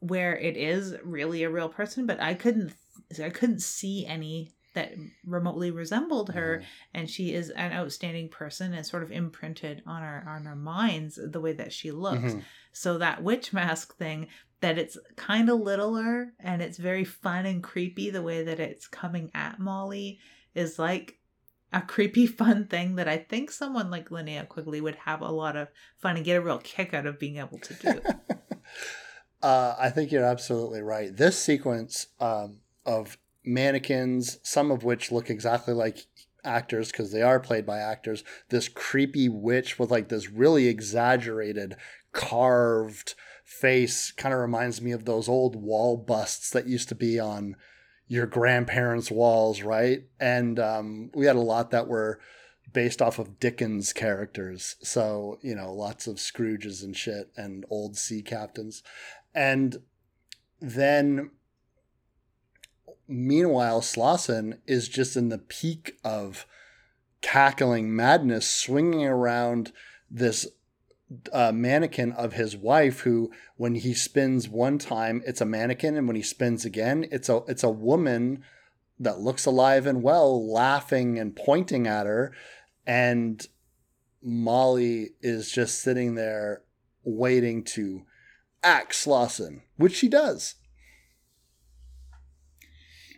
where 0.00 0.36
it 0.36 0.56
is 0.56 0.94
really 1.04 1.42
a 1.44 1.50
real 1.50 1.68
person? 1.68 2.06
But 2.06 2.20
I 2.20 2.34
couldn't, 2.34 2.74
I 3.22 3.30
couldn't 3.30 3.62
see 3.62 4.06
any 4.06 4.52
that 4.74 4.92
remotely 5.26 5.72
resembled 5.72 6.30
her, 6.30 6.62
and 6.94 7.10
she 7.10 7.34
is 7.34 7.50
an 7.50 7.72
outstanding 7.72 8.28
person 8.28 8.72
and 8.72 8.86
sort 8.86 9.02
of 9.02 9.10
imprinted 9.10 9.82
on 9.84 10.02
our 10.02 10.24
on 10.28 10.46
our 10.46 10.54
minds 10.54 11.18
the 11.20 11.40
way 11.40 11.52
that 11.54 11.72
she 11.72 11.90
looks. 11.90 12.34
Mhm. 12.34 12.44
So 12.72 12.98
that 12.98 13.22
witch 13.22 13.52
mask 13.52 13.96
thing, 13.96 14.28
that 14.60 14.78
it's 14.78 14.96
kind 15.16 15.48
of 15.50 15.58
littler 15.60 16.34
and 16.38 16.62
it's 16.62 16.78
very 16.78 17.04
fun 17.04 17.46
and 17.46 17.62
creepy 17.62 18.10
the 18.10 18.22
way 18.22 18.44
that 18.44 18.60
it's 18.60 18.86
coming 18.86 19.30
at 19.34 19.58
Molly 19.58 20.20
is 20.54 20.78
like 20.78 21.18
a 21.72 21.80
creepy 21.80 22.26
fun 22.40 22.66
thing 22.66 22.94
that 22.96 23.08
I 23.08 23.16
think 23.16 23.50
someone 23.50 23.90
like 23.90 24.10
Linnea 24.10 24.46
Quigley 24.48 24.80
would 24.80 24.96
have 24.96 25.20
a 25.20 25.32
lot 25.32 25.56
of 25.56 25.68
fun 25.98 26.16
and 26.16 26.24
get 26.24 26.36
a 26.36 26.40
real 26.40 26.58
kick 26.58 26.94
out 26.94 27.06
of 27.06 27.18
being 27.18 27.38
able 27.38 27.58
to 27.58 27.74
do. 27.74 28.00
uh, 29.42 29.74
I 29.78 29.90
think 29.90 30.12
you're 30.12 30.24
absolutely 30.24 30.82
right. 30.82 31.14
This 31.14 31.38
sequence 31.38 32.08
um, 32.20 32.58
of 32.84 33.18
mannequins, 33.44 34.38
some 34.42 34.70
of 34.70 34.84
which 34.84 35.10
look 35.10 35.30
exactly 35.30 35.74
like 35.74 36.06
actors 36.44 36.90
because 36.90 37.12
they 37.12 37.22
are 37.22 37.40
played 37.40 37.66
by 37.66 37.78
actors, 37.78 38.24
this 38.48 38.68
creepy 38.68 39.28
witch 39.28 39.78
with 39.78 39.90
like 39.90 40.08
this 40.08 40.30
really 40.30 40.66
exaggerated 40.68 41.76
carved 42.12 43.14
face 43.44 44.12
kind 44.12 44.32
of 44.32 44.40
reminds 44.40 44.80
me 44.80 44.92
of 44.92 45.04
those 45.04 45.28
old 45.28 45.56
wall 45.56 45.96
busts 45.96 46.50
that 46.50 46.66
used 46.66 46.88
to 46.88 46.94
be 46.94 47.18
on 47.18 47.56
your 48.06 48.26
grandparents' 48.26 49.10
walls, 49.10 49.62
right? 49.62 50.04
And 50.18 50.58
um, 50.58 51.10
we 51.14 51.26
had 51.26 51.36
a 51.36 51.40
lot 51.40 51.70
that 51.70 51.88
were 51.88 52.20
based 52.72 53.02
off 53.02 53.18
of 53.18 53.40
Dickens 53.40 53.92
characters. 53.92 54.76
So, 54.82 55.38
you 55.42 55.54
know, 55.54 55.72
lots 55.72 56.06
of 56.06 56.16
Scrooges 56.16 56.82
and 56.82 56.96
shit 56.96 57.30
and 57.36 57.64
old 57.70 57.96
sea 57.96 58.22
captains. 58.22 58.82
And 59.34 59.82
then 60.60 61.30
meanwhile, 63.08 63.80
Slauson 63.80 64.58
is 64.66 64.88
just 64.88 65.16
in 65.16 65.28
the 65.28 65.38
peak 65.38 65.98
of 66.04 66.46
cackling 67.20 67.94
madness, 67.94 68.48
swinging 68.48 69.06
around 69.06 69.72
this 70.10 70.46
uh, 71.32 71.52
mannequin 71.52 72.12
of 72.12 72.34
his 72.34 72.56
wife 72.56 73.00
who 73.00 73.32
when 73.56 73.74
he 73.74 73.92
spins 73.92 74.48
one 74.48 74.78
time 74.78 75.22
it's 75.26 75.40
a 75.40 75.44
mannequin 75.44 75.96
and 75.96 76.06
when 76.06 76.14
he 76.14 76.22
spins 76.22 76.64
again 76.64 77.04
it's 77.10 77.28
a 77.28 77.42
it's 77.48 77.64
a 77.64 77.68
woman 77.68 78.44
that 79.00 79.18
looks 79.18 79.46
alive 79.46 79.86
and 79.86 80.02
well 80.02 80.46
laughing 80.52 81.18
and 81.18 81.34
pointing 81.34 81.86
at 81.86 82.06
her. 82.06 82.32
And 82.86 83.44
Molly 84.22 85.12
is 85.22 85.50
just 85.50 85.80
sitting 85.80 86.14
there 86.14 86.62
waiting 87.02 87.64
to 87.64 88.02
act 88.62 88.92
Slauson, 88.92 89.62
which 89.76 89.94
she 89.94 90.08
does. 90.08 90.56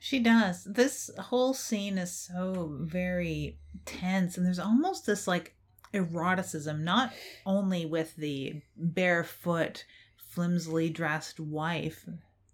She 0.01 0.19
does. 0.19 0.65
This 0.65 1.11
whole 1.19 1.55
scene 1.55 1.97
is 1.97 2.13
so 2.13 2.77
very 2.81 3.59
tense, 3.85 4.37
and 4.37 4.45
there's 4.45 4.59
almost 4.59 5.07
this 5.07 5.29
like 5.29 5.55
eroticism, 5.93 6.83
not 6.83 7.13
only 7.47 7.87
with 7.87 8.17
the 8.17 8.63
barefoot, 8.77 9.85
flimsily 10.17 10.91
dressed 10.91 11.39
wife 11.39 12.05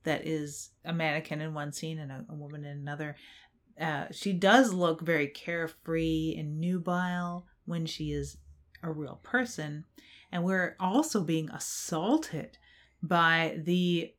that 0.04 0.26
is 0.26 0.70
a 0.84 0.92
mannequin 0.92 1.40
in 1.40 1.54
one 1.54 1.72
scene 1.72 1.98
and 1.98 2.10
a, 2.10 2.24
a 2.28 2.34
woman 2.34 2.64
in 2.64 2.78
another. 2.78 3.16
Uh, 3.80 4.06
she 4.10 4.32
does 4.32 4.72
look 4.72 5.00
very 5.00 5.28
carefree 5.28 6.34
and 6.36 6.60
nubile 6.60 7.46
when 7.64 7.86
she 7.86 8.12
is 8.12 8.36
a 8.82 8.90
real 8.90 9.20
person. 9.22 9.84
And 10.32 10.44
we're 10.44 10.76
also 10.80 11.22
being 11.22 11.48
assaulted 11.50 12.58
by 13.02 13.60
the 13.64 14.14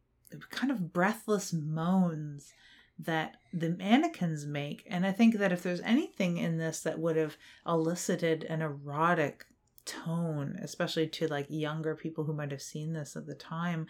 kind 0.49 0.71
of 0.71 0.93
breathless 0.93 1.51
moans 1.53 2.53
that 2.99 3.37
the 3.53 3.69
mannequins 3.69 4.45
make. 4.45 4.83
And 4.89 5.05
I 5.05 5.11
think 5.11 5.35
that 5.37 5.51
if 5.51 5.63
there's 5.63 5.81
anything 5.81 6.37
in 6.37 6.57
this 6.57 6.81
that 6.81 6.99
would 6.99 7.15
have 7.15 7.37
elicited 7.65 8.43
an 8.43 8.61
erotic 8.61 9.45
tone, 9.85 10.57
especially 10.61 11.07
to 11.07 11.27
like 11.27 11.47
younger 11.49 11.95
people 11.95 12.25
who 12.25 12.33
might 12.33 12.51
have 12.51 12.61
seen 12.61 12.93
this 12.93 13.15
at 13.15 13.25
the 13.25 13.35
time, 13.35 13.87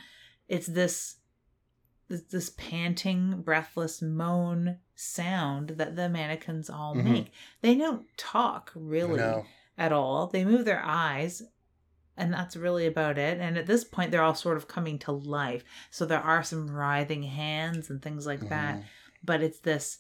it's 0.48 0.68
this 0.68 1.16
this, 2.32 2.50
panting, 2.58 3.40
breathless 3.44 4.02
moan 4.02 4.80
sound 4.96 5.70
that 5.78 5.96
the 5.96 6.10
mannequins 6.10 6.68
all 6.68 6.96
Mhm. 6.96 7.04
make. 7.04 7.32
They 7.62 7.76
don't 7.76 8.08
talk 8.18 8.72
really 8.74 9.20
No. 9.22 9.46
at 9.78 9.92
all. 9.92 10.26
They 10.26 10.44
move 10.44 10.66
their 10.66 10.82
eyes, 10.84 11.44
and 12.20 12.34
that's 12.34 12.56
really 12.56 12.86
about 12.86 13.18
it. 13.18 13.40
And 13.40 13.58
at 13.58 13.66
this 13.66 13.84
point, 13.84 14.12
they're 14.12 14.22
all 14.22 14.36
sort 14.36 14.58
of 14.58 14.68
coming 14.68 15.00
to 15.00 15.12
life. 15.12 15.64
So 15.90 16.06
there 16.06 16.20
are 16.20 16.44
some 16.44 16.70
writhing 16.70 17.24
hands 17.24 17.90
and 17.90 18.02
things 18.02 18.28
like 18.28 18.48
that. 18.50 18.76
Mhm. 18.78 18.84
But 19.24 19.42
it's 19.42 19.60
this 19.60 20.00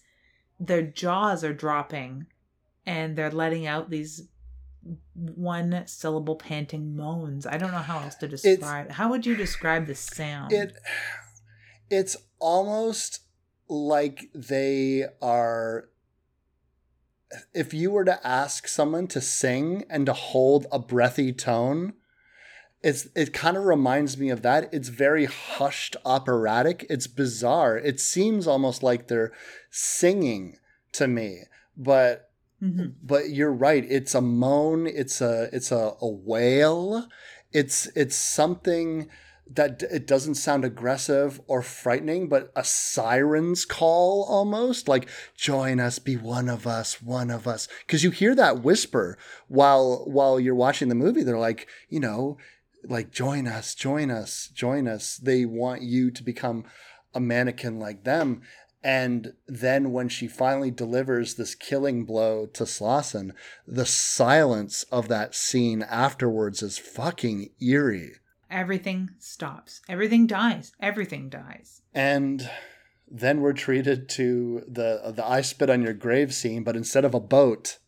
their 0.59 0.81
jaws 0.81 1.43
are 1.43 1.53
dropping 1.53 2.27
and 2.85 3.15
they're 3.15 3.31
letting 3.31 3.65
out 3.65 3.89
these 3.89 4.27
one 5.13 5.83
syllable 5.87 6.35
panting 6.35 6.95
moans. 6.95 7.45
I 7.45 7.57
don't 7.57 7.71
know 7.71 7.77
how 7.77 7.99
else 7.99 8.15
to 8.15 8.27
describe. 8.27 8.91
How 8.91 9.09
would 9.09 9.25
you 9.25 9.35
describe 9.35 9.87
the 9.87 9.95
sound? 9.95 10.51
It 10.51 10.77
it's 11.89 12.17
almost 12.39 13.21
like 13.67 14.29
they 14.33 15.05
are 15.21 15.89
if 17.53 17.73
you 17.73 17.91
were 17.91 18.05
to 18.05 18.27
ask 18.27 18.67
someone 18.67 19.07
to 19.07 19.21
sing 19.21 19.85
and 19.89 20.05
to 20.05 20.13
hold 20.13 20.65
a 20.71 20.79
breathy 20.79 21.31
tone 21.31 21.93
it's 22.81 23.07
it 23.15 23.34
kind 23.34 23.57
of 23.57 23.65
reminds 23.65 24.18
me 24.18 24.30
of 24.30 24.41
that. 24.43 24.69
It's 24.73 24.89
very 24.89 25.26
hushed 25.26 25.95
operatic. 26.06 26.85
It's 26.89 27.07
bizarre. 27.07 27.77
It 27.77 27.99
seems 27.99 28.47
almost 28.47 28.84
like 28.84 29.07
they're 29.07 29.31
singing 29.69 30.57
to 30.93 31.07
me 31.07 31.43
but 31.77 32.26
Mhm. 32.61 32.95
but 33.01 33.30
you're 33.30 33.53
right. 33.53 33.85
It's 33.89 34.14
a 34.14 34.19
moan. 34.22 34.85
It's 34.85 35.22
a 35.22 35.47
it's 35.53 35.72
a, 35.72 35.93
a 36.01 36.07
wail. 36.10 37.07
It's 37.53 37.85
it's 37.95 38.18
something 38.18 39.07
that 39.51 39.81
it 39.84 40.06
doesn't 40.06 40.35
sound 40.35 40.64
aggressive 40.65 41.39
or 41.47 41.61
frightening 41.64 42.27
but 42.27 42.51
a 42.56 42.64
siren's 42.64 43.65
call 43.65 44.23
almost 44.30 44.88
like 44.88 45.07
join 45.35 45.80
us 45.80 45.97
be 45.99 46.18
one 46.18 46.49
of 46.49 46.68
us 46.68 47.01
one 47.01 47.31
of 47.31 47.47
us. 47.47 47.68
Because 47.88 48.03
you 48.03 48.11
hear 48.11 48.35
that 48.35 48.61
whisper 48.61 49.18
while 49.47 50.03
while 50.06 50.38
you're 50.39 50.53
watching 50.53 50.89
the 50.89 50.95
movie. 50.95 51.23
They're 51.23 51.38
like 51.39 51.68
you 51.88 51.99
know 52.01 52.38
like 52.84 53.11
join 53.11 53.47
us 53.47 53.76
join 53.76 54.10
us 54.10 54.49
join 54.53 54.88
us 54.88 55.18
they 55.18 55.45
want 55.45 55.81
you 55.81 56.10
to 56.11 56.23
become 56.23 56.64
a 57.14 57.19
mannequin 57.19 57.80
like 57.80 58.03
them 58.03 58.41
and 58.84 59.34
then 59.47 59.91
when 59.91 60.07
she 60.07 60.27
finally 60.27 60.72
delivers 60.72 61.35
this 61.35 61.53
killing 61.53 62.06
blow 62.06 62.45
to 62.47 62.64
Slauson, 62.64 63.31
the 63.68 63.85
silence 63.85 64.84
of 64.84 65.10
that 65.10 65.35
scene 65.35 65.81
afterwards 65.81 66.64
is 66.64 66.77
fucking 66.77 67.49
eerie. 67.60 68.14
Everything 68.49 69.11
stops. 69.19 69.81
Everything 69.89 70.27
dies. 70.27 70.72
Everything 70.80 71.30
dies. 71.30 71.81
And 71.93 72.49
then 73.11 73.41
we're 73.41 73.53
treated 73.53 74.07
to 74.10 74.64
the 74.68 75.11
the 75.14 75.26
I 75.26 75.41
spit 75.41 75.69
on 75.69 75.81
your 75.81 75.93
grave 75.93 76.34
scene, 76.34 76.64
but 76.64 76.76
instead 76.76 77.06
of 77.06 77.14
a 77.14 77.19
boat, 77.19 77.80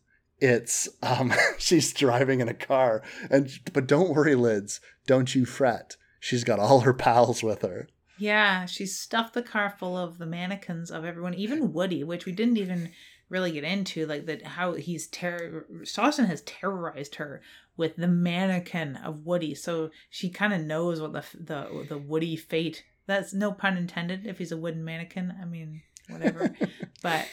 it's 0.42 0.88
um 1.02 1.32
she's 1.58 1.92
driving 1.92 2.40
in 2.40 2.48
a 2.48 2.54
car. 2.54 3.02
And 3.30 3.50
but 3.72 3.86
don't 3.86 4.10
worry, 4.10 4.34
Lids, 4.34 4.80
don't 5.06 5.34
you 5.34 5.46
fret. 5.46 5.96
She's 6.20 6.44
got 6.44 6.58
all 6.58 6.80
her 6.80 6.92
pals 6.92 7.42
with 7.42 7.62
her. 7.62 7.88
Yeah, 8.18 8.66
she 8.66 8.86
stuffed 8.86 9.34
the 9.34 9.42
car 9.42 9.74
full 9.78 9.96
of 9.96 10.18
the 10.18 10.26
mannequins 10.26 10.90
of 10.90 11.04
everyone, 11.04 11.34
even 11.34 11.72
Woody, 11.72 12.04
which 12.04 12.26
we 12.26 12.32
didn't 12.32 12.58
even 12.58 12.90
really 13.28 13.52
get 13.52 13.64
into, 13.64 14.06
like 14.06 14.26
that 14.26 14.42
how 14.42 14.74
he's 14.74 15.06
terror. 15.06 15.66
Slauson 15.82 16.26
has 16.26 16.42
terrorized 16.42 17.16
her 17.16 17.40
with 17.76 17.96
the 17.96 18.08
mannequin 18.08 18.96
of 18.96 19.24
Woody, 19.24 19.54
so 19.54 19.90
she 20.10 20.28
kind 20.28 20.52
of 20.52 20.60
knows 20.60 21.00
what 21.00 21.12
the 21.12 21.24
the 21.34 21.86
the 21.88 21.98
Woody 21.98 22.36
fate. 22.36 22.84
That's 23.06 23.32
no 23.32 23.52
pun 23.52 23.76
intended. 23.76 24.26
If 24.26 24.38
he's 24.38 24.52
a 24.52 24.56
wooden 24.56 24.84
mannequin, 24.84 25.34
I 25.40 25.44
mean 25.44 25.82
whatever, 26.08 26.54
but 27.02 27.26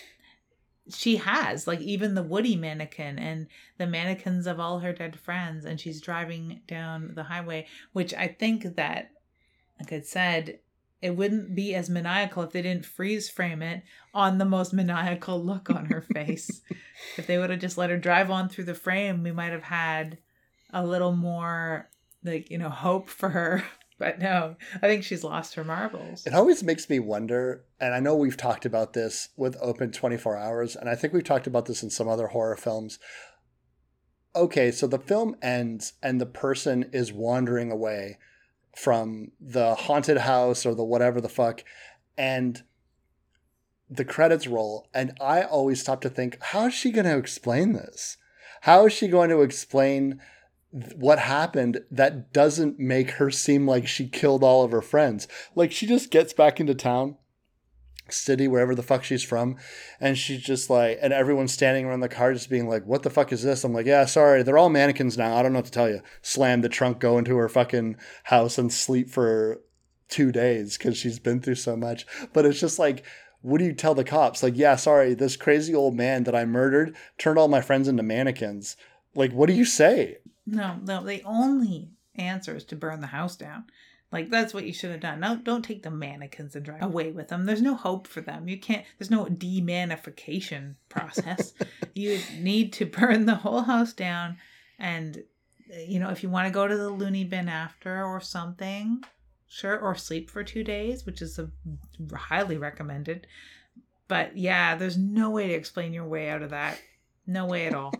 she 0.91 1.17
has 1.17 1.67
like 1.67 1.81
even 1.81 2.15
the 2.15 2.23
Woody 2.23 2.55
mannequin 2.55 3.19
and 3.19 3.47
the 3.77 3.87
mannequins 3.87 4.47
of 4.47 4.59
all 4.59 4.79
her 4.79 4.93
dead 4.93 5.19
friends, 5.19 5.65
and 5.65 5.79
she's 5.79 6.01
driving 6.01 6.61
down 6.67 7.13
the 7.15 7.23
highway, 7.23 7.67
which 7.93 8.13
I 8.13 8.27
think 8.27 8.75
that, 8.75 9.11
like 9.79 9.93
I 9.93 10.01
said, 10.01 10.59
it 11.01 11.15
wouldn't 11.15 11.55
be 11.55 11.75
as 11.75 11.89
maniacal 11.89 12.43
if 12.43 12.51
they 12.51 12.61
didn't 12.61 12.85
freeze 12.85 13.29
frame 13.29 13.61
it 13.61 13.83
on 14.13 14.37
the 14.37 14.45
most 14.45 14.73
maniacal 14.73 15.41
look 15.43 15.69
on 15.69 15.85
her 15.85 16.01
face. 16.13 16.61
if 17.17 17.25
they 17.25 17.37
would 17.37 17.49
have 17.49 17.59
just 17.59 17.77
let 17.77 17.89
her 17.89 17.97
drive 17.97 18.29
on 18.29 18.49
through 18.49 18.65
the 18.65 18.75
frame, 18.75 19.23
we 19.23 19.31
might 19.31 19.51
have 19.51 19.63
had 19.63 20.17
a 20.71 20.85
little 20.85 21.13
more 21.13 21.89
like, 22.23 22.51
you 22.51 22.57
know, 22.57 22.69
hope 22.69 23.09
for 23.09 23.29
her. 23.29 23.63
But 23.99 24.17
no, 24.17 24.55
I 24.75 24.87
think 24.87 25.03
she's 25.03 25.25
lost 25.25 25.55
her 25.55 25.63
marbles. 25.65 26.25
It 26.25 26.33
always 26.33 26.63
makes 26.63 26.89
me 26.89 26.99
wonder, 26.99 27.65
and 27.81 27.93
I 27.93 27.99
know 27.99 28.15
we've 28.15 28.37
talked 28.37 28.65
about 28.65 28.93
this 28.93 29.29
with 29.35 29.57
Open 29.61 29.91
24 29.91 30.37
Hours, 30.37 30.75
and 30.77 30.89
I 30.89 30.95
think 30.95 31.13
we've 31.13 31.23
talked 31.23 31.47
about 31.47 31.65
this 31.65 31.83
in 31.83 31.89
some 31.89 32.07
other 32.07 32.27
horror 32.27 32.55
films. 32.55 32.97
Okay, 34.33 34.71
so 34.71 34.87
the 34.87 34.99
film 34.99 35.35
ends 35.41 35.93
and 36.01 36.21
the 36.21 36.25
person 36.25 36.89
is 36.93 37.11
wandering 37.11 37.71
away 37.71 38.17
from 38.73 39.33
the 39.39 39.75
haunted 39.75 40.19
house 40.19 40.65
or 40.65 40.73
the 40.73 40.83
whatever 40.83 41.19
the 41.19 41.27
fuck, 41.27 41.65
and 42.17 42.63
the 43.89 44.05
credits 44.05 44.47
roll. 44.47 44.87
And 44.93 45.11
I 45.19 45.41
always 45.41 45.81
stop 45.81 45.99
to 46.01 46.09
think, 46.09 46.37
how 46.41 46.67
is 46.67 46.73
she 46.73 46.91
going 46.91 47.05
to 47.05 47.17
explain 47.17 47.73
this? 47.73 48.15
How 48.61 48.85
is 48.85 48.93
she 48.93 49.09
going 49.09 49.29
to 49.29 49.41
explain 49.41 50.21
what 50.71 51.19
happened 51.19 51.81
that 51.89 52.31
doesn't 52.31 52.79
make 52.79 53.11
her 53.11 53.31
seem 53.31 53.67
like 53.67 53.87
she 53.87 54.07
killed 54.07 54.43
all 54.43 54.63
of 54.63 54.71
her 54.71 54.81
friends? 54.81 55.27
Like 55.55 55.71
she 55.71 55.87
just 55.87 56.11
gets 56.11 56.33
back 56.33 56.59
into 56.59 56.75
town, 56.75 57.17
city, 58.09 58.47
wherever 58.47 58.75
the 58.75 58.83
fuck 58.83 59.03
she's 59.03 59.23
from, 59.23 59.57
and 59.99 60.17
she's 60.17 60.41
just 60.41 60.69
like, 60.69 60.99
and 61.01 61.13
everyone's 61.13 61.53
standing 61.53 61.85
around 61.85 62.01
the 62.01 62.09
car 62.09 62.33
just 62.33 62.49
being 62.49 62.67
like, 62.67 62.85
what 62.85 63.03
the 63.03 63.09
fuck 63.09 63.31
is 63.31 63.43
this? 63.43 63.63
I'm 63.63 63.73
like, 63.73 63.85
yeah, 63.85 64.05
sorry, 64.05 64.43
they're 64.43 64.57
all 64.57 64.69
mannequins 64.69 65.17
now. 65.17 65.35
I 65.35 65.43
don't 65.43 65.53
know 65.53 65.59
what 65.59 65.65
to 65.65 65.71
tell 65.71 65.89
you. 65.89 66.01
Slam 66.21 66.61
the 66.61 66.69
trunk, 66.69 66.99
go 66.99 67.17
into 67.17 67.35
her 67.37 67.49
fucking 67.49 67.97
house 68.23 68.57
and 68.57 68.71
sleep 68.71 69.09
for 69.09 69.61
two 70.07 70.31
days 70.31 70.77
because 70.77 70.97
she's 70.97 71.19
been 71.19 71.39
through 71.39 71.55
so 71.55 71.75
much. 71.75 72.05
But 72.33 72.45
it's 72.45 72.59
just 72.59 72.79
like, 72.79 73.03
what 73.41 73.59
do 73.59 73.65
you 73.65 73.73
tell 73.73 73.95
the 73.95 74.03
cops? 74.03 74.43
Like, 74.43 74.57
yeah, 74.57 74.75
sorry, 74.75 75.13
this 75.13 75.37
crazy 75.37 75.73
old 75.73 75.95
man 75.95 76.25
that 76.25 76.35
I 76.35 76.45
murdered 76.45 76.95
turned 77.17 77.39
all 77.39 77.47
my 77.47 77.61
friends 77.61 77.87
into 77.87 78.03
mannequins. 78.03 78.75
Like, 79.15 79.31
what 79.31 79.47
do 79.47 79.53
you 79.53 79.65
say? 79.65 80.17
No, 80.51 80.77
no, 80.83 81.03
the 81.03 81.23
only 81.23 81.89
answer 82.15 82.55
is 82.55 82.63
to 82.65 82.75
burn 82.75 83.01
the 83.01 83.07
house 83.07 83.35
down. 83.35 83.65
Like 84.11 84.29
that's 84.29 84.53
what 84.53 84.65
you 84.65 84.73
should 84.73 84.89
have 84.91 85.01
done. 85.01 85.19
No, 85.19 85.35
don't 85.35 85.63
take 85.63 85.83
the 85.83 85.91
mannequins 85.91 86.55
and 86.55 86.65
drive 86.65 86.81
away 86.81 87.11
with 87.11 87.27
them. 87.27 87.45
There's 87.45 87.61
no 87.61 87.75
hope 87.75 88.07
for 88.07 88.21
them. 88.21 88.47
You 88.47 88.59
can't. 88.59 88.83
There's 88.97 89.11
no 89.11 89.25
demanification 89.25 90.75
process. 90.89 91.53
you 91.93 92.19
need 92.39 92.73
to 92.73 92.85
burn 92.85 93.25
the 93.27 93.35
whole 93.35 93.61
house 93.61 93.93
down, 93.93 94.37
and 94.79 95.23
you 95.87 95.99
know 95.99 96.09
if 96.09 96.23
you 96.23 96.29
want 96.29 96.47
to 96.47 96.53
go 96.53 96.67
to 96.67 96.75
the 96.75 96.89
loony 96.89 97.23
bin 97.23 97.47
after 97.47 98.03
or 98.03 98.19
something, 98.19 99.03
sure, 99.47 99.77
or 99.77 99.93
sleep 99.93 100.31
for 100.31 100.43
two 100.43 100.63
days, 100.63 101.05
which 101.05 101.21
is 101.21 101.37
a, 101.37 101.51
highly 102.15 102.57
recommended. 102.57 103.27
But 104.07 104.35
yeah, 104.35 104.75
there's 104.75 104.97
no 104.97 105.29
way 105.29 105.49
to 105.49 105.53
explain 105.53 105.93
your 105.93 106.07
way 106.07 106.31
out 106.31 106.41
of 106.41 106.49
that. 106.49 106.81
No 107.27 107.45
way 107.45 107.67
at 107.67 107.75
all. 107.75 107.93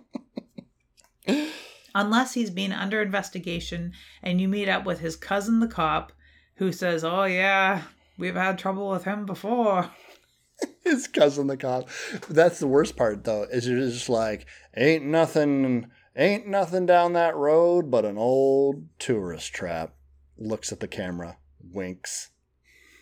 unless 2.00 2.34
he's 2.34 2.50
been 2.50 2.72
under 2.72 3.02
investigation 3.02 3.92
and 4.24 4.40
you 4.40 4.48
meet 4.48 4.70
up 4.70 4.86
with 4.86 5.00
his 5.00 5.16
cousin, 5.16 5.60
the 5.60 5.68
cop, 5.68 6.14
who 6.56 6.72
says, 6.72 7.04
"Oh 7.04 7.26
yeah, 7.26 7.84
we've 8.18 8.36
had 8.36 8.58
trouble 8.58 8.90
with 8.90 9.04
him 9.04 9.26
before." 9.26 9.92
His 10.84 11.08
cousin, 11.08 11.48
the 11.48 11.56
cop. 11.56 11.88
That's 12.30 12.60
the 12.60 12.68
worst 12.68 12.98
part, 12.98 13.24
though. 13.24 13.44
Is 13.44 13.66
you're 13.66 13.80
just 13.80 14.10
like, 14.10 14.46
ain't 14.76 15.06
nothing, 15.06 15.90
ain't 16.18 16.48
nothing 16.48 16.86
down 16.86 17.14
that 17.14 17.36
road 17.36 17.90
but 17.90 18.04
an 18.04 18.18
old 18.18 18.88
tourist 18.98 19.54
trap. 19.54 19.94
Looks 20.38 20.74
at 20.74 20.82
the 20.82 20.88
camera, 20.88 21.38
winks. 21.62 22.32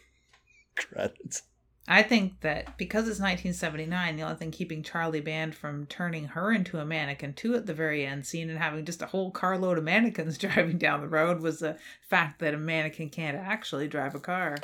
Credits. 0.75 1.43
I 1.87 2.03
think 2.03 2.41
that 2.41 2.77
because 2.77 3.07
it's 3.07 3.19
1979, 3.19 4.17
the 4.17 4.23
only 4.23 4.35
thing 4.35 4.51
keeping 4.51 4.83
Charlie 4.83 5.21
Band 5.21 5.55
from 5.55 5.85
turning 5.85 6.25
her 6.25 6.51
into 6.51 6.79
a 6.79 6.85
mannequin 6.85 7.33
too 7.33 7.55
at 7.55 7.65
the 7.65 7.73
very 7.73 8.05
end 8.05 8.25
scene 8.25 8.49
and 8.49 8.59
having 8.59 8.83
just 8.83 9.01
a 9.01 9.05
whole 9.05 9.31
carload 9.31 9.77
of 9.77 9.85
mannequins 9.85 10.37
driving 10.37 10.77
down 10.77 10.99
the 10.99 11.07
road 11.07 11.41
was 11.41 11.59
the 11.59 11.77
fact 12.09 12.39
that 12.39 12.53
a 12.53 12.57
mannequin 12.57 13.09
can't 13.09 13.37
actually 13.37 13.87
drive 13.87 14.15
a 14.15 14.19
car. 14.19 14.57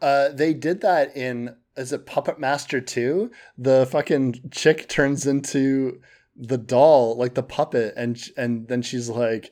Uh, 0.00 0.30
they 0.30 0.54
did 0.54 0.80
that 0.80 1.14
in 1.14 1.54
is 1.76 1.92
it 1.92 2.06
Puppet 2.06 2.38
Master 2.38 2.80
2? 2.80 3.30
The 3.58 3.86
fucking 3.90 4.50
chick 4.50 4.88
turns 4.88 5.26
into 5.26 6.00
the 6.36 6.58
doll, 6.58 7.16
like 7.16 7.34
the 7.34 7.42
puppet, 7.42 7.92
and 7.96 8.20
and 8.36 8.68
then 8.68 8.82
she's 8.82 9.08
like, 9.08 9.50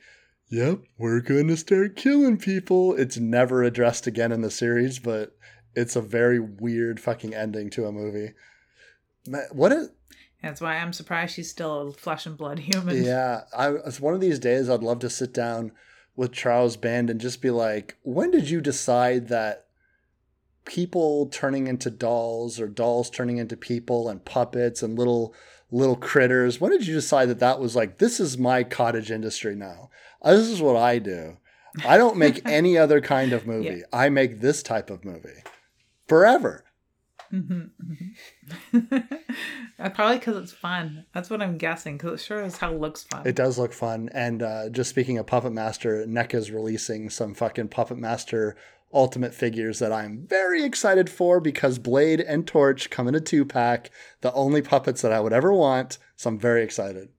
"Yep, 0.48 0.80
we're 0.98 1.20
gonna 1.20 1.56
start 1.56 1.96
killing 1.96 2.38
people." 2.38 2.94
It's 2.96 3.18
never 3.18 3.62
addressed 3.62 4.06
again 4.06 4.32
in 4.32 4.40
the 4.40 4.50
series, 4.50 4.98
but 4.98 5.36
it's 5.74 5.96
a 5.96 6.00
very 6.00 6.40
weird 6.40 7.00
fucking 7.00 7.34
ending 7.34 7.70
to 7.70 7.86
a 7.86 7.92
movie. 7.92 8.34
What 9.52 9.72
is 9.72 9.90
That's 10.42 10.60
why 10.60 10.76
I'm 10.76 10.92
surprised 10.92 11.34
she's 11.34 11.50
still 11.50 11.88
a 11.88 11.92
flesh 11.92 12.26
and 12.26 12.36
blood 12.36 12.60
human. 12.60 13.02
Yeah, 13.02 13.42
I 13.56 13.70
it's 13.70 14.00
one 14.00 14.14
of 14.14 14.20
these 14.20 14.38
days 14.38 14.68
I'd 14.68 14.82
love 14.82 15.00
to 15.00 15.10
sit 15.10 15.32
down 15.34 15.72
with 16.16 16.32
Charles 16.32 16.76
Band 16.76 17.10
and 17.10 17.20
just 17.20 17.40
be 17.40 17.50
like, 17.50 17.96
when 18.02 18.30
did 18.30 18.50
you 18.50 18.60
decide 18.60 19.28
that 19.28 19.66
people 20.64 21.26
turning 21.26 21.66
into 21.66 21.90
dolls 21.90 22.60
or 22.60 22.66
dolls 22.68 23.08
turning 23.08 23.38
into 23.38 23.56
people 23.56 24.08
and 24.08 24.24
puppets 24.24 24.82
and 24.82 24.98
little 24.98 25.34
little 25.70 25.96
critters, 25.96 26.60
when 26.60 26.70
did 26.72 26.86
you 26.86 26.94
decide 26.94 27.26
that 27.26 27.40
that 27.40 27.60
was 27.60 27.76
like 27.76 27.98
this 27.98 28.18
is 28.18 28.38
my 28.38 28.64
cottage 28.64 29.10
industry 29.10 29.54
now? 29.54 29.90
Uh, 30.22 30.34
This 30.34 30.48
is 30.48 30.62
what 30.62 30.76
I 30.76 30.98
do. 30.98 31.36
I 31.86 31.96
don't 31.96 32.16
make 32.16 32.40
any 32.48 32.78
other 32.78 33.00
kind 33.00 33.32
of 33.32 33.46
movie. 33.46 33.82
I 33.92 34.08
make 34.08 34.40
this 34.40 34.62
type 34.62 34.90
of 34.90 35.04
movie. 35.04 35.42
Forever. 36.08 36.64
Mhm, 37.32 37.70
mhm. 38.72 39.04
Uh, 39.78 39.90
Probably 39.90 40.18
because 40.18 40.36
it's 40.36 40.52
fun. 40.52 41.04
That's 41.14 41.30
what 41.30 41.40
I'm 41.40 41.56
guessing. 41.56 41.98
Because 41.98 42.20
it 42.20 42.24
sure 42.24 42.42
as 42.42 42.56
hell 42.56 42.76
looks 42.76 43.04
fun. 43.04 43.24
It 43.26 43.36
does 43.36 43.58
look 43.58 43.72
fun. 43.72 44.08
And 44.12 44.42
uh, 44.42 44.70
just 44.70 44.90
speaking 44.90 45.18
of 45.18 45.26
Puppet 45.26 45.52
Master, 45.52 46.04
NECA's 46.04 46.50
releasing 46.50 47.10
some 47.10 47.32
fucking 47.34 47.68
Puppet 47.68 47.98
Master 47.98 48.56
Ultimate 48.92 49.34
figures 49.34 49.78
that 49.78 49.92
I'm 49.92 50.26
very 50.26 50.64
excited 50.64 51.10
for 51.10 51.38
because 51.40 51.78
Blade 51.78 52.20
and 52.20 52.46
Torch 52.46 52.88
come 52.90 53.06
in 53.06 53.14
a 53.14 53.20
two 53.20 53.44
pack, 53.44 53.90
the 54.22 54.32
only 54.32 54.62
puppets 54.62 55.02
that 55.02 55.12
I 55.12 55.20
would 55.20 55.34
ever 55.34 55.52
want. 55.52 55.98
So 56.16 56.30
I'm 56.30 56.38
very 56.38 56.64
excited. 56.64 57.10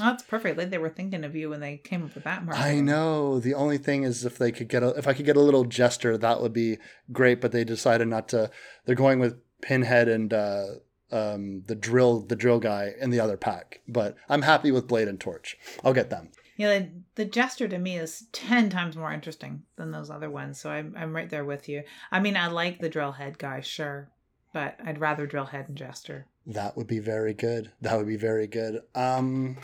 Oh, 0.00 0.06
that's 0.06 0.24
perfect. 0.24 0.58
Like 0.58 0.70
they 0.70 0.78
were 0.78 0.88
thinking 0.88 1.22
of 1.24 1.36
you 1.36 1.50
when 1.50 1.60
they 1.60 1.76
came 1.76 2.04
up 2.04 2.14
with 2.14 2.24
that 2.24 2.42
I 2.52 2.80
know. 2.80 3.38
The 3.38 3.54
only 3.54 3.78
thing 3.78 4.02
is 4.02 4.24
if 4.24 4.38
they 4.38 4.50
could 4.50 4.68
get 4.68 4.82
a, 4.82 4.88
if 4.90 5.06
I 5.06 5.12
could 5.12 5.26
get 5.26 5.36
a 5.36 5.40
little 5.40 5.64
jester, 5.64 6.18
that 6.18 6.40
would 6.40 6.52
be 6.52 6.78
great. 7.12 7.40
But 7.40 7.52
they 7.52 7.62
decided 7.64 8.08
not 8.08 8.28
to. 8.28 8.50
They're 8.84 8.96
going 8.96 9.20
with 9.20 9.40
Pinhead 9.62 10.08
and 10.08 10.34
uh, 10.34 10.66
um, 11.12 11.62
the 11.66 11.76
drill, 11.76 12.20
the 12.20 12.34
drill 12.34 12.58
guy 12.58 12.92
in 13.00 13.10
the 13.10 13.20
other 13.20 13.36
pack. 13.36 13.82
But 13.86 14.16
I'm 14.28 14.42
happy 14.42 14.72
with 14.72 14.88
Blade 14.88 15.06
and 15.06 15.20
Torch. 15.20 15.56
I'll 15.84 15.94
get 15.94 16.10
them. 16.10 16.30
Yeah, 16.56 16.78
the, 16.78 16.90
the 17.14 17.24
jester 17.24 17.68
to 17.68 17.78
me 17.78 17.96
is 17.96 18.26
ten 18.32 18.70
times 18.70 18.96
more 18.96 19.12
interesting 19.12 19.62
than 19.76 19.92
those 19.92 20.10
other 20.10 20.30
ones. 20.30 20.60
So 20.60 20.70
I'm 20.70 20.94
I'm 20.96 21.14
right 21.14 21.30
there 21.30 21.44
with 21.44 21.68
you. 21.68 21.84
I 22.10 22.18
mean, 22.18 22.36
I 22.36 22.48
like 22.48 22.80
the 22.80 22.88
drill 22.88 23.12
head 23.12 23.38
guy, 23.38 23.60
sure, 23.60 24.10
but 24.52 24.76
I'd 24.84 25.00
rather 25.00 25.26
drill 25.26 25.46
head 25.46 25.66
and 25.68 25.76
jester. 25.78 26.26
That 26.46 26.76
would 26.76 26.86
be 26.86 26.98
very 26.98 27.32
good. 27.32 27.72
That 27.80 27.96
would 27.96 28.06
be 28.06 28.16
very 28.16 28.46
good. 28.46 28.82
Um, 28.94 29.56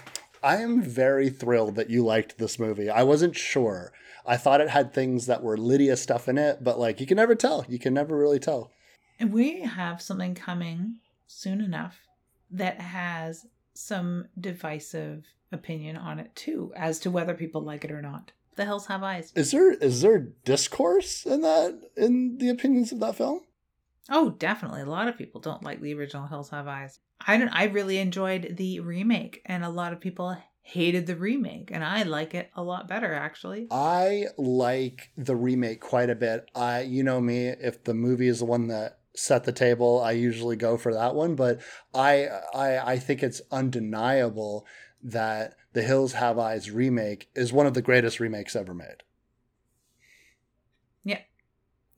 I 0.42 0.56
am 0.56 0.82
very 0.82 1.28
thrilled 1.30 1.74
that 1.76 1.90
you 1.90 2.04
liked 2.04 2.38
this 2.38 2.58
movie. 2.58 2.88
I 2.88 3.02
wasn't 3.02 3.36
sure. 3.36 3.92
I 4.26 4.36
thought 4.36 4.60
it 4.60 4.70
had 4.70 4.92
things 4.92 5.26
that 5.26 5.42
were 5.42 5.56
Lydia 5.56 5.96
stuff 5.96 6.28
in 6.28 6.38
it, 6.38 6.62
but 6.62 6.78
like 6.78 7.00
you 7.00 7.06
can 7.06 7.16
never 7.16 7.34
tell. 7.34 7.64
You 7.68 7.78
can 7.78 7.94
never 7.94 8.16
really 8.16 8.38
tell. 8.38 8.70
And 9.18 9.32
we 9.32 9.62
have 9.62 10.00
something 10.00 10.34
coming 10.34 10.96
soon 11.26 11.60
enough 11.60 11.98
that 12.50 12.80
has 12.80 13.46
some 13.74 14.28
divisive 14.38 15.24
opinion 15.52 15.96
on 15.96 16.18
it 16.18 16.34
too, 16.34 16.72
as 16.76 16.98
to 17.00 17.10
whether 17.10 17.34
people 17.34 17.62
like 17.62 17.84
it 17.84 17.90
or 17.90 18.02
not. 18.02 18.32
The 18.56 18.64
Hills 18.64 18.86
Have 18.86 19.02
Eyes. 19.02 19.32
Is 19.34 19.52
there 19.52 19.72
is 19.72 20.02
there 20.02 20.28
discourse 20.44 21.24
in 21.24 21.42
that 21.42 21.80
in 21.96 22.38
the 22.38 22.48
opinions 22.48 22.92
of 22.92 23.00
that 23.00 23.16
film? 23.16 23.42
Oh, 24.10 24.30
definitely. 24.30 24.82
A 24.82 24.86
lot 24.86 25.08
of 25.08 25.16
people 25.16 25.40
don't 25.40 25.62
like 25.62 25.80
the 25.80 25.94
original 25.94 26.26
Hills 26.26 26.50
Have 26.50 26.66
Eyes. 26.66 26.98
I 27.26 27.36
don't. 27.36 27.48
I 27.48 27.64
really 27.64 27.98
enjoyed 27.98 28.56
the 28.56 28.80
remake, 28.80 29.40
and 29.46 29.64
a 29.64 29.68
lot 29.68 29.92
of 29.92 30.00
people 30.00 30.36
hated 30.62 31.06
the 31.06 31.16
remake, 31.16 31.70
and 31.70 31.84
I 31.84 32.02
like 32.02 32.34
it 32.34 32.50
a 32.54 32.62
lot 32.62 32.88
better 32.88 33.12
actually. 33.12 33.68
I 33.70 34.26
like 34.36 35.10
the 35.16 35.36
remake 35.36 35.80
quite 35.80 36.10
a 36.10 36.14
bit. 36.14 36.50
I 36.54 36.82
you 36.82 37.02
know 37.02 37.20
me, 37.20 37.48
if 37.48 37.84
the 37.84 37.94
movie 37.94 38.28
is 38.28 38.40
the 38.40 38.44
one 38.46 38.68
that 38.68 38.98
set 39.14 39.44
the 39.44 39.52
table, 39.52 40.00
I 40.00 40.12
usually 40.12 40.56
go 40.56 40.76
for 40.76 40.92
that 40.94 41.14
one, 41.14 41.34
but 41.36 41.60
I 41.94 42.26
I 42.54 42.78
I 42.92 42.98
think 42.98 43.22
it's 43.22 43.42
undeniable 43.52 44.66
that 45.02 45.56
the 45.72 45.82
Hills 45.82 46.14
Have 46.14 46.38
Eyes 46.38 46.70
remake 46.70 47.30
is 47.34 47.52
one 47.52 47.66
of 47.66 47.74
the 47.74 47.82
greatest 47.82 48.18
remakes 48.18 48.56
ever 48.56 48.74
made. 48.74 49.02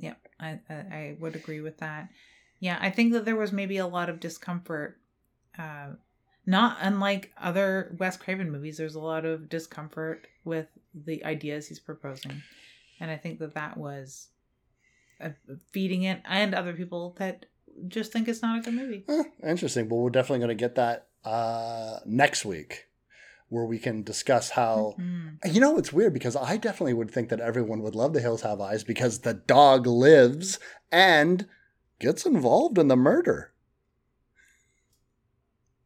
Yep, 0.03 0.29
I, 0.43 0.61
I 0.69 0.75
I 0.75 1.17
would 1.21 1.37
agree 1.37 1.61
with 1.61 1.79
that. 1.79 2.09
Yeah, 2.61 2.79
I 2.81 2.91
think 2.91 3.13
that 3.13 3.25
there 3.25 3.37
was 3.37 3.53
maybe 3.53 3.79
a 3.79 3.87
lot 3.87 4.09
of 4.09 4.21
discomfort. 4.21 4.99
Uh, 5.59 5.91
not 6.47 6.79
unlike 6.81 7.33
other 7.41 7.95
Wes 7.99 8.17
Craven 8.17 8.51
movies, 8.51 8.77
there's 8.77 8.95
a 8.95 9.01
lot 9.01 9.25
of 9.25 9.49
discomfort 9.49 10.27
with 10.45 10.67
the 10.95 11.25
ideas 11.25 11.69
he's 11.69 11.79
proposing, 11.79 12.43
and 13.01 13.11
I 13.11 13.17
think 13.17 13.39
that 13.39 13.55
that 13.55 13.77
was 13.77 14.29
uh, 15.21 15.31
feeding 15.71 16.03
it, 16.03 16.21
and 16.25 16.55
other 16.55 16.73
people 16.73 17.15
that 17.19 17.47
just 17.89 18.13
think 18.13 18.29
it's 18.29 18.43
not 18.43 18.59
a 18.59 18.63
good 18.63 18.75
movie. 18.75 19.05
Eh, 19.09 19.23
interesting. 19.45 19.89
Well, 19.89 20.01
we're 20.01 20.11
definitely 20.11 20.41
going 20.41 20.57
to 20.57 20.63
get 20.63 20.75
that 20.75 21.09
uh, 21.25 22.01
next 22.05 22.45
week, 22.45 22.87
where 23.53 23.67
we 23.67 23.79
can 23.79 24.03
discuss 24.03 24.51
how. 24.51 24.95
Mhm. 24.99 25.37
You 25.53 25.61
know, 25.61 25.77
it's 25.77 25.93
weird 25.93 26.15
because 26.15 26.37
I 26.37 26.57
definitely 26.57 26.95
would 26.95 27.11
think 27.11 27.29
that 27.29 27.41
everyone 27.41 27.83
would 27.83 27.95
love 27.95 28.15
The 28.15 28.21
Hills 28.21 28.41
Have 28.43 28.63
Eyes 28.63 28.83
because 28.83 29.21
the 29.21 29.35
dog 29.35 29.87
lives 29.87 30.59
and 30.91 31.47
gets 31.99 32.25
involved 32.25 32.79
in 32.79 32.89
the 32.89 32.97
murder. 32.97 33.53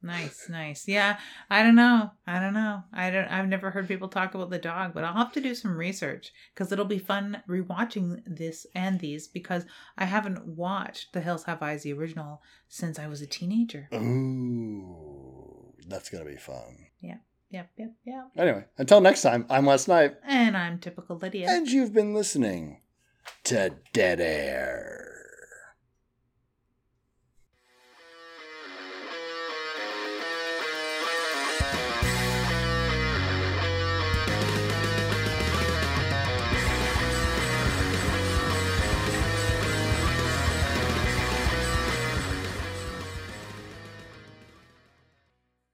Nice, 0.00 0.48
nice. 0.48 0.86
Yeah, 0.86 1.18
I 1.50 1.64
don't 1.64 1.74
know. 1.74 2.12
I 2.24 2.38
don't 2.38 2.54
know. 2.54 2.84
I 2.92 3.10
don't. 3.10 3.26
I've 3.26 3.48
never 3.48 3.72
heard 3.72 3.88
people 3.88 4.06
talk 4.06 4.36
about 4.36 4.50
the 4.50 4.58
dog, 4.58 4.94
but 4.94 5.02
I'll 5.02 5.14
have 5.14 5.32
to 5.32 5.40
do 5.40 5.52
some 5.52 5.76
research 5.76 6.32
because 6.54 6.70
it'll 6.70 6.84
be 6.84 7.00
fun 7.00 7.42
rewatching 7.48 8.22
this 8.24 8.64
and 8.76 9.00
these 9.00 9.26
because 9.26 9.64
I 9.98 10.04
haven't 10.04 10.46
watched 10.46 11.12
The 11.12 11.20
Hills 11.20 11.42
Have 11.44 11.60
Eyes 11.62 11.82
the 11.82 11.94
original 11.94 12.40
since 12.68 13.00
I 13.00 13.08
was 13.08 13.20
a 13.20 13.26
teenager. 13.26 13.88
Ooh, 13.92 15.72
that's 15.88 16.10
going 16.10 16.24
to 16.24 16.30
be 16.30 16.36
fun. 16.36 16.85
Yep, 17.50 17.70
yep, 17.78 17.92
yep. 18.04 18.24
Anyway, 18.36 18.64
until 18.76 19.00
next 19.00 19.22
time, 19.22 19.46
I'm 19.48 19.66
Les 19.66 19.86
Knight, 19.86 20.14
And 20.24 20.56
I'm 20.56 20.78
typical 20.78 21.16
Lydia. 21.16 21.46
and 21.48 21.68
you've 21.68 21.92
been 21.94 22.12
listening 22.14 22.80
to 23.44 23.72
Dead 23.92 24.20
Air. 24.20 25.15